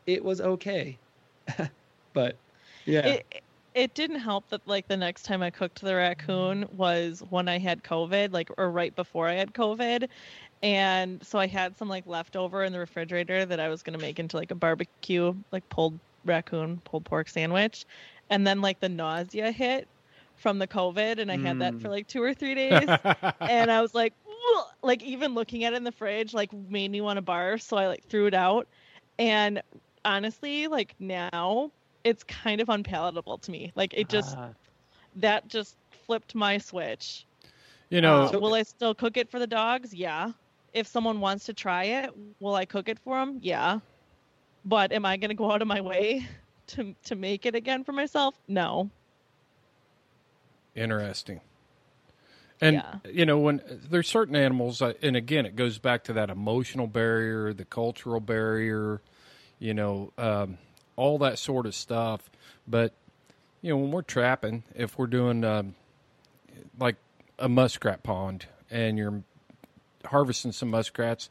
it 0.06 0.24
was 0.24 0.40
okay, 0.40 0.98
but 2.14 2.40
yeah, 2.86 3.06
It 3.06 3.42
it 3.74 3.94
didn't 3.94 4.20
help 4.20 4.48
that 4.48 4.66
like 4.66 4.88
the 4.88 4.96
next 4.96 5.24
time 5.24 5.42
I 5.42 5.50
cooked 5.50 5.80
the 5.82 5.94
raccoon 5.94 6.66
was 6.72 7.22
when 7.30 7.48
I 7.48 7.58
had 7.58 7.82
COVID, 7.84 8.32
like 8.32 8.50
or 8.58 8.70
right 8.70 8.94
before 8.96 9.28
I 9.28 9.34
had 9.34 9.52
COVID. 9.54 10.08
And 10.62 11.24
so 11.24 11.38
I 11.38 11.46
had 11.46 11.76
some 11.76 11.88
like 11.88 12.06
leftover 12.06 12.64
in 12.64 12.72
the 12.72 12.78
refrigerator 12.78 13.44
that 13.46 13.60
I 13.60 13.68
was 13.68 13.82
gonna 13.82 13.98
make 13.98 14.18
into 14.18 14.36
like 14.36 14.50
a 14.50 14.54
barbecue, 14.54 15.34
like 15.52 15.68
pulled 15.68 15.98
raccoon, 16.24 16.80
pulled 16.84 17.04
pork 17.04 17.28
sandwich. 17.28 17.84
And 18.28 18.46
then 18.46 18.60
like 18.60 18.80
the 18.80 18.88
nausea 18.88 19.52
hit 19.52 19.88
from 20.36 20.58
the 20.58 20.66
COVID 20.68 21.18
and 21.18 21.30
I 21.30 21.36
had 21.38 21.58
that 21.60 21.74
Mm. 21.74 21.80
for 21.80 21.88
like 21.88 22.06
two 22.06 22.22
or 22.22 22.34
three 22.34 22.54
days. 22.54 22.88
and 23.46 23.70
I 23.70 23.80
was 23.80 23.94
like, 23.94 24.14
"Ugh," 24.26 24.64
like 24.82 25.02
even 25.02 25.34
looking 25.34 25.64
at 25.64 25.72
it 25.72 25.76
in 25.76 25.84
the 25.84 25.92
fridge, 25.92 26.34
like 26.34 26.52
made 26.52 26.90
me 26.90 27.00
want 27.00 27.16
to 27.18 27.22
barf. 27.22 27.62
So 27.62 27.76
I 27.76 27.86
like 27.88 28.04
threw 28.04 28.26
it 28.26 28.34
out. 28.34 28.68
And 29.18 29.62
honestly, 30.04 30.66
like 30.68 30.94
now 30.98 31.72
it's 32.04 32.22
kind 32.24 32.60
of 32.60 32.68
unpalatable 32.68 33.38
to 33.38 33.50
me. 33.50 33.72
Like 33.74 33.94
it 33.94 34.08
just 34.08 34.38
Ah. 34.38 34.52
that 35.16 35.48
just 35.48 35.76
flipped 35.90 36.34
my 36.34 36.58
switch. 36.58 37.26
You 37.90 38.00
know, 38.00 38.30
Uh, 38.32 38.38
will 38.38 38.54
I 38.54 38.62
still 38.62 38.94
cook 38.94 39.16
it 39.16 39.30
for 39.30 39.38
the 39.38 39.46
dogs? 39.46 39.92
Yeah. 39.94 40.32
If 40.72 40.86
someone 40.86 41.20
wants 41.20 41.46
to 41.46 41.54
try 41.54 41.84
it, 41.84 42.10
will 42.38 42.54
I 42.54 42.64
cook 42.64 42.88
it 42.88 42.98
for 43.00 43.18
them? 43.18 43.38
Yeah. 43.42 43.80
But 44.64 44.92
am 44.92 45.04
I 45.04 45.16
going 45.16 45.30
to 45.30 45.34
go 45.34 45.50
out 45.50 45.62
of 45.62 45.68
my 45.68 45.80
way 45.80 46.26
to 46.68 46.94
to 47.04 47.14
make 47.14 47.46
it 47.46 47.54
again 47.54 47.84
for 47.84 47.92
myself? 47.92 48.34
No. 48.48 48.90
Interesting. 50.74 51.40
And 52.60 52.74
Yeah. 52.74 52.94
you 53.10 53.24
know 53.26 53.38
when 53.38 53.62
there's 53.66 54.08
certain 54.08 54.36
animals, 54.36 54.82
uh, 54.82 54.92
and 55.02 55.16
again, 55.16 55.46
it 55.46 55.56
goes 55.56 55.78
back 55.78 56.04
to 56.04 56.12
that 56.14 56.30
emotional 56.30 56.86
barrier, 56.86 57.52
the 57.52 57.64
cultural 57.64 58.20
barrier, 58.20 59.00
you 59.58 59.72
know, 59.74 60.12
um, 60.18 60.58
all 60.96 61.18
that 61.18 61.38
sort 61.38 61.66
of 61.66 61.74
stuff. 61.74 62.30
But 62.68 62.92
you 63.62 63.70
know, 63.70 63.78
when 63.78 63.90
we're 63.90 64.02
trapping, 64.02 64.62
if 64.74 64.98
we're 64.98 65.06
doing 65.06 65.42
um, 65.44 65.74
like 66.78 66.96
a 67.38 67.48
muskrat 67.48 68.02
pond 68.02 68.46
and 68.70 68.98
you're 68.98 69.22
harvesting 70.06 70.52
some 70.52 70.70
muskrats, 70.70 71.28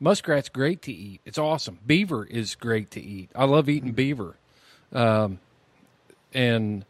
muskrat's 0.00 0.48
great 0.48 0.82
to 0.82 0.92
eat. 0.92 1.20
It's 1.24 1.38
awesome. 1.38 1.78
Beaver 1.86 2.24
is 2.24 2.54
great 2.54 2.90
to 2.92 3.00
eat. 3.00 3.30
I 3.34 3.44
love 3.44 3.68
eating 3.68 3.92
beaver, 3.92 4.36
um, 4.92 5.38
and 6.34 6.84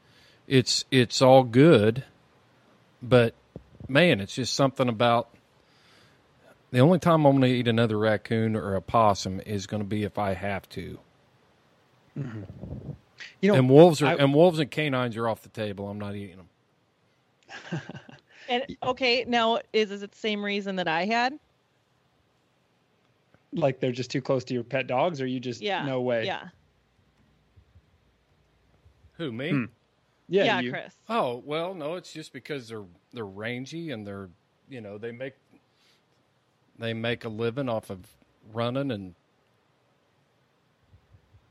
it's 0.47 0.85
it's 0.91 1.21
all 1.23 1.43
good 1.43 2.05
but 3.03 3.35
man, 3.89 4.21
it's 4.21 4.35
just 4.35 4.55
something 4.55 4.89
about 4.89 5.29
the 6.71 6.81
only 6.81 6.99
time 6.99 7.25
I'm 7.25 7.39
going 7.39 7.53
to 7.53 7.59
eat 7.59 7.69
another 7.69 7.99
raccoon 7.99 8.57
or 8.57 8.75
a 8.75 8.83
possum 8.83 9.41
is 9.45 9.67
going 9.67 9.83
to 9.83 9.89
be 9.89 10.03
if 10.03 10.19
I 10.19 10.35
have 10.35 10.69
to. 10.71 10.99
you 12.17 12.25
know, 13.43 13.55
and 13.55 13.71
wolves 13.71 14.03
are 14.03 14.07
I- 14.07 14.15
and 14.15 14.35
wolves 14.35 14.59
and 14.59 14.71
canines 14.71 15.17
are 15.17 15.29
off 15.29 15.43
the 15.43 15.49
table. 15.49 15.89
I'm 15.89 15.99
not 15.99 16.15
eating 16.17 16.39
them. 17.71 17.81
And 18.49 18.65
okay, 18.83 19.25
now 19.27 19.61
is 19.73 19.91
is 19.91 20.03
it 20.03 20.13
the 20.13 20.19
same 20.19 20.45
reason 20.45 20.77
that 20.77 20.89
I 20.89 21.05
had? 21.05 21.39
like 23.53 23.81
they're 23.81 23.93
just 23.93 24.11
too 24.11 24.21
close 24.21 24.45
to 24.45 24.55
your 24.55 24.65
pet 24.65 24.87
dogs, 24.87 25.21
or 25.21 25.27
you 25.27 25.41
just 25.41 25.63
Yeah. 25.63 25.87
no 25.87 26.03
way. 26.03 26.27
Yeah. 26.27 26.49
Who 29.15 29.33
me? 29.33 29.51
Hmm. 29.51 29.65
Yeah, 30.29 30.45
yeah, 30.45 30.61
you. 30.61 30.71
Chris. 30.73 30.95
Oh 31.09 31.43
well, 31.45 31.73
no, 31.75 31.95
it's 31.95 32.13
just 32.13 32.33
because 32.33 32.69
they're 32.69 32.85
they're 33.13 33.25
rangy 33.25 33.93
and 33.93 34.07
they're 34.07 34.29
you 34.69 34.81
know 34.81 34.99
they 34.99 35.13
make 35.13 35.35
they 36.79 36.93
make 36.93 37.25
a 37.25 37.29
living 37.29 37.69
off 37.69 37.89
of 37.89 38.01
running 38.53 38.91
and 38.91 39.15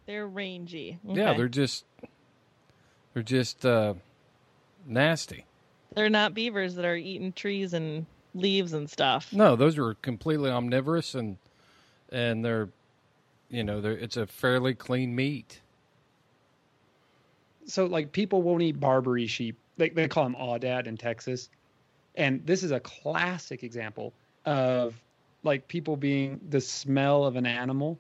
They're 0.06 0.28
rangy. 0.28 1.00
yeah 1.04 1.34
they're 1.34 1.48
just 1.48 1.86
they're 3.14 3.24
just 3.24 3.66
uh, 3.66 3.96
nasty. 4.86 5.46
They're 5.96 6.10
not 6.10 6.34
beavers 6.34 6.76
that 6.76 6.86
are 6.86 6.96
eating 6.96 7.34
trees 7.34 7.74
and 7.74 8.06
leaves 8.34 8.74
and 8.74 8.90
stuff. 8.90 9.32
No, 9.32 9.56
those 9.56 9.78
are 9.78 9.94
completely 9.96 10.50
omnivorous 10.50 11.16
and 11.16 11.38
and 12.12 12.44
they're 12.46 12.70
you 13.50 13.64
know 13.64 13.82
they're 13.82 13.98
it's 13.98 14.18
a 14.18 14.28
fairly 14.28 14.74
clean 14.74 15.16
meat. 15.16 15.62
so 17.66 17.86
like 17.86 18.12
people 18.12 18.42
won't 18.42 18.62
eat 18.62 18.80
Barbary 18.80 19.28
sheep. 19.28 19.58
They 19.78 19.90
they 19.90 20.08
call 20.08 20.24
them 20.24 20.36
aoudad 20.36 20.88
in 20.88 20.98
Texas, 20.98 21.50
and 22.16 22.46
this 22.46 22.64
is 22.64 22.72
a 22.72 22.80
classic 22.80 23.64
example 23.64 24.14
of 24.46 24.96
like 25.44 25.68
people 25.68 25.96
being 25.98 26.40
the 26.50 26.62
smell 26.62 27.26
of 27.26 27.36
an 27.36 27.46
animal 27.46 28.00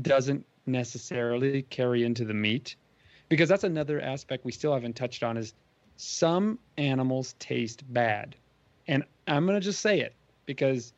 doesn't 0.00 0.44
necessarily 0.66 1.62
carry 1.62 2.04
into 2.04 2.24
the 2.24 2.34
meat, 2.34 2.76
because 3.28 3.48
that's 3.48 3.64
another 3.64 4.00
aspect 4.00 4.44
we 4.44 4.52
still 4.52 4.72
haven't 4.72 4.96
touched 4.96 5.22
on 5.22 5.36
is 5.36 5.54
some 5.96 6.58
animals 6.78 7.34
taste 7.38 7.84
bad, 7.92 8.34
and 8.88 9.04
I'm 9.26 9.46
gonna 9.46 9.60
just 9.60 9.80
say 9.80 10.00
it 10.00 10.14
because 10.46 10.92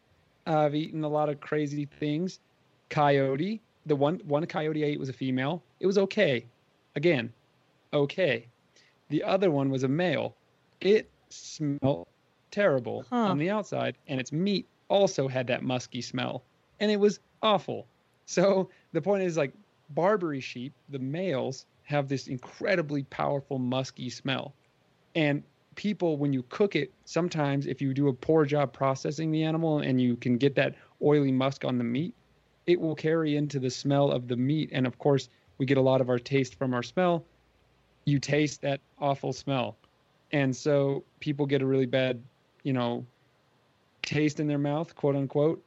I've 0.47 0.75
eaten 0.75 1.05
a 1.05 1.09
lot 1.09 1.29
of 1.29 1.41
crazy 1.41 1.87
things. 1.87 2.41
Coyote, 2.91 3.61
the 3.87 3.97
one 3.97 4.21
one 4.27 4.47
coyote 4.47 4.85
I 4.85 4.89
ate 4.89 4.99
was 4.99 5.09
a 5.09 5.13
female. 5.13 5.63
It 5.81 5.87
was 5.87 5.99
okay. 5.99 6.47
Again, 6.97 7.33
okay. 7.93 8.47
The 9.09 9.23
other 9.23 9.51
one 9.51 9.71
was 9.71 9.83
a 9.83 9.89
male. 9.89 10.35
It 10.81 11.11
smelled 11.31 12.07
terrible 12.51 13.05
Huh. 13.11 13.17
on 13.17 13.39
the 13.39 13.51
outside, 13.51 13.97
and 14.07 14.21
its 14.21 14.33
meat 14.33 14.67
also 14.89 15.29
had 15.29 15.47
that 15.49 15.63
musky 15.63 16.01
smell, 16.01 16.43
and 16.81 16.91
it 16.91 17.01
was 17.01 17.21
awful. 17.43 17.87
So 18.27 18.71
the 18.93 19.03
point 19.03 19.23
is, 19.23 19.37
like 19.37 19.53
Barbary 19.91 20.41
sheep, 20.41 20.73
the 20.89 20.99
males 20.99 21.67
have 21.85 22.09
this 22.09 22.29
incredibly 22.29 23.03
powerful 23.05 23.59
musky 23.59 24.09
smell, 24.09 24.55
and 25.15 25.43
people 25.75 26.17
when 26.17 26.33
you 26.33 26.45
cook 26.49 26.77
it, 26.77 26.93
sometimes 27.05 27.67
if 27.67 27.83
you 27.83 27.93
do 27.95 28.09
a 28.09 28.13
poor 28.13 28.45
job 28.45 28.73
processing 28.73 29.31
the 29.31 29.43
animal 29.43 29.81
and 29.81 30.01
you 30.01 30.17
can 30.17 30.37
get 30.39 30.55
that 30.55 30.75
oily 31.03 31.33
musk 31.33 31.65
on 31.65 31.79
the 31.79 31.85
meat, 31.85 32.15
it 32.67 32.81
will 32.81 32.95
carry 32.95 33.37
into 33.37 33.59
the 33.59 33.71
smell 33.71 34.11
of 34.11 34.29
the 34.29 34.37
meat, 34.37 34.71
and 34.73 34.87
of 34.87 34.99
course 34.99 35.29
we 35.59 35.67
get 35.67 35.79
a 35.79 35.83
lot 35.83 36.01
of 36.01 36.09
our 36.09 36.19
taste 36.19 36.57
from 36.57 36.75
our 36.75 36.83
smell 36.83 37.25
you 38.07 38.19
taste 38.19 38.63
that 38.63 38.81
awful 38.99 39.33
smell. 39.33 39.77
And 40.33 40.55
so 40.55 41.05
people 41.21 41.47
get 41.47 41.63
a 41.63 41.67
really 41.67 41.87
bad, 41.87 42.23
you 42.63 42.73
know, 42.73 43.07
taste 44.03 44.41
in 44.41 44.47
their 44.47 44.59
mouth, 44.59 44.95
quote 44.95 45.17
unquote, 45.17 45.65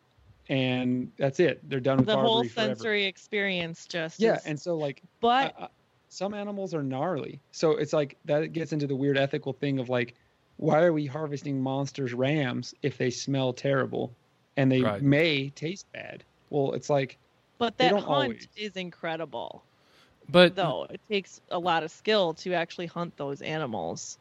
and 0.50 1.12
that's 1.18 1.40
it. 1.40 1.68
They're 1.70 1.80
done 1.80 1.98
with 1.98 2.08
The 2.08 2.16
whole 2.16 2.36
Barbary 2.36 2.50
forever. 2.50 2.76
sensory 2.76 3.06
experience 3.06 3.86
just 3.88 4.20
Yeah, 4.20 4.40
and 4.46 4.60
so 4.60 4.76
like 4.76 5.02
but 5.22 5.72
some 6.18 6.34
animals 6.34 6.74
are 6.74 6.82
gnarly. 6.82 7.40
So 7.52 7.72
it's 7.72 7.94
like 7.94 8.18
that 8.26 8.52
gets 8.52 8.74
into 8.74 8.88
the 8.88 8.96
weird 8.96 9.18
ethical 9.18 9.54
thing 9.54 9.78
of 9.80 9.88
like 9.90 10.16
why 10.58 10.82
are 10.82 10.92
we 10.92 11.06
harvesting 11.06 11.62
monsters 11.62 12.14
rams 12.16 12.74
if 12.82 12.98
they 12.98 13.12
smell 13.12 13.54
terrible 13.54 14.12
and 14.58 14.72
they 14.72 14.82
Right. 14.82 15.02
may 15.02 15.50
taste 15.50 15.86
bad? 15.94 16.24
Well, 16.50 16.74
it's 16.74 16.90
like 16.90 17.18
but 17.60 17.78
they 17.78 17.86
that 17.86 17.92
don't 17.92 18.04
hunt 18.04 18.10
always. 18.10 18.48
is 18.56 18.76
incredible. 18.76 19.62
But 20.32 20.56
Though 20.56 20.88
it 20.90 21.00
takes 21.10 21.40
a 21.52 21.60
lot 21.60 21.84
of 21.84 21.92
skill 21.92 22.34
to 22.36 22.54
actually 22.54 22.88
hunt 22.88 23.16
those 23.18 23.42
animals 23.44 24.18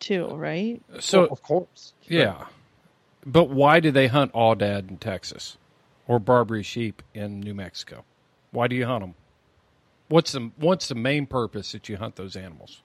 too, 0.00 0.26
right? 0.26 0.80
so 1.00 1.20
well, 1.22 1.32
of 1.32 1.42
course. 1.42 1.92
yeah, 2.06 2.44
but 3.24 3.48
why 3.48 3.80
do 3.80 3.90
they 3.90 4.08
hunt 4.08 4.32
aoudad 4.34 4.90
in 4.90 4.98
Texas 4.98 5.56
or 6.06 6.18
Barbary 6.18 6.62
sheep 6.62 7.02
in 7.14 7.40
New 7.40 7.54
Mexico? 7.54 8.04
Why 8.50 8.68
do 8.68 8.76
you 8.76 8.84
hunt 8.86 9.00
them? 9.02 9.14
What's 10.08 10.32
the 10.32 10.50
what's 10.56 10.88
the 10.88 10.94
main 10.94 11.26
purpose 11.26 11.72
that 11.72 11.88
you 11.88 11.96
hunt 11.96 12.16
those 12.16 12.36
animals? 12.36 12.82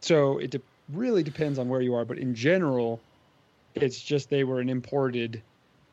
So 0.00 0.38
it 0.38 0.50
de- 0.50 0.60
really 0.92 1.22
depends 1.22 1.58
on 1.58 1.68
where 1.68 1.80
you 1.80 1.94
are, 1.94 2.04
but 2.04 2.18
in 2.18 2.34
general, 2.34 3.00
it's 3.74 4.00
just 4.00 4.30
they 4.30 4.44
were 4.44 4.60
an 4.60 4.68
imported 4.68 5.42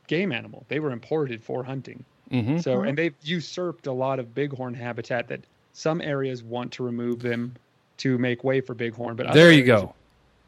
game 0.08 0.32
animal. 0.32 0.66
They 0.68 0.80
were 0.80 0.92
imported 0.92 1.44
for 1.44 1.64
hunting. 1.64 2.04
Mm-hmm. 2.32 2.60
So 2.60 2.82
and 2.82 2.98
they've 2.98 3.16
usurped 3.24 3.88
a 3.88 3.92
lot 3.94 4.20
of 4.20 4.34
bighorn 4.36 4.74
habitat 4.74 5.30
that 5.30 5.42
some 5.74 6.02
areas 6.02 6.44
want 6.44 6.74
to 6.74 6.84
remove 6.84 7.22
them 7.22 7.56
to 7.98 8.18
make 8.18 8.44
way 8.44 8.62
for 8.62 8.74
bighorn. 8.74 9.16
But 9.16 9.34
There 9.34 9.52
you 9.52 9.64
go. 9.64 9.94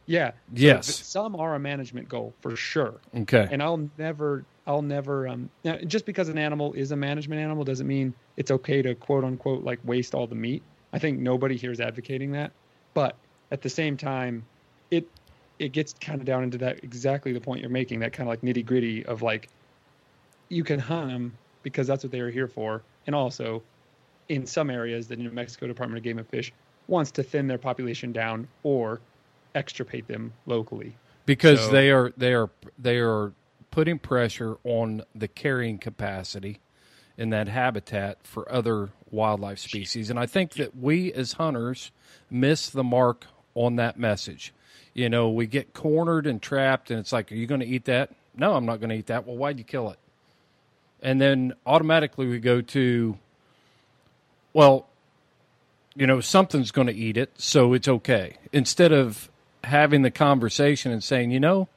Yeah. 0.05 0.31
Yes. 0.53 0.87
th- 0.87 1.03
some 1.05 1.35
are 1.35 1.53
a 1.55 1.59
management 1.59 2.09
goal 2.09 2.33
for 2.41 2.55
sure. 2.55 2.95
Okay. 3.15 3.47
And 3.51 3.61
I'll 3.61 3.89
never, 3.97 4.43
I'll 4.69 4.83
never, 4.83 5.27
um, 5.27 5.49
now, 5.63 5.77
just 5.77 6.05
because 6.05 6.29
an 6.29 6.37
animal 6.37 6.73
is 6.73 6.91
a 6.91 6.95
management 6.95 7.41
animal 7.41 7.63
doesn't 7.63 7.87
mean 7.87 8.13
it's 8.37 8.51
okay 8.51 8.83
to 8.83 8.93
quote 8.93 9.23
unquote 9.23 9.63
like 9.63 9.79
waste 9.83 10.13
all 10.13 10.27
the 10.27 10.35
meat. 10.35 10.61
I 10.93 10.99
think 10.99 11.19
nobody 11.19 11.57
here 11.57 11.71
is 11.71 11.79
advocating 11.79 12.33
that, 12.33 12.51
but 12.93 13.15
at 13.49 13.63
the 13.63 13.69
same 13.69 13.97
time, 13.97 14.45
it 14.91 15.07
it 15.57 15.71
gets 15.71 15.93
kind 15.93 16.21
of 16.21 16.25
down 16.25 16.43
into 16.43 16.59
that 16.59 16.83
exactly 16.83 17.33
the 17.33 17.41
point 17.41 17.61
you're 17.61 17.69
making, 17.71 17.99
that 18.01 18.13
kind 18.13 18.29
of 18.29 18.31
like 18.31 18.41
nitty 18.41 18.63
gritty 18.63 19.03
of 19.07 19.23
like, 19.23 19.49
you 20.49 20.63
can 20.63 20.79
hunt 20.79 21.09
them 21.09 21.37
because 21.63 21.87
that's 21.87 22.03
what 22.03 22.11
they 22.11 22.19
are 22.19 22.29
here 22.29 22.47
for, 22.47 22.83
and 23.07 23.15
also, 23.15 23.63
in 24.29 24.45
some 24.45 24.69
areas, 24.69 25.07
the 25.07 25.15
New 25.15 25.31
Mexico 25.31 25.65
Department 25.65 25.97
of 25.97 26.03
Game 26.03 26.19
and 26.19 26.27
Fish 26.27 26.53
wants 26.87 27.09
to 27.13 27.23
thin 27.23 27.47
their 27.47 27.57
population 27.57 28.11
down 28.11 28.47
or 28.61 29.01
extirpate 29.55 30.07
them 30.07 30.31
locally. 30.45 30.95
because 31.25 31.59
So- 31.59 31.71
they 31.71 31.89
are 31.89 32.13
they 32.17 32.35
are 32.35 32.51
they 32.77 32.97
are 32.97 33.33
putting 33.71 33.99
pressure 33.99 34.57
on 34.63 35.03
the 35.13 35.27
carrying 35.27 35.77
capacity 35.77 36.59
in 37.17 37.29
that 37.31 37.47
habitat 37.47 38.17
for 38.23 38.49
other 38.51 38.89
wildlife 39.11 39.59
species. 39.59 40.09
And 40.09 40.17
i 40.17 40.25
think 40.25 40.53
that 40.53 40.75
we 40.75 41.11
as 41.13 41.33
hunters 41.33 41.91
miss 42.29 42.69
the 42.69 42.83
mark 42.83 43.25
on 43.55 43.75
that 43.75 43.99
message. 43.99 44.53
You 44.93 45.09
know 45.09 45.29
we 45.29 45.45
get 45.45 45.73
cornered 45.73 46.25
and 46.25 46.41
trapped 46.41 46.89
and 46.91 46.99
it's 46.99 47.11
like 47.11 47.31
are 47.31 47.35
you 47.35 47.45
going 47.47 47.61
to 47.61 47.67
eat 47.67 47.85
that? 47.85 48.11
No 48.35 48.53
i'm 48.55 48.65
not 48.65 48.79
going 48.79 48.89
to 48.89 48.95
eat 48.95 49.07
that. 49.07 49.27
Well 49.27 49.35
why'd 49.35 49.57
you 49.57 49.65
kill 49.65 49.89
it? 49.89 49.99
And 51.01 51.19
then 51.21 51.53
automatically 51.65 52.27
we 52.27 52.39
go 52.39 52.61
to 52.61 53.17
well 54.53 54.87
you 55.95 56.07
know 56.07 56.21
something's 56.21 56.71
going 56.71 56.87
to 56.87 56.95
eat 56.95 57.17
it 57.17 57.31
so 57.37 57.73
it's 57.73 57.87
okay. 57.87 58.37
Instead 58.53 58.93
of 58.93 59.29
having 59.65 60.03
the 60.03 60.11
conversation 60.11 60.91
and 60.91 61.03
saying 61.03 61.31
you 61.31 61.39
know 61.39 61.67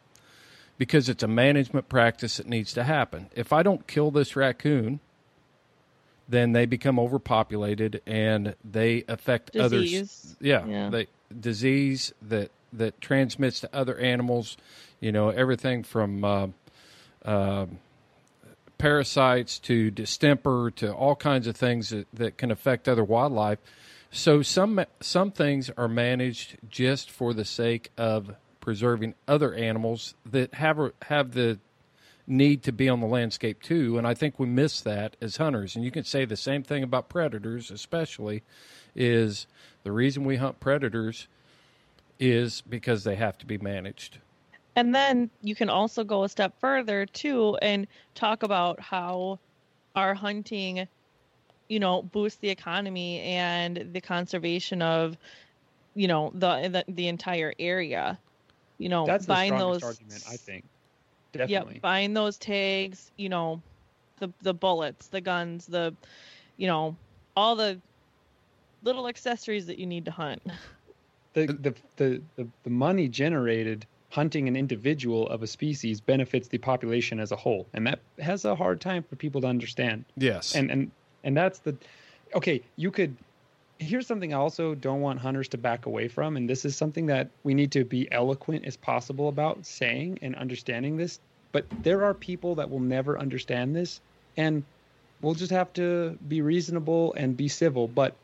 because 0.78 1.08
it's 1.08 1.22
a 1.22 1.28
management 1.28 1.88
practice 1.88 2.36
that 2.38 2.46
needs 2.46 2.72
to 2.72 2.84
happen 2.84 3.28
if 3.34 3.52
i 3.52 3.62
don't 3.62 3.86
kill 3.86 4.10
this 4.10 4.34
raccoon 4.36 5.00
then 6.28 6.52
they 6.52 6.66
become 6.66 6.98
overpopulated 6.98 8.00
and 8.06 8.54
they 8.64 9.04
affect 9.08 9.54
others 9.56 9.90
Disease. 9.90 10.36
yeah, 10.40 10.64
Yeah. 10.66 10.88
they 10.90 11.06
disease 11.38 12.12
that 12.22 12.50
that 12.72 13.00
transmits 13.00 13.60
to 13.60 13.74
other 13.74 13.96
animals 13.98 14.56
you 15.00 15.12
know 15.12 15.28
everything 15.30 15.82
from 15.82 16.24
uh, 16.24 16.46
uh, 17.24 17.66
parasites 18.78 19.58
to 19.60 19.90
distemper 19.90 20.70
to 20.76 20.92
all 20.92 21.14
kinds 21.14 21.46
of 21.46 21.56
things 21.56 21.90
that, 21.90 22.06
that 22.12 22.36
can 22.36 22.50
affect 22.50 22.88
other 22.88 23.04
wildlife. 23.04 23.58
So 24.10 24.42
some 24.42 24.84
some 25.00 25.30
things 25.30 25.70
are 25.76 25.88
managed 25.88 26.58
just 26.68 27.10
for 27.10 27.32
the 27.32 27.44
sake 27.44 27.90
of 27.96 28.34
preserving 28.62 29.14
other 29.28 29.52
animals 29.52 30.14
that 30.24 30.54
have 30.54 30.92
have 31.02 31.32
the 31.32 31.58
need 32.26 32.62
to 32.62 32.72
be 32.72 32.88
on 32.88 33.00
the 33.00 33.06
landscape 33.06 33.60
too, 33.60 33.98
and 33.98 34.06
I 34.06 34.14
think 34.14 34.38
we 34.38 34.46
miss 34.46 34.80
that 34.80 35.16
as 35.20 35.36
hunters. 35.36 35.76
And 35.76 35.84
you 35.84 35.90
can 35.90 36.04
say 36.04 36.24
the 36.24 36.36
same 36.36 36.62
thing 36.62 36.82
about 36.82 37.10
predators, 37.10 37.70
especially, 37.70 38.42
is 38.94 39.46
the 39.82 39.92
reason 39.92 40.24
we 40.24 40.36
hunt 40.36 40.60
predators 40.60 41.26
is 42.18 42.62
because 42.62 43.04
they 43.04 43.16
have 43.16 43.36
to 43.38 43.46
be 43.46 43.58
managed. 43.58 44.18
And 44.76 44.94
then 44.94 45.28
you 45.42 45.54
can 45.54 45.68
also 45.68 46.04
go 46.04 46.22
a 46.22 46.28
step 46.28 46.54
further 46.60 47.04
too 47.04 47.58
and 47.60 47.86
talk 48.14 48.44
about 48.44 48.80
how 48.80 49.40
our 49.96 50.14
hunting, 50.14 50.86
you 51.68 51.80
know, 51.80 52.02
boosts 52.02 52.38
the 52.38 52.48
economy 52.48 53.20
and 53.20 53.88
the 53.92 54.00
conservation 54.00 54.80
of, 54.80 55.16
you 55.94 56.06
know, 56.06 56.30
the 56.34 56.68
the, 56.86 56.92
the 56.92 57.08
entire 57.08 57.52
area. 57.58 58.18
You 58.82 58.88
know, 58.88 59.06
That's 59.06 59.26
the 59.26 59.32
buying 59.34 59.50
strongest 59.50 59.80
those 59.80 59.90
argument, 59.90 60.24
I 60.28 60.36
think. 60.36 60.64
Definitely. 61.32 61.74
Yep, 61.74 61.82
buying 61.82 62.14
those 62.14 62.36
tags, 62.36 63.12
you 63.16 63.28
know, 63.28 63.62
the 64.18 64.32
the 64.42 64.52
bullets, 64.52 65.06
the 65.06 65.20
guns, 65.20 65.66
the 65.66 65.94
you 66.56 66.66
know, 66.66 66.96
all 67.36 67.54
the 67.54 67.80
little 68.82 69.06
accessories 69.06 69.66
that 69.66 69.78
you 69.78 69.86
need 69.86 70.04
to 70.06 70.10
hunt. 70.10 70.42
the, 71.34 71.46
the, 71.46 71.74
the, 71.96 72.22
the, 72.36 72.48
the 72.64 72.70
money 72.70 73.08
generated 73.08 73.86
hunting 74.10 74.48
an 74.48 74.56
individual 74.56 75.28
of 75.28 75.42
a 75.42 75.46
species 75.46 76.00
benefits 76.00 76.48
the 76.48 76.58
population 76.58 77.18
as 77.20 77.32
a 77.32 77.36
whole 77.36 77.66
and 77.72 77.86
that 77.86 78.00
has 78.18 78.44
a 78.44 78.54
hard 78.54 78.80
time 78.80 79.02
for 79.02 79.16
people 79.16 79.40
to 79.40 79.46
understand 79.46 80.04
Yes. 80.16 80.54
and 80.54 80.70
and 80.70 80.90
and 81.24 81.34
that's 81.34 81.60
the 81.60 81.74
okay 82.34 82.60
you 82.76 82.90
could 82.90 83.16
here's 83.78 84.06
something 84.06 84.32
i 84.32 84.36
also 84.36 84.74
don't 84.74 85.00
want 85.00 85.18
hunters 85.18 85.48
to 85.48 85.58
back 85.58 85.86
away 85.86 86.08
from 86.08 86.36
and 86.36 86.48
this 86.48 86.64
is 86.64 86.76
something 86.76 87.06
that 87.06 87.28
we 87.42 87.54
need 87.54 87.72
to 87.72 87.84
be 87.84 88.10
eloquent 88.12 88.64
as 88.64 88.76
possible 88.76 89.28
about 89.28 89.64
saying 89.64 90.18
and 90.22 90.34
understanding 90.36 90.96
this 90.96 91.20
but 91.52 91.66
there 91.82 92.04
are 92.04 92.14
people 92.14 92.54
that 92.54 92.70
will 92.70 92.80
never 92.80 93.18
understand 93.18 93.74
this 93.74 94.00
and 94.36 94.64
we'll 95.20 95.34
just 95.34 95.52
have 95.52 95.72
to 95.72 96.18
be 96.28 96.40
reasonable 96.40 97.14
and 97.14 97.36
be 97.36 97.48
civil 97.48 97.88
but 97.88 98.14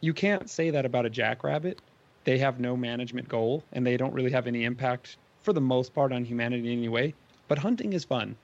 you 0.00 0.14
can't 0.14 0.48
say 0.48 0.70
that 0.70 0.86
about 0.86 1.04
a 1.04 1.10
jackrabbit. 1.10 1.78
They 2.24 2.38
have 2.38 2.58
no 2.58 2.74
management 2.76 3.28
goal 3.28 3.62
and 3.72 3.86
they 3.86 3.98
don't 3.98 4.14
really 4.14 4.30
have 4.30 4.46
any 4.46 4.64
impact 4.64 5.18
for 5.42 5.52
the 5.52 5.60
most 5.60 5.94
part 5.94 6.12
on 6.12 6.24
humanity 6.24 6.72
anyway 6.72 7.14
but 7.48 7.58
hunting 7.58 7.92
is 7.94 8.04
fun 8.04 8.36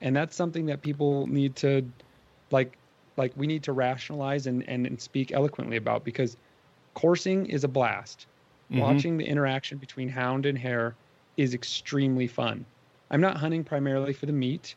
and 0.00 0.14
that's 0.14 0.36
something 0.36 0.66
that 0.66 0.82
people 0.82 1.26
need 1.26 1.56
to 1.56 1.90
like 2.50 2.76
like 3.16 3.32
we 3.36 3.46
need 3.46 3.62
to 3.64 3.72
rationalize 3.72 4.46
and, 4.46 4.66
and, 4.68 4.86
and 4.86 5.00
speak 5.00 5.32
eloquently 5.32 5.76
about 5.76 6.04
because 6.04 6.36
coursing 6.94 7.46
is 7.46 7.64
a 7.64 7.68
blast 7.68 8.26
Mhm. 8.70 8.80
watching 8.80 9.16
the 9.18 9.24
interaction 9.26 9.78
between 9.78 10.08
hound 10.08 10.46
and 10.46 10.56
hare 10.58 10.94
is 11.36 11.54
extremely 11.54 12.26
fun 12.26 12.64
i'm 13.10 13.20
not 13.20 13.36
hunting 13.36 13.64
primarily 13.64 14.12
for 14.12 14.26
the 14.26 14.32
meat 14.32 14.74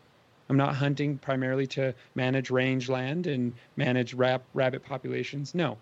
i'm 0.49 0.57
not 0.57 0.75
hunting 0.75 1.17
primarily 1.17 1.67
to 1.67 1.93
manage 2.15 2.49
rangeland 2.49 3.27
and 3.27 3.53
manage 3.77 4.13
rab- 4.13 4.43
rabbit 4.53 4.83
populations 4.83 5.53
no 5.55 5.77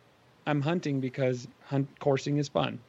i'm 0.47 0.61
hunting 0.61 0.99
because 0.99 1.47
hunt 1.65 1.87
coursing 1.99 2.37
is 2.37 2.47
fun 2.49 2.79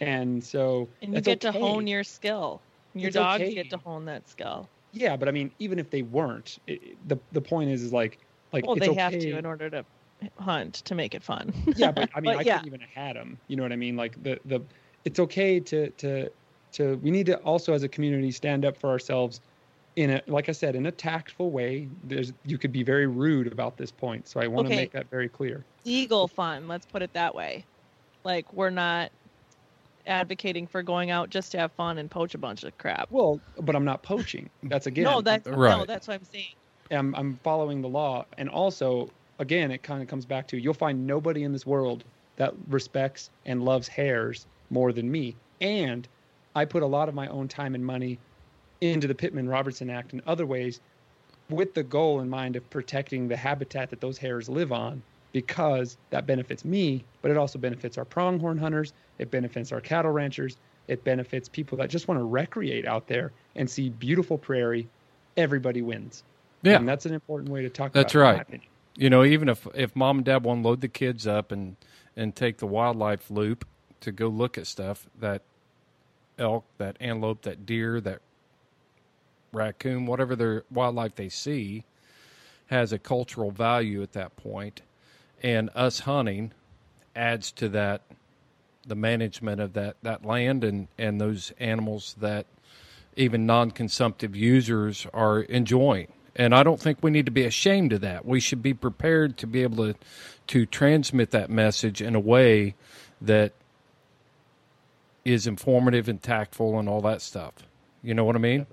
and 0.00 0.42
so 0.42 0.88
And 1.02 1.10
you 1.10 1.14
that's 1.20 1.26
get 1.26 1.40
to 1.42 1.52
hone 1.52 1.86
your 1.86 2.04
skill. 2.04 2.62
Your 2.94 3.08
It's 3.08 3.14
dogs 3.14 3.42
okay. 3.42 3.54
get 3.54 3.68
to 3.70 3.76
hone 3.76 4.06
that 4.06 4.26
skill. 4.28 4.68
yeah 4.92 5.16
but 5.16 5.28
i 5.28 5.30
mean 5.30 5.50
even 5.58 5.78
if 5.78 5.90
they 5.90 6.02
weren't 6.02 6.58
it, 6.66 6.82
it- 6.82 7.08
the 7.08 7.18
the 7.32 7.40
point 7.40 7.70
is 7.70 7.82
is 7.82 7.92
like 7.92 8.18
like 8.52 8.64
well, 8.66 8.76
it's 8.76 8.86
they 8.86 8.94
have 8.94 9.18
to 9.18 9.36
in 9.38 9.46
order 9.46 9.70
to 9.70 9.86
hunt 10.38 10.74
to 10.76 10.94
make 10.94 11.14
it 11.14 11.22
fun. 11.22 11.52
yeah, 11.74 11.92
but 11.92 12.10
I 12.14 12.20
mean, 12.20 12.34
I 12.34 12.44
yeah. 12.44 12.54
couldn't 12.54 12.66
even 12.66 12.80
have 12.80 12.90
had 12.90 13.16
them. 13.16 13.40
You 13.48 13.56
know 13.56 13.62
what 13.62 13.72
I 13.72 13.76
mean? 13.76 13.96
Like 13.96 14.22
the 14.22 14.40
the, 14.44 14.60
it's 15.04 15.20
okay 15.20 15.60
to 15.60 15.90
to 15.90 16.30
to. 16.72 16.96
We 16.98 17.10
need 17.10 17.26
to 17.26 17.38
also 17.40 17.72
as 17.72 17.82
a 17.82 17.88
community 17.88 18.30
stand 18.32 18.64
up 18.64 18.76
for 18.76 18.90
ourselves 18.90 19.40
in 19.96 20.10
a 20.10 20.22
like 20.28 20.48
I 20.48 20.52
said 20.52 20.76
in 20.76 20.86
a 20.86 20.92
tactful 20.92 21.52
way. 21.52 21.90
There's 22.02 22.32
you 22.44 22.58
could 22.58 22.72
be 22.72 22.84
very 22.84 23.06
rude 23.06 23.52
about 23.52 23.76
this 23.78 23.92
point, 23.92 24.28
so 24.28 24.40
I 24.40 24.48
want 24.48 24.66
to 24.66 24.70
Okay. 24.70 24.76
make 24.76 24.92
that 24.92 25.10
very 25.10 25.28
clear. 25.28 25.66
Eagle 25.84 26.28
fun, 26.28 26.68
let's 26.68 26.86
put 26.86 27.02
it 27.02 27.12
that 27.14 27.34
way. 27.34 27.66
Like 28.24 28.52
we're 28.52 28.70
not 28.70 29.12
advocating 30.06 30.66
for 30.66 30.82
going 30.82 31.10
out 31.10 31.30
just 31.30 31.52
to 31.52 31.58
have 31.58 31.72
fun 31.74 31.98
and 31.98 32.10
poach 32.10 32.34
a 32.34 32.38
bunch 32.38 32.64
of 32.64 32.76
crap. 32.78 33.10
Well, 33.10 33.42
but 33.62 33.74
I'm 33.74 33.84
not 33.84 34.02
poaching. 34.02 34.50
That's 34.62 34.86
again. 34.86 35.04
no, 35.04 35.20
that's 35.22 35.46
right. 35.48 35.56
no, 35.68 35.78
Right. 35.78 35.86
that's 35.86 36.06
what 36.08 36.14
I'm 36.14 36.24
saying. 36.24 36.46
I'm, 36.90 37.14
I'm 37.14 37.36
following 37.42 37.80
the 37.80 37.88
law. 37.88 38.24
And 38.38 38.48
also, 38.48 39.10
again, 39.38 39.70
it 39.70 39.82
kind 39.82 40.02
of 40.02 40.08
comes 40.08 40.26
back 40.26 40.46
to 40.48 40.58
you'll 40.58 40.74
find 40.74 41.06
nobody 41.06 41.44
in 41.44 41.52
this 41.52 41.66
world 41.66 42.04
that 42.36 42.54
respects 42.68 43.30
and 43.46 43.64
loves 43.64 43.88
hares 43.88 44.46
more 44.70 44.92
than 44.92 45.10
me. 45.10 45.36
And 45.60 46.06
I 46.54 46.64
put 46.64 46.82
a 46.82 46.86
lot 46.86 47.08
of 47.08 47.14
my 47.14 47.28
own 47.28 47.48
time 47.48 47.74
and 47.74 47.84
money 47.84 48.18
into 48.80 49.06
the 49.06 49.14
Pittman 49.14 49.48
Robertson 49.48 49.90
Act 49.90 50.12
and 50.12 50.22
other 50.26 50.46
ways 50.46 50.80
with 51.48 51.74
the 51.74 51.82
goal 51.82 52.20
in 52.20 52.30
mind 52.30 52.56
of 52.56 52.68
protecting 52.70 53.28
the 53.28 53.36
habitat 53.36 53.90
that 53.90 54.00
those 54.00 54.18
hares 54.18 54.48
live 54.48 54.72
on 54.72 55.02
because 55.32 55.96
that 56.10 56.26
benefits 56.26 56.64
me, 56.64 57.04
but 57.22 57.30
it 57.30 57.36
also 57.36 57.58
benefits 57.58 57.98
our 57.98 58.04
pronghorn 58.04 58.58
hunters, 58.58 58.92
it 59.18 59.30
benefits 59.30 59.70
our 59.70 59.80
cattle 59.80 60.10
ranchers, 60.10 60.56
it 60.88 61.04
benefits 61.04 61.48
people 61.48 61.78
that 61.78 61.90
just 61.90 62.08
want 62.08 62.18
to 62.18 62.24
recreate 62.24 62.86
out 62.86 63.06
there 63.06 63.32
and 63.54 63.70
see 63.70 63.90
beautiful 63.90 64.38
prairie. 64.38 64.88
Everybody 65.36 65.82
wins. 65.82 66.24
Yeah. 66.62 66.76
And 66.76 66.88
that's 66.88 67.06
an 67.06 67.14
important 67.14 67.50
way 67.50 67.62
to 67.62 67.70
talk 67.70 67.92
That's 67.92 68.14
about 68.14 68.28
it, 68.28 68.30
in 68.30 68.36
my 68.36 68.44
right. 68.52 68.60
You 68.96 69.10
know, 69.10 69.24
even 69.24 69.48
if 69.48 69.66
if 69.74 69.96
mom 69.96 70.18
and 70.18 70.24
dad 70.24 70.44
want 70.44 70.62
to 70.62 70.68
load 70.68 70.80
the 70.80 70.88
kids 70.88 71.26
up 71.26 71.52
and 71.52 71.76
and 72.16 72.34
take 72.34 72.58
the 72.58 72.66
wildlife 72.66 73.30
loop 73.30 73.66
to 74.00 74.12
go 74.12 74.28
look 74.28 74.58
at 74.58 74.66
stuff, 74.66 75.06
that 75.18 75.42
elk, 76.38 76.64
that 76.78 76.96
antelope, 77.00 77.42
that 77.42 77.64
deer, 77.66 78.00
that 78.00 78.20
raccoon, 79.52 80.06
whatever 80.06 80.36
their 80.36 80.64
wildlife 80.70 81.14
they 81.14 81.28
see, 81.28 81.84
has 82.66 82.92
a 82.92 82.98
cultural 82.98 83.50
value 83.50 84.02
at 84.02 84.12
that 84.12 84.36
point. 84.36 84.82
And 85.42 85.70
us 85.74 86.00
hunting 86.00 86.52
adds 87.16 87.52
to 87.52 87.68
that 87.70 88.02
the 88.86 88.94
management 88.94 89.60
of 89.60 89.72
that 89.74 89.96
that 90.02 90.24
land 90.24 90.64
and 90.64 90.88
and 90.98 91.20
those 91.20 91.52
animals 91.58 92.16
that 92.20 92.46
even 93.16 93.46
non-consumptive 93.46 94.36
users 94.36 95.06
are 95.12 95.40
enjoying. 95.40 96.08
And 96.36 96.54
I 96.54 96.62
don't 96.62 96.80
think 96.80 96.98
we 97.02 97.10
need 97.10 97.26
to 97.26 97.32
be 97.32 97.44
ashamed 97.44 97.92
of 97.92 98.00
that. 98.02 98.24
We 98.24 98.40
should 98.40 98.62
be 98.62 98.74
prepared 98.74 99.36
to 99.38 99.46
be 99.46 99.62
able 99.62 99.92
to 99.92 99.98
to 100.48 100.66
transmit 100.66 101.30
that 101.30 101.48
message 101.48 102.02
in 102.02 102.16
a 102.16 102.20
way 102.20 102.74
that 103.20 103.52
is 105.24 105.46
informative 105.46 106.08
and 106.08 106.20
tactful 106.20 106.78
and 106.78 106.88
all 106.88 107.00
that 107.02 107.22
stuff. 107.22 107.54
You 108.02 108.14
know 108.14 108.24
what 108.24 108.34
I 108.34 108.40
mean? 108.40 108.66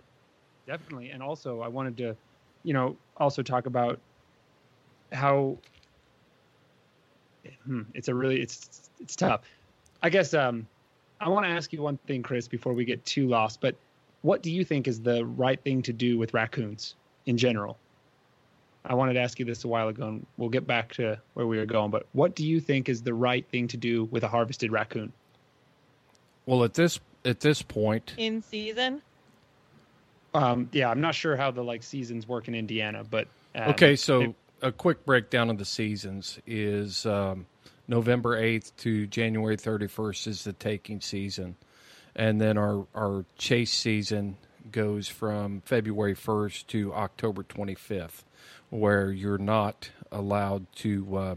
Definitely. 0.66 1.12
And 1.12 1.22
also, 1.22 1.62
I 1.62 1.68
wanted 1.68 1.98
to, 1.98 2.16
you 2.64 2.74
know, 2.74 2.98
also 3.18 3.44
talk 3.44 3.66
about 3.68 4.00
how 5.12 5.58
hmm, 7.66 7.84
it's 7.94 8.08
a 8.08 8.16
really 8.16 8.42
it's 8.42 8.90
it's 9.00 9.16
tough. 9.16 9.42
I 10.02 10.10
guess 10.10 10.34
um, 10.34 10.68
I 11.20 11.30
want 11.30 11.46
to 11.46 11.52
ask 11.52 11.72
you 11.74 11.82
one 11.82 11.98
thing, 12.08 12.24
Chris, 12.24 12.48
before 12.48 12.74
we 12.74 12.86
get 12.86 13.06
too 13.06 13.28
lost. 13.28 13.62
But 13.62 13.76
what 14.22 14.42
do 14.44 14.52
you 14.52 14.66
think 14.66 14.88
is 14.88 15.02
the 15.02 15.26
right 15.26 15.62
thing 15.62 15.82
to 15.84 15.94
do 15.94 16.18
with 16.18 16.34
raccoons 16.34 16.96
in 17.28 17.38
general? 17.38 17.78
I 18.84 18.96
wanted 18.96 19.14
to 19.14 19.20
ask 19.20 19.38
you 19.38 19.46
this 19.46 19.64
a 19.66 19.68
while 19.68 19.90
ago, 19.90 20.08
and 20.08 20.26
we'll 20.38 20.50
get 20.50 20.66
back 20.66 20.94
to 20.94 21.20
where 21.34 21.46
we 21.46 21.58
were 21.58 21.66
going. 21.66 21.92
But 21.92 22.08
what 22.14 22.36
do 22.36 22.46
you 22.46 22.60
think 22.60 22.90
is 22.90 23.04
the 23.04 23.14
right 23.14 23.46
thing 23.46 23.68
to 23.68 23.78
do 23.78 24.06
with 24.06 24.24
a 24.24 24.28
harvested 24.28 24.72
raccoon? 24.72 25.12
Well, 26.46 26.64
at 26.64 26.74
this 26.74 27.00
at 27.26 27.42
this 27.42 27.62
point, 27.62 28.14
In 28.18 28.42
season? 28.42 29.02
Um, 30.34 30.70
yeah, 30.72 30.90
I'm 30.90 31.02
not 31.02 31.16
sure 31.16 31.36
how 31.36 31.52
the 31.52 31.64
like 31.64 31.84
seasons 31.84 32.28
work 32.28 32.48
in 32.48 32.56
Indiana, 32.56 33.04
but 33.04 33.28
um, 33.54 33.70
okay, 33.72 33.96
so 33.96 34.22
it- 34.22 34.36
a 34.62 34.72
quick 34.72 35.06
breakdown 35.06 35.50
of 35.50 35.58
the 35.58 35.66
seasons 35.66 36.40
is 36.48 37.06
um, 37.06 37.46
November 37.88 38.42
8th 38.42 38.72
to 38.78 39.06
January 39.08 39.58
31st 39.58 40.28
is 40.28 40.44
the 40.44 40.54
taking 40.54 41.02
season. 41.02 41.56
And 42.16 42.42
then 42.42 42.58
our, 42.58 42.88
our 42.96 43.26
chase 43.38 43.72
season 43.72 44.38
goes 44.72 45.08
from 45.08 45.62
February 45.62 46.16
1st 46.16 46.68
to 46.68 46.94
October 46.94 47.44
25th, 47.44 48.24
where 48.70 49.12
you're 49.12 49.38
not 49.38 49.90
allowed 50.12 50.66
to 50.76 51.18
uh, 51.18 51.36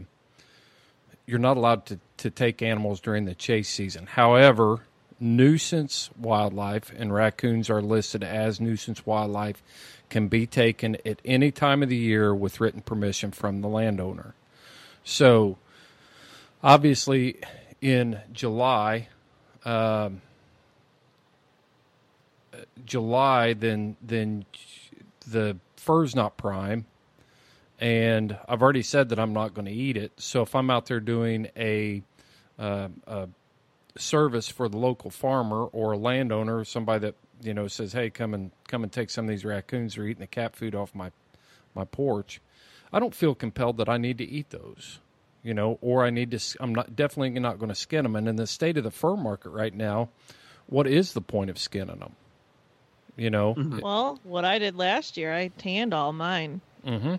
you're 1.25 1.39
not 1.39 1.57
allowed 1.57 1.85
to, 1.85 1.99
to 2.17 2.29
take 2.29 2.61
animals 2.61 2.99
during 2.99 3.25
the 3.25 3.35
chase 3.35 3.69
season. 3.69 4.05
However, 4.05 4.81
nuisance 5.19 6.09
wildlife 6.17 6.91
and 6.97 7.13
raccoons 7.13 7.69
are 7.69 7.81
listed 7.81 8.23
as 8.23 8.59
nuisance 8.59 9.05
wildlife 9.05 9.63
can 10.09 10.27
be 10.27 10.45
taken 10.45 10.97
at 11.05 11.21
any 11.23 11.51
time 11.51 11.83
of 11.83 11.89
the 11.89 11.95
year 11.95 12.35
with 12.35 12.59
written 12.59 12.81
permission 12.81 13.31
from 13.31 13.61
the 13.61 13.67
landowner. 13.67 14.33
So, 15.03 15.57
obviously, 16.61 17.39
in 17.81 18.19
July, 18.33 19.07
um, 19.63 20.21
July, 22.85 23.53
then 23.53 23.95
then 24.01 24.45
the 25.27 25.57
fur's 25.75 26.15
not 26.15 26.37
prime, 26.37 26.85
and 27.79 28.37
I've 28.47 28.61
already 28.61 28.83
said 28.83 29.09
that 29.09 29.19
I'm 29.19 29.33
not 29.33 29.53
going 29.53 29.65
to 29.65 29.71
eat 29.71 29.97
it. 29.97 30.13
So 30.17 30.41
if 30.41 30.55
I'm 30.55 30.69
out 30.69 30.85
there 30.85 30.99
doing 30.99 31.49
a, 31.57 32.03
uh, 32.59 32.89
a 33.07 33.29
service 33.97 34.47
for 34.47 34.69
the 34.69 34.77
local 34.77 35.09
farmer 35.09 35.65
or 35.65 35.93
a 35.93 35.97
landowner, 35.97 36.63
somebody 36.63 36.99
that 36.99 37.15
you 37.41 37.53
know 37.53 37.67
says, 37.67 37.93
"Hey, 37.93 38.09
come 38.09 38.33
and 38.33 38.51
come 38.67 38.83
and 38.83 38.91
take 38.91 39.09
some 39.09 39.25
of 39.25 39.29
these 39.29 39.45
raccoons. 39.45 39.95
They're 39.95 40.07
eating 40.07 40.21
the 40.21 40.27
cat 40.27 40.55
food 40.55 40.75
off 40.75 40.93
my 40.95 41.11
my 41.75 41.85
porch." 41.85 42.41
I 42.93 42.99
don't 42.99 43.15
feel 43.15 43.35
compelled 43.35 43.77
that 43.77 43.87
I 43.87 43.97
need 43.97 44.17
to 44.17 44.25
eat 44.25 44.49
those, 44.49 44.99
you 45.43 45.53
know, 45.53 45.77
or 45.81 46.03
I 46.03 46.09
need 46.09 46.31
to. 46.31 46.57
I'm 46.59 46.75
not 46.75 46.95
definitely 46.95 47.39
not 47.39 47.57
going 47.57 47.69
to 47.69 47.75
skin 47.75 48.03
them. 48.03 48.15
And 48.15 48.27
in 48.27 48.35
the 48.35 48.47
state 48.47 48.77
of 48.77 48.83
the 48.83 48.91
fur 48.91 49.15
market 49.15 49.49
right 49.49 49.73
now, 49.73 50.09
what 50.67 50.87
is 50.87 51.13
the 51.13 51.21
point 51.21 51.49
of 51.49 51.57
skinning 51.57 51.99
them? 51.99 52.15
You 53.17 53.29
know, 53.29 53.55
Well, 53.81 54.19
what 54.23 54.45
I 54.45 54.59
did 54.59 54.75
last 54.75 55.17
year, 55.17 55.33
I 55.33 55.49
tanned 55.49 55.93
all 55.93 56.13
mine. 56.13 56.61
mm-hmm. 56.85 57.15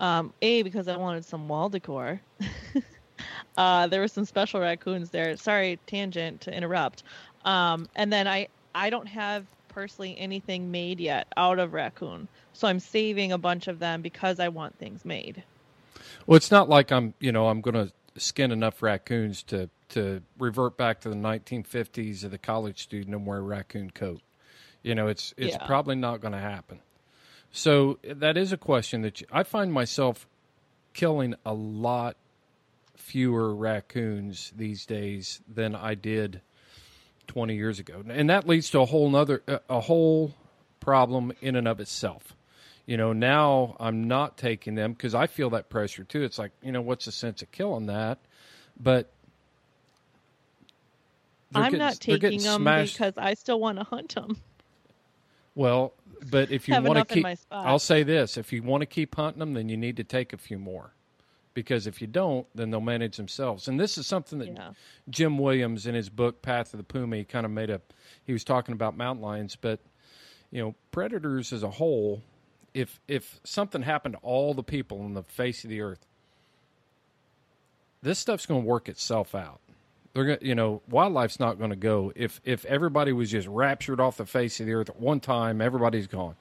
Um, 0.00 0.32
a 0.42 0.62
because 0.62 0.86
I 0.86 0.96
wanted 0.96 1.24
some 1.24 1.48
wall 1.48 1.68
decor. 1.68 2.20
uh, 3.56 3.88
there 3.88 4.00
were 4.00 4.08
some 4.08 4.24
special 4.24 4.60
raccoons 4.60 5.10
there. 5.10 5.36
Sorry, 5.36 5.78
tangent 5.86 6.42
to 6.42 6.56
interrupt. 6.56 7.02
Um, 7.44 7.88
and 7.96 8.12
then 8.12 8.28
I 8.28 8.48
I 8.74 8.90
don't 8.90 9.08
have 9.08 9.44
personally 9.68 10.16
anything 10.18 10.70
made 10.70 11.00
yet 11.00 11.26
out 11.36 11.58
of 11.58 11.72
raccoon, 11.72 12.28
so 12.52 12.68
I'm 12.68 12.78
saving 12.78 13.32
a 13.32 13.38
bunch 13.38 13.66
of 13.66 13.80
them 13.80 14.02
because 14.02 14.38
I 14.38 14.48
want 14.48 14.78
things 14.78 15.04
made. 15.04 15.42
Well, 16.26 16.36
it's 16.36 16.50
not 16.50 16.68
like 16.68 16.92
I'm, 16.92 17.14
you 17.20 17.32
know, 17.32 17.48
I'm 17.48 17.60
going 17.60 17.74
to 17.74 17.92
skin 18.20 18.50
enough 18.50 18.82
raccoons 18.82 19.42
to 19.44 19.70
to 19.90 20.22
revert 20.38 20.76
back 20.76 21.00
to 21.00 21.08
the 21.08 21.16
1950s 21.16 22.22
of 22.22 22.30
the 22.30 22.38
college 22.38 22.82
student 22.82 23.14
and 23.16 23.24
wear 23.26 23.38
a 23.38 23.42
raccoon 23.42 23.90
coat. 23.90 24.20
You 24.82 24.94
know, 24.94 25.08
it's 25.08 25.34
it's 25.36 25.54
Yeah. 25.56 25.66
probably 25.66 25.96
not 25.96 26.20
going 26.20 26.32
to 26.32 26.38
happen. 26.40 26.80
So 27.50 27.98
that 28.04 28.36
is 28.36 28.52
a 28.52 28.56
question 28.56 29.02
that 29.02 29.20
you, 29.20 29.26
I 29.32 29.42
find 29.42 29.72
myself 29.72 30.26
killing 30.94 31.34
a 31.46 31.52
lot 31.54 32.16
fewer 32.96 33.54
raccoons 33.54 34.52
these 34.56 34.84
days 34.84 35.40
than 35.52 35.74
I 35.74 35.94
did 35.94 36.40
20 37.28 37.54
years 37.54 37.78
ago, 37.78 38.02
and 38.08 38.28
that 38.30 38.46
leads 38.46 38.70
to 38.70 38.80
a 38.80 38.84
whole 38.86 39.08
nother 39.10 39.42
a- 39.46 39.60
a 39.68 39.80
whole 39.80 40.34
problem 40.80 41.32
in 41.42 41.56
and 41.56 41.66
of 41.68 41.80
itself 41.80 42.34
you 42.86 42.96
know 42.96 43.12
now 43.12 43.76
i'm 43.80 44.08
not 44.08 44.38
taking 44.38 44.74
them 44.76 44.92
because 44.92 45.14
i 45.14 45.26
feel 45.26 45.50
that 45.50 45.68
pressure 45.68 46.04
too 46.04 46.22
it's 46.22 46.38
like 46.38 46.52
you 46.62 46.72
know 46.72 46.80
what's 46.80 47.04
the 47.04 47.12
sense 47.12 47.42
of 47.42 47.50
killing 47.52 47.84
that 47.86 48.16
but 48.80 49.10
I'm 51.54 51.64
getting- 51.64 51.78
not 51.78 51.94
taking 52.00 52.40
them 52.42 52.62
smashed. 52.62 52.94
because 52.94 53.14
I 53.18 53.34
still 53.34 53.58
want 53.60 53.78
to 53.78 53.84
hunt 53.84 54.14
them. 54.14 54.40
Well 55.58 55.92
but 56.30 56.50
if 56.50 56.68
you 56.68 56.74
want 56.80 57.06
to 57.08 57.14
keep 57.14 57.26
i'll 57.50 57.78
say 57.78 58.02
this 58.04 58.36
if 58.36 58.52
you 58.52 58.62
want 58.62 58.80
to 58.80 58.86
keep 58.86 59.14
hunting 59.16 59.40
them 59.40 59.54
then 59.54 59.68
you 59.68 59.76
need 59.76 59.96
to 59.96 60.04
take 60.04 60.32
a 60.32 60.38
few 60.38 60.58
more. 60.58 60.94
Because 61.54 61.88
if 61.88 62.00
you 62.00 62.06
don't 62.06 62.46
then 62.54 62.70
they'll 62.70 62.80
manage 62.80 63.16
themselves. 63.16 63.66
And 63.66 63.80
this 63.80 63.98
is 63.98 64.06
something 64.06 64.38
that 64.38 64.48
Yeah. 64.48 64.70
jim 65.10 65.36
williams 65.38 65.86
in 65.86 65.94
his 65.96 66.08
book 66.08 66.40
path 66.42 66.72
of 66.72 66.78
the 66.78 66.84
puma 66.84 67.24
kind 67.24 67.44
of 67.44 67.50
made 67.52 67.68
a 67.70 67.80
he 68.24 68.32
was 68.32 68.44
talking 68.44 68.72
about 68.72 68.96
mountain 68.96 69.22
lions. 69.22 69.56
But 69.56 69.80
you 70.52 70.62
know 70.62 70.74
predators 70.92 71.52
as 71.52 71.62
a 71.64 71.70
whole 71.70 72.22
if 72.74 73.00
if 73.08 73.40
something 73.42 73.82
happened 73.82 74.14
to 74.14 74.20
all 74.20 74.54
the 74.54 74.62
people 74.62 75.00
on 75.00 75.14
the 75.14 75.24
face 75.24 75.64
of 75.64 75.70
the 75.70 75.80
earth 75.80 76.06
this 78.02 78.18
stuff's 78.20 78.46
going 78.46 78.62
to 78.62 78.66
work 78.68 78.88
itself 78.88 79.34
out 79.34 79.60
they're 80.18 80.38
you 80.40 80.54
know 80.54 80.82
wildlife's 80.90 81.40
not 81.40 81.58
going 81.58 81.70
to 81.70 81.76
go 81.76 82.12
if 82.16 82.40
if 82.44 82.64
everybody 82.66 83.12
was 83.12 83.30
just 83.30 83.48
raptured 83.48 84.00
off 84.00 84.16
the 84.16 84.26
face 84.26 84.60
of 84.60 84.66
the 84.66 84.72
earth 84.72 84.90
at 84.90 85.00
one 85.00 85.20
time 85.20 85.60
everybody's 85.60 86.06
gone. 86.06 86.36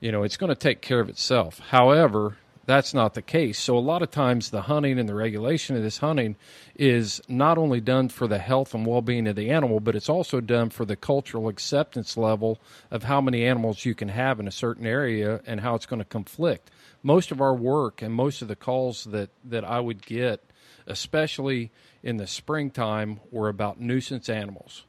You 0.00 0.12
know 0.12 0.22
it's 0.22 0.36
going 0.36 0.50
to 0.50 0.56
take 0.56 0.80
care 0.80 1.00
of 1.00 1.08
itself. 1.08 1.58
However 1.58 2.36
that's 2.66 2.94
not 2.94 3.12
the 3.12 3.20
case. 3.20 3.58
So 3.58 3.76
a 3.76 3.78
lot 3.78 4.00
of 4.00 4.10
times 4.10 4.48
the 4.48 4.62
hunting 4.62 4.98
and 4.98 5.06
the 5.06 5.14
regulation 5.14 5.76
of 5.76 5.82
this 5.82 5.98
hunting 5.98 6.36
is 6.74 7.20
not 7.28 7.58
only 7.58 7.78
done 7.78 8.08
for 8.08 8.26
the 8.26 8.38
health 8.38 8.72
and 8.72 8.86
well-being 8.86 9.26
of 9.26 9.36
the 9.36 9.50
animal 9.50 9.80
but 9.80 9.94
it's 9.94 10.08
also 10.08 10.40
done 10.40 10.70
for 10.70 10.86
the 10.86 10.96
cultural 10.96 11.48
acceptance 11.48 12.16
level 12.16 12.58
of 12.90 13.02
how 13.02 13.20
many 13.20 13.44
animals 13.44 13.84
you 13.84 13.94
can 13.94 14.08
have 14.08 14.40
in 14.40 14.48
a 14.48 14.52
certain 14.52 14.86
area 14.86 15.42
and 15.46 15.60
how 15.60 15.74
it's 15.74 15.86
going 15.86 16.00
to 16.00 16.06
conflict. 16.06 16.70
Most 17.02 17.30
of 17.30 17.40
our 17.40 17.54
work 17.54 18.00
and 18.00 18.14
most 18.14 18.40
of 18.40 18.48
the 18.48 18.56
calls 18.56 19.04
that 19.04 19.30
that 19.44 19.64
I 19.64 19.80
would 19.80 20.04
get 20.06 20.40
especially 20.86 21.70
in 22.04 22.18
the 22.18 22.26
springtime 22.26 23.18
were 23.32 23.48
about 23.48 23.80
nuisance 23.80 24.28
animals 24.28 24.84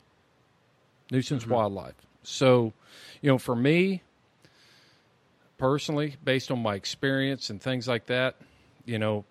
nuisance 1.10 1.48
wildlife 1.48 1.96
so 2.22 2.74
you 3.22 3.32
know 3.32 3.40
for 3.40 3.56
me 3.56 4.04
personally, 5.58 6.16
based 6.24 6.52
on 6.52 6.62
my 6.62 6.76
experience 6.76 7.50
and 7.50 7.62
things 7.62 7.88
like 7.88 8.06
that, 8.08 8.36
you 8.86 9.00
know, 9.00 9.26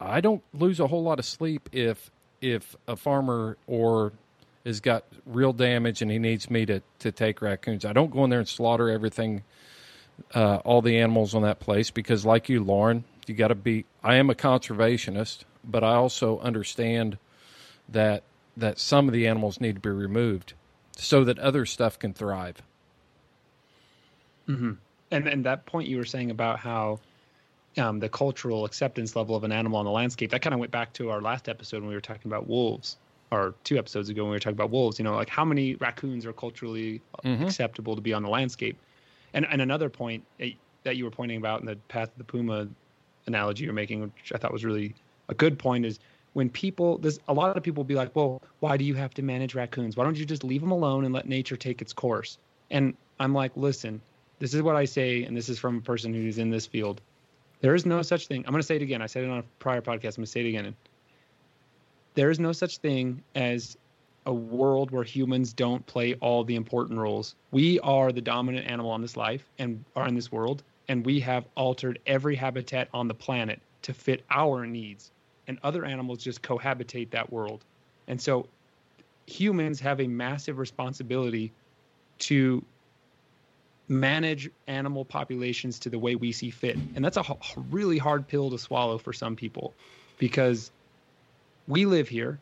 I 0.00 0.20
don't 0.20 0.42
lose 0.52 0.80
a 0.80 0.86
whole 0.86 1.02
lot 1.02 1.18
of 1.18 1.24
sleep 1.24 1.68
if 1.72 2.10
if 2.40 2.76
a 2.86 2.96
farmer 2.96 3.56
or 3.66 4.12
has 4.64 4.80
got 4.80 5.04
real 5.24 5.52
damage 5.52 6.02
and 6.02 6.10
he 6.10 6.18
needs 6.18 6.50
me 6.50 6.66
to 6.66 6.82
to 6.98 7.12
take 7.12 7.40
raccoons. 7.40 7.84
I 7.84 7.92
don't 7.92 8.10
go 8.10 8.24
in 8.24 8.30
there 8.30 8.40
and 8.40 8.48
slaughter 8.48 8.90
everything, 8.90 9.42
uh, 10.34 10.56
all 10.56 10.82
the 10.82 10.98
animals 10.98 11.34
on 11.34 11.42
that 11.42 11.60
place 11.60 11.90
because, 11.90 12.26
like 12.26 12.48
you, 12.48 12.62
Lauren, 12.62 13.04
you 13.26 13.34
got 13.34 13.48
to 13.48 13.54
be. 13.54 13.86
I 14.02 14.16
am 14.16 14.28
a 14.28 14.34
conservationist, 14.34 15.44
but 15.66 15.82
I 15.84 15.94
also 15.94 16.38
understand 16.40 17.18
that 17.88 18.22
that 18.56 18.78
some 18.78 19.06
of 19.06 19.12
the 19.12 19.26
animals 19.26 19.60
need 19.60 19.74
to 19.74 19.80
be 19.80 19.90
removed 19.90 20.54
so 20.96 21.24
that 21.24 21.38
other 21.38 21.66
stuff 21.66 21.98
can 21.98 22.14
thrive. 22.14 22.62
hmm 24.46 24.72
And 25.10 25.26
and 25.28 25.44
that 25.44 25.66
point 25.66 25.88
you 25.88 25.96
were 25.98 26.04
saying 26.04 26.30
about 26.30 26.58
how 26.58 27.00
um, 27.78 27.98
the 28.00 28.08
cultural 28.08 28.64
acceptance 28.64 29.14
level 29.14 29.36
of 29.36 29.44
an 29.44 29.52
animal 29.52 29.78
on 29.78 29.84
the 29.84 29.90
landscape 29.90 30.30
that 30.30 30.40
kind 30.40 30.54
of 30.54 30.60
went 30.60 30.72
back 30.72 30.94
to 30.94 31.10
our 31.10 31.20
last 31.20 31.48
episode 31.48 31.80
when 31.80 31.88
we 31.88 31.94
were 31.94 32.00
talking 32.00 32.30
about 32.30 32.46
wolves, 32.48 32.96
or 33.30 33.54
two 33.64 33.76
episodes 33.76 34.08
ago 34.08 34.22
when 34.22 34.30
we 34.30 34.36
were 34.36 34.40
talking 34.40 34.56
about 34.56 34.70
wolves. 34.70 34.98
You 34.98 35.04
know, 35.04 35.14
like 35.14 35.28
how 35.28 35.44
many 35.44 35.74
raccoons 35.74 36.24
are 36.24 36.32
culturally 36.32 37.02
Mhm. 37.22 37.42
acceptable 37.42 37.94
to 37.94 38.00
be 38.00 38.14
on 38.14 38.22
the 38.22 38.30
landscape? 38.30 38.78
And 39.34 39.46
and 39.46 39.60
another 39.60 39.90
point 39.90 40.24
eh, 40.40 40.52
that 40.84 40.96
you 40.96 41.04
were 41.04 41.10
pointing 41.10 41.36
about 41.36 41.60
in 41.60 41.66
the 41.66 41.76
path 41.88 42.08
of 42.12 42.18
the 42.18 42.24
puma 42.24 42.68
analogy 43.26 43.64
you're 43.64 43.74
making, 43.74 44.00
which 44.02 44.32
I 44.34 44.38
thought 44.38 44.52
was 44.52 44.64
really 44.64 44.94
a 45.28 45.34
good 45.34 45.58
point, 45.58 45.84
is 45.84 45.98
when 46.32 46.50
people 46.50 46.98
this 46.98 47.18
a 47.28 47.34
lot 47.34 47.56
of 47.56 47.62
people 47.62 47.82
will 47.82 47.88
be 47.88 47.94
like, 47.94 48.14
"Well, 48.14 48.42
why 48.60 48.76
do 48.76 48.84
you 48.84 48.94
have 48.94 49.14
to 49.14 49.22
manage 49.22 49.54
raccoons? 49.54 49.96
Why 49.96 50.04
don't 50.04 50.16
you 50.16 50.24
just 50.24 50.44
leave 50.44 50.60
them 50.60 50.70
alone 50.70 51.04
and 51.04 51.14
let 51.14 51.28
nature 51.28 51.56
take 51.56 51.82
its 51.82 51.92
course?" 51.92 52.38
And 52.70 52.96
I'm 53.18 53.34
like, 53.34 53.56
"Listen, 53.56 54.00
this 54.38 54.54
is 54.54 54.62
what 54.62 54.76
I 54.76 54.84
say 54.84 55.24
and 55.24 55.36
this 55.36 55.48
is 55.48 55.58
from 55.58 55.78
a 55.78 55.80
person 55.80 56.12
who's 56.12 56.38
in 56.38 56.50
this 56.50 56.66
field. 56.66 57.00
There 57.60 57.74
is 57.74 57.86
no 57.86 58.02
such 58.02 58.26
thing. 58.26 58.44
I'm 58.46 58.52
going 58.52 58.60
to 58.60 58.66
say 58.66 58.76
it 58.76 58.82
again. 58.82 59.00
I 59.00 59.06
said 59.06 59.24
it 59.24 59.30
on 59.30 59.38
a 59.38 59.44
prior 59.58 59.80
podcast. 59.80 60.16
I'm 60.16 60.16
going 60.16 60.24
to 60.24 60.26
say 60.26 60.40
it 60.40 60.48
again. 60.48 60.76
There 62.14 62.30
is 62.30 62.38
no 62.38 62.52
such 62.52 62.78
thing 62.78 63.22
as 63.34 63.76
a 64.26 64.32
world 64.32 64.90
where 64.90 65.04
humans 65.04 65.52
don't 65.52 65.86
play 65.86 66.14
all 66.14 66.44
the 66.44 66.56
important 66.56 66.98
roles. 66.98 67.34
We 67.50 67.78
are 67.80 68.12
the 68.12 68.20
dominant 68.20 68.66
animal 68.66 68.90
on 68.90 69.00
this 69.00 69.16
life 69.16 69.48
and 69.58 69.84
are 69.94 70.06
in 70.06 70.14
this 70.14 70.32
world, 70.32 70.62
and 70.88 71.04
we 71.06 71.20
have 71.20 71.46
altered 71.54 71.98
every 72.06 72.34
habitat 72.34 72.88
on 72.92 73.08
the 73.08 73.14
planet 73.14 73.60
to 73.82 73.94
fit 73.94 74.24
our 74.30 74.66
needs. 74.66 75.12
And 75.48 75.58
other 75.62 75.84
animals 75.84 76.18
just 76.22 76.42
cohabitate 76.42 77.10
that 77.10 77.32
world. 77.32 77.64
And 78.08 78.20
so 78.20 78.46
humans 79.26 79.80
have 79.80 80.00
a 80.00 80.06
massive 80.06 80.58
responsibility 80.58 81.52
to 82.18 82.64
manage 83.88 84.50
animal 84.66 85.04
populations 85.04 85.78
to 85.80 85.90
the 85.90 85.98
way 85.98 86.16
we 86.16 86.32
see 86.32 86.50
fit. 86.50 86.76
And 86.94 87.04
that's 87.04 87.16
a 87.16 87.20
h- 87.20 87.36
really 87.70 87.98
hard 87.98 88.26
pill 88.26 88.50
to 88.50 88.58
swallow 88.58 88.98
for 88.98 89.12
some 89.12 89.36
people 89.36 89.74
because 90.18 90.70
we 91.68 91.86
live 91.86 92.08
here. 92.08 92.38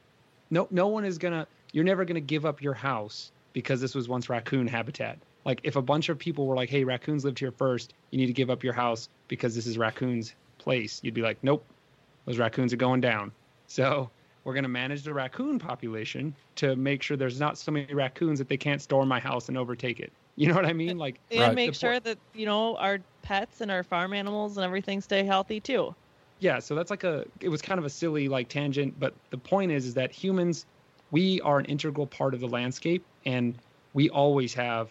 No 0.51 0.69
no 0.71 0.89
one 0.89 1.05
is 1.05 1.19
going 1.19 1.33
to 1.33 1.47
you're 1.73 1.85
never 1.85 2.05
going 2.05 2.15
to 2.15 2.21
give 2.21 2.47
up 2.47 2.63
your 2.63 2.75
house 2.75 3.33
because 3.53 3.81
this 3.81 3.95
was 3.95 4.09
once 4.09 4.29
raccoon 4.29 4.67
habitat. 4.67 5.19
Like 5.45 5.61
if 5.65 5.77
a 5.77 5.83
bunch 5.83 6.09
of 6.09 6.19
people 6.19 6.47
were 6.47 6.57
like, 6.57 6.71
"Hey, 6.71 6.85
raccoons 6.85 7.25
lived 7.25 7.39
here 7.39 7.53
first. 7.53 7.93
You 8.11 8.19
need 8.19 8.27
to 8.27 8.33
give 8.33 8.49
up 8.51 8.65
your 8.65 8.73
house 8.73 9.09
because 9.29 9.55
this 9.55 9.67
is 9.67 9.77
raccoons' 9.77 10.35
place." 10.59 11.01
You'd 11.03 11.15
be 11.15 11.23
like, 11.23 11.39
"Nope. 11.43 11.74
Those 12.27 12.39
raccoons 12.39 12.73
are 12.73 12.77
going 12.77 13.01
down." 13.01 13.33
So, 13.67 14.11
we're 14.45 14.55
going 14.55 14.65
to 14.65 14.69
manage 14.69 15.03
the 15.03 15.15
raccoon 15.15 15.59
population 15.59 16.35
to 16.57 16.77
make 16.77 17.03
sure 17.03 17.17
there's 17.17 17.41
not 17.41 17.59
so 17.59 17.73
many 17.73 17.93
raccoons 17.95 18.39
that 18.39 18.49
they 18.49 18.57
can't 18.59 18.81
storm 18.81 19.09
my 19.09 19.19
house 19.21 19.49
and 19.49 19.57
overtake 19.59 20.01
it. 20.01 20.13
You 20.37 20.49
know 20.49 20.55
what 20.57 20.67
I 20.67 20.73
mean? 20.73 20.99
Like 20.99 21.21
and 21.31 21.55
make 21.55 21.77
sure 21.77 22.01
that 22.01 22.19
you 22.35 22.45
know 22.45 22.77
our 22.79 22.99
pets 23.23 23.61
and 23.61 23.71
our 23.71 23.85
farm 23.85 24.13
animals 24.13 24.57
and 24.57 24.65
everything 24.65 25.01
stay 25.01 25.23
healthy 25.23 25.61
too. 25.61 25.95
yeah 26.41 26.59
so 26.59 26.75
that's 26.75 26.91
like 26.91 27.05
a 27.05 27.25
it 27.41 27.49
was 27.49 27.63
kind 27.63 27.79
of 27.79 27.85
a 27.85 27.89
silly 27.89 28.29
like 28.29 28.49
tangent 28.49 28.99
but 28.99 29.15
the 29.31 29.39
point 29.39 29.71
is 29.71 29.87
is 29.87 29.95
that 29.95 30.11
humans 30.11 30.67
we 31.13 31.41
are 31.43 31.61
an 31.61 31.67
integral 31.67 32.07
part 32.09 32.35
of 32.35 32.41
the 32.41 32.49
landscape 32.49 33.07
and 33.25 33.57
we 33.93 34.11
always 34.11 34.53
have 34.55 34.91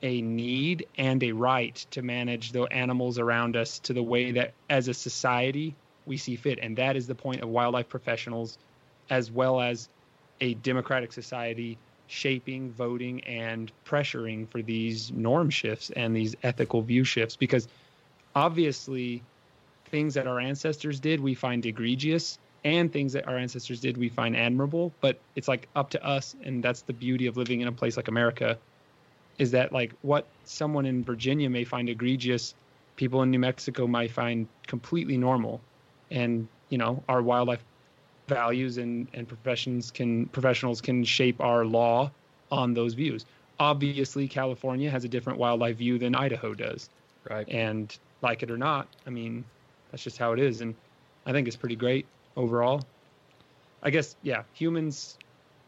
a 0.00 0.22
need 0.22 0.86
and 0.96 1.22
a 1.22 1.32
right 1.32 1.76
to 1.90 2.00
manage 2.00 2.52
the 2.52 2.62
animals 2.62 3.18
around 3.18 3.54
us 3.54 3.78
to 3.80 3.92
the 3.92 4.02
way 4.02 4.32
that 4.32 4.54
as 4.70 4.88
a 4.88 4.94
society 4.94 5.74
we 6.08 6.16
see 6.16 6.36
fit 6.36 6.58
and 6.60 6.76
that 6.76 6.96
is 6.96 7.06
the 7.06 7.14
point 7.14 7.42
of 7.42 7.48
wildlife 7.48 7.88
professionals 7.88 8.58
as 9.10 9.30
well 9.30 9.60
as 9.60 9.88
a 10.40 10.54
democratic 10.54 11.12
society 11.12 11.78
shaping 12.08 12.70
voting 12.72 13.22
and 13.24 13.70
pressuring 13.86 14.48
for 14.48 14.62
these 14.62 15.12
norm 15.12 15.50
shifts 15.50 15.90
and 15.90 16.16
these 16.16 16.34
ethical 16.42 16.82
view 16.82 17.04
shifts. 17.04 17.36
Because 17.36 17.68
obviously 18.34 19.22
things 19.86 20.14
that 20.14 20.26
our 20.26 20.40
ancestors 20.40 21.00
did 21.00 21.20
we 21.20 21.34
find 21.34 21.64
egregious 21.64 22.38
and 22.64 22.92
things 22.92 23.12
that 23.12 23.28
our 23.28 23.36
ancestors 23.36 23.80
did 23.80 23.96
we 23.96 24.08
find 24.08 24.36
admirable. 24.36 24.92
But 25.00 25.18
it's 25.36 25.48
like 25.48 25.68
up 25.76 25.90
to 25.90 26.04
us 26.04 26.34
and 26.42 26.62
that's 26.62 26.82
the 26.82 26.92
beauty 26.92 27.26
of 27.26 27.36
living 27.36 27.60
in 27.60 27.68
a 27.68 27.72
place 27.72 27.96
like 27.96 28.08
america 28.08 28.58
is 29.38 29.52
that 29.52 29.72
like 29.72 29.92
what 30.02 30.26
someone 30.44 30.84
in 30.84 31.04
virginia 31.04 31.48
may 31.48 31.62
find 31.62 31.88
egregious 31.88 32.54
people 32.96 33.22
in 33.22 33.30
new 33.30 33.38
mexico 33.38 33.86
might 33.86 34.10
find 34.10 34.48
completely 34.66 35.16
normal 35.16 35.60
and 36.10 36.48
you 36.68 36.78
know 36.78 37.02
our 37.08 37.22
wildlife 37.22 37.62
values 38.28 38.78
and 38.78 39.08
and 39.14 39.26
professions 39.28 39.90
can 39.90 40.26
professionals 40.26 40.80
can 40.80 41.04
shape 41.04 41.40
our 41.40 41.64
law 41.64 42.10
on 42.50 42.74
those 42.74 42.94
views. 42.94 43.24
Obviously 43.60 44.28
california 44.28 44.90
has 44.90 45.04
a 45.04 45.08
different 45.08 45.38
wildlife 45.38 45.76
view 45.76 45.98
than 45.98 46.14
idaho 46.14 46.54
does. 46.54 46.88
Right. 47.28 47.48
and 47.48 47.96
like 48.22 48.42
it 48.42 48.50
or 48.50 48.56
not 48.56 48.88
i 49.06 49.10
mean 49.10 49.44
that's 49.90 50.02
just 50.02 50.18
how 50.18 50.32
it 50.32 50.38
is. 50.40 50.60
And 50.60 50.74
i 51.26 51.32
think 51.32 51.46
it's 51.48 51.56
pretty 51.56 51.76
great 51.76 52.06
overall. 52.36 52.82
I 53.82 53.90
guess 53.90 54.16
yeah 54.22 54.42
humans 54.54 55.16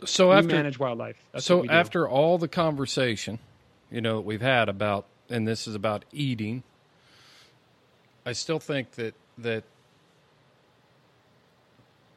So 0.05 0.33
after 0.33 0.55
manage 0.55 0.79
wildlife. 0.79 1.17
That's 1.33 1.45
so 1.47 1.57
what 1.57 1.62
we 1.62 1.69
do. 1.69 1.75
after 1.75 2.09
all 2.09 2.39
the 2.39 2.49
conversation, 2.49 3.39
you 3.91 4.01
know, 4.01 4.17
that 4.17 4.23
we've 4.23 4.41
had 4.41 4.69
about, 4.69 5.05
and 5.29 5.47
this 5.47 5.67
is 5.69 5.75
about 5.75 6.05
eating, 6.12 6.62
I 8.25 8.33
still 8.33 8.59
think 8.59 8.93
that 8.93 9.15
that 9.39 9.65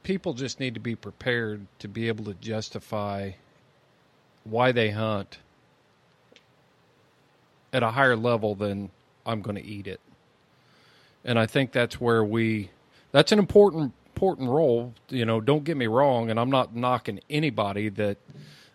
people 0.04 0.34
just 0.34 0.60
need 0.60 0.74
to 0.74 0.80
be 0.80 0.96
prepared 0.96 1.66
to 1.80 1.88
be 1.88 2.08
able 2.08 2.26
to 2.26 2.34
justify 2.36 3.32
why 4.44 4.72
they 4.72 4.92
hunt 4.92 5.40
at 7.72 7.82
a 7.82 7.92
higher 7.92 8.16
level 8.16 8.56
than 8.56 8.92
I'm 9.26 9.42
going 9.42 9.56
to 9.56 9.66
eat 9.66 9.88
it. 9.88 10.00
And 11.26 11.40
I 11.40 11.46
think 11.46 11.72
that's 11.72 12.00
where 12.00 12.24
we 12.24 12.70
that's 13.12 13.32
an 13.32 13.40
important 13.40 13.94
important 14.16 14.50
role, 14.50 14.94
you 15.10 15.26
know, 15.26 15.42
don't 15.42 15.64
get 15.64 15.76
me 15.78 15.88
wrong 15.88 16.30
and 16.30 16.40
I'm 16.40 16.52
not 16.52 16.76
knocking 16.76 17.20
anybody 17.30 17.90
that 17.90 18.18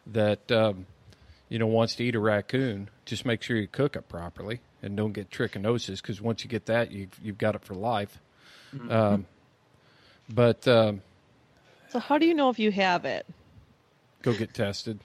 that 0.06 0.50
um, 0.50 0.86
you 1.48 1.58
know 1.58 1.66
wants 1.66 1.94
to 1.96 2.04
eat 2.04 2.14
a 2.14 2.20
raccoon. 2.20 2.88
Just 3.04 3.24
make 3.24 3.42
sure 3.42 3.56
you 3.56 3.68
cook 3.68 3.96
it 3.96 4.08
properly 4.08 4.60
and 4.82 4.96
don't 4.96 5.12
get 5.12 5.30
trichinosis 5.30 6.00
because 6.00 6.20
once 6.20 6.42
you 6.42 6.50
get 6.50 6.66
that, 6.66 6.90
you've 6.90 7.10
you've 7.22 7.38
got 7.38 7.54
it 7.54 7.62
for 7.62 7.74
life. 7.74 8.18
Um, 8.90 9.26
but 10.28 10.68
um, 10.68 11.02
So 11.90 11.98
how 11.98 12.18
do 12.18 12.26
you 12.26 12.34
know 12.34 12.50
if 12.50 12.58
you 12.58 12.70
have 12.72 13.04
it? 13.04 13.26
go 14.22 14.32
get 14.32 14.52
tested. 14.52 14.98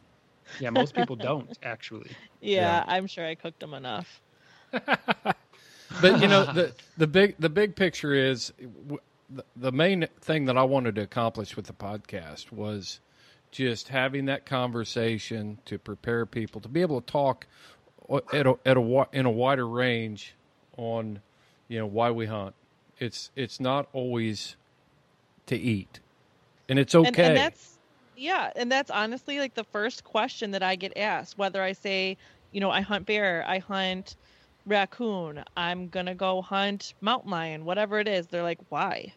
yeah 0.60 0.70
most 0.70 0.96
people 0.96 1.16
don't 1.16 1.56
actually 1.64 2.10
Yeah, 2.42 2.84
I'm 2.88 3.08
sure 3.08 3.26
I 3.26 3.36
cooked 3.36 3.62
them 3.62 3.74
enough. 3.74 4.22
but 4.72 6.22
you 6.22 6.28
know 6.28 6.44
the 6.52 6.74
the 6.98 7.08
big 7.08 7.36
the 7.40 7.50
big 7.50 7.76
picture 7.76 8.14
is 8.14 8.52
w- 8.60 9.00
the- 9.30 9.46
the 9.56 9.72
main 9.72 10.08
thing 10.20 10.46
that 10.46 10.58
I 10.58 10.64
wanted 10.64 10.96
to 10.96 11.02
accomplish 11.02 11.56
with 11.56 11.68
the 11.68 11.74
podcast 11.74 12.52
was 12.52 13.00
just 13.52 13.90
having 13.90 14.26
that 14.26 14.46
conversation 14.46 15.60
to 15.66 15.78
prepare 15.78 16.26
people 16.26 16.60
to 16.62 16.68
be 16.68 16.82
able 16.82 17.00
to 17.00 17.06
talk 17.12 17.48
at 18.34 18.46
a, 18.46 18.56
at 18.66 18.76
a 18.78 19.08
in 19.14 19.26
a 19.26 19.32
wider 19.32 19.68
range 19.68 20.36
on 20.78 21.22
you 21.70 21.80
know 21.80 21.86
why 21.86 22.12
we 22.12 22.26
hunt. 22.26 22.56
It's 23.00 23.32
it's 23.36 23.60
not 23.60 23.88
always 23.94 24.56
to 25.46 25.56
eat, 25.56 26.00
and 26.70 26.80
it's 26.80 26.96
okay. 26.96 27.08
And, 27.08 27.20
and 27.20 27.38
that's 27.38 27.78
yeah, 28.16 28.52
and 28.56 28.72
that's 28.72 28.92
honestly 28.92 29.40
like 29.40 29.56
the 29.56 29.64
first 29.66 30.04
question 30.04 30.52
that 30.52 30.64
I 30.64 30.76
get 30.76 30.98
asked. 30.98 31.38
Whether 31.38 31.62
I 31.62 31.74
say, 31.74 32.18
you 32.52 32.60
know, 32.62 32.72
I 32.72 32.82
hunt 32.82 33.06
bear, 33.06 33.44
I 33.48 33.60
hunt 33.60 34.16
raccoon, 34.66 35.44
I'm 35.58 35.90
gonna 35.90 36.16
go 36.16 36.42
hunt 36.42 36.94
mountain 37.02 37.32
lion, 37.32 37.66
whatever 37.66 38.00
it 38.00 38.08
is. 38.08 38.28
They're 38.28 38.44
like, 38.44 38.60
why? 38.70 39.14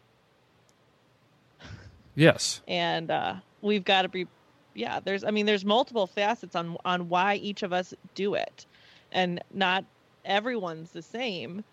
yes, 2.14 2.60
And 2.66 3.10
uh, 3.10 3.36
we've 3.60 3.85
got 3.85 4.02
to 4.02 4.09
be, 4.09 4.27
yeah. 4.74 5.01
There's, 5.01 5.23
I 5.23 5.31
mean, 5.31 5.47
there's 5.47 5.64
multiple 5.64 6.06
facets 6.06 6.56
on 6.56 6.77
on 6.85 7.09
why 7.09 7.36
each 7.36 7.62
of 7.62 7.73
us 7.73 7.94
do 8.14 8.35
it, 8.35 8.66
and 9.12 9.43
not 9.52 9.85
everyone's 10.24 10.90
the 10.90 11.02
same. 11.02 11.64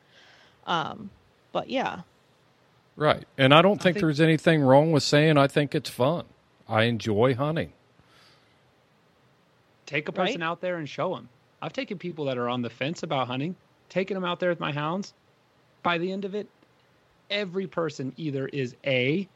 Um, 0.68 1.10
but 1.52 1.70
yeah, 1.70 2.02
right. 2.96 3.24
And 3.38 3.54
I 3.54 3.62
don't 3.62 3.82
think, 3.82 3.96
think- 3.96 4.02
there's 4.02 4.22
anything 4.22 4.62
wrong 4.62 4.92
with 4.92 5.04
saying 5.04 5.38
I 5.38 5.48
think 5.48 5.74
it's 5.76 5.90
fun. 5.90 6.26
I 6.68 6.84
enjoy 6.84 7.36
hunting. 7.36 7.74
take 9.86 10.08
a 10.08 10.12
person 10.12 10.42
Right? 10.42 10.48
out 10.48 10.62
there 10.62 10.78
and 10.78 10.88
show 10.88 11.14
them 11.16 11.28
i've 11.62 11.74
taken 11.74 11.98
people 11.98 12.26
that 12.26 12.38
are 12.38 12.48
on 12.50 12.62
the 12.62 12.70
fence 12.70 13.04
about 13.04 13.28
hunting 13.28 13.56
taken 13.90 14.16
them 14.16 14.24
out 14.26 14.40
there 14.40 14.50
with 14.50 14.60
my 14.60 14.72
hounds 14.72 15.14
by 15.84 15.98
the 15.98 16.12
end 16.12 16.26
of 16.26 16.36
it 16.36 16.48
every 17.30 17.68
person 17.68 18.14
either 18.18 18.48
is 18.48 18.76
a 18.86 19.28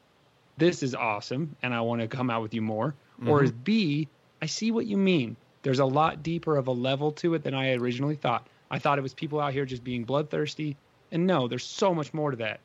this 0.56 0.82
is 0.82 0.94
awesome 0.94 1.54
and 1.62 1.74
i 1.74 1.80
want 1.80 2.00
to 2.00 2.08
come 2.08 2.30
out 2.30 2.42
with 2.42 2.54
you 2.54 2.62
more 2.62 2.94
or 3.26 3.42
is 3.44 3.52
b 3.52 4.08
i 4.42 4.46
see 4.46 4.70
what 4.70 4.86
you 4.86 4.96
mean 4.96 5.36
there's 5.62 5.80
a 5.80 5.84
lot 5.84 6.22
deeper 6.22 6.56
of 6.56 6.66
a 6.66 6.72
level 6.72 7.12
to 7.12 7.34
it 7.34 7.42
than 7.42 7.54
i 7.54 7.72
originally 7.74 8.16
thought 8.16 8.46
i 8.70 8.78
thought 8.78 8.98
it 8.98 9.02
was 9.02 9.14
people 9.14 9.38
out 9.40 9.52
here 9.52 9.66
just 9.66 9.84
being 9.84 10.02
bloodthirsty 10.04 10.76
and 11.12 11.26
no 11.26 11.46
there's 11.46 11.64
so 11.64 11.94
much 11.94 12.12
more 12.14 12.30
to 12.30 12.36
that 12.38 12.58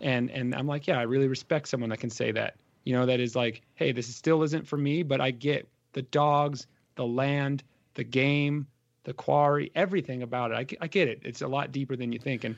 and 0.00 0.30
and 0.30 0.54
i'm 0.54 0.66
like 0.66 0.86
yeah 0.86 0.98
i 0.98 1.02
really 1.02 1.28
respect 1.28 1.68
someone 1.68 1.90
that 1.90 2.00
can 2.00 2.10
say 2.10 2.32
that 2.32 2.56
you 2.84 2.92
know 2.92 3.06
that 3.06 3.20
is 3.20 3.34
like 3.34 3.62
hey 3.74 3.92
this 3.92 4.14
still 4.14 4.42
isn't 4.42 4.66
for 4.66 4.76
me 4.76 5.02
but 5.02 5.20
i 5.20 5.30
get 5.30 5.68
the 5.92 6.02
dogs 6.02 6.66
the 6.96 7.06
land 7.06 7.62
the 7.94 8.04
game 8.04 8.66
the 9.06 9.14
quarry 9.14 9.70
everything 9.74 10.22
about 10.22 10.50
it. 10.50 10.76
I, 10.80 10.84
I 10.84 10.86
get 10.88 11.06
it. 11.08 11.20
It's 11.22 11.40
a 11.40 11.46
lot 11.46 11.70
deeper 11.70 11.94
than 11.94 12.12
you 12.12 12.18
think. 12.18 12.42
And 12.42 12.56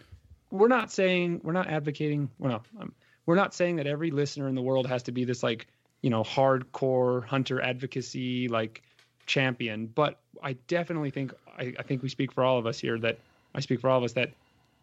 we're 0.51 0.69
not 0.69 0.91
saying 0.91 1.43
we're 1.45 1.53
not 1.53 1.69
advocating 1.69 2.31
well 2.39 2.65
um, 2.81 2.93
we're 3.27 3.35
not 3.35 3.53
saying 3.53 3.77
that 3.77 3.87
every 3.87 4.11
listener 4.11 4.49
in 4.49 4.55
the 4.55 4.63
world 4.63 4.87
has 4.87 5.03
to 5.05 5.13
be 5.13 5.25
this 5.25 5.43
like 5.43 5.67
you 6.01 6.09
know 6.09 6.25
hardcore 6.25 7.25
hunter 7.27 7.61
advocacy 7.61 8.49
like 8.49 8.83
champion. 9.27 9.87
But 9.87 10.19
i 10.43 10.55
definitely 10.69 11.11
think 11.11 11.35
I, 11.59 11.75
I 11.79 11.83
think 11.83 12.03
we 12.03 12.09
speak 12.09 12.33
for 12.33 12.43
all 12.43 12.59
of 12.59 12.67
us 12.67 12.79
here 12.79 12.99
that 13.01 13.19
i 13.55 13.61
speak 13.61 13.81
for 13.81 13.91
all 13.91 13.99
of 13.99 14.05
us 14.05 14.13
that 14.13 14.31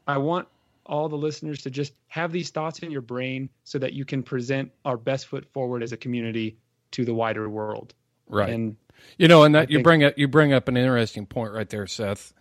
i 0.06 0.18
want 0.18 0.48
all 0.86 1.10
the 1.10 1.18
listeners 1.18 1.64
to 1.64 1.70
just 1.72 1.94
have 2.08 2.32
these 2.32 2.50
thoughts 2.52 2.80
in 2.80 2.92
your 2.92 3.02
brain 3.02 3.50
so 3.64 3.80
that 3.80 3.94
you 3.94 4.06
can 4.06 4.22
present 4.24 4.72
our 4.84 4.98
best 4.98 5.28
foot 5.28 5.46
forward 5.52 5.82
as 5.84 5.92
a 5.92 5.98
community 5.98 6.58
to 6.92 7.06
the 7.06 7.14
wider 7.14 7.50
world. 7.50 7.94
Right. 8.28 8.50
And 8.50 8.78
You 9.18 9.28
know, 9.28 9.44
and 9.44 9.56
I 9.58 9.62
that 9.62 9.72
you 9.72 9.78
think- 9.78 9.84
bring 9.84 10.04
up 10.04 10.14
you 10.18 10.28
bring 10.28 10.54
up 10.54 10.68
an 10.68 10.78
interesting 10.78 11.26
point 11.26 11.54
right 11.54 11.70
there, 11.70 11.88
Seth. 11.88 12.34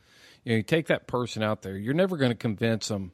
You 0.44 0.52
know, 0.52 0.56
you 0.58 0.62
take 0.62 0.86
that 0.88 1.06
person 1.06 1.42
out 1.42 1.62
there. 1.62 1.76
You're 1.76 1.94
never 1.94 2.16
going 2.18 2.30
to 2.30 2.36
convince 2.36 2.88
them 2.88 3.12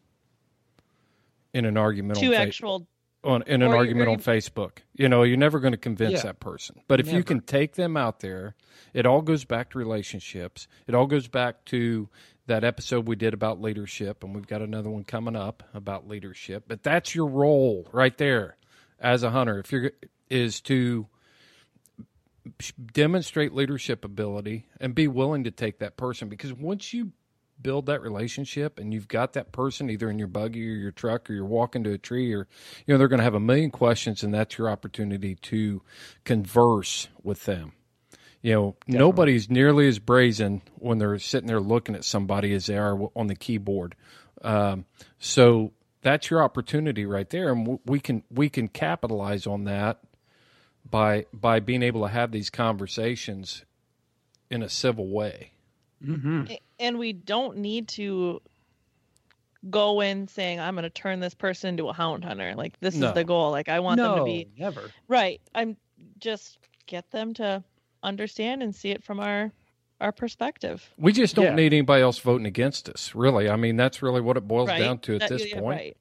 in 1.52 1.64
an 1.64 1.76
argument 1.76 2.18
to 2.20 2.26
on, 2.26 2.32
Fa- 2.32 2.38
actual 2.38 2.86
on 3.24 3.42
in 3.46 3.62
an 3.62 3.72
argument 3.72 4.08
on 4.08 4.16
Facebook. 4.18 4.78
You 4.94 5.08
know, 5.08 5.22
you're 5.22 5.36
never 5.36 5.60
going 5.60 5.72
to 5.72 5.78
convince 5.78 6.12
Yeah. 6.14 6.22
that 6.22 6.40
person. 6.40 6.80
But 6.88 7.00
if 7.00 7.12
you 7.12 7.22
can 7.22 7.40
take 7.40 7.74
them 7.74 7.96
out 7.96 8.20
there, 8.20 8.54
it 8.94 9.06
all 9.06 9.22
goes 9.22 9.44
back 9.44 9.70
to 9.70 9.78
relationships. 9.78 10.66
It 10.86 10.94
all 10.94 11.06
goes 11.06 11.28
back 11.28 11.64
to 11.66 12.08
that 12.50 12.64
episode 12.64 13.06
we 13.06 13.14
did 13.14 13.32
about 13.32 13.60
leadership, 13.60 14.24
and 14.24 14.34
we've 14.34 14.46
got 14.46 14.60
another 14.60 14.90
one 14.90 15.04
coming 15.04 15.36
up 15.36 15.62
about 15.72 16.08
leadership. 16.08 16.64
But 16.66 16.82
that's 16.82 17.14
your 17.14 17.26
role 17.26 17.88
right 17.92 18.16
there 18.18 18.56
as 18.98 19.22
a 19.22 19.30
hunter. 19.30 19.58
If 19.60 19.72
you're 19.72 19.92
is 20.28 20.60
to 20.62 21.06
demonstrate 22.92 23.54
leadership 23.54 24.04
ability 24.04 24.66
and 24.80 24.94
be 24.94 25.06
willing 25.06 25.44
to 25.44 25.50
take 25.50 25.78
that 25.78 25.96
person 25.96 26.28
because 26.28 26.52
once 26.52 26.92
you 26.92 27.12
build 27.60 27.86
that 27.86 28.00
relationship 28.00 28.78
and 28.78 28.94
you've 28.94 29.08
got 29.08 29.34
that 29.34 29.52
person 29.52 29.90
either 29.90 30.08
in 30.08 30.18
your 30.18 30.28
buggy 30.28 30.66
or 30.68 30.74
your 30.74 30.90
truck 30.90 31.28
or 31.28 31.34
you're 31.34 31.44
walking 31.44 31.84
to 31.84 31.92
a 31.92 31.98
tree 31.98 32.32
or 32.32 32.48
you 32.86 32.94
know 32.94 32.98
they're 32.98 33.08
going 33.08 33.18
to 33.18 33.24
have 33.24 33.34
a 33.34 33.40
million 33.40 33.70
questions 33.70 34.22
and 34.22 34.32
that's 34.32 34.56
your 34.56 34.70
opportunity 34.70 35.34
to 35.34 35.82
converse 36.24 37.08
with 37.22 37.44
them 37.44 37.72
you 38.42 38.52
know 38.54 38.76
nobody's 38.86 39.50
nearly 39.50 39.86
as 39.88 39.98
brazen 39.98 40.62
when 40.76 40.98
they're 40.98 41.18
sitting 41.18 41.46
there 41.46 41.60
looking 41.60 41.94
at 41.94 42.04
somebody 42.04 42.52
as 42.54 42.66
they 42.66 42.76
are 42.78 42.98
on 43.14 43.26
the 43.26 43.34
keyboard 43.36 43.94
um, 44.42 44.84
so 45.18 45.72
that's 46.02 46.30
your 46.30 46.42
opportunity 46.42 47.04
right 47.04 47.28
there 47.30 47.52
and 47.52 47.64
w- 47.64 47.80
we 47.84 48.00
can 48.00 48.22
we 48.30 48.48
can 48.48 48.68
capitalize 48.68 49.46
on 49.46 49.64
that 49.64 49.98
by 50.90 51.26
by 51.32 51.60
being 51.60 51.82
able 51.82 52.02
to 52.02 52.08
have 52.08 52.32
these 52.32 52.48
conversations 52.50 53.64
in 54.50 54.62
a 54.62 54.68
civil 54.68 55.08
way 55.08 55.52
Mhm. 56.02 56.58
and 56.78 56.98
we 56.98 57.12
don't 57.12 57.58
need 57.58 57.88
to 57.88 58.40
go 59.68 60.00
in 60.00 60.26
saying 60.28 60.58
i'm 60.58 60.74
going 60.74 60.84
to 60.84 60.88
turn 60.90 61.20
this 61.20 61.34
person 61.34 61.68
into 61.68 61.88
a 61.88 61.92
hound 61.92 62.24
hunter 62.24 62.54
like 62.56 62.80
this 62.80 62.94
No. 62.94 63.08
is 63.08 63.14
the 63.14 63.24
goal 63.24 63.50
like 63.50 63.68
i 63.68 63.80
want 63.80 63.98
them 64.00 64.16
to 64.16 64.24
be 64.24 64.48
never. 64.56 64.90
right 65.06 65.38
i'm 65.54 65.76
just 66.18 66.56
get 66.86 67.10
them 67.10 67.34
to 67.34 67.62
understand 68.02 68.62
and 68.62 68.74
see 68.74 68.90
it 68.90 69.02
from 69.02 69.20
our 69.20 69.52
our 70.00 70.12
perspective. 70.12 70.88
We 70.96 71.12
just 71.12 71.34
don't 71.36 71.44
Yeah. 71.44 71.54
need 71.56 71.74
anybody 71.74 72.02
else 72.02 72.18
voting 72.18 72.46
against 72.46 72.88
us, 72.88 73.14
really. 73.14 73.50
I 73.50 73.56
mean, 73.56 73.76
that's 73.76 74.00
really 74.00 74.22
what 74.22 74.38
it 74.38 74.48
boils 74.48 74.68
right. 74.70 74.78
down 74.78 74.98
to 75.00 75.16
at 75.16 75.20
That- 75.20 75.28
this 75.28 75.46
yeah, 75.50 75.60
point. 75.60 75.78
right. 75.78 75.96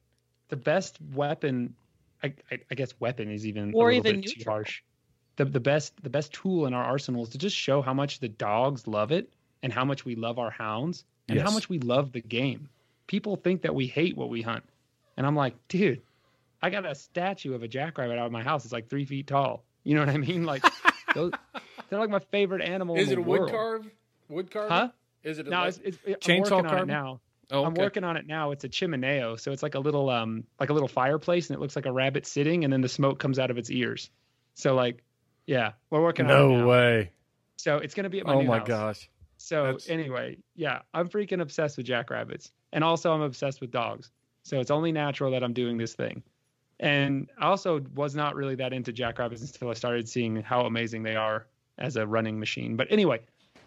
The 0.48 0.56
best 0.56 0.98
weapon 1.14 1.74
I, 2.22 2.32
I, 2.50 2.58
I 2.70 2.74
guess 2.74 2.98
weapon 3.00 3.30
is 3.30 3.46
even 3.46 3.72
Or 3.74 3.90
a 3.90 3.96
little 3.96 4.08
even 4.10 4.20
bit 4.22 4.30
too 4.40 4.50
harsh. 4.50 4.82
The, 5.36 5.44
the 5.46 5.60
best 5.60 6.02
the 6.02 6.10
best 6.10 6.32
tool 6.32 6.66
in 6.66 6.74
our 6.74 6.82
arsenal 6.84 7.22
is 7.22 7.28
to 7.30 7.38
just 7.38 7.56
show 7.56 7.80
how 7.82 7.92
much 7.94 8.20
the 8.20 8.28
dogs 8.28 8.86
love 8.86 9.10
it 9.12 9.30
and 9.62 9.72
how 9.72 9.84
much 9.84 10.04
we 10.04 10.14
love 10.16 10.38
our 10.38 10.50
hounds 10.50 11.04
and 11.28 11.38
how 11.40 11.50
much 11.50 11.68
we 11.68 11.78
love 11.78 12.12
the 12.12 12.20
game. 12.20 12.68
People 13.06 13.36
think 13.36 13.62
that 13.62 13.74
we 13.74 13.86
hate 13.86 14.16
what 14.16 14.28
we 14.30 14.40
hunt. 14.42 14.64
And 15.16 15.26
i'm 15.26 15.36
like 15.36 15.54
dude 15.68 16.00
i 16.62 16.70
got 16.70 16.84
a 16.86 16.94
statue 16.94 17.54
of 17.54 17.62
a 17.62 17.68
jackrabbit 17.68 18.18
out 18.18 18.26
of 18.26 18.32
my 18.32 18.42
house. 18.42 18.64
It's 18.64 18.72
like 18.72 18.88
three 18.88 19.04
feet 19.04 19.26
tall. 19.26 19.62
You 19.84 19.94
know 19.94 20.00
what 20.00 20.08
i 20.10 20.16
mean? 20.18 20.44
Like 20.44 20.64
those, 21.14 21.32
they're 21.88 21.98
like 21.98 22.10
my 22.10 22.18
favorite 22.30 22.62
animal 22.62 22.96
Is 22.96 23.10
in 23.10 23.16
the 23.16 23.20
world. 23.22 23.50
carve? 23.50 23.86
Wood 24.28 24.50
carve? 24.50 24.68
huh 24.70 24.88
Is 25.24 25.38
it 25.38 25.46
no 25.48 25.64
it's, 25.64 25.78
it's 25.82 25.98
it, 26.04 26.20
Chainsaw 26.20 26.58
i'm 26.58 26.64
working 26.64 26.66
on 26.66 26.78
it 26.82 26.86
now 26.86 27.20
Oh, 27.52 27.58
okay. 27.58 27.66
I'm 27.66 27.74
working 27.74 28.04
on 28.04 28.16
it 28.16 28.28
now. 28.28 28.52
It's 28.52 28.62
a 28.62 28.68
chiminea, 28.68 29.40
so 29.40 29.50
it's 29.50 29.60
like 29.60 29.74
a 29.74 29.80
little 29.80 30.08
um 30.08 30.44
like 30.60 30.70
a 30.70 30.72
little 30.72 30.86
fireplace, 30.86 31.50
and 31.50 31.56
it 31.56 31.60
looks 31.60 31.74
like 31.74 31.86
a 31.86 31.90
rabbit 31.90 32.24
sitting, 32.24 32.62
and 32.62 32.72
then 32.72 32.80
the 32.80 32.88
smoke 32.88 33.18
comes 33.18 33.40
out 33.40 33.50
of 33.50 33.58
its 33.58 33.72
ears. 33.72 34.08
So 34.54 34.76
like, 34.76 35.02
yeah, 35.46 35.72
we're 35.90 36.00
working 36.00 36.26
on 36.26 36.30
it. 36.30 36.34
No 36.58 36.66
way. 36.68 37.10
So 37.56 37.78
it's 37.78 37.92
gonna 37.94 38.08
be 38.08 38.20
at 38.20 38.26
my 38.26 38.34
Oh 38.34 38.40
new 38.42 38.46
my 38.46 38.58
house. 38.58 38.68
gosh. 38.68 39.10
So 39.38 39.64
That's- 39.64 39.88
anyway, 39.88 40.38
yeah, 40.54 40.82
I'm 40.94 41.08
freaking 41.08 41.40
obsessed 41.40 41.76
with 41.76 41.86
jackrabbits, 41.86 42.52
and 42.72 42.84
also 42.84 43.10
I'm 43.12 43.22
obsessed 43.22 43.60
with 43.60 43.72
dogs. 43.72 44.12
So 44.44 44.60
it's 44.60 44.70
only 44.70 44.92
natural 44.92 45.32
that 45.32 45.42
I'm 45.42 45.52
doing 45.52 45.76
this 45.76 45.94
thing. 45.94 46.22
And 46.80 47.28
I 47.38 47.46
also 47.46 47.84
was 47.94 48.16
not 48.16 48.34
really 48.34 48.54
that 48.56 48.72
into 48.72 48.90
jackrabbits 48.92 49.42
until 49.42 49.68
I 49.68 49.74
started 49.74 50.08
seeing 50.08 50.36
how 50.36 50.62
amazing 50.62 51.02
they 51.02 51.14
are 51.14 51.46
as 51.78 51.96
a 51.96 52.06
running 52.06 52.40
machine. 52.40 52.74
But 52.74 52.88
anyway, 52.90 53.20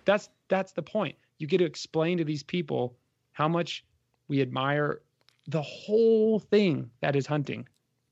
that's 0.04 0.30
that's 0.48 0.74
the 0.74 0.82
point. 0.82 1.16
You 1.38 1.46
get 1.46 1.60
to 1.60 1.66
explain 1.66 2.18
to 2.18 2.26
these 2.26 2.42
people 2.42 2.96
how 3.32 3.48
much 3.48 3.86
we 4.28 4.42
admire 4.42 5.02
the 5.48 5.62
whole 5.62 6.40
thing 6.40 6.90
that 7.02 7.16
is 7.16 7.28
hunting. 7.28 7.68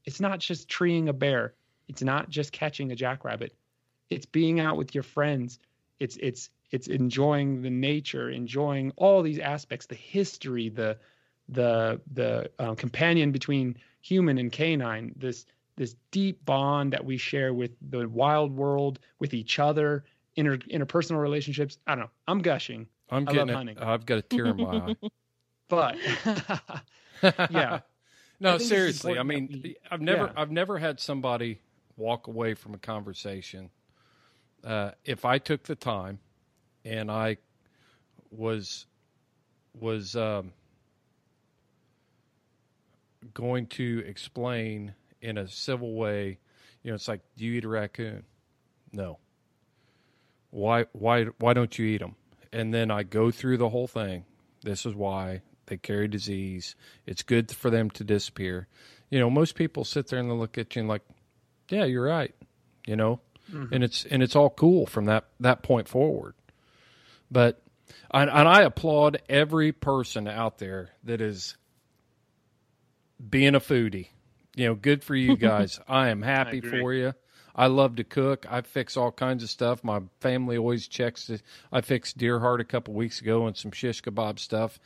It's 0.05 0.19
not 0.19 0.39
just 0.39 0.69
treeing 0.69 1.09
a 1.09 1.13
bear. 1.13 1.55
It's 1.87 2.03
not 2.03 2.29
just 2.29 2.51
catching 2.51 2.91
a 2.91 2.95
jackrabbit. 2.95 3.55
It's 4.11 4.27
being 4.27 4.59
out 4.59 4.77
with 4.77 4.93
your 4.93 5.03
friends. 5.03 5.57
It's 5.99 6.17
it's 6.17 6.51
it's 6.69 6.87
enjoying 6.87 7.63
the 7.63 7.71
nature, 7.71 8.29
enjoying 8.29 8.91
all 8.97 9.23
these 9.23 9.39
aspects, 9.39 9.87
the 9.87 9.95
history, 9.95 10.69
the 10.69 10.97
the 11.49 11.99
the 12.13 12.51
uh, 12.59 12.75
companion 12.75 13.31
between 13.31 13.77
human 14.01 14.37
and 14.37 14.51
canine, 14.51 15.13
this 15.15 15.45
this 15.77 15.95
deep 16.11 16.43
bond 16.45 16.93
that 16.93 17.03
we 17.03 17.17
share 17.17 17.53
with 17.53 17.71
the 17.89 18.07
wild 18.07 18.55
world, 18.55 18.99
with 19.19 19.33
each 19.33 19.59
other, 19.59 20.03
inter 20.35 20.57
interpersonal 20.57 21.21
relationships. 21.21 21.77
I 21.87 21.91
don't 21.95 22.01
know. 22.05 22.09
I'm 22.27 22.39
gushing, 22.39 22.87
I'm 23.09 23.27
I 23.27 23.31
getting 23.31 23.49
it. 23.49 23.55
hunting. 23.55 23.77
I've 23.79 24.05
got 24.05 24.17
a 24.19 24.21
tear 24.21 24.47
in 24.47 24.57
my 24.57 24.63
eye. 24.77 24.95
but. 25.69 25.95
Yeah. 27.51 27.81
no, 28.39 28.55
I 28.55 28.57
seriously. 28.57 29.19
I 29.19 29.21
mean, 29.23 29.61
we- 29.63 29.75
I've 29.91 30.01
never 30.01 30.23
yeah. 30.25 30.33
I've 30.35 30.49
never 30.49 30.79
had 30.79 30.99
somebody 30.99 31.59
walk 31.97 32.25
away 32.25 32.55
from 32.55 32.73
a 32.73 32.79
conversation 32.79 33.69
uh, 34.63 34.91
if 35.05 35.23
I 35.25 35.37
took 35.37 35.63
the 35.63 35.75
time 35.75 36.19
and 36.83 37.11
I 37.11 37.37
was 38.31 38.87
was 39.79 40.15
um, 40.15 40.51
going 43.33 43.67
to 43.67 44.03
explain 44.05 44.93
in 45.21 45.37
a 45.37 45.47
civil 45.47 45.93
way, 45.93 46.39
you 46.83 46.91
know, 46.91 46.95
it's 46.95 47.07
like, 47.07 47.21
do 47.37 47.45
you 47.45 47.53
eat 47.53 47.65
a 47.65 47.69
raccoon? 47.69 48.23
No. 48.91 49.19
Why 50.49 50.85
why 50.91 51.25
why 51.39 51.53
don't 51.53 51.77
you 51.77 51.85
eat 51.85 51.99
them? 51.99 52.15
And 52.51 52.73
then 52.73 52.91
I 52.91 53.03
go 53.03 53.31
through 53.31 53.57
the 53.57 53.69
whole 53.69 53.87
thing. 53.87 54.25
This 54.63 54.85
is 54.85 54.93
why 54.93 55.41
they 55.67 55.77
carry 55.77 56.07
disease. 56.07 56.75
It's 57.05 57.23
good 57.23 57.51
for 57.51 57.69
them 57.69 57.89
to 57.91 58.03
disappear. 58.03 58.67
You 59.09 59.19
know, 59.19 59.29
most 59.29 59.55
people 59.55 59.85
sit 59.85 60.07
there 60.07 60.19
and 60.19 60.29
they 60.29 60.35
look 60.35 60.57
at 60.57 60.75
you 60.75 60.81
and 60.81 60.89
like, 60.89 61.03
yeah, 61.69 61.85
you're 61.85 62.05
right. 62.05 62.35
You 62.85 62.97
know, 62.97 63.21
mm-hmm. 63.49 63.73
and 63.73 63.83
it's 63.83 64.05
and 64.05 64.21
it's 64.21 64.35
all 64.35 64.49
cool 64.49 64.85
from 64.85 65.05
that 65.05 65.25
that 65.39 65.63
point 65.63 65.87
forward. 65.87 66.33
But 67.29 67.61
and, 68.11 68.29
and 68.29 68.47
I 68.47 68.63
applaud 68.63 69.21
every 69.29 69.71
person 69.71 70.27
out 70.27 70.57
there 70.57 70.89
that 71.03 71.21
is 71.21 71.55
being 73.29 73.55
a 73.55 73.59
foodie. 73.59 74.07
You 74.55 74.67
know, 74.67 74.75
good 74.75 75.03
for 75.03 75.15
you 75.15 75.35
guys. 75.37 75.79
I 75.87 76.09
am 76.09 76.21
happy 76.21 76.59
agree. 76.59 76.79
for 76.79 76.93
you. 76.93 77.13
I 77.55 77.67
love 77.67 77.97
to 77.97 78.03
cook. 78.03 78.45
I 78.49 78.61
fix 78.61 78.95
all 78.95 79.11
kinds 79.11 79.43
of 79.43 79.49
stuff. 79.49 79.83
My 79.83 80.01
family 80.19 80.57
always 80.57 80.87
checks. 80.87 81.29
It. 81.29 81.41
I 81.71 81.81
fixed 81.81 82.17
deer 82.17 82.39
heart 82.39 82.61
a 82.61 82.65
couple 82.65 82.93
weeks 82.93 83.21
ago 83.21 83.45
and 83.45 83.55
some 83.57 83.71
shish 83.71 84.01
kebab 84.01 84.39
stuff. 84.39 84.79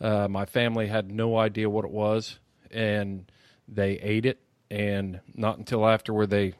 Uh, 0.00 0.28
my 0.28 0.44
family 0.44 0.86
had 0.86 1.10
no 1.10 1.36
idea 1.36 1.70
what 1.70 1.84
it 1.84 1.90
was, 1.90 2.38
and 2.70 3.30
they 3.68 3.92
ate 4.00 4.26
it. 4.26 4.40
And 4.70 5.20
not 5.34 5.58
until 5.58 5.86
afterward 5.86 6.30
they, 6.30 6.54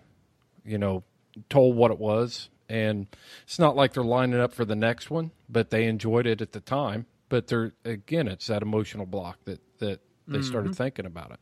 you 0.64 0.78
know, 0.78 1.04
told 1.48 1.76
what 1.76 1.90
it 1.90 1.98
was. 1.98 2.48
And 2.68 3.06
it's 3.44 3.58
not 3.58 3.76
like 3.76 3.92
they're 3.92 4.04
lining 4.04 4.40
up 4.40 4.52
for 4.52 4.64
the 4.64 4.76
next 4.76 5.10
one, 5.10 5.32
but 5.48 5.70
they 5.70 5.86
enjoyed 5.86 6.26
it 6.26 6.40
at 6.40 6.52
the 6.52 6.60
time. 6.60 7.06
But 7.28 7.48
they're 7.48 7.72
again, 7.84 8.28
it's 8.28 8.46
that 8.46 8.62
emotional 8.62 9.06
block 9.06 9.38
that 9.44 9.60
that 9.78 10.00
they 10.28 10.42
started 10.42 10.74
thinking 10.76 11.06
about 11.06 11.32
it. 11.32 11.40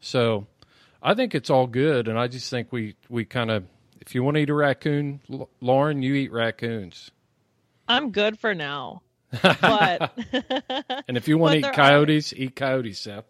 So, 0.00 0.46
I 1.02 1.14
think 1.14 1.34
it's 1.34 1.50
all 1.50 1.66
good, 1.66 2.08
and 2.08 2.18
I 2.18 2.28
just 2.28 2.48
think 2.50 2.72
we 2.72 2.94
we 3.08 3.24
kind 3.24 3.50
of, 3.50 3.64
if 4.00 4.14
you 4.14 4.22
want 4.22 4.36
to 4.36 4.42
eat 4.42 4.50
a 4.50 4.54
raccoon, 4.54 5.20
L- 5.30 5.48
Lauren, 5.60 6.02
you 6.02 6.14
eat 6.14 6.32
raccoons, 6.32 7.10
i'm 7.88 8.10
good 8.12 8.38
for 8.38 8.54
now 8.54 9.02
but 9.42 10.12
and 11.08 11.16
if 11.16 11.26
you 11.26 11.36
want 11.38 11.52
to 11.52 11.58
eat 11.58 11.62
there 11.62 11.70
are- 11.70 11.74
coyotes, 11.74 12.32
eat 12.34 12.54
coyotes, 12.56 12.98
Seth. 12.98 13.24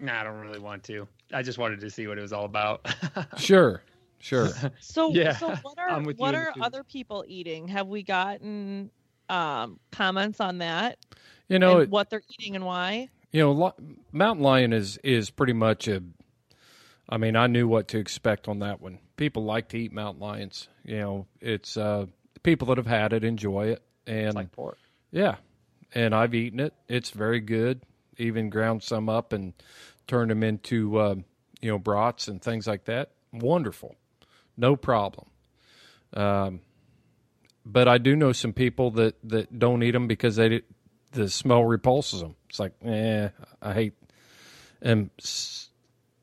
nah, 0.00 0.20
I 0.20 0.24
don't 0.24 0.38
really 0.40 0.58
want 0.58 0.84
to. 0.84 1.06
I 1.32 1.42
just 1.42 1.58
wanted 1.58 1.80
to 1.80 1.90
see 1.90 2.06
what 2.06 2.18
it 2.18 2.22
was 2.22 2.32
all 2.32 2.44
about. 2.44 2.86
Sure, 3.38 3.82
sure. 4.20 4.48
So, 4.80 5.12
Yeah, 5.12 5.36
so 5.36 5.54
what 5.62 5.78
are 5.78 5.88
I'm 5.90 6.04
with 6.04 6.18
you 6.18 6.22
what 6.22 6.34
are 6.34 6.52
food. 6.54 6.62
other 6.62 6.82
people 6.84 7.24
eating? 7.28 7.68
Have 7.68 7.88
we 7.88 8.02
gotten 8.02 8.90
um, 9.28 9.78
comments 9.92 10.40
on 10.40 10.58
that? 10.58 10.98
You 11.48 11.58
know, 11.58 11.74
and 11.74 11.82
it, 11.84 11.90
what 11.90 12.10
they're 12.10 12.22
eating 12.38 12.56
and 12.56 12.64
why? 12.64 13.08
You 13.36 13.42
know, 13.42 13.74
mountain 14.12 14.42
lion 14.42 14.72
is 14.72 14.96
is 15.04 15.28
pretty 15.28 15.52
much 15.52 15.88
a. 15.88 16.02
I 17.06 17.18
mean, 17.18 17.36
I 17.36 17.48
knew 17.48 17.68
what 17.68 17.88
to 17.88 17.98
expect 17.98 18.48
on 18.48 18.60
that 18.60 18.80
one. 18.80 18.98
People 19.18 19.44
like 19.44 19.68
to 19.68 19.78
eat 19.78 19.92
mountain 19.92 20.22
lions. 20.22 20.68
You 20.84 20.98
know, 21.00 21.26
it's 21.42 21.76
uh, 21.76 22.06
people 22.42 22.68
that 22.68 22.78
have 22.78 22.86
had 22.86 23.12
it 23.12 23.24
enjoy 23.24 23.66
it, 23.66 23.82
and 24.06 24.34
like 24.34 24.52
pork. 24.52 24.78
yeah, 25.10 25.36
and 25.94 26.14
I've 26.14 26.34
eaten 26.34 26.60
it. 26.60 26.72
It's 26.88 27.10
very 27.10 27.40
good. 27.40 27.82
even 28.16 28.48
ground 28.48 28.82
some 28.82 29.10
up 29.10 29.34
and 29.34 29.52
turned 30.06 30.30
them 30.30 30.42
into 30.42 30.96
uh, 30.96 31.16
you 31.60 31.70
know 31.70 31.78
brats 31.78 32.28
and 32.28 32.40
things 32.40 32.66
like 32.66 32.86
that. 32.86 33.10
Wonderful, 33.34 33.96
no 34.56 34.76
problem. 34.76 35.26
Um, 36.14 36.60
but 37.66 37.86
I 37.86 37.98
do 37.98 38.16
know 38.16 38.32
some 38.32 38.54
people 38.54 38.92
that 38.92 39.16
that 39.24 39.58
don't 39.58 39.82
eat 39.82 39.90
them 39.90 40.06
because 40.06 40.36
they 40.36 40.62
the 41.16 41.28
smell 41.28 41.64
repulses 41.64 42.20
them. 42.20 42.36
It's 42.48 42.58
like, 42.60 42.72
eh, 42.84 43.28
I 43.62 43.72
hate. 43.72 43.94
And 44.82 45.10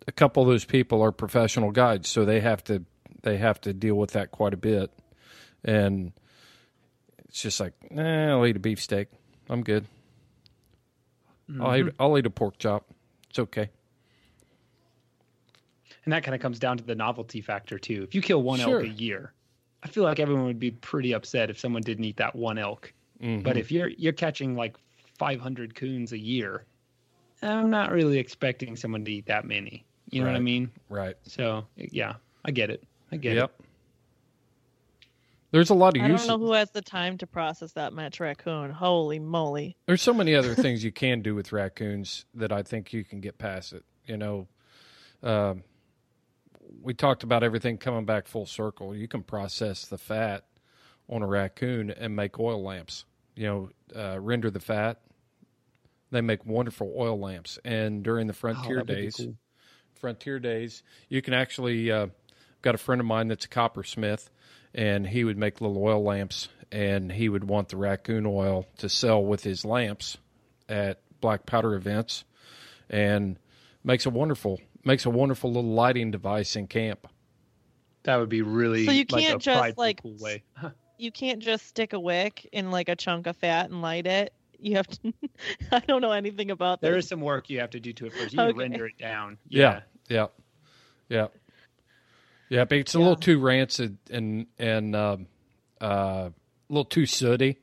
a 0.08 0.12
couple 0.12 0.44
of 0.44 0.50
those 0.50 0.64
people 0.66 1.02
are 1.02 1.12
professional 1.12 1.72
guides, 1.72 2.08
so 2.10 2.24
they 2.26 2.40
have 2.40 2.64
to 2.66 2.84
they 3.24 3.38
have 3.38 3.60
to 3.62 3.74
deal 3.74 3.96
with 3.96 4.12
that 4.12 4.32
quite 4.32 4.54
a 4.54 4.58
bit. 4.58 4.92
And 5.64 6.12
it's 7.30 7.42
just 7.42 7.60
like, 7.60 7.74
eh, 7.92 8.30
I'll 8.30 8.46
eat 8.46 8.56
a 8.56 8.60
beefsteak. 8.60 9.08
I'm 9.50 9.64
good. 9.64 9.86
I'll 11.60 11.76
eat 11.76 11.86
Mhm. 11.86 11.94
I'll 12.00 12.18
eat 12.18 12.26
a 12.26 12.30
pork 12.30 12.58
chop. 12.60 12.90
It's 13.30 13.40
okay. 13.40 13.70
And 16.06 16.12
that 16.14 16.24
kind 16.24 16.36
of 16.36 16.42
comes 16.42 16.60
down 16.60 16.78
to 16.78 16.84
the 16.84 16.96
novelty 16.96 17.42
factor 17.42 17.80
too. 17.80 18.04
If 18.04 18.14
you 18.14 18.22
kill 18.22 18.42
one 18.44 18.60
Sure. 18.60 18.80
elk 18.82 18.86
a 18.86 18.90
year, 18.90 19.34
I 19.84 19.88
feel 19.88 20.04
like 20.04 20.20
everyone 20.20 20.46
would 20.46 20.60
be 20.60 20.72
pretty 20.72 21.14
upset 21.14 21.50
if 21.50 21.58
someone 21.60 21.82
didn't 21.82 22.04
eat 22.04 22.18
that 22.18 22.36
one 22.36 22.58
elk. 22.58 22.94
But 23.24 23.56
Mhm. 23.56 23.60
if 23.60 23.72
you're 23.72 23.88
you're 23.88 24.12
catching 24.12 24.56
like 24.56 24.76
500 25.18 25.76
coons 25.76 26.12
a 26.12 26.18
year, 26.18 26.66
I'm 27.42 27.70
not 27.70 27.92
really 27.92 28.20
expecting 28.20 28.76
someone 28.76 29.06
to 29.06 29.12
eat 29.12 29.28
that 29.28 29.46
many. 29.46 29.86
You 30.10 30.22
know 30.22 30.28
what 30.28 30.36
I 30.36 30.40
mean? 30.42 30.72
Right. 30.90 31.16
So 31.24 31.66
yeah, 31.78 32.16
I 32.44 32.52
get 32.52 32.70
it. 32.70 32.84
I 33.12 33.18
get 33.18 33.36
Yep. 33.36 33.54
it. 33.60 33.66
There's 35.52 35.70
a 35.70 35.74
lot 35.74 35.96
of 35.96 36.04
I 36.04 36.08
use. 36.10 36.26
don't 36.26 36.42
know 36.42 36.46
who 36.46 36.54
has 36.54 36.72
the 36.72 36.82
time 36.82 37.18
to 37.20 37.28
process 37.28 37.72
that 37.74 37.94
much 37.94 38.20
raccoon. 38.20 38.72
Holy 38.72 39.20
moly! 39.20 39.78
There's 39.86 40.02
so 40.02 40.14
many 40.14 40.36
other 40.36 40.56
things 40.56 40.84
you 40.84 40.92
can 40.92 41.22
do 41.22 41.34
with 41.36 41.52
raccoons 41.54 42.26
that 42.34 42.52
I 42.52 42.64
think 42.64 42.92
you 42.92 43.04
can 43.06 43.22
get 43.22 43.38
past 43.38 43.72
it. 43.72 43.86
You 44.06 44.18
know, 44.18 44.48
um, 45.22 45.64
we 46.82 46.94
talked 46.94 47.24
about 47.24 47.44
everything 47.44 47.78
coming 47.78 48.04
back 48.04 48.28
full 48.28 48.48
circle. 48.48 48.94
You 48.96 49.08
can 49.08 49.24
process 49.24 49.86
the 49.86 49.98
fat 49.98 50.44
on 51.08 51.22
a 51.22 51.28
raccoon 51.28 51.92
and 51.92 52.16
make 52.16 52.40
oil 52.40 52.62
lamps. 52.62 53.06
You 53.36 53.44
know, 53.48 53.70
uh, 53.96 54.20
render 54.20 54.50
the 54.52 54.60
fat. 54.60 55.02
They 56.12 56.22
make 56.22 56.46
wonderful 56.46 56.94
oil 56.96 57.20
lamps. 57.20 57.58
And 57.66 58.04
during 58.04 58.28
the 58.28 58.34
frontier 58.34 58.76
that 58.76 58.88
would 58.88 58.96
be 58.96 59.04
days, 59.04 59.16
cool. 59.16 59.36
frontier 59.96 60.40
days, 60.40 60.84
you 61.10 61.22
can 61.22 61.34
actually. 61.34 61.92
Uh, 61.92 62.08
got 62.64 62.74
a 62.74 62.80
friend 62.80 63.00
of 63.00 63.06
mine 63.06 63.28
that's 63.28 63.46
a 63.46 63.50
coppersmith, 63.50 64.32
and 64.74 65.06
he 65.06 65.24
would 65.24 65.38
make 65.38 65.62
little 65.62 65.78
oil 65.78 66.04
lamps, 66.04 66.48
and 66.72 67.12
he 67.12 67.30
would 67.30 67.44
want 67.44 67.70
the 67.70 67.78
raccoon 67.78 68.26
oil 68.26 68.66
to 68.78 68.90
sell 68.90 69.24
with 69.24 69.44
his 69.44 69.64
lamps 69.64 70.18
at 70.68 71.00
black 71.22 71.46
powder 71.46 71.76
events, 71.76 72.24
and 72.90 73.38
makes 73.84 74.08
a 74.08 74.10
wonderful 74.10 74.60
makes 74.84 75.06
a 75.06 75.10
wonderful 75.10 75.52
little 75.54 75.74
lighting 75.74 76.10
device 76.10 76.56
in 76.56 76.66
camp. 76.66 77.08
That 78.04 78.18
would 78.18 78.30
be 78.30 78.42
really 78.42 78.86
So 78.86 78.92
you 78.92 79.06
can't 79.06 79.36
a 79.36 79.40
just, 79.40 79.78
like, 79.78 80.02
cool 80.02 80.18
way. 80.20 80.44
You 80.98 81.12
can't 81.12 81.40
just 81.42 81.66
stick 81.68 81.94
a 81.94 82.00
wick 82.00 82.48
in 82.52 82.72
like 82.72 82.90
a 82.90 82.96
chunk 82.96 83.28
of 83.28 83.36
fat 83.38 83.70
and 83.70 83.82
light 83.82 84.06
it. 84.08 84.34
You 84.60 84.76
have 84.78 84.88
to. 84.88 85.14
I 85.72 85.80
don't 85.80 86.02
know 86.02 86.12
anything 86.12 86.52
about 86.52 86.80
There 86.82 86.94
this. 86.96 87.06
is 87.06 87.10
some 87.10 87.22
work 87.22 87.50
you 87.50 87.60
have 87.60 87.72
to 87.72 87.80
do 87.80 87.92
to 87.94 88.06
it 88.06 88.14
first. 88.14 88.34
You 88.34 88.42
Okay. 88.42 88.58
render 88.58 88.86
it 88.88 88.98
down. 88.98 89.38
Yeah, 89.50 89.82
yeah, 90.10 90.28
yeah, 91.10 91.28
yeah. 92.50 92.66
But 92.66 92.78
it's 92.78 92.94
a 92.96 93.00
little 93.00 93.16
too 93.18 93.40
rancid 93.40 93.98
and 94.10 94.48
and 94.58 94.96
um, 94.96 95.28
uh, 95.82 96.30
a 96.30 96.34
little 96.70 96.86
too 96.86 97.06
sooty 97.06 97.58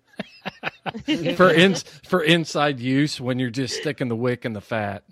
for 1.36 1.50
in, 1.50 1.74
for 2.06 2.22
inside 2.22 2.80
use 2.80 3.20
when 3.20 3.38
you're 3.38 3.50
just 3.50 3.76
sticking 3.80 4.08
the 4.08 4.16
wick 4.16 4.44
in 4.44 4.52
the 4.52 4.60
fat. 4.60 5.04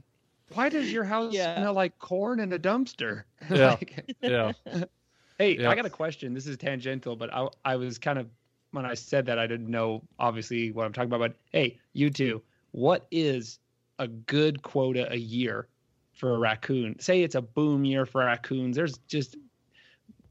Why 0.54 0.68
does 0.70 0.90
your 0.92 1.04
house 1.04 1.32
smell 1.32 1.72
like 1.74 1.98
corn 1.98 2.40
in 2.40 2.52
a 2.52 2.58
dumpster? 2.58 3.22
Yeah, 3.50 3.68
Like- 3.70 4.14
yeah. 4.20 4.52
Hey, 5.38 5.56
Yeah. 5.56 5.70
I 5.70 5.74
got 5.76 5.86
a 5.86 5.90
question. 5.90 6.34
This 6.34 6.46
is 6.46 6.56
tangential, 6.56 7.16
but 7.16 7.32
I 7.32 7.48
I 7.64 7.76
was 7.76 7.98
kind 7.98 8.18
of 8.18 8.28
when 8.72 8.84
I 8.84 8.94
said 8.94 9.26
that 9.26 9.38
I 9.38 9.46
didn't 9.46 9.70
know 9.70 10.02
obviously 10.18 10.72
what 10.72 10.84
I'm 10.84 10.92
talking 10.92 11.08
about. 11.08 11.20
But 11.20 11.36
hey, 11.52 11.78
you 11.92 12.10
two, 12.10 12.42
what 12.72 13.06
is 13.10 13.60
a 13.98 14.08
good 14.08 14.62
quota 14.62 15.10
a 15.10 15.16
year 15.16 15.68
for 16.12 16.34
a 16.34 16.38
raccoon? 16.38 16.98
Say 16.98 17.22
it's 17.22 17.34
a 17.34 17.42
boom 17.42 17.84
year 17.84 18.04
for 18.04 18.24
raccoons. 18.24 18.76
There's 18.76 18.98
just 19.08 19.36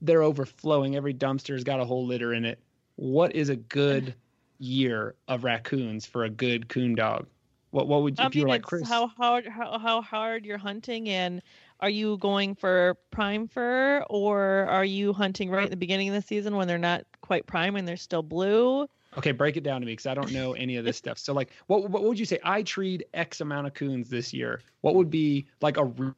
they're 0.02 0.24
overflowing. 0.24 0.96
Every 0.96 1.14
dumpster's 1.14 1.64
got 1.64 1.80
a 1.80 1.86
whole 1.86 2.06
litter 2.06 2.34
in 2.34 2.46
it. 2.46 2.60
What 2.98 3.36
is 3.36 3.50
a 3.50 3.56
good 3.56 4.14
year 4.60 5.16
of 5.28 5.44
raccoons 5.44 6.06
for 6.06 6.26
a 6.26 6.30
good 6.30 6.68
coon 6.70 6.96
dog? 6.96 7.28
What 7.72 7.88
what 7.88 8.04
would 8.04 8.20
I 8.20 8.24
if 8.24 8.26
um, 8.28 8.32
you 8.34 8.42
mean, 8.42 8.48
were 8.48 8.50
like 8.50 8.64
Chris? 8.64 8.88
how 8.88 9.08
hard 9.08 9.48
how, 9.48 9.78
how 9.78 10.02
hard 10.02 10.46
you're 10.46 10.58
hunting, 10.58 11.10
and 11.10 11.42
are 11.80 11.90
you 11.90 12.18
going 12.18 12.56
for 12.56 12.96
prime 13.12 13.48
fur, 13.48 14.04
or 14.10 14.66
are 14.68 14.86
you 14.86 15.14
hunting 15.14 15.50
right 15.50 15.66
at 15.66 15.70
the 15.70 15.78
beginning 15.78 16.10
of 16.10 16.16
the 16.16 16.22
season 16.22 16.56
when 16.56 16.68
they're 16.68 16.78
not 16.78 17.06
quite 17.22 17.46
prime 17.46 17.76
and 17.76 17.88
they're 17.88 17.98
still 17.98 18.24
blue? 18.24 18.88
Okay, 19.18 19.32
break 19.32 19.58
it 19.58 19.64
down 19.64 19.82
to 19.82 19.86
me 19.86 19.94
because 19.94 20.06
I 20.06 20.14
don't 20.14 20.32
know 20.32 20.54
any 20.54 20.78
of 20.78 20.86
this 20.86 20.98
stuff. 21.04 21.18
So, 21.18 21.34
like, 21.34 21.52
what 21.68 21.90
what 21.90 22.04
would 22.04 22.20
you 22.20 22.26
say? 22.26 22.40
I 22.44 22.64
treed 22.64 23.06
X 23.14 23.42
amount 23.42 23.68
of 23.68 23.74
coons 23.74 24.10
this 24.10 24.34
year. 24.34 24.62
What 24.82 24.96
would 24.96 25.10
be 25.10 25.48
like 25.62 25.78
a 25.78 25.86
re- 25.86 26.14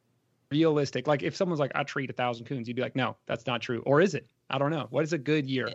realistic? 0.50 1.06
Like, 1.06 1.22
if 1.22 1.36
someone's 1.36 1.60
like, 1.60 1.72
I 1.74 1.82
treat 1.82 2.10
a 2.10 2.14
thousand 2.14 2.46
coons, 2.46 2.66
you'd 2.66 2.76
be 2.76 2.82
like, 2.82 2.96
no, 2.96 3.16
that's 3.26 3.46
not 3.46 3.60
true. 3.60 3.82
Or 3.86 4.00
is 4.00 4.14
it? 4.14 4.26
I 4.48 4.58
don't 4.58 4.70
know. 4.70 4.86
What 4.90 5.04
is 5.04 5.12
a 5.12 5.18
good 5.18 5.46
year? 5.46 5.70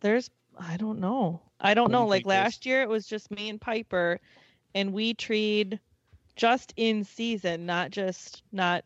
There's 0.00 0.30
I 0.58 0.76
don't 0.76 0.98
know. 1.00 1.40
I 1.60 1.74
don't 1.74 1.84
What 1.84 1.92
know. 1.92 2.06
Like 2.06 2.26
last 2.26 2.66
year, 2.66 2.82
it 2.82 2.88
was 2.88 3.06
just 3.06 3.30
me 3.30 3.48
and 3.48 3.60
Piper, 3.60 4.20
and 4.74 4.92
we 4.92 5.14
treed 5.14 5.80
just 6.36 6.72
in 6.76 7.04
season, 7.04 7.66
not 7.66 7.90
just 7.90 8.42
not 8.52 8.84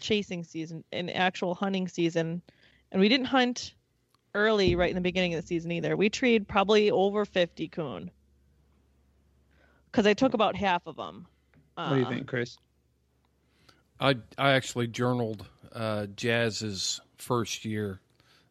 chasing 0.00 0.44
season, 0.44 0.84
in 0.92 1.10
actual 1.10 1.54
hunting 1.54 1.88
season, 1.88 2.42
and 2.92 3.00
we 3.00 3.08
didn't 3.08 3.26
hunt 3.26 3.74
early 4.34 4.74
right 4.76 4.90
in 4.90 4.94
the 4.96 5.00
beginning 5.00 5.34
of 5.34 5.40
the 5.40 5.46
season 5.46 5.70
either. 5.72 5.96
We 5.96 6.10
treed 6.10 6.48
probably 6.48 6.90
over 6.90 7.24
50 7.24 7.68
coon 7.68 8.10
because 9.90 10.06
I 10.06 10.14
took 10.14 10.34
about 10.34 10.56
half 10.56 10.86
of 10.86 10.96
them. 10.96 11.26
What 11.76 11.90
do 11.90 11.96
you 11.98 12.06
Uh, 12.06 12.08
think, 12.08 12.26
Chris? 12.26 12.56
I 14.00 14.16
I 14.36 14.52
actually 14.52 14.88
journaled 14.88 15.46
uh, 15.72 16.06
Jazz's 16.06 17.00
first 17.16 17.64
year 17.64 18.00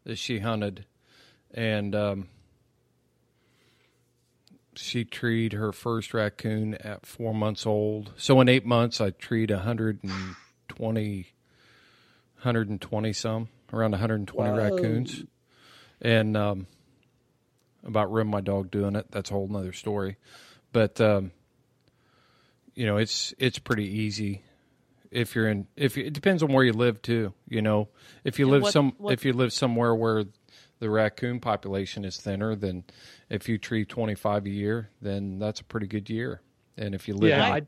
that 0.05 0.17
she 0.17 0.39
hunted, 0.39 0.85
and 1.53 1.93
um, 1.95 2.27
she 4.75 5.03
treed 5.05 5.53
her 5.53 5.71
first 5.71 6.13
raccoon 6.13 6.75
at 6.75 7.05
four 7.05 7.33
months 7.33 7.65
old. 7.65 8.13
So 8.17 8.39
in 8.41 8.49
eight 8.49 8.65
months, 8.65 8.99
I 9.01 9.11
treed 9.11 9.51
120, 9.51 11.27
120 12.43 13.13
some, 13.13 13.47
around 13.71 13.91
120 13.91 14.49
Whoa. 14.51 14.57
raccoons, 14.57 15.23
and 16.01 16.35
um, 16.35 16.67
about 17.83 18.11
ruined 18.11 18.29
my 18.29 18.41
dog 18.41 18.69
doing 18.71 18.95
it. 18.95 19.07
That's 19.11 19.29
a 19.31 19.33
whole 19.33 19.47
nother 19.47 19.73
story, 19.73 20.17
but. 20.71 20.99
Um, 21.01 21.31
you 22.75 22.87
know 22.87 22.97
it's 22.97 23.35
it's 23.37 23.59
pretty 23.59 23.85
easy 23.85 24.41
if 25.11 25.35
you're 25.35 25.47
in 25.47 25.67
if 25.77 25.95
you, 25.95 26.05
it 26.05 26.13
depends 26.13 26.41
on 26.41 26.51
where 26.51 26.63
you 26.63 26.73
live 26.73 26.99
too 27.03 27.31
you 27.47 27.61
know 27.61 27.87
if 28.23 28.39
you 28.39 28.47
Yeah, 28.47 28.51
live 28.53 28.61
what- 28.63 28.73
some 28.73 28.93
what- 28.97 29.13
if 29.13 29.23
you 29.25 29.31
live 29.33 29.53
somewhere 29.53 29.93
where 29.93 30.23
the 30.79 30.89
raccoon 30.89 31.39
population 31.39 32.03
is 32.03 32.17
thinner 32.17 32.55
then 32.55 32.83
if 33.29 33.47
you 33.47 33.59
treat 33.59 33.89
25 33.89 34.47
a 34.47 34.49
year 34.49 34.89
then 35.03 35.37
that's 35.37 35.59
a 35.59 35.63
pretty 35.63 35.85
good 35.85 36.09
year 36.09 36.41
and 36.75 36.95
if 36.95 37.07
you 37.07 37.13
live 37.13 37.29
Yeah, 37.29 37.45
in, 37.45 37.53
I, 37.53 37.61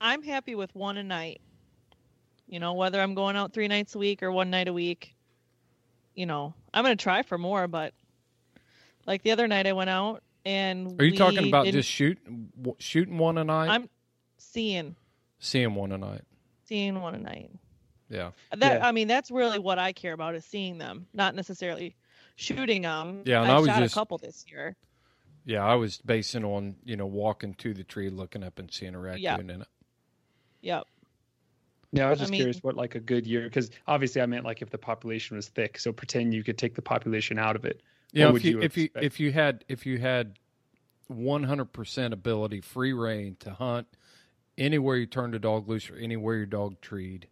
I'm 0.00 0.24
happy 0.24 0.56
with 0.56 0.74
one 0.74 0.96
a 0.96 1.04
night. 1.04 1.40
You 2.52 2.60
know, 2.60 2.74
whether 2.74 3.00
I'm 3.00 3.14
going 3.14 3.34
out 3.34 3.54
three 3.54 3.66
nights 3.66 3.94
a 3.94 3.98
week 3.98 4.22
or 4.22 4.30
one 4.30 4.50
night 4.50 4.68
a 4.68 4.74
week, 4.74 5.14
you 6.14 6.26
know, 6.26 6.52
I'm 6.74 6.84
gonna 6.84 6.96
try 6.96 7.22
for 7.22 7.38
more. 7.38 7.66
But 7.66 7.94
like 9.06 9.22
the 9.22 9.30
other 9.30 9.48
night, 9.48 9.66
I 9.66 9.72
went 9.72 9.88
out 9.88 10.22
and 10.44 11.00
are 11.00 11.04
you 11.06 11.16
talking 11.16 11.48
about 11.48 11.64
just 11.68 11.88
shoot 11.88 12.18
w- 12.54 12.76
shooting 12.78 13.16
one 13.16 13.38
a 13.38 13.44
night 13.44 13.70
I'm 13.70 13.88
seeing 14.36 14.96
seeing 15.38 15.74
one 15.74 15.92
a 15.92 15.98
night 15.98 16.22
seeing 16.68 17.00
one 17.00 17.14
a 17.14 17.18
night. 17.18 17.50
yeah 18.10 18.32
That 18.54 18.80
Yeah. 18.80 18.86
I 18.86 18.92
mean, 18.92 19.08
that's 19.08 19.30
really 19.30 19.58
what 19.58 19.78
I 19.78 19.92
care 19.94 20.12
about 20.12 20.34
is 20.34 20.44
seeing 20.44 20.76
them, 20.76 21.06
not 21.14 21.34
necessarily 21.34 21.96
shooting 22.36 22.82
them. 22.82 23.22
Yeah, 23.24 23.42
and 23.42 23.50
I, 23.50 23.56
I 23.56 23.58
was 23.60 23.68
shot 23.68 23.78
just- 23.78 23.94
a 23.94 23.98
couple 23.98 24.18
this 24.18 24.44
year. 24.50 24.76
yeah 25.46 25.64
i 25.64 25.74
was 25.74 25.98
basing 26.04 26.44
on 26.44 26.76
you 26.84 26.96
know 26.96 27.06
walking 27.06 27.54
to 27.54 27.72
the 27.72 27.82
tree 27.84 28.10
looking 28.10 28.44
up 28.44 28.58
and 28.58 28.70
seeing 28.70 28.94
a 28.94 28.98
raccoon 29.00 29.22
Yeah. 29.22 29.38
in 29.38 29.50
it 29.62 29.68
Yep. 30.60 30.86
Yeah, 31.92 32.06
I 32.06 32.10
was 32.10 32.20
I 32.20 32.22
just 32.22 32.32
mean- 32.32 32.38
curious 32.38 32.58
what 32.62 32.76
like 32.76 32.94
a 32.94 33.00
good 33.00 33.26
year 33.26 33.44
because 33.44 33.70
obviously 33.86 34.20
I 34.22 34.26
meant 34.26 34.44
like 34.44 34.62
if 34.62 34.70
the 34.70 34.78
population 34.78 35.36
was 35.36 35.48
thick. 35.48 35.78
So 35.78 35.92
pretend 35.92 36.34
you 36.34 36.42
could 36.42 36.58
take 36.58 36.74
the 36.74 36.82
population 36.82 37.38
out 37.38 37.56
of 37.56 37.64
it. 37.64 37.82
Yeah, 38.12 38.26
if 38.26 38.32
would 38.32 38.44
you, 38.44 38.60
if 38.60 38.76
you 38.76 38.88
if 38.96 39.20
you 39.20 39.32
had 39.32 39.64
if 39.68 39.86
you 39.86 39.98
had 39.98 40.38
one 41.08 41.44
hundred 41.44 41.72
percent 41.72 42.12
ability, 42.14 42.60
free 42.60 42.92
reign 42.92 43.36
to 43.40 43.52
hunt 43.52 43.86
anywhere 44.58 44.96
you 44.96 45.06
turned 45.06 45.34
a 45.34 45.38
dog 45.38 45.68
loose 45.68 45.90
or 45.90 45.96
anywhere 45.96 46.36
your 46.36 46.46
dog 46.46 46.80
treed, 46.80 47.26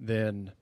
then 0.00 0.52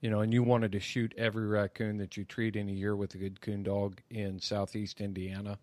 you 0.00 0.10
know, 0.10 0.20
and 0.20 0.32
you 0.32 0.42
wanted 0.42 0.72
to 0.72 0.80
shoot 0.80 1.12
every 1.18 1.46
raccoon 1.46 1.98
that 1.98 2.16
you 2.16 2.24
treat 2.24 2.54
in 2.54 2.68
a 2.68 2.72
year 2.72 2.94
with 2.94 3.14
a 3.14 3.18
good 3.18 3.40
coon 3.40 3.62
dog 3.62 4.00
in 4.10 4.38
southeast 4.38 5.00
Indiana, 5.00 5.58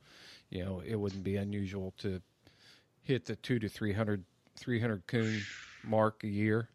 you 0.49 0.65
know, 0.65 0.81
it 0.85 0.95
wouldn't 0.95 1.23
be 1.23 1.38
unusual 1.38 1.93
to 1.99 2.22
hit 3.02 3.26
the 3.26 3.35
two 3.38 3.60
to 3.60 3.69
three 3.69 3.93
hundred 3.93 4.23
300 4.57 5.06
coon 5.07 5.41
mark 5.84 6.23
a 6.23 6.27
year. 6.27 6.69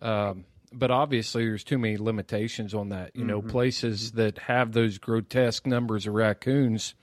Um, 0.00 0.44
but 0.72 0.90
obviously, 0.90 1.44
there's 1.44 1.64
too 1.64 1.78
many 1.78 1.96
limitations 1.98 2.72
on 2.74 2.88
that. 2.90 3.14
You 3.14 3.24
know, 3.24 3.42
Mhm. 3.42 3.48
places 3.48 4.12
that 4.12 4.38
have 4.38 4.72
those 4.72 4.98
grotesque 4.98 5.66
numbers 5.66 6.06
of 6.06 6.14
raccoons. 6.14 6.94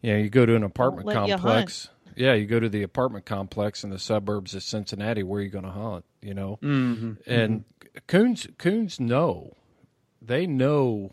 You 0.00 0.12
know, 0.12 0.18
you 0.18 0.30
go 0.30 0.46
to 0.46 0.54
an 0.54 0.62
apartment 0.62 1.06
let 1.06 1.14
you 1.14 1.34
complex. 1.34 1.88
Yeah, 2.14 2.34
you 2.34 2.46
go 2.46 2.60
to 2.60 2.68
the 2.68 2.82
apartment 2.82 3.24
complex 3.24 3.84
in 3.84 3.90
the 3.90 3.98
suburbs 3.98 4.54
of 4.54 4.62
Cincinnati. 4.62 5.22
Where 5.22 5.40
are 5.40 5.42
you 5.44 5.48
going 5.50 5.64
to 5.64 5.70
hunt? 5.70 6.04
You 6.20 6.34
know, 6.34 6.58
Mhm, 6.62 7.16
and 7.26 7.64
coons 8.06 8.46
coons 8.58 9.00
know, 9.00 9.56
they 10.20 10.46
know. 10.46 11.12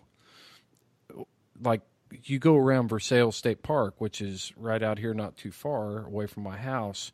Like 1.61 1.81
you 2.23 2.40
go 2.40 2.56
around 2.56 2.88
Versailles 2.88 3.30
State 3.31 3.64
Park, 3.64 3.95
which 3.99 4.22
is 4.22 4.52
right 4.56 4.81
out 4.81 4.99
here, 4.99 5.14
not 5.14 5.38
too 5.38 5.52
far 5.52 6.06
away 6.06 6.27
from 6.27 6.44
my 6.44 6.57
house. 6.57 7.11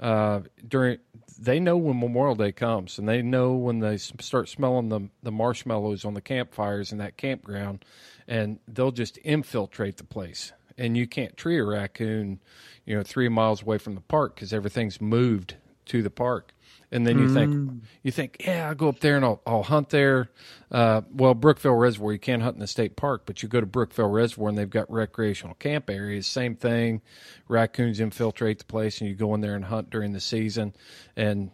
Uh, 0.00 0.40
during 0.66 0.98
they 1.38 1.58
know 1.58 1.76
when 1.76 1.98
Memorial 1.98 2.34
Day 2.34 2.52
comes, 2.52 2.98
and 2.98 3.08
they 3.08 3.22
know 3.22 3.54
when 3.54 3.80
they 3.80 3.96
start 3.96 4.48
smelling 4.48 4.88
the 4.88 5.08
the 5.22 5.32
marshmallows 5.32 6.04
on 6.04 6.14
the 6.14 6.20
campfires 6.20 6.92
in 6.92 6.98
that 6.98 7.16
campground, 7.16 7.84
and 8.26 8.58
they'll 8.68 8.92
just 8.92 9.18
infiltrate 9.18 9.96
the 9.96 10.04
place. 10.04 10.52
And 10.76 10.96
you 10.96 11.08
can't 11.08 11.36
tree 11.36 11.58
a 11.58 11.64
raccoon, 11.64 12.40
you 12.86 12.94
know, 12.94 13.02
three 13.02 13.28
miles 13.28 13.62
away 13.62 13.78
from 13.78 13.96
the 13.96 14.00
park 14.00 14.36
because 14.36 14.52
everything's 14.52 15.00
moved 15.00 15.56
to 15.86 16.02
the 16.02 16.10
park. 16.10 16.54
And 16.90 17.06
then 17.06 17.18
you 17.18 17.28
think, 17.34 17.52
Mm. 17.54 17.80
you 18.02 18.10
think, 18.10 18.42
yeah, 18.46 18.68
I'll 18.68 18.74
go 18.74 18.88
up 18.88 19.00
there 19.00 19.16
and 19.16 19.24
I'll, 19.24 19.42
I'll 19.46 19.62
hunt 19.62 19.90
there. 19.90 20.30
Uh, 20.70 21.02
well, 21.12 21.34
Brookville 21.34 21.74
Reservoir, 21.74 22.12
you 22.14 22.18
can't 22.18 22.42
hunt 22.42 22.54
in 22.56 22.60
the 22.60 22.66
state 22.66 22.96
park, 22.96 23.24
but 23.26 23.42
you 23.42 23.48
go 23.48 23.60
to 23.60 23.66
Brookville 23.66 24.08
Reservoir 24.08 24.48
and 24.48 24.56
they've 24.56 24.70
got 24.70 24.90
recreational 24.90 25.54
camp 25.56 25.90
areas. 25.90 26.26
Same 26.26 26.54
thing. 26.56 27.02
Raccoons 27.46 28.00
infiltrate 28.00 28.58
the 28.60 28.64
place 28.64 29.00
and 29.00 29.08
you 29.10 29.14
go 29.14 29.34
in 29.34 29.42
there 29.42 29.54
and 29.54 29.66
hunt 29.66 29.90
during 29.90 30.12
the 30.12 30.20
season 30.20 30.74
and 31.14 31.50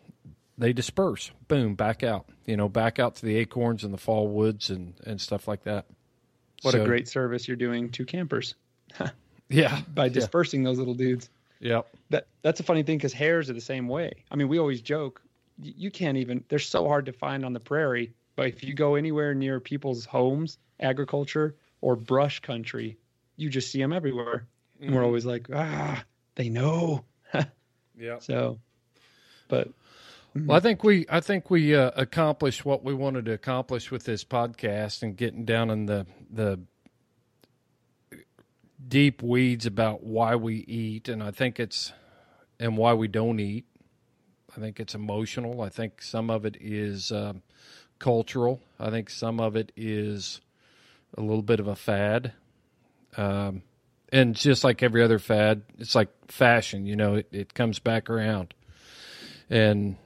they 0.57 0.73
disperse. 0.73 1.33
Boom, 1.49 1.75
back 1.75 2.05
out. 2.05 2.27
You 2.47 2.57
know, 2.57 2.69
back 2.69 3.01
out 3.01 3.17
to 3.17 3.27
the 3.27 3.37
acorns 3.39 3.83
and 3.83 3.93
the 3.93 3.99
fall 3.99 4.29
woods 4.29 4.71
and, 4.71 4.95
and 5.05 5.21
stuff 5.21 5.49
like 5.49 5.65
that. 5.65 5.87
What 6.63 6.77
a 6.77 6.85
great 6.85 7.09
service 7.09 7.49
you're 7.49 7.57
doing 7.57 7.91
to 7.91 8.05
campers 8.05 8.55
Yeah. 9.49 9.81
by 9.93 10.09
dispersing 10.09 10.63
those 10.63 10.79
little 10.79 10.95
dudes. 10.95 11.29
Yep. 11.61 11.89
That 12.11 12.27
that's 12.43 12.61
a 12.61 12.63
funny 12.63 12.83
thing 12.83 12.99
because 12.99 13.13
hares 13.13 13.49
are 13.49 13.53
the 13.55 13.61
same 13.61 13.89
way. 13.89 14.13
I 14.31 14.37
mean, 14.37 14.49
we 14.49 14.59
always 14.59 14.83
joke, 14.83 15.23
y- 15.24 15.24
you 15.61 15.91
can't 15.91 16.19
even. 16.19 16.45
They're 16.49 16.59
so 16.59 16.87
hard 16.87 17.07
to 17.07 17.13
find 17.13 17.45
on 17.45 17.53
the 17.53 17.61
prairie. 17.61 18.13
But 18.37 18.49
if 18.49 18.65
you 18.65 18.75
go 18.75 18.97
anywhere 18.97 19.35
near 19.35 19.61
people's 19.61 20.05
homes, 20.05 20.59
agriculture 20.81 21.55
or 21.81 21.95
brush 21.97 22.41
country, 22.41 22.99
you 23.37 23.49
just 23.49 23.71
see 23.71 23.79
them 23.79 23.93
everywhere. 23.93 24.47
And 24.81 24.95
we're 24.95 25.03
Mhm. 25.03 25.05
always 25.07 25.25
like, 25.25 25.49
ah, 25.55 26.05
they 26.35 26.49
know. 26.49 27.05
Yeah. 27.97 28.19
So, 28.19 28.59
but 29.47 29.69
Well, 30.35 30.57
I 30.57 30.61
think 30.61 30.83
we 30.83 31.07
I 31.09 31.21
think 31.21 31.49
we 31.49 31.77
uh, 31.77 31.93
accomplished 31.95 32.65
what 32.65 32.83
we 32.83 32.93
wanted 32.93 33.25
to 33.27 33.33
accomplish 33.33 33.93
with 33.93 34.03
this 34.03 34.25
podcast 34.25 35.05
and 35.05 35.17
getting 35.17 35.45
down 35.45 35.71
in 35.71 35.87
the 35.87 36.07
the 36.29 36.59
deep 38.87 39.23
weeds 39.23 39.65
about 39.65 40.03
why 40.03 40.35
we 40.35 40.57
eat 40.67 41.09
and 41.09 41.23
I 41.23 41.31
think 41.31 41.61
it's 41.61 41.93
and 42.59 42.77
why 42.77 42.95
we 42.95 43.07
don't 43.09 43.39
eat. 43.39 43.67
I 44.57 44.61
think 44.61 44.79
it's 44.81 44.95
emotional. 44.95 45.63
I 45.63 45.69
think 45.69 46.01
some 46.01 46.31
of 46.31 46.45
it 46.45 46.57
is 46.61 47.11
um, 47.11 47.43
cultural. 47.99 48.61
I 48.79 48.91
think 48.91 49.11
some 49.11 49.41
of 49.41 49.57
it 49.57 49.73
is 49.77 50.41
a 51.17 51.21
little 51.21 51.43
bit 51.43 51.61
of 51.61 51.67
a 51.67 51.77
fad. 51.77 52.33
Um, 53.17 53.63
and 54.11 54.35
just 54.35 54.63
like 54.63 54.83
every 54.83 55.03
other 55.03 55.19
fad, 55.19 55.63
it's 55.79 55.95
like 55.95 56.09
fashion, 56.29 56.87
you 56.87 56.95
know, 56.95 57.17
it, 57.17 57.29
it 57.33 57.55
comes 57.55 57.79
back 57.79 58.09
around. 58.09 58.55
And 59.51 59.97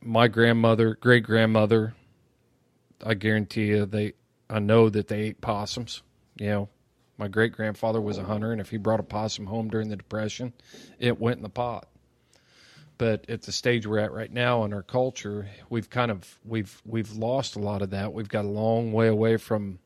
my 0.00 0.28
grandmother, 0.28 0.96
great 1.00 1.24
grandmother, 1.24 1.94
I 3.04 3.14
guarantee 3.14 3.66
you, 3.66 3.86
they, 3.86 4.12
I 4.48 4.60
know 4.60 4.88
that 4.88 5.08
they 5.08 5.22
ate 5.22 5.40
possums. 5.40 6.02
You 6.38 6.46
know, 6.48 6.68
my 7.18 7.28
great 7.28 7.52
grandfather 7.52 8.00
was 8.00 8.18
a 8.18 8.24
hunter, 8.24 8.52
and 8.52 8.60
if 8.60 8.70
he 8.70 8.76
brought 8.76 9.00
a 9.00 9.04
possum 9.04 9.46
home 9.46 9.68
during 9.68 9.88
the 9.88 9.96
Depression, 9.96 10.52
it 10.98 11.20
went 11.20 11.38
in 11.38 11.42
the 11.42 11.48
pot. 11.48 11.88
But 12.98 13.28
at 13.28 13.42
the 13.42 13.52
stage 13.52 13.86
we're 13.86 13.98
at 13.98 14.12
right 14.12 14.32
now 14.32 14.64
in 14.64 14.72
our 14.72 14.82
culture, 14.82 15.48
we've 15.68 15.90
kind 15.90 16.10
of 16.10 16.38
we've 16.44 16.80
we've 16.86 17.12
lost 17.12 17.56
a 17.56 17.58
lot 17.58 17.82
of 17.82 17.90
that. 17.90 18.12
We've 18.12 18.28
got 18.28 18.44
a 18.44 18.48
long 18.48 18.92
way 18.92 19.08
away 19.08 19.36
from 19.36 19.78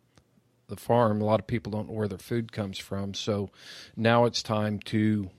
the 0.68 0.76
farm. 0.76 1.20
A 1.20 1.24
lot 1.24 1.40
of 1.40 1.46
people 1.46 1.72
don't 1.72 1.88
know 1.88 1.94
where 1.94 2.08
their 2.08 2.18
food 2.18 2.52
comes 2.52 2.78
from. 2.78 3.14
So 3.14 3.50
now 3.96 4.24
it's 4.24 4.42
time 4.42 4.78
to 4.86 5.30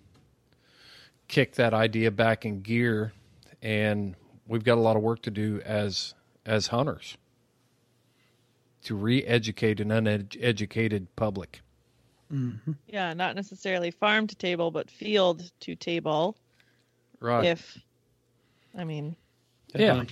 kick 1.28 1.56
that 1.56 1.74
idea 1.74 2.12
back 2.12 2.46
in 2.46 2.62
gear 2.62 3.14
and 3.62 4.16
we've 4.48 4.66
got 4.66 4.78
a 4.78 4.82
lot 4.82 4.98
of 4.98 5.02
work 5.02 5.22
to 5.22 5.32
do 5.32 5.62
as 5.66 6.14
as 6.46 6.68
hunters 6.68 7.18
to 8.84 8.96
re-educate 8.96 9.80
an 9.80 9.92
uneducated 9.92 11.16
public. 11.16 11.62
Mm-hmm. 12.34 12.72
Yeah, 12.88 13.14
not 13.14 13.36
necessarily 13.36 13.92
farm 13.92 14.26
to 14.28 14.36
table, 14.36 14.72
but 14.72 14.90
field 14.90 15.52
to 15.62 15.76
table. 15.76 16.36
Right. 17.22 17.46
If, 17.46 17.78
I 18.78 18.84
mean, 18.84 19.16
yeah. 19.74 20.04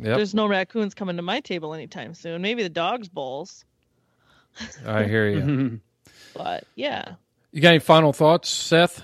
Yep. 0.00 0.16
there's 0.16 0.34
no 0.34 0.46
raccoons 0.46 0.94
coming 0.94 1.16
to 1.16 1.22
my 1.22 1.40
table 1.40 1.74
anytime 1.74 2.14
soon. 2.14 2.40
Maybe 2.40 2.62
the 2.62 2.68
dogs 2.68 3.08
bowls, 3.08 3.64
I 4.86 5.04
hear 5.04 5.28
you. 5.28 5.80
but 6.34 6.64
yeah. 6.74 7.14
you 7.52 7.60
got 7.60 7.70
any 7.70 7.78
final 7.78 8.12
thoughts, 8.12 8.48
Seth? 8.48 9.02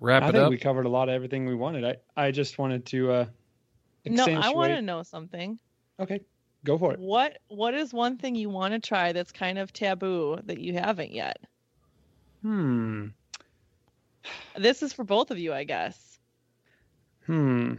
Wrap 0.00 0.22
I 0.22 0.28
it 0.28 0.32
think 0.32 0.44
up. 0.44 0.50
we 0.50 0.58
covered 0.58 0.86
a 0.86 0.88
lot 0.88 1.08
of 1.08 1.14
everything 1.14 1.46
we 1.46 1.54
wanted. 1.54 1.84
I, 1.84 1.96
I 2.16 2.30
just 2.30 2.58
wanted 2.58 2.86
to 2.86 3.12
uh, 3.12 3.26
No, 4.06 4.26
I 4.26 4.50
want 4.50 4.72
to 4.72 4.82
know 4.82 5.02
something. 5.02 5.58
Okay, 6.00 6.20
go 6.64 6.78
for 6.78 6.92
it. 6.92 6.98
What 6.98 7.38
What 7.48 7.74
is 7.74 7.92
one 7.92 8.18
thing 8.18 8.34
you 8.34 8.50
want 8.50 8.74
to 8.74 8.80
try 8.80 9.12
that's 9.12 9.32
kind 9.32 9.58
of 9.58 9.72
taboo 9.72 10.38
that 10.44 10.58
you 10.58 10.74
haven't 10.74 11.12
yet? 11.12 11.38
Hmm. 12.42 13.08
This 14.56 14.82
is 14.82 14.92
for 14.92 15.04
both 15.04 15.30
of 15.30 15.38
you, 15.38 15.52
I 15.52 15.64
guess. 15.64 16.18
Hmm. 17.26 17.74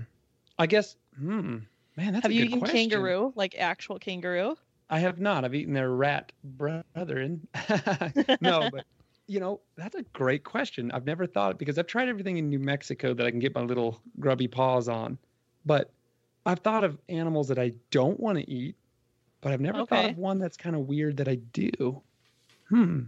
I 0.59 0.67
guess. 0.67 0.95
Hmm. 1.17 1.59
Man, 1.95 2.13
that's 2.13 2.23
Have 2.23 2.31
you 2.31 2.45
eaten 2.45 2.59
question. 2.59 2.89
kangaroo, 2.89 3.33
like 3.35 3.55
actual 3.57 3.97
kangaroo? 3.97 4.55
I 4.89 4.99
have 4.99 5.19
not. 5.19 5.43
I've 5.43 5.55
eaten 5.55 5.73
their 5.73 5.91
rat 5.91 6.31
brethren. 6.43 7.47
no, 8.41 8.69
but 8.71 8.85
you 9.27 9.39
know 9.39 9.59
that's 9.75 9.95
a 9.95 10.03
great 10.13 10.43
question. 10.43 10.91
I've 10.91 11.05
never 11.05 11.25
thought 11.25 11.57
because 11.57 11.77
I've 11.77 11.87
tried 11.87 12.07
everything 12.07 12.37
in 12.37 12.49
New 12.49 12.59
Mexico 12.59 13.13
that 13.13 13.25
I 13.25 13.31
can 13.31 13.39
get 13.39 13.53
my 13.55 13.61
little 13.61 14.01
grubby 14.19 14.47
paws 14.47 14.87
on, 14.87 15.17
but 15.65 15.91
I've 16.45 16.59
thought 16.59 16.83
of 16.83 16.97
animals 17.09 17.47
that 17.49 17.59
I 17.59 17.73
don't 17.91 18.19
want 18.19 18.37
to 18.37 18.49
eat, 18.49 18.75
but 19.41 19.51
I've 19.51 19.61
never 19.61 19.85
thought 19.85 20.11
of 20.11 20.17
one 20.17 20.39
that's 20.39 20.55
kind 20.55 20.75
of 20.75 20.87
weird 20.87 21.17
that 21.17 21.27
I 21.27 21.35
do. 21.35 22.01
Hmm. 22.69 23.01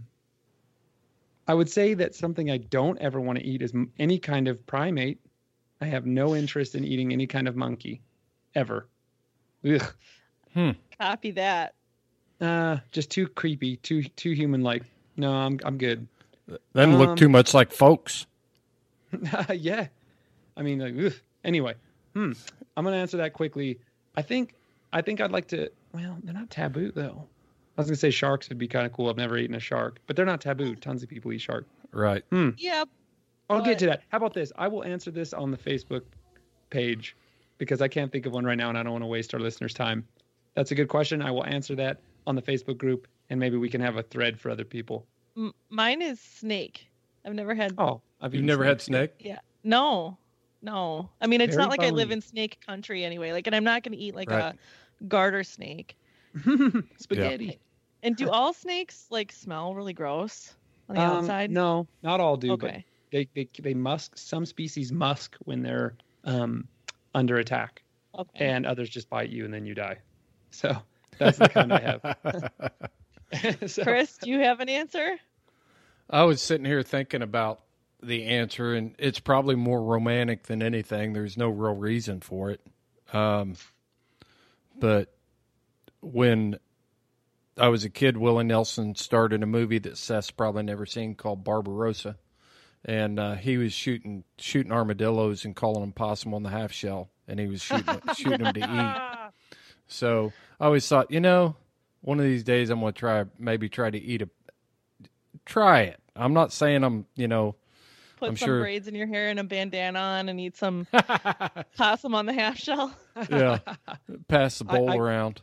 I 1.50 1.56
would 1.56 1.68
say 1.68 1.96
that 1.96 2.14
something 2.14 2.52
I 2.52 2.58
don't 2.58 3.00
ever 3.00 3.20
want 3.20 3.40
to 3.40 3.44
eat 3.44 3.64
is 3.64 3.74
any 3.98 4.20
kind 4.20 4.48
of 4.48 4.64
primate. 4.68 5.20
I 5.82 5.86
have 5.86 6.06
no 6.06 6.36
interest 6.36 6.76
in 6.76 6.86
eating 6.86 7.12
any 7.12 7.26
kind 7.26 7.48
of 7.48 7.56
monkey, 7.56 8.02
ever. 8.54 8.88
Ugh. 9.68 10.76
Copy 11.02 11.32
that. 11.32 11.74
Uh, 12.40 12.78
just 12.92 13.10
too 13.10 13.28
creepy, 13.28 13.78
too 13.78 14.04
too 14.04 14.34
human 14.34 14.62
like. 14.62 14.84
No, 15.18 15.32
I'm 15.34 15.60
I'm 15.64 15.80
good. 15.80 16.08
Doesn't 16.76 17.00
look 17.00 17.10
Um, 17.10 17.16
too 17.16 17.30
much 17.30 17.56
like 17.56 17.72
folks. 17.72 18.28
yeah. 19.52 19.88
I 20.56 20.62
mean, 20.62 20.78
like, 20.78 20.94
ugh. 21.04 21.20
anyway, 21.44 21.74
hmm. 22.14 22.34
I'm 22.78 22.84
gonna 22.84 22.98
answer 22.98 23.18
that 23.18 23.34
quickly. 23.34 23.80
I 24.16 24.22
think 24.22 24.54
I 24.94 25.02
think 25.02 25.20
I'd 25.20 25.32
like 25.32 25.48
to. 25.48 25.72
Well, 25.94 26.20
they're 26.24 26.32
not 26.32 26.52
taboo 26.52 26.92
though. 26.92 27.28
I 27.80 27.82
was 27.82 27.88
gonna 27.88 27.96
say 27.96 28.10
sharks 28.12 28.50
would 28.50 28.58
be 28.58 28.68
kind 28.68 28.86
of 28.86 28.92
cool. 28.92 29.10
I've 29.10 29.16
never 29.16 29.38
eaten 29.38 29.56
a 29.56 29.60
shark, 29.60 30.00
but 30.06 30.18
they're 30.18 30.26
not 30.26 30.42
taboo. 30.42 30.76
Tons 30.76 31.02
of 31.02 31.08
people 31.08 31.32
eat 31.32 31.40
shark. 31.40 31.66
Right. 31.94 32.24
Hmm. 32.30 32.50
Yep. 32.58 32.90
I'll 33.50 33.60
But- 33.60 33.66
get 33.66 33.80
to 33.80 33.86
that. 33.86 34.02
How 34.10 34.18
about 34.18 34.34
this? 34.34 34.52
I 34.58 34.68
will 34.68 34.84
answer 34.84 35.12
this 35.12 35.34
on 35.34 35.50
the 35.50 35.58
Facebook 35.58 36.02
page 36.72 37.16
because 37.58 37.82
I 37.82 37.88
can't 37.88 38.12
think 38.12 38.26
of 38.26 38.34
one 38.34 38.44
right 38.44 38.58
now 38.58 38.68
and 38.68 38.78
I 38.78 38.84
don't 38.84 38.92
want 38.92 39.04
to 39.04 39.08
waste 39.08 39.34
our 39.34 39.40
listeners' 39.40 39.74
time. 39.74 40.06
That's 40.56 40.72
a 40.72 40.76
good 40.76 40.90
question. 40.90 41.22
I 41.22 41.32
will 41.32 41.46
answer 41.46 41.74
that 41.76 42.02
on 42.28 42.36
the 42.36 42.42
Facebook 42.42 42.78
group 42.78 43.08
and 43.30 43.40
maybe 43.40 43.56
we 43.56 43.70
can 43.70 43.80
have 43.80 43.96
a 43.96 44.04
thread 44.04 44.38
for 44.40 44.50
other 44.52 44.66
people. 44.66 45.08
M- 45.38 45.54
mine 45.70 46.02
is 46.02 46.20
snake. 46.20 46.86
I've 47.26 47.34
never 47.34 47.56
had. 47.56 47.76
Oh, 47.78 48.02
I've 48.20 48.34
You've 48.34 48.40
eaten 48.42 48.48
never 48.48 48.66
had 48.66 48.82
snake? 48.82 49.12
Yeah. 49.20 49.40
No. 49.64 50.18
No. 50.62 51.10
I 51.22 51.28
mean, 51.28 51.40
it's 51.40 51.56
Very 51.56 51.64
not 51.64 51.70
like 51.72 51.82
I 51.88 51.92
live 51.92 52.12
in 52.12 52.20
snake 52.22 52.60
country 52.66 53.06
anyway. 53.06 53.32
Like, 53.32 53.48
and 53.48 53.56
I'm 53.56 53.64
not 53.64 53.84
going 53.84 53.94
to 53.94 53.98
eat 54.04 54.16
like 54.16 54.30
Right. 54.30 54.54
a 54.54 55.04
garter 55.06 55.46
snake. 55.46 55.96
Spaghetti. 56.98 57.58
And 58.04 58.16
do 58.16 58.30
all 58.30 58.54
snakes 58.54 59.08
like 59.10 59.32
smell 59.32 59.76
really 59.76 59.94
gross 59.94 60.56
on 60.88 60.96
the 60.96 61.02
Um, 61.02 61.18
outside? 61.18 61.52
No, 61.52 61.88
not 62.02 62.20
all 62.20 62.38
do, 62.38 62.58
but 62.58 62.72
Okay. 62.72 62.86
they, 63.12 63.28
they 63.36 63.50
they 63.62 63.74
musk. 63.74 64.18
Some 64.18 64.46
species 64.46 64.92
musk 64.92 65.36
when 65.46 65.62
they're 65.62 65.96
um, 66.24 66.68
under 67.14 67.38
attack, 67.38 67.84
Okay. 68.18 68.46
and 68.46 68.66
others 68.66 68.90
just 68.90 69.10
bite 69.10 69.30
you 69.30 69.46
and 69.46 69.54
then 69.54 69.66
you 69.66 69.76
die. 69.76 69.98
So 70.52 70.76
that's 71.18 71.38
the 71.38 71.48
kind 71.48 71.74
I 71.74 71.80
have. 71.82 72.02
so, 73.68 73.84
Chris, 73.84 74.18
do 74.18 74.30
you 74.30 74.40
have 74.40 74.60
an 74.60 74.70
answer? 74.70 75.18
I 76.10 76.24
was 76.24 76.42
sitting 76.42 76.66
here 76.66 76.82
thinking 76.84 77.22
about 77.22 77.62
the 78.02 78.26
answer, 78.26 78.74
and 78.74 78.96
it's 78.98 79.20
probably 79.20 79.56
more 79.56 79.82
romantic 79.84 80.44
than 80.44 80.64
anything. 80.64 81.14
There's 81.14 81.38
no 81.38 81.50
real 81.50 81.76
reason 81.76 82.22
for 82.22 82.50
it. 82.50 82.62
Um, 83.14 83.56
but 84.80 85.14
when 86.02 86.58
I 87.60 87.68
was 87.70 87.84
a 87.84 87.90
kid, 87.90 88.18
Willie 88.18 88.44
Nelson 88.46 88.96
starred 88.96 89.34
in 89.34 89.44
a 89.44 89.48
movie 89.48 89.80
that 89.80 89.98
Seth's 89.98 90.32
probably 90.32 90.64
never 90.64 90.86
seen 90.86 91.16
called 91.16 91.44
Barbarosa, 91.44 92.16
and 92.86 93.20
uh, 93.20 93.36
he 93.36 93.58
was 93.58 93.74
shooting 93.74 94.24
shooting 94.38 94.72
armadillos 94.72 95.46
and 95.46 95.56
calling 95.56 95.82
them 95.82 95.92
possum 95.92 96.34
on 96.34 96.44
the 96.44 96.50
half 96.50 96.72
shell, 96.72 97.10
and 97.28 97.40
he 97.40 97.48
was 97.48 97.62
shooting 97.62 98.00
shooting 98.16 98.44
them 98.44 98.54
to 98.54 98.60
eat. 98.62 99.32
So 99.88 100.32
I 100.60 100.66
always 100.66 100.88
thought, 100.88 101.12
you 101.12 101.20
know, 101.20 101.56
one 102.02 102.20
of 102.20 102.26
these 102.26 102.44
days 102.44 102.70
I'm 102.70 102.80
going 102.80 102.94
to 102.94 103.00
try 103.00 103.26
maybe 103.38 103.68
try 103.70 103.90
to 103.90 103.98
eat 104.00 104.22
a 104.22 104.30
try 105.46 105.82
it. 105.82 106.00
I'm 106.16 106.34
not 106.34 106.52
saying 106.54 106.84
I'm, 106.84 107.06
you 107.16 107.28
know, 107.28 107.56
Put 108.18 108.30
I'm 108.30 108.38
some 108.38 108.48
sure- 108.48 108.60
braids 108.62 108.88
in 108.88 108.96
your 108.96 109.08
hair 109.08 109.30
and 109.30 109.40
a 109.40 109.44
bandana 109.44 110.00
on 110.00 110.30
and 110.30 110.40
eat 110.40 110.58
some 110.58 110.86
possum 111.78 112.14
on 112.16 112.26
the 112.26 112.34
half 112.34 112.58
shell. 112.58 112.94
yeah, 113.30 113.60
pass 114.28 114.60
the 114.60 114.66
I- 114.70 114.78
bowl 114.78 114.90
I- 114.92 114.96
around. 114.98 115.42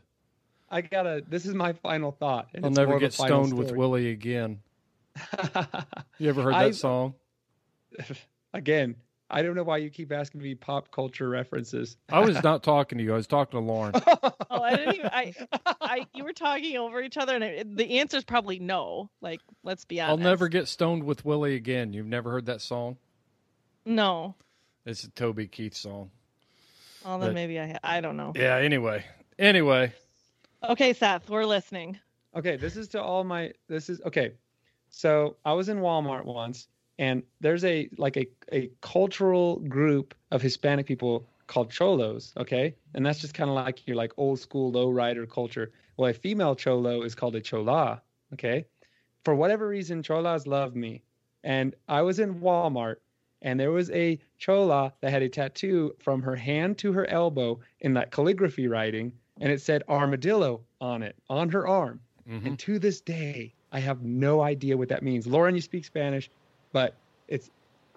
I 0.68 0.80
gotta. 0.80 1.22
This 1.28 1.46
is 1.46 1.54
my 1.54 1.72
final 1.74 2.12
thought. 2.12 2.48
and 2.54 2.64
I'll 2.64 2.70
it's 2.70 2.76
never 2.78 2.88
more 2.88 2.96
of 2.96 3.02
a 3.02 3.06
get 3.06 3.12
stoned 3.12 3.54
with. 3.54 3.72
Willie 3.72 4.10
again. 4.10 4.60
You 6.18 6.28
ever 6.30 6.42
heard 6.42 6.54
that 6.54 6.60
I- 6.64 6.70
song? 6.72 7.14
Again, 8.54 8.96
I 9.30 9.42
don't 9.42 9.54
know 9.54 9.62
why 9.64 9.78
you 9.78 9.90
keep 9.90 10.12
asking 10.12 10.40
me 10.40 10.54
pop 10.54 10.90
culture 10.90 11.28
references. 11.28 11.96
I 12.10 12.20
was 12.20 12.42
not 12.44 12.62
talking 12.62 12.98
to 12.98 13.04
you. 13.04 13.12
I 13.12 13.16
was 13.16 13.26
talking 13.26 13.60
to 13.60 13.64
Lauren. 13.66 13.92
Oh, 14.50 14.62
I 14.62 14.76
didn't 14.76 14.94
even. 14.94 15.10
I, 15.12 15.32
I, 15.80 16.06
you 16.14 16.24
were 16.24 16.32
talking 16.32 16.76
over 16.78 17.02
each 17.02 17.16
other, 17.18 17.34
and 17.34 17.44
it, 17.44 17.76
the 17.76 17.98
answer 17.98 18.16
is 18.16 18.24
probably 18.24 18.58
no. 18.58 19.10
Like, 19.20 19.40
let's 19.62 19.84
be 19.84 20.00
honest. 20.00 20.10
I'll 20.12 20.30
never 20.30 20.48
get 20.48 20.68
stoned 20.68 21.04
with 21.04 21.24
Willie 21.24 21.54
again. 21.54 21.92
You've 21.92 22.06
never 22.06 22.30
heard 22.30 22.46
that 22.46 22.62
song? 22.62 22.96
No. 23.84 24.34
It's 24.86 25.04
a 25.04 25.10
Toby 25.10 25.46
Keith 25.48 25.74
song. 25.74 26.10
Oh, 27.04 27.18
then 27.18 27.28
But- 27.30 27.34
maybe 27.34 27.60
I. 27.60 27.78
I 27.84 28.00
don't 28.00 28.16
know. 28.16 28.32
Yeah. 28.34 28.56
Anyway. 28.56 29.04
Anyway. 29.38 29.92
Okay, 30.62 30.92
Seth, 30.92 31.28
we're 31.28 31.44
listening. 31.44 31.98
Okay, 32.34 32.56
this 32.56 32.76
is 32.76 32.88
to 32.88 33.02
all 33.02 33.24
my. 33.24 33.52
This 33.68 33.88
is 33.90 34.00
okay. 34.02 34.32
So 34.88 35.36
I 35.44 35.52
was 35.52 35.68
in 35.68 35.78
Walmart 35.78 36.24
once, 36.24 36.68
and 36.98 37.22
there's 37.40 37.64
a 37.64 37.88
like 37.98 38.16
a 38.16 38.26
a 38.52 38.70
cultural 38.80 39.56
group 39.60 40.14
of 40.30 40.40
Hispanic 40.40 40.86
people 40.86 41.28
called 41.46 41.70
cholos. 41.70 42.32
Okay, 42.36 42.74
and 42.94 43.04
that's 43.04 43.20
just 43.20 43.34
kind 43.34 43.50
of 43.50 43.56
like 43.56 43.86
your 43.86 43.96
like 43.96 44.12
old 44.16 44.40
school 44.40 44.70
low 44.70 44.90
rider 44.90 45.26
culture. 45.26 45.72
Well, 45.96 46.10
a 46.10 46.14
female 46.14 46.54
cholo 46.54 47.02
is 47.02 47.14
called 47.14 47.36
a 47.36 47.40
chola. 47.40 48.02
Okay, 48.32 48.66
for 49.24 49.34
whatever 49.34 49.68
reason, 49.68 50.02
cholas 50.02 50.46
love 50.46 50.74
me, 50.74 51.02
and 51.44 51.74
I 51.88 52.02
was 52.02 52.18
in 52.18 52.40
Walmart. 52.40 52.96
And 53.42 53.60
there 53.60 53.70
was 53.70 53.90
a 53.90 54.18
chola 54.38 54.94
that 55.02 55.10
had 55.10 55.22
a 55.22 55.28
tattoo 55.28 55.94
from 56.00 56.22
her 56.22 56.34
hand 56.34 56.78
to 56.78 56.92
her 56.94 57.06
elbow 57.08 57.60
in 57.80 57.92
that 57.94 58.10
calligraphy 58.10 58.66
writing, 58.66 59.12
and 59.40 59.52
it 59.52 59.60
said 59.60 59.82
armadillo 59.88 60.60
on 60.80 61.02
it, 61.02 61.14
on 61.28 61.48
her 61.50 61.66
arm. 61.66 62.00
Mhm. 62.28 62.46
And 62.46 62.58
to 62.60 62.78
this 62.78 63.00
day, 63.00 63.52
I 63.72 63.78
have 63.80 64.02
no 64.02 64.40
idea 64.42 64.76
what 64.76 64.88
that 64.88 65.02
means. 65.02 65.26
Lauren, 65.26 65.54
you 65.54 65.60
speak 65.60 65.84
Spanish, 65.84 66.30
but 66.72 66.94
it's 67.28 67.50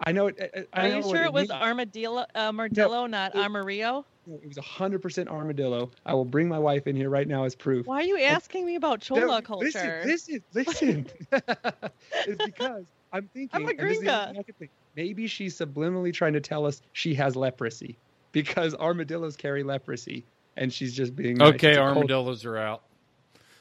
I 0.06 0.12
know 0.12 0.28
it. 0.28 0.68
I 0.72 0.86
Are 0.86 0.88
know 0.88 0.96
you 0.96 1.02
sure 1.02 1.24
it 1.24 1.32
was 1.32 1.48
means. 1.50 1.62
armadillo, 1.62 2.24
armadillo, 2.34 3.06
not 3.06 3.34
it- 3.34 3.38
Amarillo? 3.38 4.06
It 4.26 4.46
was 4.46 4.56
100% 4.58 5.28
armadillo. 5.28 5.90
I 6.06 6.14
will 6.14 6.24
bring 6.24 6.48
my 6.48 6.58
wife 6.58 6.86
in 6.86 6.94
here 6.94 7.10
right 7.10 7.26
now 7.26 7.44
as 7.44 7.54
proof. 7.56 7.86
Why 7.86 7.96
are 7.96 8.04
you 8.04 8.18
asking 8.18 8.64
me 8.64 8.76
about 8.76 9.00
Chola 9.00 9.20
No, 9.20 9.42
culture? 9.42 10.00
Listen, 10.04 10.40
listen, 10.54 11.06
listen. 11.06 11.06
it's 11.32 12.44
because 12.44 12.86
I'm 13.12 13.28
thinking. 13.32 13.48
I'm 13.52 13.66
a 13.66 13.70
and 13.70 13.78
this 13.80 13.98
is 13.98 14.04
the 14.04 14.06
gringa. 14.10 14.22
only 14.22 14.32
thing 14.32 14.40
I 14.40 14.42
can 14.44 14.54
think. 14.58 14.70
Maybe 14.96 15.26
she's 15.26 15.58
subliminally 15.58 16.12
trying 16.12 16.34
to 16.34 16.40
tell 16.40 16.64
us 16.66 16.80
she 16.92 17.14
has 17.14 17.34
leprosy 17.36 17.98
because 18.32 18.74
armadillos 18.76 19.36
carry 19.36 19.62
leprosy, 19.62 20.24
and 20.56 20.72
she's 20.72 20.94
just 20.94 21.14
being 21.16 21.36
nice. 21.36 21.54
Okay, 21.54 21.70
It's 21.70 21.78
a 21.78 21.80
cult- 21.80 21.96
armadillos 21.96 22.44
are 22.44 22.58
out. 22.58 22.82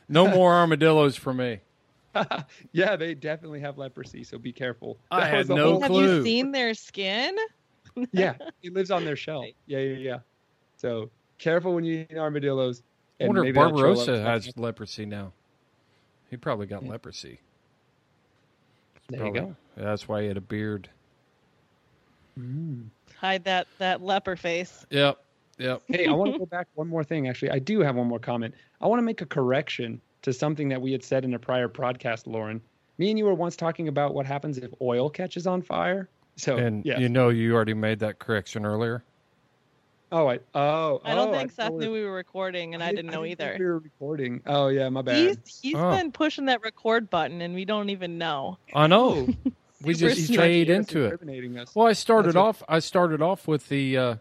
No 0.08 0.28
more 0.28 0.54
armadillos 0.54 1.16
for 1.16 1.34
me. 1.34 1.60
yeah, 2.72 2.96
they 2.96 3.14
definitely 3.14 3.60
have 3.60 3.78
leprosy, 3.78 4.24
so 4.24 4.38
be 4.38 4.52
careful. 4.52 4.98
I 5.12 5.28
had 5.28 5.48
no 5.48 5.80
whole- 5.80 5.82
Have 5.82 5.92
you 5.92 6.24
seen 6.24 6.52
their 6.52 6.74
skin? 6.74 7.36
yeah, 8.12 8.34
it 8.64 8.74
lives 8.74 8.92
on 8.92 9.06
their 9.06 9.16
shell. 9.16 9.46
Yeah, 9.68 9.80
yeah, 9.80 9.98
yeah. 9.98 10.20
So 10.78 11.10
careful 11.38 11.74
when 11.74 11.84
you 11.84 12.08
eat 12.10 12.18
armadillos. 12.18 12.84
I 13.22 13.28
wonder 13.28 13.44
if 13.44 13.56
maybe 13.56 13.58
Barbarosa 13.58 14.24
has 14.24 14.56
leprosy 14.58 15.06
now. 15.06 15.34
He 16.30 16.38
probably 16.38 16.68
got 16.68 16.84
hmm. 16.84 16.90
leprosy. 16.90 17.40
There 19.10 19.26
you 19.26 19.34
go. 19.34 19.56
That's 19.76 20.08
why 20.08 20.22
he 20.22 20.28
had 20.28 20.38
a 20.38 20.42
beard. 20.42 20.90
Hmm. 22.36 22.84
Hide 23.18 23.44
that 23.44 23.68
that 23.80 24.02
leper 24.02 24.36
face. 24.36 24.86
Yep. 24.92 25.20
Yep. 25.60 25.84
hey, 25.88 26.08
I 26.08 26.12
want 26.12 26.34
to 26.34 26.40
go 26.40 26.46
back 26.46 26.68
one 26.74 26.88
more 26.88 27.04
thing. 27.04 27.28
Actually, 27.28 27.52
I 27.52 27.60
do 27.60 27.82
have 27.82 27.96
one 27.96 28.08
more 28.08 28.20
comment. 28.20 28.56
I 28.82 28.88
want 28.88 29.00
to 29.00 29.04
make 29.04 29.22
a 29.22 29.26
correction 29.26 30.02
to 30.24 30.34
something 30.34 30.70
that 30.70 30.82
we 30.82 30.92
had 30.92 31.04
said 31.04 31.24
in 31.26 31.34
a 31.34 31.40
prior 31.40 31.68
broadcast, 31.68 32.28
Lauren. 32.28 32.62
Me 32.98 33.10
and 33.10 33.18
you 33.20 33.26
were 33.26 33.34
once 33.34 33.56
talking 33.56 33.88
about 33.88 34.14
what 34.14 34.26
happens 34.26 34.58
if 34.58 34.72
oil 34.82 35.10
catches 35.10 35.48
on 35.48 35.62
fire. 35.62 36.10
So, 36.36 36.58
and 36.58 36.86
yes. 36.86 37.00
you 37.00 37.10
know 37.10 37.30
you 37.30 37.54
already 37.54 37.74
made 37.74 38.00
that 38.00 38.20
correction 38.20 38.66
earlier. 38.66 39.04
oh, 40.12 40.28
I 40.30 40.40
oh, 40.56 41.02
I 41.04 41.14
don't 41.16 41.30
oh, 41.30 41.32
think 41.34 41.52
I 41.52 41.64
Seth 41.64 41.72
knew 41.74 41.92
we- 41.92 42.00
we 42.00 42.06
were 42.06 42.14
recording, 42.14 42.74
and 42.74 42.82
I, 42.82 42.92
didn't 42.92 43.12
know 43.12 43.24
think 43.24 43.40
either. 43.42 43.56
we 43.60 43.66
were 43.66 43.80
recording. 43.80 44.42
Oh 44.46 44.68
yeah, 44.70 44.88
my 44.90 45.02
bad. 45.02 45.18
He's 45.18 45.60
he's 45.62 45.76
Oh. 45.76 45.92
been 45.92 46.12
pushing 46.12 46.46
that 46.46 46.62
record 46.62 47.10
button, 47.10 47.42
and 47.42 47.54
we 47.54 47.66
don't 47.66 47.90
even 47.90 48.18
know. 48.18 48.58
I 48.74 48.88
know. 48.88 49.28
we 49.84 49.94
just 49.94 50.16
sneaky. 50.18 50.34
strayed 50.34 50.70
into 50.70 51.04
it. 51.06 51.58
us. 51.58 51.76
Well, 51.76 51.88
I 51.88 51.94
started 51.94 52.30
That's 52.30 52.36
what- 52.36 52.46
off. 52.46 52.64
I 52.70 52.80
started 52.80 53.22
off 53.22 53.48
with 53.48 53.68
the 53.70 53.98
uh, 53.98 54.16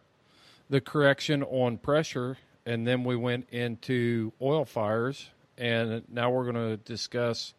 the 0.70 0.81
correction 0.81 1.43
on 1.45 1.78
pressure, 1.78 2.36
and 2.66 2.86
then 2.86 3.05
we 3.05 3.16
went 3.16 3.49
into 3.51 4.32
oil 4.43 4.65
fires, 4.65 5.31
and 5.57 6.03
now 6.11 6.31
we're 6.31 6.45
going 6.51 6.55
to 6.57 6.77
discuss 6.78 7.55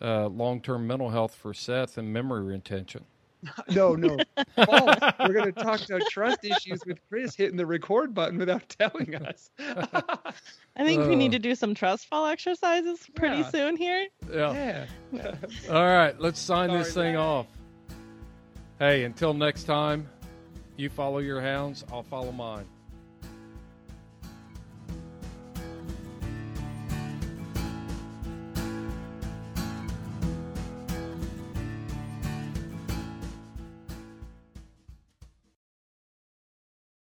uh, 0.00 0.26
long 0.28 0.60
term 0.60 0.86
mental 0.86 1.10
health 1.10 1.34
for 1.34 1.52
Seth 1.52 1.98
and 1.98 2.12
memory 2.12 2.42
retention. 2.42 3.04
No, 3.70 3.94
no. 3.94 4.16
False. 4.64 4.98
We're 5.20 5.32
going 5.32 5.52
to 5.52 5.52
talk 5.52 5.80
about 5.88 6.02
trust 6.10 6.38
issues 6.44 6.80
with 6.84 6.98
Chris 7.08 7.36
hitting 7.36 7.56
the 7.56 7.66
record 7.66 8.12
button 8.12 8.36
without 8.36 8.68
telling 8.68 9.14
us. 9.14 9.50
I 9.60 10.84
think 10.84 11.06
we 11.06 11.14
need 11.14 11.28
Uh. 11.30 11.32
to 11.34 11.38
do 11.38 11.54
some 11.54 11.72
trust 11.72 12.06
fall 12.08 12.26
exercises 12.26 12.98
pretty 13.14 13.36
Yeah. 13.38 13.50
soon 13.50 13.76
here. 13.76 14.08
Yeah. 14.32 14.86
yeah. 15.12 15.34
All 15.70 15.84
right, 15.84 16.18
let's 16.20 16.40
sign 16.40 16.72
this 16.72 16.92
Sorry, 16.92 17.08
thing 17.10 17.16
off. 17.16 17.46
Hey, 18.80 19.04
until 19.04 19.34
next 19.34 19.64
time, 19.64 20.08
you 20.78 20.88
follow 20.88 21.18
your 21.18 21.40
hounds, 21.40 21.84
I'll 21.92 22.02
follow 22.04 22.32
mine. 22.32 22.64